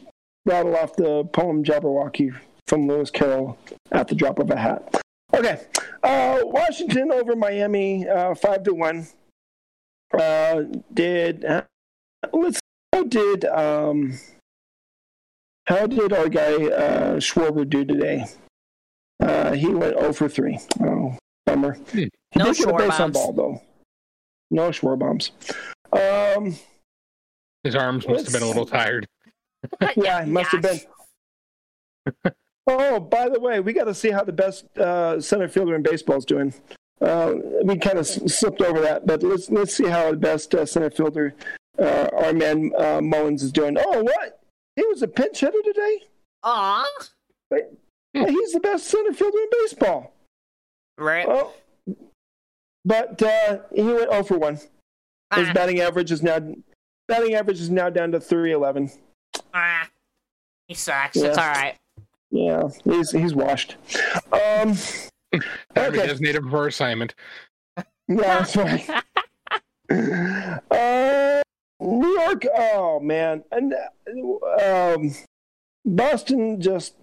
rattle 0.45 0.77
off 0.77 0.97
the 0.97 1.25
poem 1.33 1.65
Jabberwocky 1.65 2.35
from 2.67 2.87
Lewis 2.87 3.11
Carroll 3.11 3.59
at 3.93 4.09
the 4.09 4.15
drop 4.15 4.39
of 4.39 4.51
a 4.51 4.57
hat. 4.57 5.03
Okay, 5.35 5.61
uh, 6.03 6.41
Washington 6.43 7.13
over 7.13 7.37
Miami, 7.37 8.09
uh, 8.09 8.35
five 8.35 8.63
to 8.65 8.75
one. 8.75 9.07
Uh, 10.19 10.63
did 10.95 11.45
uh, 11.45 11.63
let's 12.33 12.61
how 12.93 13.05
did 13.05 13.45
um 13.45 14.19
how 15.67 15.87
did 15.87 16.13
our 16.13 16.29
guy 16.29 16.67
uh 16.67 17.17
Schwarber 17.17 17.69
do 17.69 17.85
today? 17.85 18.25
Uh 19.21 19.53
he 19.53 19.69
went 19.69 19.99
0 19.99 20.13
for 20.13 20.29
3. 20.29 20.59
Oh, 20.81 21.17
bummer. 21.47 21.75
Hmm. 21.75 21.99
He 21.99 22.11
No 22.37 22.45
did 22.47 22.57
get 22.57 22.69
a 22.69 22.77
base 22.77 23.01
on 23.01 23.13
ball 23.13 23.33
though. 23.33 23.63
No 24.51 24.71
Schwarbombs. 24.71 25.31
Um 25.93 26.57
his 27.65 27.75
arms 27.75 28.07
must 28.09 28.25
have 28.25 28.33
been 28.33 28.43
a 28.43 28.47
little 28.47 28.67
tired. 28.67 29.07
yeah, 29.97 30.23
it 30.23 30.29
must 30.29 30.51
have 30.53 30.63
been. 30.63 30.81
Oh, 32.71 33.01
by 33.01 33.31
the 33.31 33.41
way, 33.41 33.61
we 33.61 33.73
got 33.73 33.85
to 33.85 33.95
see 33.95 34.11
how 34.11 34.23
the 34.23 34.33
best 34.33 34.67
uh, 34.77 35.19
center 35.23 35.49
fielder 35.49 35.75
in 35.75 35.83
baseball 35.83 36.19
is 36.19 36.27
doing. 36.27 36.53
Uh, 37.01 37.37
we 37.65 37.79
kind 37.79 37.97
of 37.99 38.07
slipped 38.07 38.61
over 38.61 38.83
that, 38.83 39.07
but 39.07 39.23
let's 39.23 39.49
let's 39.49 39.75
see 39.75 39.87
how 39.87 40.11
the 40.11 40.19
best 40.19 40.55
uh, 40.55 40.67
center 40.67 40.91
fielder, 40.91 41.35
uh, 41.79 42.09
our 42.13 42.35
man 42.35 42.71
uh, 42.77 43.01
Mullins, 43.01 43.43
is 43.43 43.53
doing. 43.53 43.75
Oh, 43.79 44.03
what? 44.03 44.43
He 44.77 44.85
was 44.85 45.01
a 45.01 45.09
pinch 45.09 45.41
hitter 45.41 45.63
today. 45.65 46.01
Aw. 46.43 46.85
Hey, 47.49 47.63
He's 48.13 48.53
the 48.53 48.61
best 48.61 48.87
center 48.87 49.15
fielder 49.15 49.39
in 49.39 49.49
baseball. 49.63 50.13
Right. 50.99 51.27
Oh, 51.27 51.55
but 52.85 53.23
uh, 53.23 53.61
he 53.75 53.83
went 53.83 54.11
0 54.11 54.23
for 54.25 54.37
1. 54.39 54.55
His 54.55 54.69
Ah, 55.31 55.53
batting 55.55 55.81
average 55.81 56.13
is 56.13 56.23
now 56.23 56.39
batting 57.09 57.35
average 57.35 57.61
is 57.61 57.71
now 57.71 57.91
down 57.91 58.13
to 58.13 58.21
311. 58.21 58.91
ah. 59.55 59.89
He 60.69 60.75
sucks. 60.75 61.17
Yeah. 61.17 61.25
It's 61.29 61.39
all 61.39 61.49
right. 61.49 61.77
Yeah, 62.31 62.69
he's 62.85 63.11
he's 63.11 63.35
washed. 63.35 63.77
Um, 64.33 64.75
Time 65.33 65.43
Okay. 65.77 66.03
a 66.03 66.07
designated 66.07 66.45
for 66.51 66.67
assignment. 66.67 67.15
yeah, 67.79 67.85
that's 68.09 68.55
right. 68.55 68.87
Uh, 70.71 71.43
New 71.81 72.09
York, 72.21 72.45
oh 72.55 73.01
man, 73.01 73.43
and 73.51 73.75
um, 74.63 75.15
Boston 75.87 76.61
just. 76.61 76.95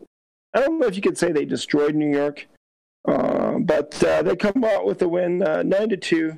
I 0.53 0.59
don't 0.61 0.79
know 0.79 0.85
if 0.87 0.95
you 0.95 1.01
could 1.01 1.17
say 1.17 1.31
they 1.31 1.43
destroyed 1.45 1.95
New 1.95 2.15
York, 2.15 2.47
uh, 3.07 3.55
but 3.59 4.01
uh, 4.03 4.21
they 4.21 4.35
come 4.35 4.63
out 4.63 4.85
with 4.85 5.01
a 5.01 5.07
win, 5.07 5.41
uh, 5.41 5.63
nine 5.63 5.89
to 5.89 5.97
two. 5.97 6.37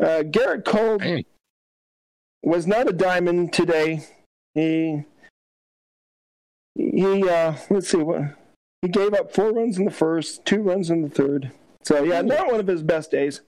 Uh, 0.00 0.22
Gerrit 0.22 0.64
Cole 0.64 0.98
Dang. 0.98 1.24
Was 2.42 2.66
not 2.66 2.88
a 2.88 2.92
diamond 2.92 3.52
today. 3.52 4.04
He 4.54 5.04
he 6.74 7.28
uh, 7.28 7.56
let's 7.68 7.88
see 7.88 7.98
what 7.98 8.36
he 8.82 8.88
gave 8.88 9.14
up 9.14 9.34
four 9.34 9.52
runs 9.52 9.78
in 9.78 9.84
the 9.84 9.90
first, 9.90 10.44
two 10.44 10.62
runs 10.62 10.90
in 10.90 11.02
the 11.02 11.10
third. 11.10 11.50
So 11.82 12.02
yeah, 12.02 12.22
not 12.22 12.50
one 12.50 12.60
of 12.60 12.66
his 12.66 12.82
best 12.82 13.10
days. 13.10 13.42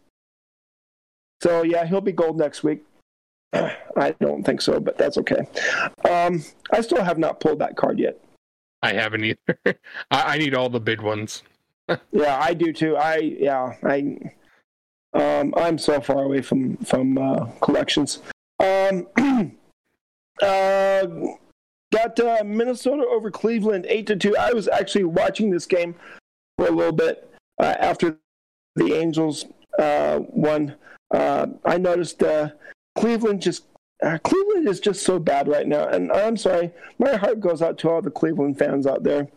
So 1.43 1.62
yeah, 1.62 1.86
he'll 1.86 2.01
be 2.01 2.12
gold 2.12 2.39
next 2.39 2.62
week. 2.62 2.82
I 3.52 4.14
don't 4.20 4.44
think 4.44 4.62
so, 4.62 4.81
but 4.81 4.97
that's 4.97 5.19
okay. 5.19 5.47
Um, 6.09 6.44
I 6.70 6.81
still 6.81 7.02
have 7.02 7.19
not 7.19 7.40
pulled 7.40 7.59
that 7.59 7.77
card 7.77 7.98
yet. 7.98 8.19
I 8.82 8.93
haven't 8.94 9.24
either. 9.24 9.39
I, 10.10 10.35
I 10.35 10.39
need 10.39 10.55
all 10.55 10.69
the 10.69 10.81
big 10.81 11.01
ones. 11.01 11.43
Yeah, 12.12 12.39
I 12.40 12.55
do 12.55 12.73
too. 12.73 12.97
I 12.97 13.16
yeah, 13.16 13.74
I 13.82 14.16
um 15.12 15.52
I'm 15.56 15.77
so 15.77 16.01
far 16.01 16.23
away 16.23 16.40
from 16.40 16.77
from 16.78 17.19
uh, 17.19 17.47
collections. 17.60 18.20
Um 18.62 19.09
uh 20.43 21.06
got 21.93 22.18
uh, 22.18 22.43
Minnesota 22.44 23.05
over 23.06 23.30
Cleveland 23.30 23.84
8 23.86 24.06
to 24.06 24.16
2. 24.16 24.36
I 24.36 24.52
was 24.52 24.66
actually 24.68 25.05
watching 25.05 25.51
this 25.51 25.66
game 25.66 25.94
for 26.56 26.68
a 26.68 26.70
little 26.70 26.93
bit 26.93 27.28
uh, 27.59 27.74
after 27.78 28.18
the 28.76 28.94
Angels 28.94 29.44
uh 29.78 30.20
won. 30.28 30.74
Uh 31.12 31.47
I 31.64 31.76
noticed 31.76 32.22
uh 32.22 32.51
Cleveland 32.97 33.43
just 33.43 33.64
Cleveland 34.24 34.68
is 34.68 34.80
just 34.80 35.05
so 35.05 35.18
bad 35.18 35.47
right 35.47 35.66
now, 35.66 35.86
and 35.86 36.10
I'm 36.10 36.36
sorry. 36.36 36.72
My 36.98 37.14
heart 37.14 37.39
goes 37.39 37.62
out 37.62 37.78
to 37.78 37.90
all 37.90 38.02
the 38.02 38.10
Cleveland 38.10 38.59
fans 38.59 38.84
out 38.84 39.05
there. 39.05 39.28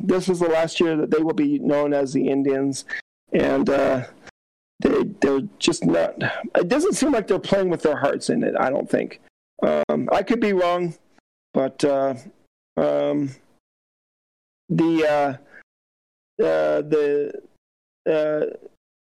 This 0.00 0.28
is 0.28 0.40
the 0.40 0.48
last 0.48 0.80
year 0.80 0.96
that 0.96 1.10
they 1.10 1.22
will 1.22 1.34
be 1.34 1.60
known 1.60 1.94
as 1.94 2.12
the 2.12 2.28
Indians, 2.28 2.84
and 3.32 3.70
they 4.80 5.04
they're 5.20 5.48
just 5.58 5.84
not. 5.84 6.14
It 6.56 6.68
doesn't 6.68 6.94
seem 6.94 7.12
like 7.12 7.26
they're 7.26 7.38
playing 7.38 7.70
with 7.70 7.82
their 7.82 7.96
hearts 7.96 8.30
in 8.30 8.42
it. 8.42 8.54
I 8.58 8.70
don't 8.70 8.88
think. 8.88 9.20
Um, 9.62 10.08
I 10.10 10.22
could 10.22 10.40
be 10.40 10.52
wrong, 10.52 10.94
but 11.52 11.84
uh, 11.84 12.14
um, 12.76 13.30
the 14.68 15.38
uh, 16.38 16.42
uh, 16.42 16.82
the 16.82 17.32
uh, 18.08 18.56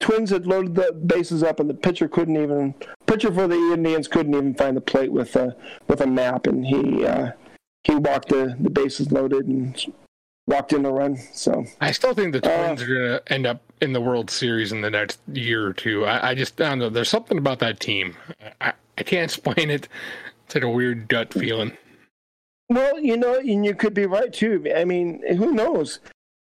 Twins 0.01 0.31
had 0.31 0.47
loaded 0.47 0.75
the 0.75 0.93
bases 0.93 1.43
up, 1.43 1.61
and 1.61 1.69
the 1.69 1.75
pitcher 1.75 2.09
couldn't 2.09 2.37
even 2.37 2.75
pitcher 3.07 3.33
for 3.33 3.49
the 3.49 3.73
Indians 3.73 4.09
couldn't 4.09 4.35
even 4.35 4.55
find 4.55 4.77
the 4.77 4.81
plate 4.81 5.13
with 5.13 5.35
a 5.37 5.57
with 5.89 6.01
a 6.01 6.07
map, 6.07 6.47
and 6.47 6.67
he 6.67 7.05
uh, 7.05 7.33
he 7.83 7.95
walked 7.97 8.29
the 8.29 8.57
the 8.61 8.71
bases 8.71 9.11
loaded 9.11 9.47
and 9.47 9.93
walked 10.47 10.73
in 10.73 10.83
the 10.83 10.93
run. 10.93 11.17
So 11.33 11.65
I 11.81 11.93
still 11.93 12.15
think 12.15 12.33
the 12.33 12.39
Uh, 12.39 12.67
Twins 12.67 12.83
are 12.83 12.87
going 12.87 13.07
to 13.19 13.33
end 13.33 13.47
up 13.47 13.61
in 13.81 13.93
the 13.93 14.01
World 14.01 14.31
Series 14.31 14.73
in 14.73 14.81
the 14.81 14.91
next 14.91 15.21
year 15.33 15.67
or 15.67 15.73
two. 15.73 16.05
I, 16.05 16.31
I 16.31 16.35
just 16.35 16.61
I 16.61 16.71
don't 16.71 16.79
know. 16.79 16.89
There's 16.91 17.09
something 17.09 17.39
about 17.39 17.59
that 17.61 17.81
team. 17.81 18.17
I, 18.61 18.73
I 18.99 19.03
can't 19.03 19.25
explain 19.31 19.71
it. 19.71 19.89
It's 20.47 20.55
like 20.55 20.65
a 20.65 20.69
weird 20.71 21.09
gut 21.09 21.33
feeling. 21.33 21.77
Well, 22.69 22.99
you 22.99 23.17
know, 23.17 23.35
and 23.37 23.65
you 23.65 23.75
could 23.75 23.95
be 23.95 24.07
right 24.07 24.33
too. 24.33 24.65
I 24.75 24.85
mean, 24.85 25.23
who 25.37 25.53
knows? 25.53 26.01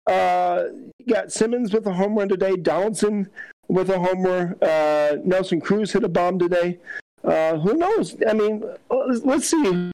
Uh, 0.06 0.64
you 0.98 1.14
got 1.14 1.32
Simmons 1.32 1.72
with 1.72 1.86
a 1.86 1.92
home 1.92 2.16
run 2.16 2.28
today. 2.28 2.56
Donaldson 2.56 3.28
with 3.68 3.90
a 3.90 3.98
homer. 3.98 4.56
Uh, 4.60 5.16
Nelson 5.24 5.60
Cruz 5.60 5.92
hit 5.92 6.04
a 6.04 6.08
bomb 6.08 6.38
today. 6.38 6.78
Uh, 7.22 7.56
who 7.58 7.74
knows? 7.74 8.16
I 8.28 8.32
mean, 8.32 8.64
let's 8.90 9.48
see. 9.50 9.90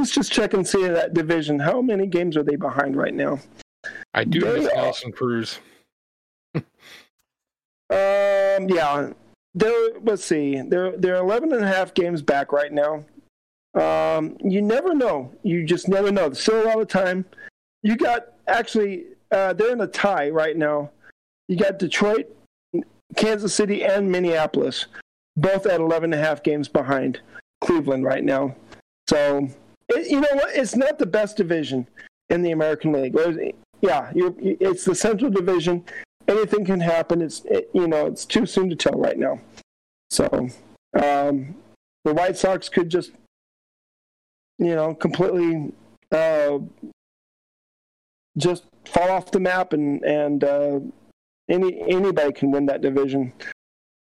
Let's 0.00 0.12
just 0.12 0.32
check 0.32 0.54
and 0.54 0.66
see 0.66 0.88
that 0.88 1.12
division. 1.12 1.58
How 1.58 1.82
many 1.82 2.06
games 2.06 2.34
are 2.34 2.42
they 2.42 2.56
behind 2.56 2.96
right 2.96 3.12
now? 3.12 3.38
I 4.14 4.24
do 4.24 4.40
they 4.40 4.60
miss 4.60 4.72
Nelson 4.74 5.12
Cruz. 5.12 5.58
um, 6.54 6.64
yeah, 7.90 9.10
they're 9.54 10.00
let's 10.02 10.24
see. 10.24 10.62
They're 10.62 10.96
they're 10.96 11.16
11 11.16 11.52
and 11.52 11.62
a 11.62 11.68
half 11.68 11.92
games 11.92 12.22
back 12.22 12.50
right 12.50 12.72
now. 12.72 13.04
Um, 13.74 14.38
you 14.42 14.62
never 14.62 14.94
know. 14.94 15.34
You 15.42 15.66
just 15.66 15.86
never 15.86 16.10
know. 16.10 16.32
still 16.32 16.62
a 16.62 16.64
lot 16.64 16.80
of 16.80 16.88
time. 16.88 17.26
You 17.82 17.94
got 17.94 18.28
actually 18.48 19.04
uh, 19.30 19.52
they're 19.52 19.72
in 19.72 19.82
a 19.82 19.86
tie 19.86 20.30
right 20.30 20.56
now. 20.56 20.90
You 21.48 21.56
got 21.56 21.78
Detroit, 21.78 22.34
Kansas 23.16 23.52
City, 23.54 23.84
and 23.84 24.10
Minneapolis, 24.10 24.86
both 25.36 25.66
at 25.66 25.78
11 25.78 26.14
and 26.14 26.22
a 26.22 26.24
half 26.24 26.42
games 26.42 26.68
behind 26.68 27.20
Cleveland 27.60 28.04
right 28.04 28.24
now. 28.24 28.56
So 29.06 29.50
it, 29.90 30.10
you 30.10 30.20
know 30.20 30.28
what? 30.32 30.56
It's 30.56 30.76
not 30.76 30.98
the 30.98 31.06
best 31.06 31.36
division 31.36 31.86
in 32.28 32.42
the 32.42 32.52
American 32.52 32.92
League. 32.92 33.16
Yeah, 33.80 34.10
it's 34.14 34.84
the 34.84 34.94
Central 34.94 35.30
Division. 35.30 35.84
Anything 36.28 36.64
can 36.64 36.80
happen. 36.80 37.22
It's 37.22 37.42
it, 37.46 37.70
you 37.74 37.88
know 37.88 38.06
it's 38.06 38.24
too 38.24 38.46
soon 38.46 38.70
to 38.70 38.76
tell 38.76 38.98
right 38.98 39.18
now. 39.18 39.40
So 40.10 40.26
um, 40.94 41.54
the 42.04 42.14
White 42.14 42.36
Sox 42.36 42.68
could 42.68 42.88
just 42.88 43.12
you 44.58 44.74
know 44.74 44.94
completely 44.94 45.72
uh, 46.12 46.58
just 48.36 48.64
fall 48.84 49.10
off 49.10 49.30
the 49.30 49.40
map 49.40 49.72
and 49.72 50.02
and 50.04 50.44
uh, 50.44 50.80
any 51.48 51.82
anybody 51.90 52.32
can 52.32 52.50
win 52.50 52.66
that 52.66 52.82
division. 52.82 53.32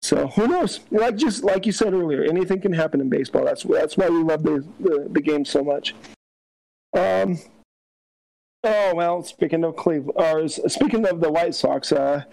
So 0.02 0.28
who 0.28 0.46
knows? 0.46 0.80
Like 0.90 1.16
just 1.16 1.44
like 1.44 1.66
you 1.66 1.72
said 1.72 1.92
earlier, 1.92 2.22
anything 2.24 2.60
can 2.60 2.72
happen 2.72 3.00
in 3.00 3.08
baseball. 3.08 3.44
That's 3.44 3.64
that's 3.64 3.96
why 3.96 4.08
we 4.08 4.22
love 4.22 4.42
the 4.42 4.64
the, 4.80 5.08
the 5.10 5.20
game 5.20 5.44
so 5.44 5.64
much. 5.64 5.94
Um. 6.96 7.38
Oh 8.64 8.94
well, 8.94 9.22
speaking 9.22 9.64
of 9.64 9.76
Cleveland, 9.76 10.12
or 10.16 10.48
speaking 10.48 11.06
of 11.06 11.20
the 11.20 11.30
White 11.30 11.54
Sox, 11.54 11.92
uh, 11.92 12.24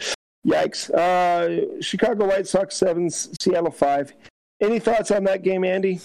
yikes! 0.46 0.90
Uh, 0.92 1.82
Chicago 1.82 2.28
White 2.28 2.48
Sox 2.48 2.76
seven, 2.76 3.10
Seattle 3.10 3.72
five. 3.72 4.14
Any 4.62 4.80
thoughts 4.80 5.12
on 5.12 5.24
that 5.26 5.44
game, 5.44 5.64
Andy? 5.66 6.00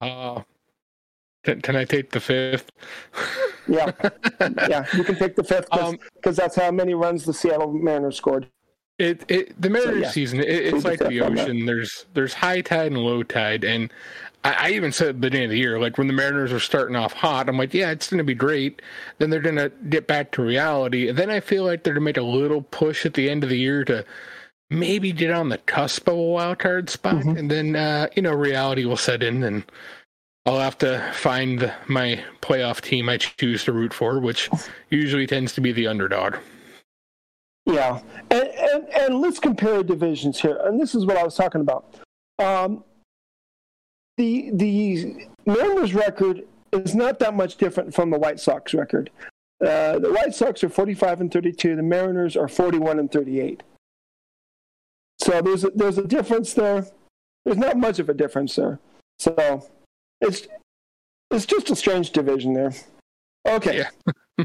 Uh, 0.00 0.42
can, 1.44 1.60
can 1.60 1.76
I 1.76 1.84
take 1.84 2.10
the 2.10 2.20
fifth? 2.20 2.70
yeah, 3.66 3.90
yeah, 4.68 4.86
you 4.94 5.02
can 5.02 5.16
take 5.16 5.34
the 5.34 5.44
fifth 5.44 5.68
because 5.70 5.98
um, 6.38 6.42
that's 6.42 6.56
how 6.56 6.70
many 6.70 6.94
runs 6.94 7.24
the 7.24 7.34
Seattle 7.34 7.72
Mariners 7.72 8.16
scored. 8.16 8.48
It, 8.98 9.24
it 9.28 9.60
the 9.60 9.70
Mariners 9.70 9.94
so, 9.94 10.00
yeah. 10.00 10.10
season 10.10 10.40
it, 10.40 10.48
it's 10.48 10.84
like 10.84 10.98
the 10.98 11.20
ocean. 11.22 11.66
There's 11.66 12.06
there's 12.14 12.34
high 12.34 12.60
tide 12.60 12.92
and 12.92 12.98
low 12.98 13.22
tide, 13.22 13.64
and 13.64 13.92
I, 14.44 14.52
I, 14.52 14.70
even 14.70 14.92
said 14.92 15.08
at 15.08 15.14
the 15.14 15.20
beginning 15.20 15.46
of 15.46 15.50
the 15.50 15.58
year, 15.58 15.78
like 15.78 15.98
when 15.98 16.06
the 16.06 16.12
Mariners 16.12 16.52
are 16.52 16.60
starting 16.60 16.94
off 16.94 17.12
hot, 17.12 17.48
I'm 17.48 17.56
like, 17.56 17.74
yeah, 17.74 17.90
it's 17.90 18.10
going 18.10 18.18
to 18.18 18.24
be 18.24 18.34
great. 18.34 18.82
Then 19.18 19.30
they're 19.30 19.40
going 19.40 19.56
to 19.56 19.70
get 19.88 20.06
back 20.06 20.30
to 20.32 20.42
reality, 20.42 21.08
and 21.08 21.18
then 21.18 21.30
I 21.30 21.40
feel 21.40 21.64
like 21.64 21.82
they're 21.82 21.94
going 21.94 22.02
to 22.02 22.04
make 22.04 22.16
a 22.16 22.22
little 22.22 22.62
push 22.62 23.06
at 23.06 23.14
the 23.14 23.30
end 23.30 23.44
of 23.44 23.50
the 23.50 23.58
year 23.58 23.84
to 23.84 24.04
maybe 24.70 25.12
get 25.12 25.30
on 25.30 25.48
the 25.48 25.58
cusp 25.58 26.08
of 26.08 26.14
a 26.14 26.22
wild 26.22 26.58
card 26.58 26.90
spot, 26.90 27.16
mm-hmm. 27.16 27.36
and 27.36 27.50
then 27.50 27.76
uh, 27.76 28.08
you 28.14 28.22
know 28.22 28.32
reality 28.32 28.84
will 28.84 28.96
set 28.96 29.22
in, 29.22 29.42
and 29.42 29.64
I'll 30.44 30.58
have 30.58 30.78
to 30.78 31.10
find 31.14 31.72
my 31.86 32.22
playoff 32.40 32.80
team 32.80 33.08
I 33.08 33.16
choose 33.16 33.64
to 33.64 33.72
root 33.72 33.94
for, 33.94 34.18
which 34.18 34.50
usually 34.90 35.26
tends 35.26 35.54
to 35.54 35.60
be 35.60 35.72
the 35.72 35.86
underdog. 35.86 36.36
Yeah, 37.66 38.00
and, 38.30 38.48
and, 38.48 38.88
and 38.88 39.20
let's 39.20 39.38
compare 39.38 39.82
divisions 39.82 40.40
here. 40.40 40.60
And 40.64 40.80
this 40.80 40.94
is 40.94 41.06
what 41.06 41.16
I 41.16 41.22
was 41.22 41.36
talking 41.36 41.60
about. 41.60 41.94
Um, 42.38 42.82
the 44.16 44.50
the 44.52 45.28
Mariners 45.46 45.94
record 45.94 46.44
is 46.72 46.94
not 46.94 47.18
that 47.20 47.34
much 47.34 47.56
different 47.56 47.94
from 47.94 48.10
the 48.10 48.18
White 48.18 48.40
Sox 48.40 48.74
record. 48.74 49.10
Uh, 49.60 49.98
the 49.98 50.12
White 50.12 50.34
Sox 50.34 50.64
are 50.64 50.68
45 50.68 51.20
and 51.20 51.32
32. 51.32 51.76
The 51.76 51.82
Mariners 51.82 52.36
are 52.36 52.48
41 52.48 52.98
and 52.98 53.10
38. 53.10 53.62
So 55.20 55.40
there's 55.40 55.62
a, 55.62 55.70
there's 55.70 55.98
a 55.98 56.06
difference 56.06 56.52
there. 56.54 56.86
There's 57.44 57.58
not 57.58 57.76
much 57.76 58.00
of 58.00 58.08
a 58.08 58.14
difference 58.14 58.56
there. 58.56 58.80
So 59.20 59.68
it's 60.20 60.48
it's 61.30 61.46
just 61.46 61.70
a 61.70 61.76
strange 61.76 62.10
division 62.10 62.54
there. 62.54 62.72
Okay. 63.46 63.84
Yeah. 64.38 64.44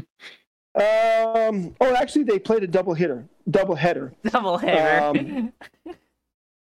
Um, 0.78 1.74
oh, 1.80 1.94
actually, 1.96 2.22
they 2.24 2.38
played 2.38 2.62
a 2.62 2.68
double 2.68 2.94
hitter, 2.94 3.26
double 3.50 3.74
header. 3.74 4.12
Double 4.24 4.58
header. 4.58 5.04
Um, 5.04 5.52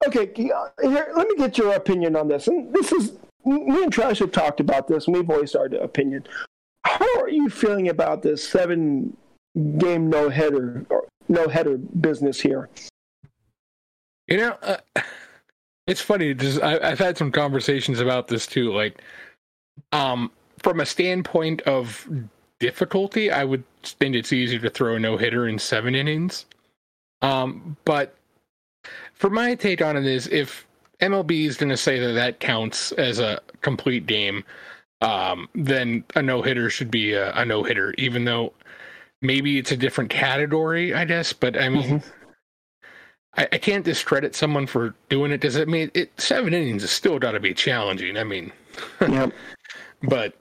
okay, 0.06 0.30
here, 0.34 1.12
let 1.16 1.28
me 1.28 1.36
get 1.36 1.58
your 1.58 1.74
opinion 1.74 2.14
on 2.14 2.28
this. 2.28 2.46
And 2.46 2.72
this 2.72 2.92
is 2.92 3.18
me 3.44 3.82
and 3.82 3.92
Trash 3.92 4.20
have 4.20 4.32
talked 4.32 4.60
about 4.60 4.88
this, 4.88 5.06
and 5.06 5.16
we've 5.16 5.26
voiced 5.26 5.56
our 5.56 5.66
opinion. 5.66 6.24
How 6.84 7.20
are 7.20 7.28
you 7.28 7.50
feeling 7.50 7.88
about 7.88 8.22
this 8.22 8.46
seven 8.46 9.16
game 9.78 10.08
no 10.08 10.28
header 10.28 10.86
no 11.28 11.48
header 11.48 11.76
business 11.76 12.40
here? 12.40 12.68
You 14.28 14.36
know, 14.36 14.56
uh, 14.62 14.76
it's 15.86 16.00
funny. 16.00 16.34
Just 16.34 16.62
I, 16.62 16.78
I've 16.78 16.98
had 16.98 17.18
some 17.18 17.32
conversations 17.32 18.00
about 18.00 18.28
this 18.28 18.46
too. 18.46 18.72
Like, 18.72 19.02
um, 19.92 20.30
from 20.58 20.80
a 20.80 20.86
standpoint 20.86 21.62
of 21.62 22.08
difficulty, 22.60 23.30
I 23.30 23.44
would 23.44 23.64
think 23.92 24.14
it's 24.14 24.32
easier 24.32 24.58
to 24.60 24.70
throw 24.70 24.96
a 24.96 25.00
no 25.00 25.16
hitter 25.16 25.48
in 25.48 25.58
seven 25.58 25.94
innings. 25.94 26.46
Um, 27.22 27.76
but 27.84 28.16
for 29.14 29.30
my 29.30 29.54
take 29.54 29.82
on 29.82 29.96
it 29.96 30.06
is 30.06 30.26
if 30.28 30.66
MLB 31.00 31.46
is 31.46 31.56
going 31.56 31.70
to 31.70 31.76
say 31.76 31.98
that 31.98 32.12
that 32.12 32.40
counts 32.40 32.92
as 32.92 33.18
a 33.18 33.40
complete 33.60 34.06
game, 34.06 34.44
um, 35.00 35.48
then 35.54 36.04
a 36.14 36.22
no 36.22 36.42
hitter 36.42 36.70
should 36.70 36.90
be 36.90 37.12
a, 37.12 37.32
a 37.34 37.44
no 37.44 37.62
hitter, 37.62 37.94
even 37.98 38.24
though 38.24 38.52
maybe 39.22 39.58
it's 39.58 39.72
a 39.72 39.76
different 39.76 40.10
category, 40.10 40.94
I 40.94 41.04
guess. 41.04 41.32
But 41.32 41.60
I 41.60 41.68
mean, 41.68 42.00
mm-hmm. 42.00 42.10
I, 43.36 43.48
I, 43.52 43.58
can't 43.58 43.84
discredit 43.84 44.34
someone 44.34 44.66
for 44.66 44.94
doing 45.08 45.30
it. 45.30 45.40
Does 45.40 45.56
it 45.56 45.68
mean 45.68 45.90
it 45.94 46.10
seven 46.20 46.52
innings 46.52 46.82
is 46.82 46.90
still 46.90 47.18
got 47.18 47.32
to 47.32 47.40
be 47.40 47.54
challenging? 47.54 48.16
I 48.16 48.24
mean, 48.24 48.52
yep. 49.00 49.32
but 50.02 50.34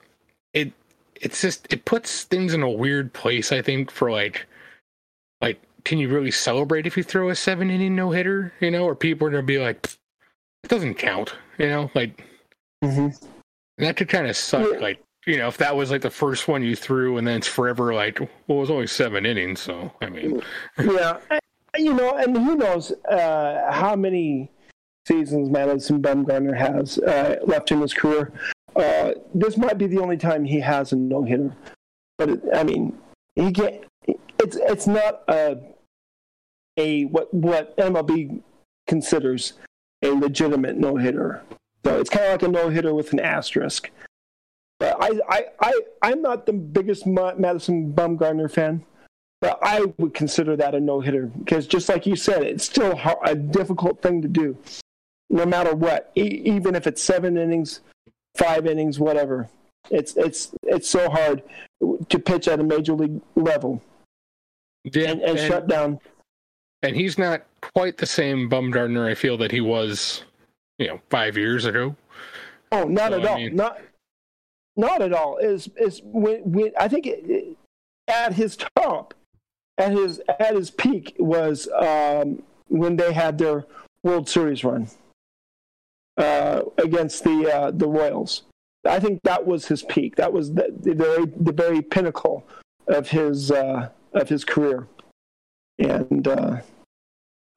it 0.54 0.74
it's 1.22 1.42
just 1.42 1.72
it 1.72 1.86
puts 1.86 2.24
things 2.24 2.54
in 2.54 2.64
a 2.64 2.70
weird 2.70 3.14
place. 3.14 3.52
I 3.52 3.62
think 3.62 3.92
for 3.92 4.12
like, 4.12 4.46
like, 5.42 5.62
can 5.84 5.98
you 5.98 6.10
really 6.10 6.32
celebrate 6.32 6.88
if 6.88 6.98
you 6.98 7.04
throw 7.04 7.30
a 7.30 7.36
seven 7.36 7.70
inning 7.70 7.96
no 7.96 8.12
hitter? 8.12 8.54
You 8.60 8.72
know, 8.72 8.84
or 8.86 8.96
people 8.96 9.28
are 9.28 9.32
gonna 9.32 9.44
be 9.44 9.60
like, 9.60 9.86
it 10.64 10.70
doesn't 10.70 10.96
count. 10.96 11.34
You 11.58 11.68
know, 11.68 11.92
like 11.96 12.24
mm-hmm. 12.84 13.10
that 13.78 13.98
could 13.98 14.10
kind 14.10 14.28
of 14.28 14.36
suck. 14.36 14.68
Yeah. 14.74 14.80
Like, 14.80 15.04
you 15.26 15.38
know, 15.38 15.48
if 15.48 15.58
that 15.58 15.76
was 15.76 15.92
like 15.92 16.02
the 16.02 16.10
first 16.10 16.48
one 16.48 16.64
you 16.64 16.76
threw, 16.76 17.18
and 17.18 17.28
then 17.28 17.38
it's 17.38 17.48
forever 17.48 17.94
like, 17.94 18.20
well, 18.20 18.58
it 18.58 18.62
was 18.62 18.72
only 18.72 18.88
seven 18.88 19.26
innings. 19.26 19.60
So 19.60 19.92
I 20.02 20.10
mean, 20.10 20.42
yeah, 20.80 21.20
you 21.78 21.94
know, 21.94 22.16
and 22.16 22.36
who 22.36 22.56
knows 22.56 22.92
uh, 23.10 23.72
how 23.72 23.96
many 23.96 24.52
seasons 25.08 25.50
Madison 25.50 26.02
Bumgarner 26.02 26.56
has 26.56 26.98
uh, 27.00 27.38
left 27.46 27.72
in 27.72 27.82
his 27.82 27.94
career. 27.94 28.32
Uh, 28.78 29.14
this 29.34 29.58
might 29.58 29.78
be 29.78 29.88
the 29.88 30.00
only 30.00 30.18
time 30.18 30.46
he 30.46 30.60
has 30.60 30.94
a 30.94 30.96
no 30.96 31.24
hitter, 31.24 31.56
but 32.18 32.30
it, 32.30 32.44
I 32.54 32.64
mean, 32.64 32.98
he 33.36 33.52
get 33.52 33.86
It's 34.08 34.56
it's 34.56 34.88
not 34.88 35.24
a 35.28 35.58
a 36.78 37.06
what 37.06 37.34
what 37.34 37.76
MLB 37.78 38.42
considers 38.86 39.54
a 40.04 40.10
legitimate 40.12 40.78
no 40.78 40.96
hitter. 40.96 41.42
So 41.86 42.00
it's 42.00 42.10
kind 42.10 42.26
of 42.26 42.32
like 42.34 42.44
a 42.44 42.48
no 42.48 42.70
hitter 42.70 42.94
with 42.94 43.14
an 43.14 43.20
asterisk. 43.20 43.90
But 44.80 44.96
I, 45.00 45.20
I, 45.28 45.46
I, 45.60 45.82
I'm 46.04 46.22
not 46.22 46.46
the 46.46 46.54
biggest 46.54 47.08
Madison 47.08 47.94
Bumgarner 47.94 48.52
fan, 48.52 48.86
but 49.42 49.58
I 49.64 49.86
would 49.98 50.14
consider 50.14 50.56
that 50.56 50.76
a 50.76 50.80
no 50.80 51.00
hitter 51.00 51.28
because 51.28 51.66
just 51.66 51.90
like 51.90 52.06
you 52.06 52.16
said, 52.16 52.44
it's 52.44 52.66
still 52.66 53.00
a 53.24 53.34
difficult 53.34 54.02
thing 54.02 54.22
to 54.22 54.28
do, 54.28 54.56
no 55.30 55.46
matter 55.46 55.76
what. 55.76 56.12
E- 56.16 56.42
even 56.46 56.76
if 56.76 56.86
it's 56.86 57.02
seven 57.02 57.38
innings, 57.38 57.80
five 58.38 58.68
innings, 58.68 59.00
whatever. 59.00 59.50
It's 59.90 60.16
it's 60.16 60.52
it's 60.64 60.90
so 60.90 61.10
hard 61.10 61.44
to 62.10 62.20
pitch 62.20 62.48
at 62.48 62.60
a 62.60 62.64
major 62.64 62.94
league 62.94 63.22
level 63.36 63.82
yeah, 64.84 65.12
and, 65.12 65.22
and, 65.22 65.40
and 65.40 65.48
shut 65.48 65.68
down. 65.68 66.00
And 66.84 66.96
he's 66.96 67.18
not 67.18 67.44
quite 67.62 67.98
the 67.98 68.06
same 68.06 68.50
Bumgarner 68.50 69.10
I 69.10 69.16
feel 69.16 69.38
that 69.38 69.52
he 69.52 69.62
was, 69.62 70.24
you 70.78 70.88
know, 70.88 71.02
five 71.10 71.38
years 71.38 71.66
ago. 71.66 71.96
Oh, 72.72 72.84
not 72.84 73.12
so, 73.12 73.20
at 73.20 73.26
I 73.26 73.30
all. 73.30 73.38
Mean... 73.38 73.56
Not 73.56 73.82
not 74.76 75.02
at 75.02 75.14
all. 75.14 75.38
Is 75.38 75.70
is 75.78 76.02
when, 76.04 76.52
when 76.52 76.72
I 76.80 76.88
think 76.88 77.08
it, 77.08 77.24
it, 77.26 77.58
at 78.08 78.34
his 78.34 78.58
top, 78.58 79.14
at 79.78 79.92
his 79.92 80.22
at 80.40 80.56
his 80.56 80.70
peak 80.70 81.16
was 81.18 81.68
um, 81.70 82.44
when 82.68 82.98
they 82.98 83.14
had 83.14 83.38
their 83.38 83.66
World 84.04 84.30
Series 84.30 84.64
run 84.64 84.88
uh, 86.18 86.62
against 86.78 87.24
the 87.24 87.52
uh, 87.54 87.72
the 87.72 87.88
Royals. 87.88 88.44
I 88.86 89.00
think 89.00 89.22
that 89.24 89.46
was 89.46 89.68
his 89.68 89.84
peak. 89.84 90.16
That 90.16 90.32
was 90.32 90.54
the 90.54 90.74
the 90.80 90.94
very, 90.94 91.26
the 91.26 91.52
very 91.52 91.82
pinnacle 91.82 92.48
of 92.88 93.10
his 93.10 93.52
uh, 93.52 93.90
of 94.14 94.30
his 94.30 94.44
career. 94.44 94.88
and 95.80 96.28
uh, 96.28 96.58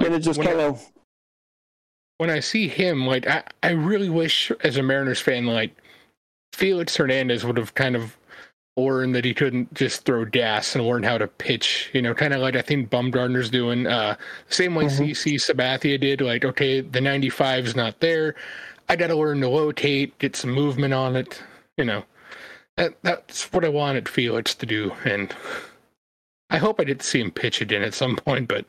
and 0.00 0.14
it 0.14 0.20
just 0.20 0.42
kind 0.42 0.60
of. 0.60 0.90
When 2.18 2.30
I 2.30 2.40
see 2.40 2.68
him, 2.68 3.06
like 3.06 3.26
I, 3.26 3.42
I 3.62 3.70
really 3.70 4.10
wish 4.10 4.52
as 4.62 4.76
a 4.76 4.82
Mariners 4.82 5.20
fan, 5.20 5.46
like 5.46 5.74
Felix 6.52 6.96
Hernandez 6.96 7.44
would 7.44 7.56
have 7.56 7.74
kind 7.74 7.96
of 7.96 8.16
learned 8.76 9.14
that 9.14 9.24
he 9.24 9.34
couldn't 9.34 9.72
just 9.74 10.04
throw 10.04 10.24
gas 10.24 10.74
and 10.74 10.86
learn 10.86 11.02
how 11.02 11.18
to 11.18 11.26
pitch. 11.26 11.90
You 11.92 12.02
know, 12.02 12.14
kind 12.14 12.34
of 12.34 12.40
like 12.40 12.56
I 12.56 12.62
think 12.62 12.90
Bumgarner's 12.90 13.50
doing. 13.50 13.86
Uh, 13.86 14.16
same 14.48 14.74
way 14.74 14.84
mm-hmm. 14.86 15.04
CC 15.04 15.34
Sabathia 15.34 16.00
did. 16.00 16.20
Like, 16.20 16.44
okay, 16.44 16.80
the 16.80 17.00
95 17.00 17.66
is 17.66 17.76
not 17.76 18.00
there. 18.00 18.34
I 18.88 18.96
got 18.96 19.08
to 19.08 19.16
learn 19.16 19.40
to 19.40 19.46
rotate, 19.46 20.18
get 20.18 20.36
some 20.36 20.50
movement 20.50 20.94
on 20.94 21.16
it. 21.16 21.42
You 21.76 21.84
know, 21.84 22.04
that 22.76 22.94
that's 23.02 23.52
what 23.52 23.64
I 23.64 23.68
wanted 23.68 24.08
Felix 24.08 24.54
to 24.56 24.66
do, 24.66 24.92
and 25.04 25.34
I 26.50 26.58
hope 26.58 26.80
I 26.80 26.84
to 26.84 27.02
see 27.02 27.20
him 27.20 27.30
pitch 27.30 27.60
again 27.60 27.82
at 27.82 27.94
some 27.94 28.16
point. 28.16 28.48
But 28.48 28.64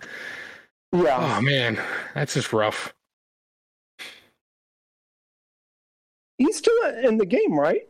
yeah, 0.91 1.37
oh 1.37 1.41
man, 1.41 1.81
that's 2.13 2.33
just 2.33 2.53
rough. 2.53 2.93
He's 6.37 6.57
still 6.57 6.83
in 7.03 7.17
the 7.17 7.25
game, 7.25 7.59
right? 7.59 7.87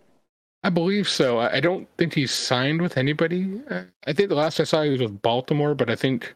I 0.64 0.70
believe 0.70 1.10
so. 1.10 1.40
I 1.40 1.60
don't 1.60 1.88
think 1.98 2.14
he's 2.14 2.32
signed 2.32 2.82
with 2.82 2.98
anybody. 2.98 3.62
Uh, 3.70 3.84
I 4.06 4.14
think 4.14 4.30
the 4.30 4.36
last 4.36 4.60
I 4.60 4.64
saw 4.64 4.84
he 4.84 4.92
was 4.92 5.02
with 5.02 5.22
Baltimore, 5.22 5.74
but 5.74 5.90
I 5.90 5.96
think 5.96 6.36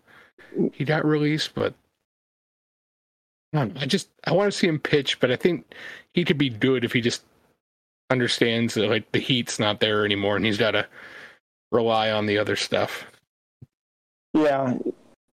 he 0.74 0.84
got 0.84 1.06
released. 1.06 1.54
But 1.54 1.76
I, 3.54 3.72
I 3.76 3.86
just 3.86 4.10
I 4.24 4.32
want 4.32 4.52
to 4.52 4.58
see 4.58 4.68
him 4.68 4.80
pitch, 4.80 5.20
but 5.20 5.32
I 5.32 5.36
think 5.36 5.74
he 6.14 6.26
could 6.26 6.40
be 6.40 6.50
good 6.50 6.84
if 6.84 6.94
he 6.94 7.02
just 7.02 7.24
understands 8.10 8.74
that 8.74 8.90
like 8.90 9.12
the 9.12 9.20
heat's 9.20 9.60
not 9.60 9.80
there 9.80 10.06
anymore, 10.06 10.36
and 10.38 10.46
he's 10.46 10.58
got 10.58 10.72
to 10.72 10.88
rely 11.72 12.10
on 12.10 12.26
the 12.26 12.40
other 12.40 12.56
stuff. 12.56 13.06
Yeah, 14.34 14.78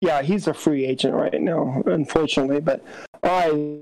yeah, 0.01 0.23
he's 0.23 0.47
a 0.47 0.53
free 0.53 0.85
agent 0.85 1.13
right 1.13 1.39
now, 1.39 1.83
unfortunately. 1.85 2.59
But 2.59 2.83
I 3.21 3.81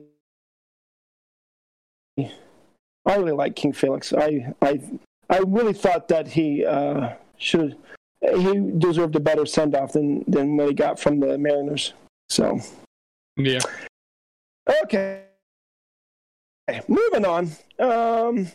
I 3.07 3.15
really 3.15 3.31
like 3.31 3.55
King 3.55 3.73
Felix. 3.73 4.13
I 4.13 4.53
I 4.61 4.81
I 5.29 5.39
really 5.39 5.73
thought 5.73 6.09
that 6.09 6.27
he 6.27 6.65
uh, 6.65 7.13
should 7.37 7.77
he 8.21 8.71
deserved 8.77 9.15
a 9.15 9.19
better 9.19 9.45
send 9.45 9.75
off 9.75 9.93
than 9.93 10.23
than 10.27 10.57
what 10.57 10.67
he 10.67 10.73
got 10.73 10.99
from 10.99 11.19
the 11.19 11.37
Mariners. 11.37 11.93
So 12.29 12.59
yeah. 13.37 13.59
Okay. 14.83 15.23
okay 16.69 16.81
moving 16.87 17.25
on. 17.25 17.51
Um, 17.79 18.47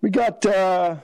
we 0.00 0.10
got 0.10 0.44
uh, 0.46 0.96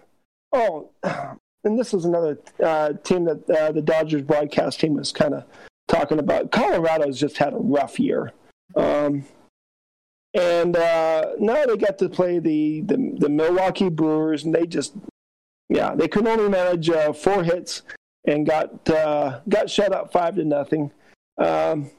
oh, 0.52 0.90
and 1.64 1.78
this 1.78 1.92
is 1.92 2.06
another 2.06 2.38
uh, 2.62 2.94
team 3.04 3.24
that 3.26 3.50
uh, 3.50 3.72
the 3.72 3.82
Dodgers 3.82 4.22
broadcast 4.22 4.80
team 4.80 4.94
was 4.94 5.12
kind 5.12 5.34
of 5.34 5.44
talking 5.86 6.18
about. 6.18 6.50
Colorado's 6.50 7.20
just 7.20 7.36
had 7.36 7.52
a 7.52 7.58
rough 7.58 8.00
year. 8.00 8.32
Um, 8.74 9.26
and 10.34 10.76
uh, 10.76 11.32
now 11.38 11.64
they 11.64 11.76
got 11.76 11.98
to 11.98 12.08
play 12.08 12.38
the, 12.38 12.80
the, 12.82 13.16
the 13.18 13.28
Milwaukee 13.28 13.88
Brewers, 13.88 14.44
and 14.44 14.54
they 14.54 14.66
just 14.66 14.94
yeah 15.68 15.94
they 15.94 16.08
could 16.08 16.26
only 16.26 16.48
manage 16.48 16.90
uh, 16.90 17.12
four 17.12 17.42
hits 17.42 17.82
and 18.26 18.46
got 18.46 18.88
uh, 18.90 19.40
got 19.48 19.70
shut 19.70 19.92
out 19.92 20.12
five 20.12 20.34
to 20.36 20.44
nothing. 20.44 20.90
Um, 21.38 21.90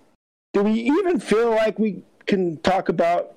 do 0.54 0.64
we 0.64 0.74
even 0.74 1.20
feel 1.20 1.52
like 1.52 1.80
we 1.80 2.04
can 2.26 2.58
talk 2.58 2.90
about 2.90 3.36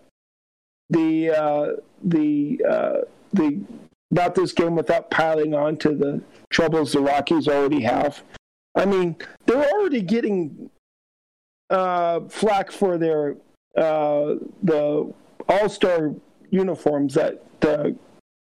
the 0.91 1.31
uh, 1.31 1.67
the 2.03 2.61
uh, 2.69 2.97
the 3.33 3.61
about 4.11 4.35
this 4.35 4.53
game 4.53 4.75
without 4.75 5.11
piling 5.11 5.55
on 5.55 5.77
to 5.77 5.95
the 5.95 6.21
troubles 6.51 6.93
the 6.93 7.01
Rockies 7.01 7.47
already 7.47 7.83
have? 7.83 8.23
I 8.75 8.87
mean, 8.87 9.17
they're 9.47 9.69
already 9.71 10.03
getting 10.03 10.71
uh, 11.71 12.21
flack 12.29 12.71
for 12.71 12.97
their 12.97 13.37
uh, 13.77 14.35
the 14.63 15.13
All 15.49 15.69
Star 15.69 16.15
uniforms 16.51 17.15
that 17.15 17.43
uh, 17.63 17.91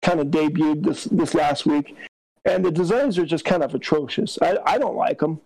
kind 0.01 0.19
of 0.19 0.27
debuted 0.27 0.83
this 0.83 1.05
this 1.05 1.33
last 1.33 1.65
week, 1.65 1.95
and 2.45 2.65
the 2.65 2.71
designs 2.71 3.17
are 3.17 3.25
just 3.25 3.45
kind 3.45 3.63
of 3.63 3.75
atrocious. 3.75 4.37
I, 4.41 4.57
I 4.65 4.77
don't 4.77 4.95
like 4.95 5.19
them. 5.19 5.39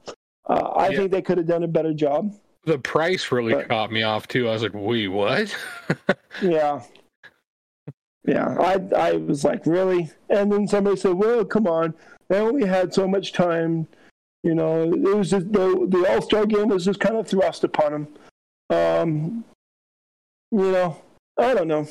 Uh, 0.48 0.54
I 0.54 0.90
yeah. 0.90 0.98
think 0.98 1.12
they 1.12 1.22
could 1.22 1.38
have 1.38 1.48
done 1.48 1.64
a 1.64 1.68
better 1.68 1.94
job. 1.94 2.34
The 2.66 2.80
price 2.80 3.32
really 3.32 3.54
but, 3.54 3.70
caught 3.70 3.92
me 3.92 4.04
off 4.04 4.28
too. 4.28 4.48
I 4.48 4.54
was 4.54 4.64
like, 4.64 4.74
"We 4.74 5.08
what?" 5.08 5.56
yeah, 6.42 6.82
yeah. 8.26 8.58
I 8.60 8.80
I 8.96 9.12
was 9.14 9.44
like, 9.44 9.66
"Really?" 9.66 10.10
And 10.30 10.52
then 10.52 10.68
somebody 10.68 10.98
said, 10.98 11.14
"Well, 11.14 11.46
come 11.46 11.68
on, 11.68 11.94
they 12.30 12.40
only 12.40 12.66
had 12.68 12.94
so 12.94 13.08
much 13.08 13.34
time." 13.34 13.88
You 14.44 14.54
know, 14.54 14.84
it 14.84 15.16
was 15.16 15.32
just 15.32 15.52
the 15.52 15.86
the 15.90 16.06
All 16.10 16.22
Star 16.22 16.46
game 16.46 16.70
was 16.70 16.86
just 16.86 17.00
kind 17.00 17.18
of 17.18 17.28
thrust 17.28 17.64
upon 17.64 17.92
them. 17.92 18.08
Um, 18.70 19.46
you 20.56 20.72
know, 20.72 20.98
I 21.38 21.54
don't 21.54 21.68
know. 21.68 21.88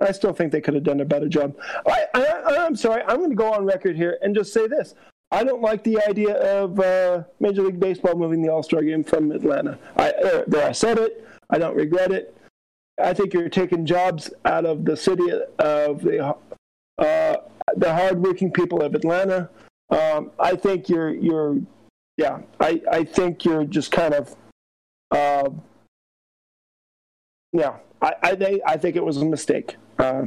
I 0.00 0.12
still 0.12 0.32
think 0.32 0.52
they 0.52 0.60
could 0.60 0.74
have 0.74 0.84
done 0.84 1.00
a 1.00 1.04
better 1.04 1.28
job. 1.28 1.56
I, 1.86 2.06
I, 2.14 2.66
am 2.66 2.76
sorry. 2.76 3.02
I'm 3.02 3.16
going 3.16 3.30
to 3.30 3.36
go 3.36 3.52
on 3.52 3.64
record 3.64 3.96
here 3.96 4.18
and 4.20 4.34
just 4.34 4.52
say 4.52 4.66
this. 4.66 4.94
I 5.32 5.42
don't 5.42 5.62
like 5.62 5.82
the 5.82 5.98
idea 6.06 6.34
of 6.34 6.78
uh, 6.78 7.24
Major 7.40 7.62
League 7.62 7.80
Baseball 7.80 8.14
moving 8.14 8.42
the 8.42 8.52
All 8.52 8.62
Star 8.62 8.82
game 8.82 9.02
from 9.02 9.32
Atlanta. 9.32 9.78
I, 9.96 10.10
uh, 10.10 10.44
there, 10.46 10.68
I 10.68 10.72
said 10.72 10.98
it. 10.98 11.26
I 11.50 11.58
don't 11.58 11.74
regret 11.74 12.12
it. 12.12 12.36
I 13.02 13.12
think 13.12 13.32
you're 13.32 13.48
taking 13.48 13.84
jobs 13.84 14.30
out 14.44 14.64
of 14.64 14.84
the 14.84 14.96
city 14.96 15.30
of 15.58 16.02
the 16.02 16.36
uh, 16.98 17.36
the 17.76 17.92
hardworking 17.92 18.52
people 18.52 18.82
of 18.82 18.94
Atlanta. 18.94 19.50
Um, 19.90 20.30
I 20.38 20.56
think 20.56 20.88
you're 20.88 21.14
you're 21.14 21.58
yeah. 22.16 22.40
I 22.60 22.80
I 22.90 23.04
think 23.04 23.44
you're 23.44 23.64
just 23.64 23.92
kind 23.92 24.14
of 24.14 24.34
uh, 25.10 25.50
yeah. 27.56 27.76
I, 28.02 28.14
I, 28.22 28.60
I 28.66 28.76
think 28.76 28.96
it 28.96 29.04
was 29.04 29.16
a 29.16 29.24
mistake. 29.24 29.76
Uh, 29.98 30.26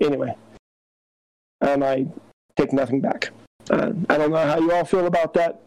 anyway, 0.00 0.34
and 1.60 1.84
I 1.84 2.06
take 2.56 2.72
nothing 2.72 3.00
back. 3.00 3.30
Uh, 3.70 3.92
I 4.08 4.18
don't 4.18 4.30
know 4.30 4.36
how 4.36 4.58
you 4.58 4.72
all 4.72 4.84
feel 4.84 5.06
about 5.06 5.34
that. 5.34 5.60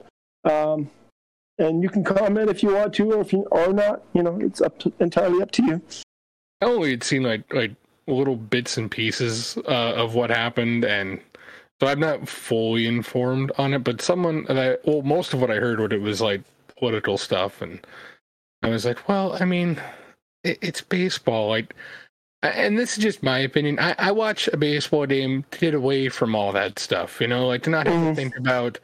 Um, 0.43 0.89
and 1.57 1.83
you 1.83 1.89
can 1.89 2.03
comment 2.03 2.49
if 2.49 2.63
you 2.63 2.73
want 2.73 2.93
to, 2.95 3.13
or 3.13 3.21
if 3.21 3.33
you 3.33 3.43
or 3.51 3.73
not. 3.73 4.03
You 4.13 4.23
know, 4.23 4.39
it's 4.41 4.61
up 4.61 4.79
to, 4.79 4.93
entirely 4.99 5.41
up 5.41 5.51
to 5.51 5.63
you. 5.63 5.81
I 6.61 6.65
only 6.65 6.91
had 6.91 7.03
seen 7.03 7.23
like 7.23 7.51
like 7.53 7.71
little 8.07 8.35
bits 8.35 8.77
and 8.77 8.89
pieces 8.89 9.57
uh, 9.67 9.93
of 9.95 10.15
what 10.15 10.29
happened, 10.29 10.85
and 10.85 11.19
so 11.79 11.87
I'm 11.87 11.99
not 11.99 12.27
fully 12.27 12.87
informed 12.87 13.51
on 13.57 13.73
it. 13.73 13.83
But 13.83 14.01
someone 14.01 14.45
I 14.49 14.77
well, 14.85 15.01
most 15.03 15.33
of 15.33 15.41
what 15.41 15.51
I 15.51 15.55
heard, 15.55 15.79
what 15.79 15.93
it 15.93 16.01
was 16.01 16.21
like 16.21 16.41
political 16.77 17.17
stuff, 17.17 17.61
and 17.61 17.85
I 18.63 18.69
was 18.69 18.85
like, 18.85 19.07
well, 19.07 19.37
I 19.39 19.45
mean, 19.45 19.79
it, 20.43 20.57
it's 20.61 20.81
baseball. 20.81 21.49
Like, 21.49 21.75
and 22.43 22.77
this 22.77 22.97
is 22.97 23.03
just 23.03 23.23
my 23.23 23.39
opinion. 23.39 23.79
I, 23.79 23.95
I 23.97 24.11
watch 24.11 24.47
a 24.47 24.57
baseball 24.57 25.05
game 25.05 25.45
to 25.51 25.59
get 25.59 25.73
away 25.73 26.09
from 26.09 26.35
all 26.35 26.51
that 26.53 26.79
stuff. 26.79 27.21
You 27.21 27.27
know, 27.27 27.47
like 27.47 27.63
to 27.63 27.69
not 27.69 27.87
have 27.87 27.95
mm. 27.95 27.99
to 27.99 28.05
mm-hmm. 28.07 28.15
think 28.15 28.37
about 28.37 28.79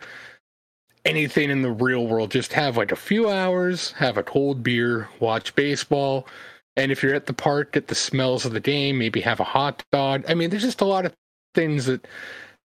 anything 1.05 1.49
in 1.49 1.61
the 1.61 1.71
real 1.71 2.05
world. 2.05 2.31
Just 2.31 2.53
have 2.53 2.77
like 2.77 2.91
a 2.91 2.97
few 2.97 3.29
hours, 3.29 3.93
have 3.93 4.17
a 4.17 4.23
cold 4.23 4.61
beer, 4.61 5.09
watch 5.19 5.55
baseball. 5.55 6.27
And 6.75 6.91
if 6.91 7.01
you're 7.01 7.15
at 7.15 7.25
the 7.25 7.33
park, 7.33 7.71
get 7.71 7.87
the 7.87 7.95
smells 7.95 8.45
of 8.45 8.53
the 8.53 8.59
game, 8.59 8.99
maybe 8.99 9.21
have 9.21 9.39
a 9.39 9.45
hot 9.45 9.83
dog. 9.91 10.23
I 10.29 10.35
mean, 10.35 10.51
there's 10.51 10.61
just 10.61 10.81
a 10.81 10.85
lot 10.85 11.05
of 11.05 11.13
things 11.55 11.87
that, 11.87 12.05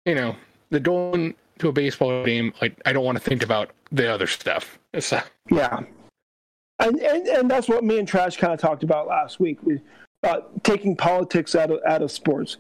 you 0.06 0.14
know, 0.14 0.34
the 0.70 0.80
going 0.80 1.34
to 1.58 1.68
a 1.68 1.72
baseball 1.72 2.24
game, 2.24 2.54
like 2.62 2.80
I 2.86 2.92
don't 2.94 3.04
want 3.04 3.18
to 3.18 3.24
think 3.24 3.42
about 3.42 3.70
the 3.92 4.12
other 4.12 4.26
stuff. 4.26 4.78
So. 5.00 5.20
Yeah, 5.50 5.80
and, 6.78 6.98
and, 7.00 7.26
and 7.26 7.50
that's 7.50 7.68
what 7.68 7.84
me 7.84 7.98
and 7.98 8.06
Trash 8.06 8.36
kind 8.36 8.52
of 8.52 8.60
talked 8.60 8.82
about 8.82 9.06
last 9.06 9.40
week. 9.40 9.58
We, 9.62 9.80
uh, 10.22 10.40
taking 10.62 10.96
politics 10.96 11.54
out 11.54 11.70
of 11.70 11.80
out 11.86 12.02
of 12.02 12.10
sports. 12.10 12.56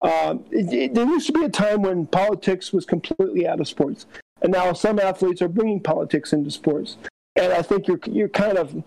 Um, 0.00 0.44
it, 0.50 0.72
it, 0.72 0.94
there 0.94 1.06
used 1.06 1.26
to 1.26 1.32
be 1.32 1.44
a 1.44 1.48
time 1.48 1.82
when 1.82 2.06
politics 2.06 2.72
was 2.72 2.84
completely 2.84 3.46
out 3.46 3.60
of 3.60 3.68
sports, 3.68 4.06
and 4.40 4.52
now 4.52 4.72
some 4.72 4.98
athletes 4.98 5.42
are 5.42 5.48
bringing 5.48 5.80
politics 5.80 6.32
into 6.32 6.50
sports. 6.50 6.96
And 7.36 7.52
I 7.52 7.62
think 7.62 7.86
you're 7.86 8.00
you're 8.06 8.28
kind 8.28 8.58
of 8.58 8.82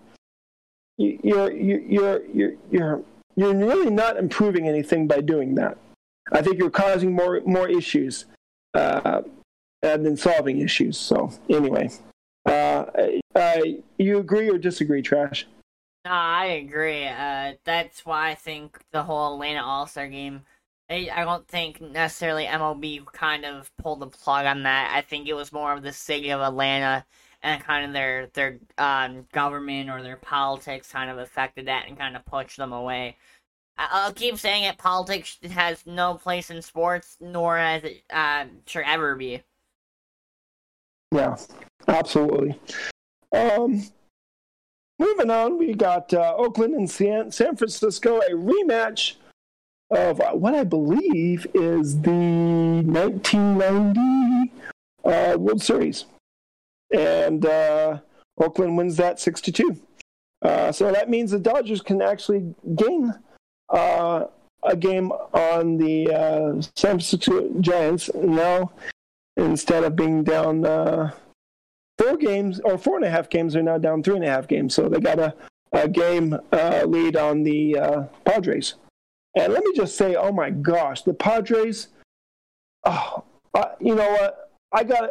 you're 0.98 1.52
you're 1.52 2.22
you're 2.22 2.22
you're 2.70 3.02
you're 3.36 3.54
really 3.54 3.90
not 3.90 4.16
improving 4.16 4.68
anything 4.68 5.06
by 5.06 5.20
doing 5.20 5.54
that. 5.56 5.78
I 6.32 6.42
think 6.42 6.58
you're 6.58 6.70
causing 6.70 7.12
more 7.12 7.40
more 7.46 7.68
issues 7.68 8.26
uh, 8.74 9.22
than 9.82 10.16
solving 10.16 10.60
issues. 10.60 10.98
So 10.98 11.32
anyway, 11.48 11.90
uh, 12.94 13.38
uh, 13.38 13.62
you 13.98 14.18
agree 14.18 14.50
or 14.50 14.58
disagree, 14.58 15.02
Trash? 15.02 15.46
No, 16.04 16.12
I 16.12 16.46
agree. 16.46 17.06
Uh, 17.06 17.54
that's 17.64 18.06
why 18.06 18.30
I 18.30 18.34
think 18.34 18.78
the 18.92 19.02
whole 19.02 19.34
Atlanta 19.34 19.62
All 19.62 19.86
Star 19.86 20.08
game. 20.08 20.42
I, 20.88 21.08
I 21.12 21.24
don't 21.24 21.46
think 21.48 21.80
necessarily 21.80 22.44
MLB 22.44 23.04
kind 23.06 23.44
of 23.44 23.70
pulled 23.76 24.00
the 24.00 24.06
plug 24.06 24.46
on 24.46 24.62
that. 24.62 24.92
I 24.94 25.00
think 25.00 25.26
it 25.26 25.34
was 25.34 25.52
more 25.52 25.72
of 25.72 25.82
the 25.82 25.92
city 25.92 26.30
of 26.30 26.40
Atlanta 26.40 27.04
and 27.42 27.62
kind 27.62 27.86
of 27.86 27.92
their 27.92 28.28
their 28.34 28.58
um, 28.78 29.26
government 29.32 29.90
or 29.90 30.02
their 30.02 30.16
politics 30.16 30.92
kind 30.92 31.10
of 31.10 31.18
affected 31.18 31.66
that 31.66 31.86
and 31.88 31.98
kind 31.98 32.16
of 32.16 32.24
pushed 32.24 32.56
them 32.56 32.72
away. 32.72 33.16
I'll 33.78 34.12
keep 34.12 34.38
saying 34.38 34.64
it. 34.64 34.78
Politics 34.78 35.38
has 35.50 35.84
no 35.86 36.14
place 36.14 36.50
in 36.50 36.62
sports, 36.62 37.16
nor 37.20 37.58
has 37.58 37.84
it 37.84 38.02
uh, 38.10 38.46
should 38.66 38.84
ever 38.86 39.14
be. 39.16 39.42
Yeah, 41.12 41.36
absolutely. 41.88 42.58
Um, 43.32 43.82
moving 44.98 45.30
on, 45.30 45.58
we 45.58 45.74
got 45.74 46.12
uh, 46.12 46.34
Oakland 46.36 46.74
and 46.74 46.90
San, 46.90 47.30
San 47.30 47.54
Francisco, 47.56 48.18
a 48.18 48.30
rematch 48.30 49.14
of 49.90 50.20
what 50.32 50.54
I 50.54 50.64
believe 50.64 51.46
is 51.54 52.00
the 52.00 52.10
1990 52.10 54.52
uh, 55.04 55.36
World 55.38 55.62
Series. 55.62 56.06
And 56.92 57.46
uh, 57.46 58.00
Oakland 58.38 58.76
wins 58.76 58.96
that 58.96 59.20
6 59.20 59.40
to 59.42 59.52
2. 59.52 59.76
Uh, 60.42 60.72
so 60.72 60.90
that 60.92 61.08
means 61.08 61.30
the 61.30 61.38
Dodgers 61.38 61.80
can 61.80 62.02
actually 62.02 62.52
gain 62.74 63.14
uh, 63.68 64.24
a 64.62 64.76
game 64.76 65.10
on 65.32 65.78
the 65.78 66.12
uh, 66.12 66.60
San 66.74 66.98
Francisco 66.98 67.48
Giants 67.60 68.10
now 68.14 68.72
instead 69.36 69.84
of 69.84 69.96
being 69.96 70.24
down 70.24 70.64
uh, 70.64 71.12
four 71.98 72.16
games 72.16 72.60
or 72.60 72.78
four 72.78 72.96
and 72.96 73.04
a 73.04 73.10
half 73.10 73.28
games. 73.30 73.52
They're 73.52 73.62
now 73.62 73.78
down 73.78 74.02
three 74.02 74.16
and 74.16 74.24
a 74.24 74.30
half 74.30 74.48
games. 74.48 74.74
So 74.74 74.88
they 74.88 75.00
got 75.00 75.18
a, 75.18 75.34
a 75.72 75.88
game 75.88 76.38
uh, 76.52 76.84
lead 76.86 77.16
on 77.16 77.42
the 77.42 77.78
uh, 77.78 78.02
Padres. 78.24 78.74
And 79.36 79.52
let 79.52 79.64
me 79.64 79.72
just 79.74 79.96
say, 79.96 80.14
oh 80.14 80.32
my 80.32 80.50
gosh, 80.50 81.02
the 81.02 81.14
Padres. 81.14 81.88
Oh, 82.84 83.24
you 83.80 83.94
know 83.94 84.10
what? 84.10 84.50
I 84.72 84.84
got 84.84 85.10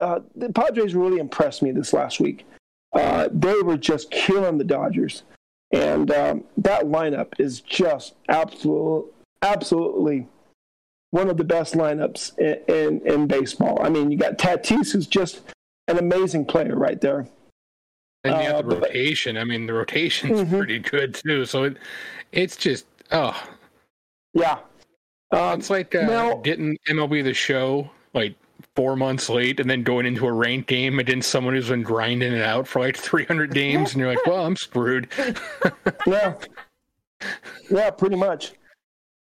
uh, 0.00 0.20
the 0.34 0.52
Padres 0.52 0.94
really 0.94 1.18
impressed 1.18 1.62
me 1.62 1.72
this 1.72 1.92
last 1.92 2.20
week. 2.20 2.46
Uh, 2.92 3.28
they 3.32 3.60
were 3.62 3.76
just 3.76 4.10
killing 4.10 4.58
the 4.58 4.64
Dodgers, 4.64 5.24
and 5.72 6.10
um, 6.10 6.44
that 6.56 6.84
lineup 6.84 7.28
is 7.38 7.60
just 7.60 8.14
absolute, 8.28 9.12
absolutely 9.42 10.26
one 11.10 11.30
of 11.30 11.36
the 11.36 11.44
best 11.44 11.74
lineups 11.74 12.38
in, 12.38 12.74
in, 12.74 13.06
in 13.06 13.26
baseball. 13.26 13.78
I 13.82 13.88
mean, 13.88 14.10
you 14.10 14.18
got 14.18 14.38
Tatis, 14.38 14.92
who's 14.92 15.06
just 15.06 15.40
an 15.88 15.98
amazing 15.98 16.44
player 16.44 16.76
right 16.76 17.00
there. 17.00 17.26
And 18.24 18.34
you 18.42 18.50
have 18.50 18.68
the 18.68 18.76
uh, 18.76 18.80
rotation. 18.80 19.36
I 19.36 19.44
mean, 19.44 19.66
the 19.66 19.74
rotation's 19.74 20.40
mm-hmm. 20.40 20.56
pretty 20.56 20.78
good 20.80 21.14
too. 21.14 21.44
So 21.44 21.64
it, 21.64 21.76
it's 22.32 22.56
just 22.56 22.86
oh, 23.10 23.40
yeah. 24.34 24.58
Um, 25.30 25.58
it's 25.58 25.70
like 25.70 25.94
uh, 25.94 26.02
now, 26.02 26.34
getting 26.36 26.76
MLB 26.88 27.22
the 27.22 27.34
Show 27.34 27.90
like 28.14 28.34
four 28.74 28.96
months 28.96 29.28
late 29.28 29.60
and 29.60 29.68
then 29.68 29.82
going 29.82 30.06
into 30.06 30.26
a 30.26 30.32
ranked 30.32 30.68
game 30.68 30.98
against 30.98 31.30
someone 31.30 31.54
who's 31.54 31.68
been 31.68 31.82
grinding 31.82 32.32
it 32.32 32.42
out 32.42 32.66
for 32.66 32.80
like 32.80 32.96
300 32.96 33.52
games 33.54 33.92
and 33.92 34.00
you're 34.00 34.08
like 34.08 34.24
well 34.26 34.44
i'm 34.44 34.56
screwed 34.56 35.08
yeah 36.06 36.34
yeah 37.70 37.90
pretty 37.90 38.16
much 38.16 38.52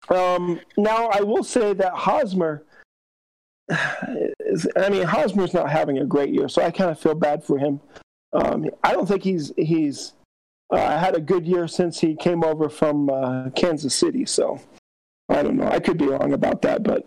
um, 0.09 0.59
now 0.77 1.07
i 1.07 1.21
will 1.21 1.43
say 1.43 1.73
that 1.73 1.93
hosmer 1.93 2.63
is, 4.39 4.67
i 4.77 4.89
mean 4.89 5.03
hosmer's 5.03 5.53
not 5.53 5.69
having 5.69 5.99
a 5.99 6.05
great 6.05 6.33
year 6.33 6.47
so 6.47 6.61
i 6.61 6.71
kind 6.71 6.89
of 6.89 6.99
feel 6.99 7.15
bad 7.15 7.43
for 7.43 7.57
him 7.57 7.79
um, 8.33 8.69
i 8.83 8.91
don't 8.91 9.07
think 9.07 9.23
he's 9.23 9.51
he's 9.57 10.13
uh, 10.71 10.97
had 10.97 11.15
a 11.15 11.21
good 11.21 11.45
year 11.45 11.67
since 11.67 11.99
he 11.99 12.15
came 12.15 12.43
over 12.43 12.69
from 12.69 13.09
uh, 13.09 13.49
kansas 13.51 13.95
city 13.95 14.25
so 14.25 14.59
i 15.29 15.43
don't 15.43 15.57
know 15.57 15.67
i 15.67 15.79
could 15.79 15.97
be 15.97 16.07
wrong 16.07 16.33
about 16.33 16.61
that 16.61 16.83
but 16.83 17.05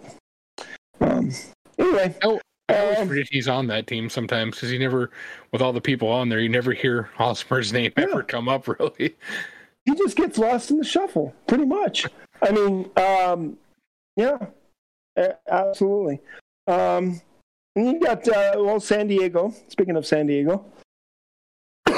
um, 1.01 1.31
Anyway, 1.79 2.15
oh, 2.23 2.41
I 2.69 2.79
always 2.79 2.99
um, 2.99 3.09
forget 3.09 3.29
he's 3.31 3.49
on 3.49 3.67
that 3.69 3.87
team 3.87 4.09
sometimes 4.09 4.57
because 4.57 4.71
he 4.71 4.79
never, 4.79 5.11
with 5.53 5.63
all 5.63 5.73
the 5.73 5.81
people 5.81 6.09
on 6.09 6.29
there, 6.29 6.41
you 6.41 6.49
never 6.49 6.73
hear 6.73 7.11
Hosmer's 7.17 7.73
name 7.73 7.93
yeah. 7.97 8.05
ever 8.05 8.23
come 8.23 8.49
up. 8.49 8.67
Really, 8.79 9.15
he 9.87 9.95
just 9.95 10.17
gets 10.17 10.37
lost 10.37 10.71
in 10.71 10.79
the 10.79 10.85
shuffle, 10.85 11.33
pretty 11.47 11.65
much. 11.65 12.07
I 12.43 12.51
mean, 12.51 12.91
um, 12.97 13.57
yeah, 14.17 14.39
absolutely. 15.49 16.21
Um, 16.67 17.21
and 17.77 17.87
you 17.87 18.01
got 18.01 18.27
uh, 18.29 18.55
well, 18.57 18.81
San 18.81 19.07
Diego. 19.07 19.55
Speaking 19.69 19.97
of 19.97 20.07
San 20.07 20.27
Diego, 20.27 20.65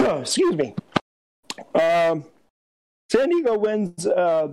excuse 0.00 0.56
me. 0.56 0.74
Um, 1.74 2.24
San 3.10 3.28
Diego 3.28 3.58
wins 3.58 4.06
uh, 4.06 4.48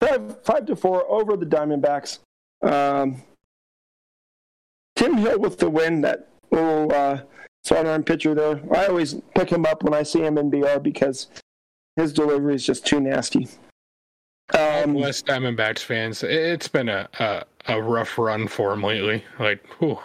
five, 0.00 0.44
five 0.44 0.66
to 0.66 0.76
four 0.76 1.04
over 1.10 1.36
the 1.36 1.46
Diamondbacks. 1.46 2.20
Um, 2.62 3.22
Tim 4.94 5.16
Hill 5.16 5.40
with 5.40 5.58
the 5.58 5.68
win, 5.68 6.00
that 6.02 6.28
little 6.50 6.92
uh, 6.92 7.20
sidearm 7.64 8.04
pitcher 8.04 8.34
there. 8.34 8.60
I 8.74 8.86
always 8.86 9.16
pick 9.34 9.50
him 9.50 9.66
up 9.66 9.82
when 9.82 9.94
I 9.94 10.02
see 10.02 10.20
him 10.20 10.38
in 10.38 10.48
BR 10.48 10.78
because 10.80 11.28
his 11.96 12.12
delivery 12.12 12.54
is 12.54 12.64
just 12.64 12.86
too 12.86 13.00
nasty. 13.00 13.48
Um, 14.56 14.94
West 14.94 15.26
Diamondbacks 15.26 15.80
fans, 15.80 16.22
it's 16.22 16.68
been 16.68 16.88
a, 16.88 17.08
a, 17.18 17.44
a 17.66 17.82
rough 17.82 18.16
run 18.16 18.46
for 18.46 18.72
him 18.72 18.82
lately. 18.82 19.24
Like, 19.38 19.66
whew. 19.78 19.98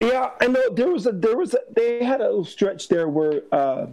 Yeah, 0.00 0.30
I 0.40 0.46
know 0.46 0.62
there 0.70 0.88
was 0.88 1.06
a 1.06 1.12
there 1.12 1.36
was 1.36 1.52
a, 1.52 1.58
they 1.76 2.02
had 2.02 2.20
a 2.20 2.24
little 2.24 2.44
stretch 2.44 2.88
there 2.88 3.08
where 3.08 3.42
uh, 3.52 3.86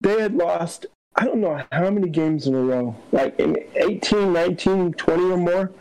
they 0.00 0.20
had 0.20 0.34
lost 0.34 0.86
I 1.16 1.24
don't 1.24 1.40
know 1.40 1.62
how 1.70 1.90
many 1.90 2.08
games 2.08 2.46
in 2.46 2.54
a 2.54 2.60
row, 2.60 2.96
like 3.10 3.38
in 3.38 3.58
18, 3.74 4.32
19, 4.32 4.92
20 4.94 5.22
or 5.24 5.36
more. 5.36 5.72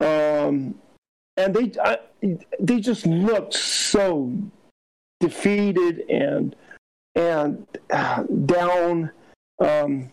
Um, 0.00 0.74
and 1.36 1.54
they 1.54 1.72
I, 1.82 1.98
they 2.58 2.80
just 2.80 3.06
looked 3.06 3.54
so 3.54 4.32
defeated 5.20 6.04
and 6.10 6.56
and 7.14 7.66
uh, 7.90 8.24
down. 8.44 9.10
Um, 9.60 10.10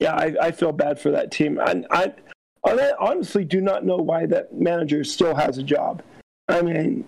yeah, 0.00 0.14
I, 0.14 0.34
I 0.42 0.50
feel 0.50 0.72
bad 0.72 1.00
for 1.00 1.10
that 1.10 1.30
team. 1.30 1.58
I, 1.60 1.84
I, 1.90 2.12
I 2.64 2.92
honestly 2.98 3.44
do 3.44 3.60
not 3.60 3.84
know 3.84 3.96
why 3.96 4.26
that 4.26 4.54
manager 4.54 5.04
still 5.04 5.34
has 5.34 5.58
a 5.58 5.62
job. 5.62 6.02
I 6.48 6.62
mean, 6.62 7.04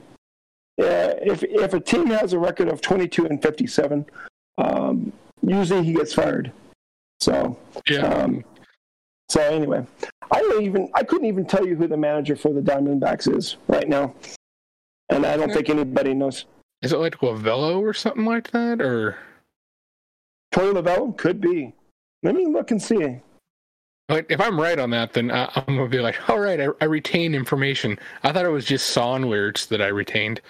uh, 0.81 1.19
if 1.21 1.43
if 1.43 1.75
a 1.75 1.81
team 1.81 2.07
has 2.07 2.33
a 2.33 2.39
record 2.39 2.69
of 2.69 2.81
22 2.81 3.27
and 3.27 3.43
57, 3.43 4.07
um, 4.59 5.13
usually 5.43 5.85
he 5.85 5.93
gets 5.93 6.15
fired. 6.15 6.53
So 7.21 7.59
yeah. 7.89 8.07
Um, 8.07 8.45
so 9.29 9.43
anyway, 9.43 9.85
I 10.31 10.41
don't 10.41 10.63
even 10.63 10.89
I 10.95 11.03
couldn't 11.03 11.27
even 11.27 11.45
tell 11.47 11.67
you 11.67 11.75
who 11.75 11.89
the 11.89 11.97
manager 11.97 12.37
for 12.37 12.53
the 12.53 12.61
Diamondbacks 12.61 13.35
is 13.35 13.57
right 13.67 13.89
now, 13.89 14.15
and 15.11 15.27
I 15.27 15.37
don't 15.37 15.53
think 15.53 15.69
anybody 15.69 16.15
knows. 16.15 16.47
Is 16.83 16.93
it 16.93 16.99
like 16.99 17.17
Lovullo 17.19 17.81
or 17.81 17.93
something 17.93 18.25
like 18.25 18.53
that, 18.53 18.81
or 18.81 19.19
Torey 20.53 20.73
Lovullo? 20.73 21.17
Could 21.17 21.41
be. 21.41 21.75
Let 22.23 22.35
me 22.35 22.47
look 22.47 22.71
and 22.71 22.83
see. 22.83 23.21
Like, 24.09 24.27
if 24.31 24.41
I'm 24.41 24.59
right 24.59 24.79
on 24.79 24.91
that, 24.91 25.13
then 25.13 25.31
uh, 25.31 25.51
I'm 25.55 25.77
gonna 25.77 25.89
be 25.89 26.01
like, 26.01 26.29
all 26.31 26.41
right, 26.41 26.61
I, 26.61 26.69
I 26.81 26.87
retain 26.87 27.35
information. 27.35 27.99
I 28.23 28.33
thought 28.33 28.47
it 28.47 28.51
was 28.51 28.65
just 28.65 28.87
song 28.87 29.23
lyrics 29.23 29.67
that 29.67 29.83
I 29.83 29.89
retained. 29.89 30.41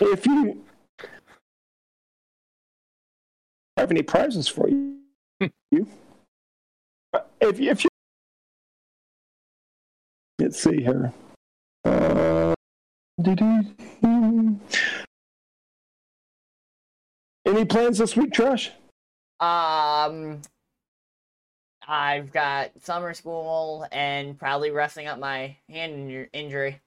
If 0.00 0.26
you 0.26 0.64
have 3.76 3.90
any 3.90 4.02
prizes 4.02 4.46
for 4.46 4.68
you, 4.68 4.98
hmm. 5.40 5.46
uh, 7.12 7.20
you 7.40 7.48
if 7.48 7.60
if 7.60 7.84
you 7.84 7.90
Let's 10.38 10.60
see 10.60 10.82
here. 10.82 11.12
Uh, 11.84 12.54
any 17.46 17.64
plans 17.64 17.98
this 17.98 18.16
week, 18.16 18.32
Trash? 18.32 18.72
Um, 19.40 20.42
I've 21.86 22.32
got 22.32 22.70
summer 22.82 23.14
school 23.14 23.86
and 23.92 24.38
probably 24.38 24.70
resting 24.70 25.06
up 25.06 25.18
my 25.18 25.56
hand 25.68 26.28
injury. 26.32 26.80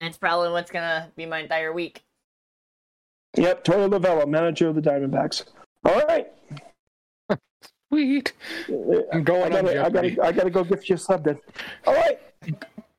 That's 0.00 0.18
probably 0.18 0.50
what's 0.50 0.70
gonna 0.70 1.10
be 1.16 1.26
my 1.26 1.40
entire 1.40 1.72
week. 1.72 2.02
Yep, 3.36 3.64
Torey 3.64 3.88
Lovullo, 3.88 4.26
manager 4.28 4.68
of 4.68 4.74
the 4.74 4.82
Diamondbacks. 4.82 5.44
All 5.84 6.00
right. 6.00 6.26
Sweet. 7.88 8.32
I'm 9.12 9.22
going. 9.22 9.52
I 9.52 9.62
gotta, 9.62 9.84
I 9.84 9.90
gotta, 9.90 10.24
I 10.24 10.32
gotta 10.32 10.50
go 10.50 10.64
get 10.64 10.88
you 10.88 10.96
a 10.96 10.98
sub 10.98 11.24
then. 11.24 11.38
All 11.86 11.94
right. 11.94 12.18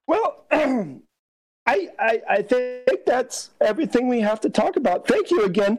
Well, 0.08 0.46
I, 1.68 1.90
I, 2.00 2.22
I 2.30 2.42
think 2.42 3.06
that's 3.06 3.52
everything 3.62 4.08
we 4.08 4.20
have 4.22 4.42
to 4.42 4.50
talk 4.50 4.78
about. 4.78 5.08
Thank 5.08 5.30
you 5.30 5.44
again 5.44 5.78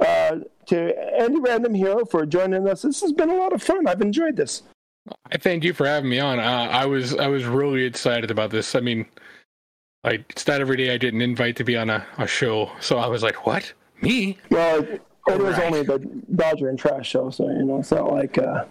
uh, 0.00 0.38
to 0.66 1.20
Andy 1.20 1.40
Random 1.40 1.74
Hero 1.74 2.04
for 2.04 2.24
joining 2.24 2.68
us. 2.68 2.82
This 2.82 3.00
has 3.00 3.12
been 3.12 3.30
a 3.30 3.36
lot 3.36 3.52
of 3.52 3.62
fun. 3.62 3.86
I've 3.88 4.00
enjoyed 4.00 4.36
this. 4.36 4.62
I 5.30 5.36
thank 5.36 5.64
you 5.64 5.74
for 5.74 5.86
having 5.86 6.08
me 6.08 6.20
on. 6.20 6.38
Uh, 6.38 6.68
I 6.70 6.86
was 6.86 7.14
I 7.16 7.26
was 7.26 7.44
really 7.44 7.84
excited 7.84 8.30
about 8.30 8.50
this. 8.50 8.74
I 8.74 8.80
mean, 8.80 9.06
like 10.02 10.24
it's 10.30 10.46
not 10.46 10.60
every 10.60 10.76
day 10.76 10.94
I 10.94 10.98
get 10.98 11.12
an 11.12 11.20
invite 11.20 11.56
to 11.56 11.64
be 11.64 11.76
on 11.76 11.90
a, 11.90 12.06
a 12.16 12.26
show, 12.26 12.70
so 12.80 12.98
I 12.98 13.06
was 13.06 13.22
like, 13.22 13.44
"What? 13.44 13.70
Me?" 14.00 14.38
Well, 14.50 14.82
it 14.82 15.02
was 15.26 15.58
right. 15.58 15.64
only 15.64 15.82
the 15.82 15.98
Dodger 16.34 16.68
and 16.70 16.78
Trash 16.78 17.08
show, 17.08 17.28
so 17.28 17.48
you 17.50 17.64
know 17.64 17.80
it's 17.80 17.90
not 17.90 18.12
like 18.12 18.38
uh, 18.38 18.64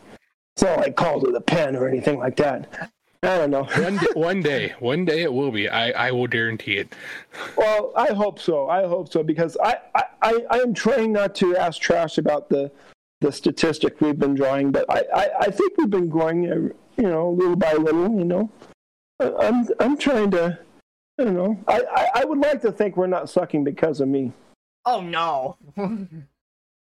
it's 0.56 0.64
not 0.64 0.80
like 0.80 0.96
Call 0.96 1.22
to 1.22 1.32
the 1.32 1.42
Pen 1.42 1.76
or 1.76 1.88
anything 1.88 2.18
like 2.18 2.36
that. 2.38 2.92
I 3.24 3.38
don't 3.38 3.52
know. 3.52 3.64
one, 3.64 3.98
day, 3.98 4.08
one 4.14 4.42
day, 4.42 4.74
one 4.80 5.06
day 5.06 5.22
it 5.24 5.32
will 5.32 5.52
be. 5.52 5.70
I, 5.70 6.08
I 6.08 6.12
will 6.12 6.28
guarantee 6.28 6.78
it. 6.78 6.94
Well, 7.56 7.94
I 7.96 8.14
hope 8.14 8.38
so. 8.38 8.70
I 8.70 8.86
hope 8.86 9.12
so 9.12 9.24
because 9.24 9.56
I, 9.64 9.78
I, 9.96 10.46
I 10.52 10.60
am 10.60 10.74
trying 10.74 11.14
not 11.14 11.34
to 11.36 11.56
ask 11.56 11.82
Trash 11.82 12.18
about 12.18 12.50
the 12.50 12.72
the 13.22 13.32
statistic 13.32 14.02
we've 14.02 14.20
been 14.20 14.36
drawing, 14.36 14.74
but 14.74 14.86
I, 14.90 15.06
I, 15.16 15.30
I 15.44 15.46
think 15.46 15.78
we've 15.78 15.90
been 15.90 16.10
growing, 16.10 16.52
uh, 16.52 16.56
you 16.98 17.10
know, 17.10 17.30
little 17.30 17.56
by 17.56 17.72
little. 17.72 18.10
You 18.10 18.26
know, 18.26 18.52
I'm 19.22 19.68
I'm 19.80 19.98
trying 19.98 20.32
to. 20.32 20.60
I 21.18 21.24
don't 21.24 21.36
know. 21.36 21.58
I, 21.68 21.82
I, 21.96 22.10
I 22.16 22.26
would 22.26 22.40
like 22.40 22.62
to 22.64 22.72
think 22.72 22.98
we're 22.98 23.08
not 23.08 23.30
sucking 23.30 23.64
because 23.64 24.02
of 24.02 24.10
me. 24.10 24.34
Oh 24.86 25.00
no. 25.00 25.58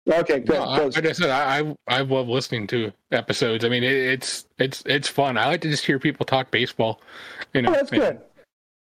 Okay, 0.07 0.40
good. 0.40 0.49
No, 0.56 0.64
I, 0.64 0.80
like 0.84 1.06
I 1.06 1.11
said, 1.14 1.30
I, 1.32 1.76
I 1.88 2.02
love 2.02 2.27
listening 2.27 2.68
to 2.68 2.91
episodes. 3.11 3.65
I 3.65 3.69
mean, 3.69 3.84
it, 3.84 3.91
it's 3.91 4.45
it's 4.60 4.84
it's 4.86 5.07
fun. 5.07 5.38
I 5.38 5.48
like 5.48 5.61
to 5.61 5.69
just 5.69 5.86
hear 5.86 5.98
people 5.98 6.26
talk 6.26 6.52
baseball. 6.52 7.02
You 7.53 7.64
know, 7.64 7.72
Oh, 7.72 7.73
that's 7.73 7.91
and, 7.91 8.02
good. 8.02 8.22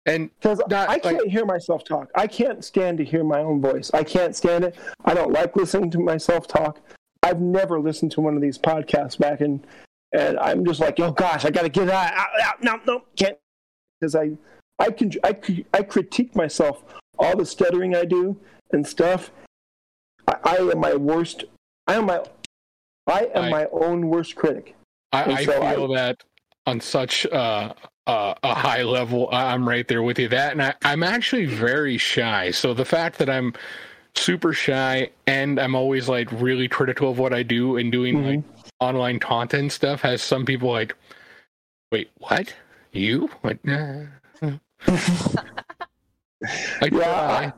And 0.07 0.31
Because 0.40 0.61
I 0.73 0.99
can't 0.99 1.31
hear 1.31 1.44
myself 1.44 1.85
talk. 1.85 2.09
I 2.16 2.27
can't 2.27 2.65
stand 2.65 2.99
to 2.99 3.05
hear 3.05 3.23
my 3.23 3.39
own 3.39 3.61
voice. 3.61 3.90
I 3.94 4.03
can't 4.03 4.35
stand 4.35 4.65
it. 4.65 4.77
I 5.05 5.15
don't 5.15 5.32
like 5.32 5.55
listening 5.55 5.93
to 5.93 6.01
myself 6.01 6.49
talk. 6.49 6.81
I've 7.23 7.40
never 7.40 7.78
listened 7.78 8.11
to 8.12 8.20
one 8.20 8.35
of 8.35 8.43
these 8.43 8.59
podcasts 8.59 9.16
back 9.16 9.40
and 9.40 9.65
and 10.12 10.39
I'm 10.39 10.65
just 10.65 10.81
like, 10.81 10.99
oh 11.01 11.12
gosh, 11.12 11.44
I 11.44 11.51
got 11.51 11.62
to 11.62 11.69
get 11.69 11.89
out, 11.89 12.12
out, 12.12 12.28
out. 12.44 12.62
No, 12.62 12.81
no, 12.86 13.03
can't. 13.16 13.39
Because 13.99 14.15
I, 14.15 14.32
I 14.78 14.90
can, 14.90 15.12
I, 15.24 15.36
I 15.73 15.82
critique 15.82 16.36
myself 16.36 16.85
all 17.19 17.36
the 17.36 17.47
stuttering 17.47 17.94
I 17.94 18.05
do 18.05 18.36
and 18.73 18.86
stuff. 18.86 19.31
I, 20.44 20.56
I 20.56 20.70
am 20.70 20.78
my 20.78 20.94
worst. 20.94 21.44
I 21.86 21.94
am 21.94 22.06
my, 22.06 22.23
I 23.06 23.31
am 23.35 23.44
I- 23.44 23.51
my 23.51 23.66
own 23.73 24.09
worst 24.09 24.35
critic. 24.36 24.74
I, 25.12 25.32
I 25.32 25.44
so 25.44 25.62
I- 25.62 25.74
feel 25.74 25.89
that 25.89 26.23
on 26.66 26.81
such 26.81 27.27
uh, 27.27 27.73
uh, 28.06 28.35
a 28.43 28.55
high 28.55 28.82
level, 28.82 29.28
I- 29.32 29.52
I'm 29.52 29.69
right 29.69 29.86
there 29.86 30.02
with 30.02 30.19
you. 30.19 30.28
That, 30.28 30.52
and 30.52 30.62
I, 30.62 30.74
I'm 30.82 31.02
actually 31.02 31.47
very 31.47 31.98
shy. 31.98 32.51
So 32.51 32.73
the 32.74 32.85
fact 32.85 33.19
that 33.19 33.28
I'm 33.28 33.52
super 34.14 34.52
shy 34.52 35.10
and 35.27 35.59
I'm 35.59 35.74
always 35.74 36.09
like 36.09 36.31
really 36.32 36.69
critical 36.69 37.10
of 37.10 37.19
what 37.19 37.32
I 37.32 37.43
do 37.43 37.77
and 37.78 37.90
doing 37.90 38.16
Mhm. 38.16 38.27
like 38.36 38.44
online 38.81 39.19
content 39.19 39.73
stuff 39.73 40.01
has 40.02 40.23
some 40.23 40.44
people 40.44 40.70
like, 40.70 40.94
wait, 41.90 42.10
what? 42.19 42.55
You? 42.93 43.31
Like, 43.43 43.64
nah. 43.64 44.05
like, 46.81 46.93
Yeah, 46.93 47.52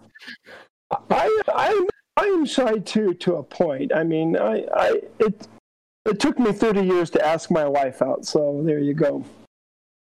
uh, 0.91 0.97
I 1.11 1.43
I 1.55 1.87
I 2.17 2.25
am 2.27 2.45
shy 2.47 2.79
too 2.79 3.15
to 3.15 3.37
a 3.37 3.43
point. 3.43 3.93
I 3.95 4.05
mean, 4.05 4.37
I 4.37 4.65
I 4.75 5.01
it 5.19 5.49
it 6.07 6.21
took 6.21 6.39
me 6.39 6.53
30 6.53 6.83
years 6.83 7.11
to 7.11 7.27
ask 7.27 7.51
my 7.51 7.67
wife 7.67 8.03
out, 8.03 8.25
so 8.27 8.61
there 8.65 8.79
you 8.79 8.95
go. 8.95 9.25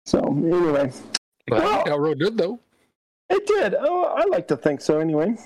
So 0.06 0.20
anyway, 0.20 0.92
but 1.48 1.62
I 1.62 1.66
Well- 1.66 1.84
think 1.84 1.88
Elro 1.96 2.18
did 2.20 2.38
though. 2.38 2.60
it 3.30 3.46
did. 3.48 3.76
Oh, 3.80 4.04
I 4.06 4.26
like 4.26 4.48
to 4.50 4.58
think 4.58 4.82
so. 4.82 5.00
Anyway. 5.00 5.38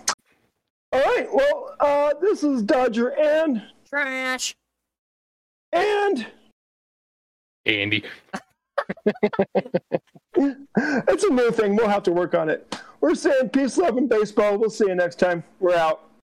All 0.92 1.02
right. 1.02 1.28
Well, 1.34 1.76
uh, 1.82 2.14
this 2.22 2.42
is 2.44 2.64
Dodger 2.64 3.10
and 3.20 3.62
Trash. 3.90 4.56
and 5.74 6.26
Andy. 7.66 8.04
it's 10.36 11.24
a 11.24 11.30
new 11.30 11.52
thing. 11.52 11.76
We'll 11.76 11.90
have 11.90 12.04
to 12.04 12.12
work 12.14 12.34
on 12.34 12.50
it. 12.50 12.76
We're 13.02 13.16
saying 13.16 13.50
peace, 13.50 13.78
love, 13.78 13.98
and 13.98 14.08
baseball. 14.08 14.58
We'll 14.58 14.70
see 14.70 14.88
you 14.88 14.96
next 14.96 15.20
time. 15.20 15.44
We're 15.60 15.76
out. 15.76 16.05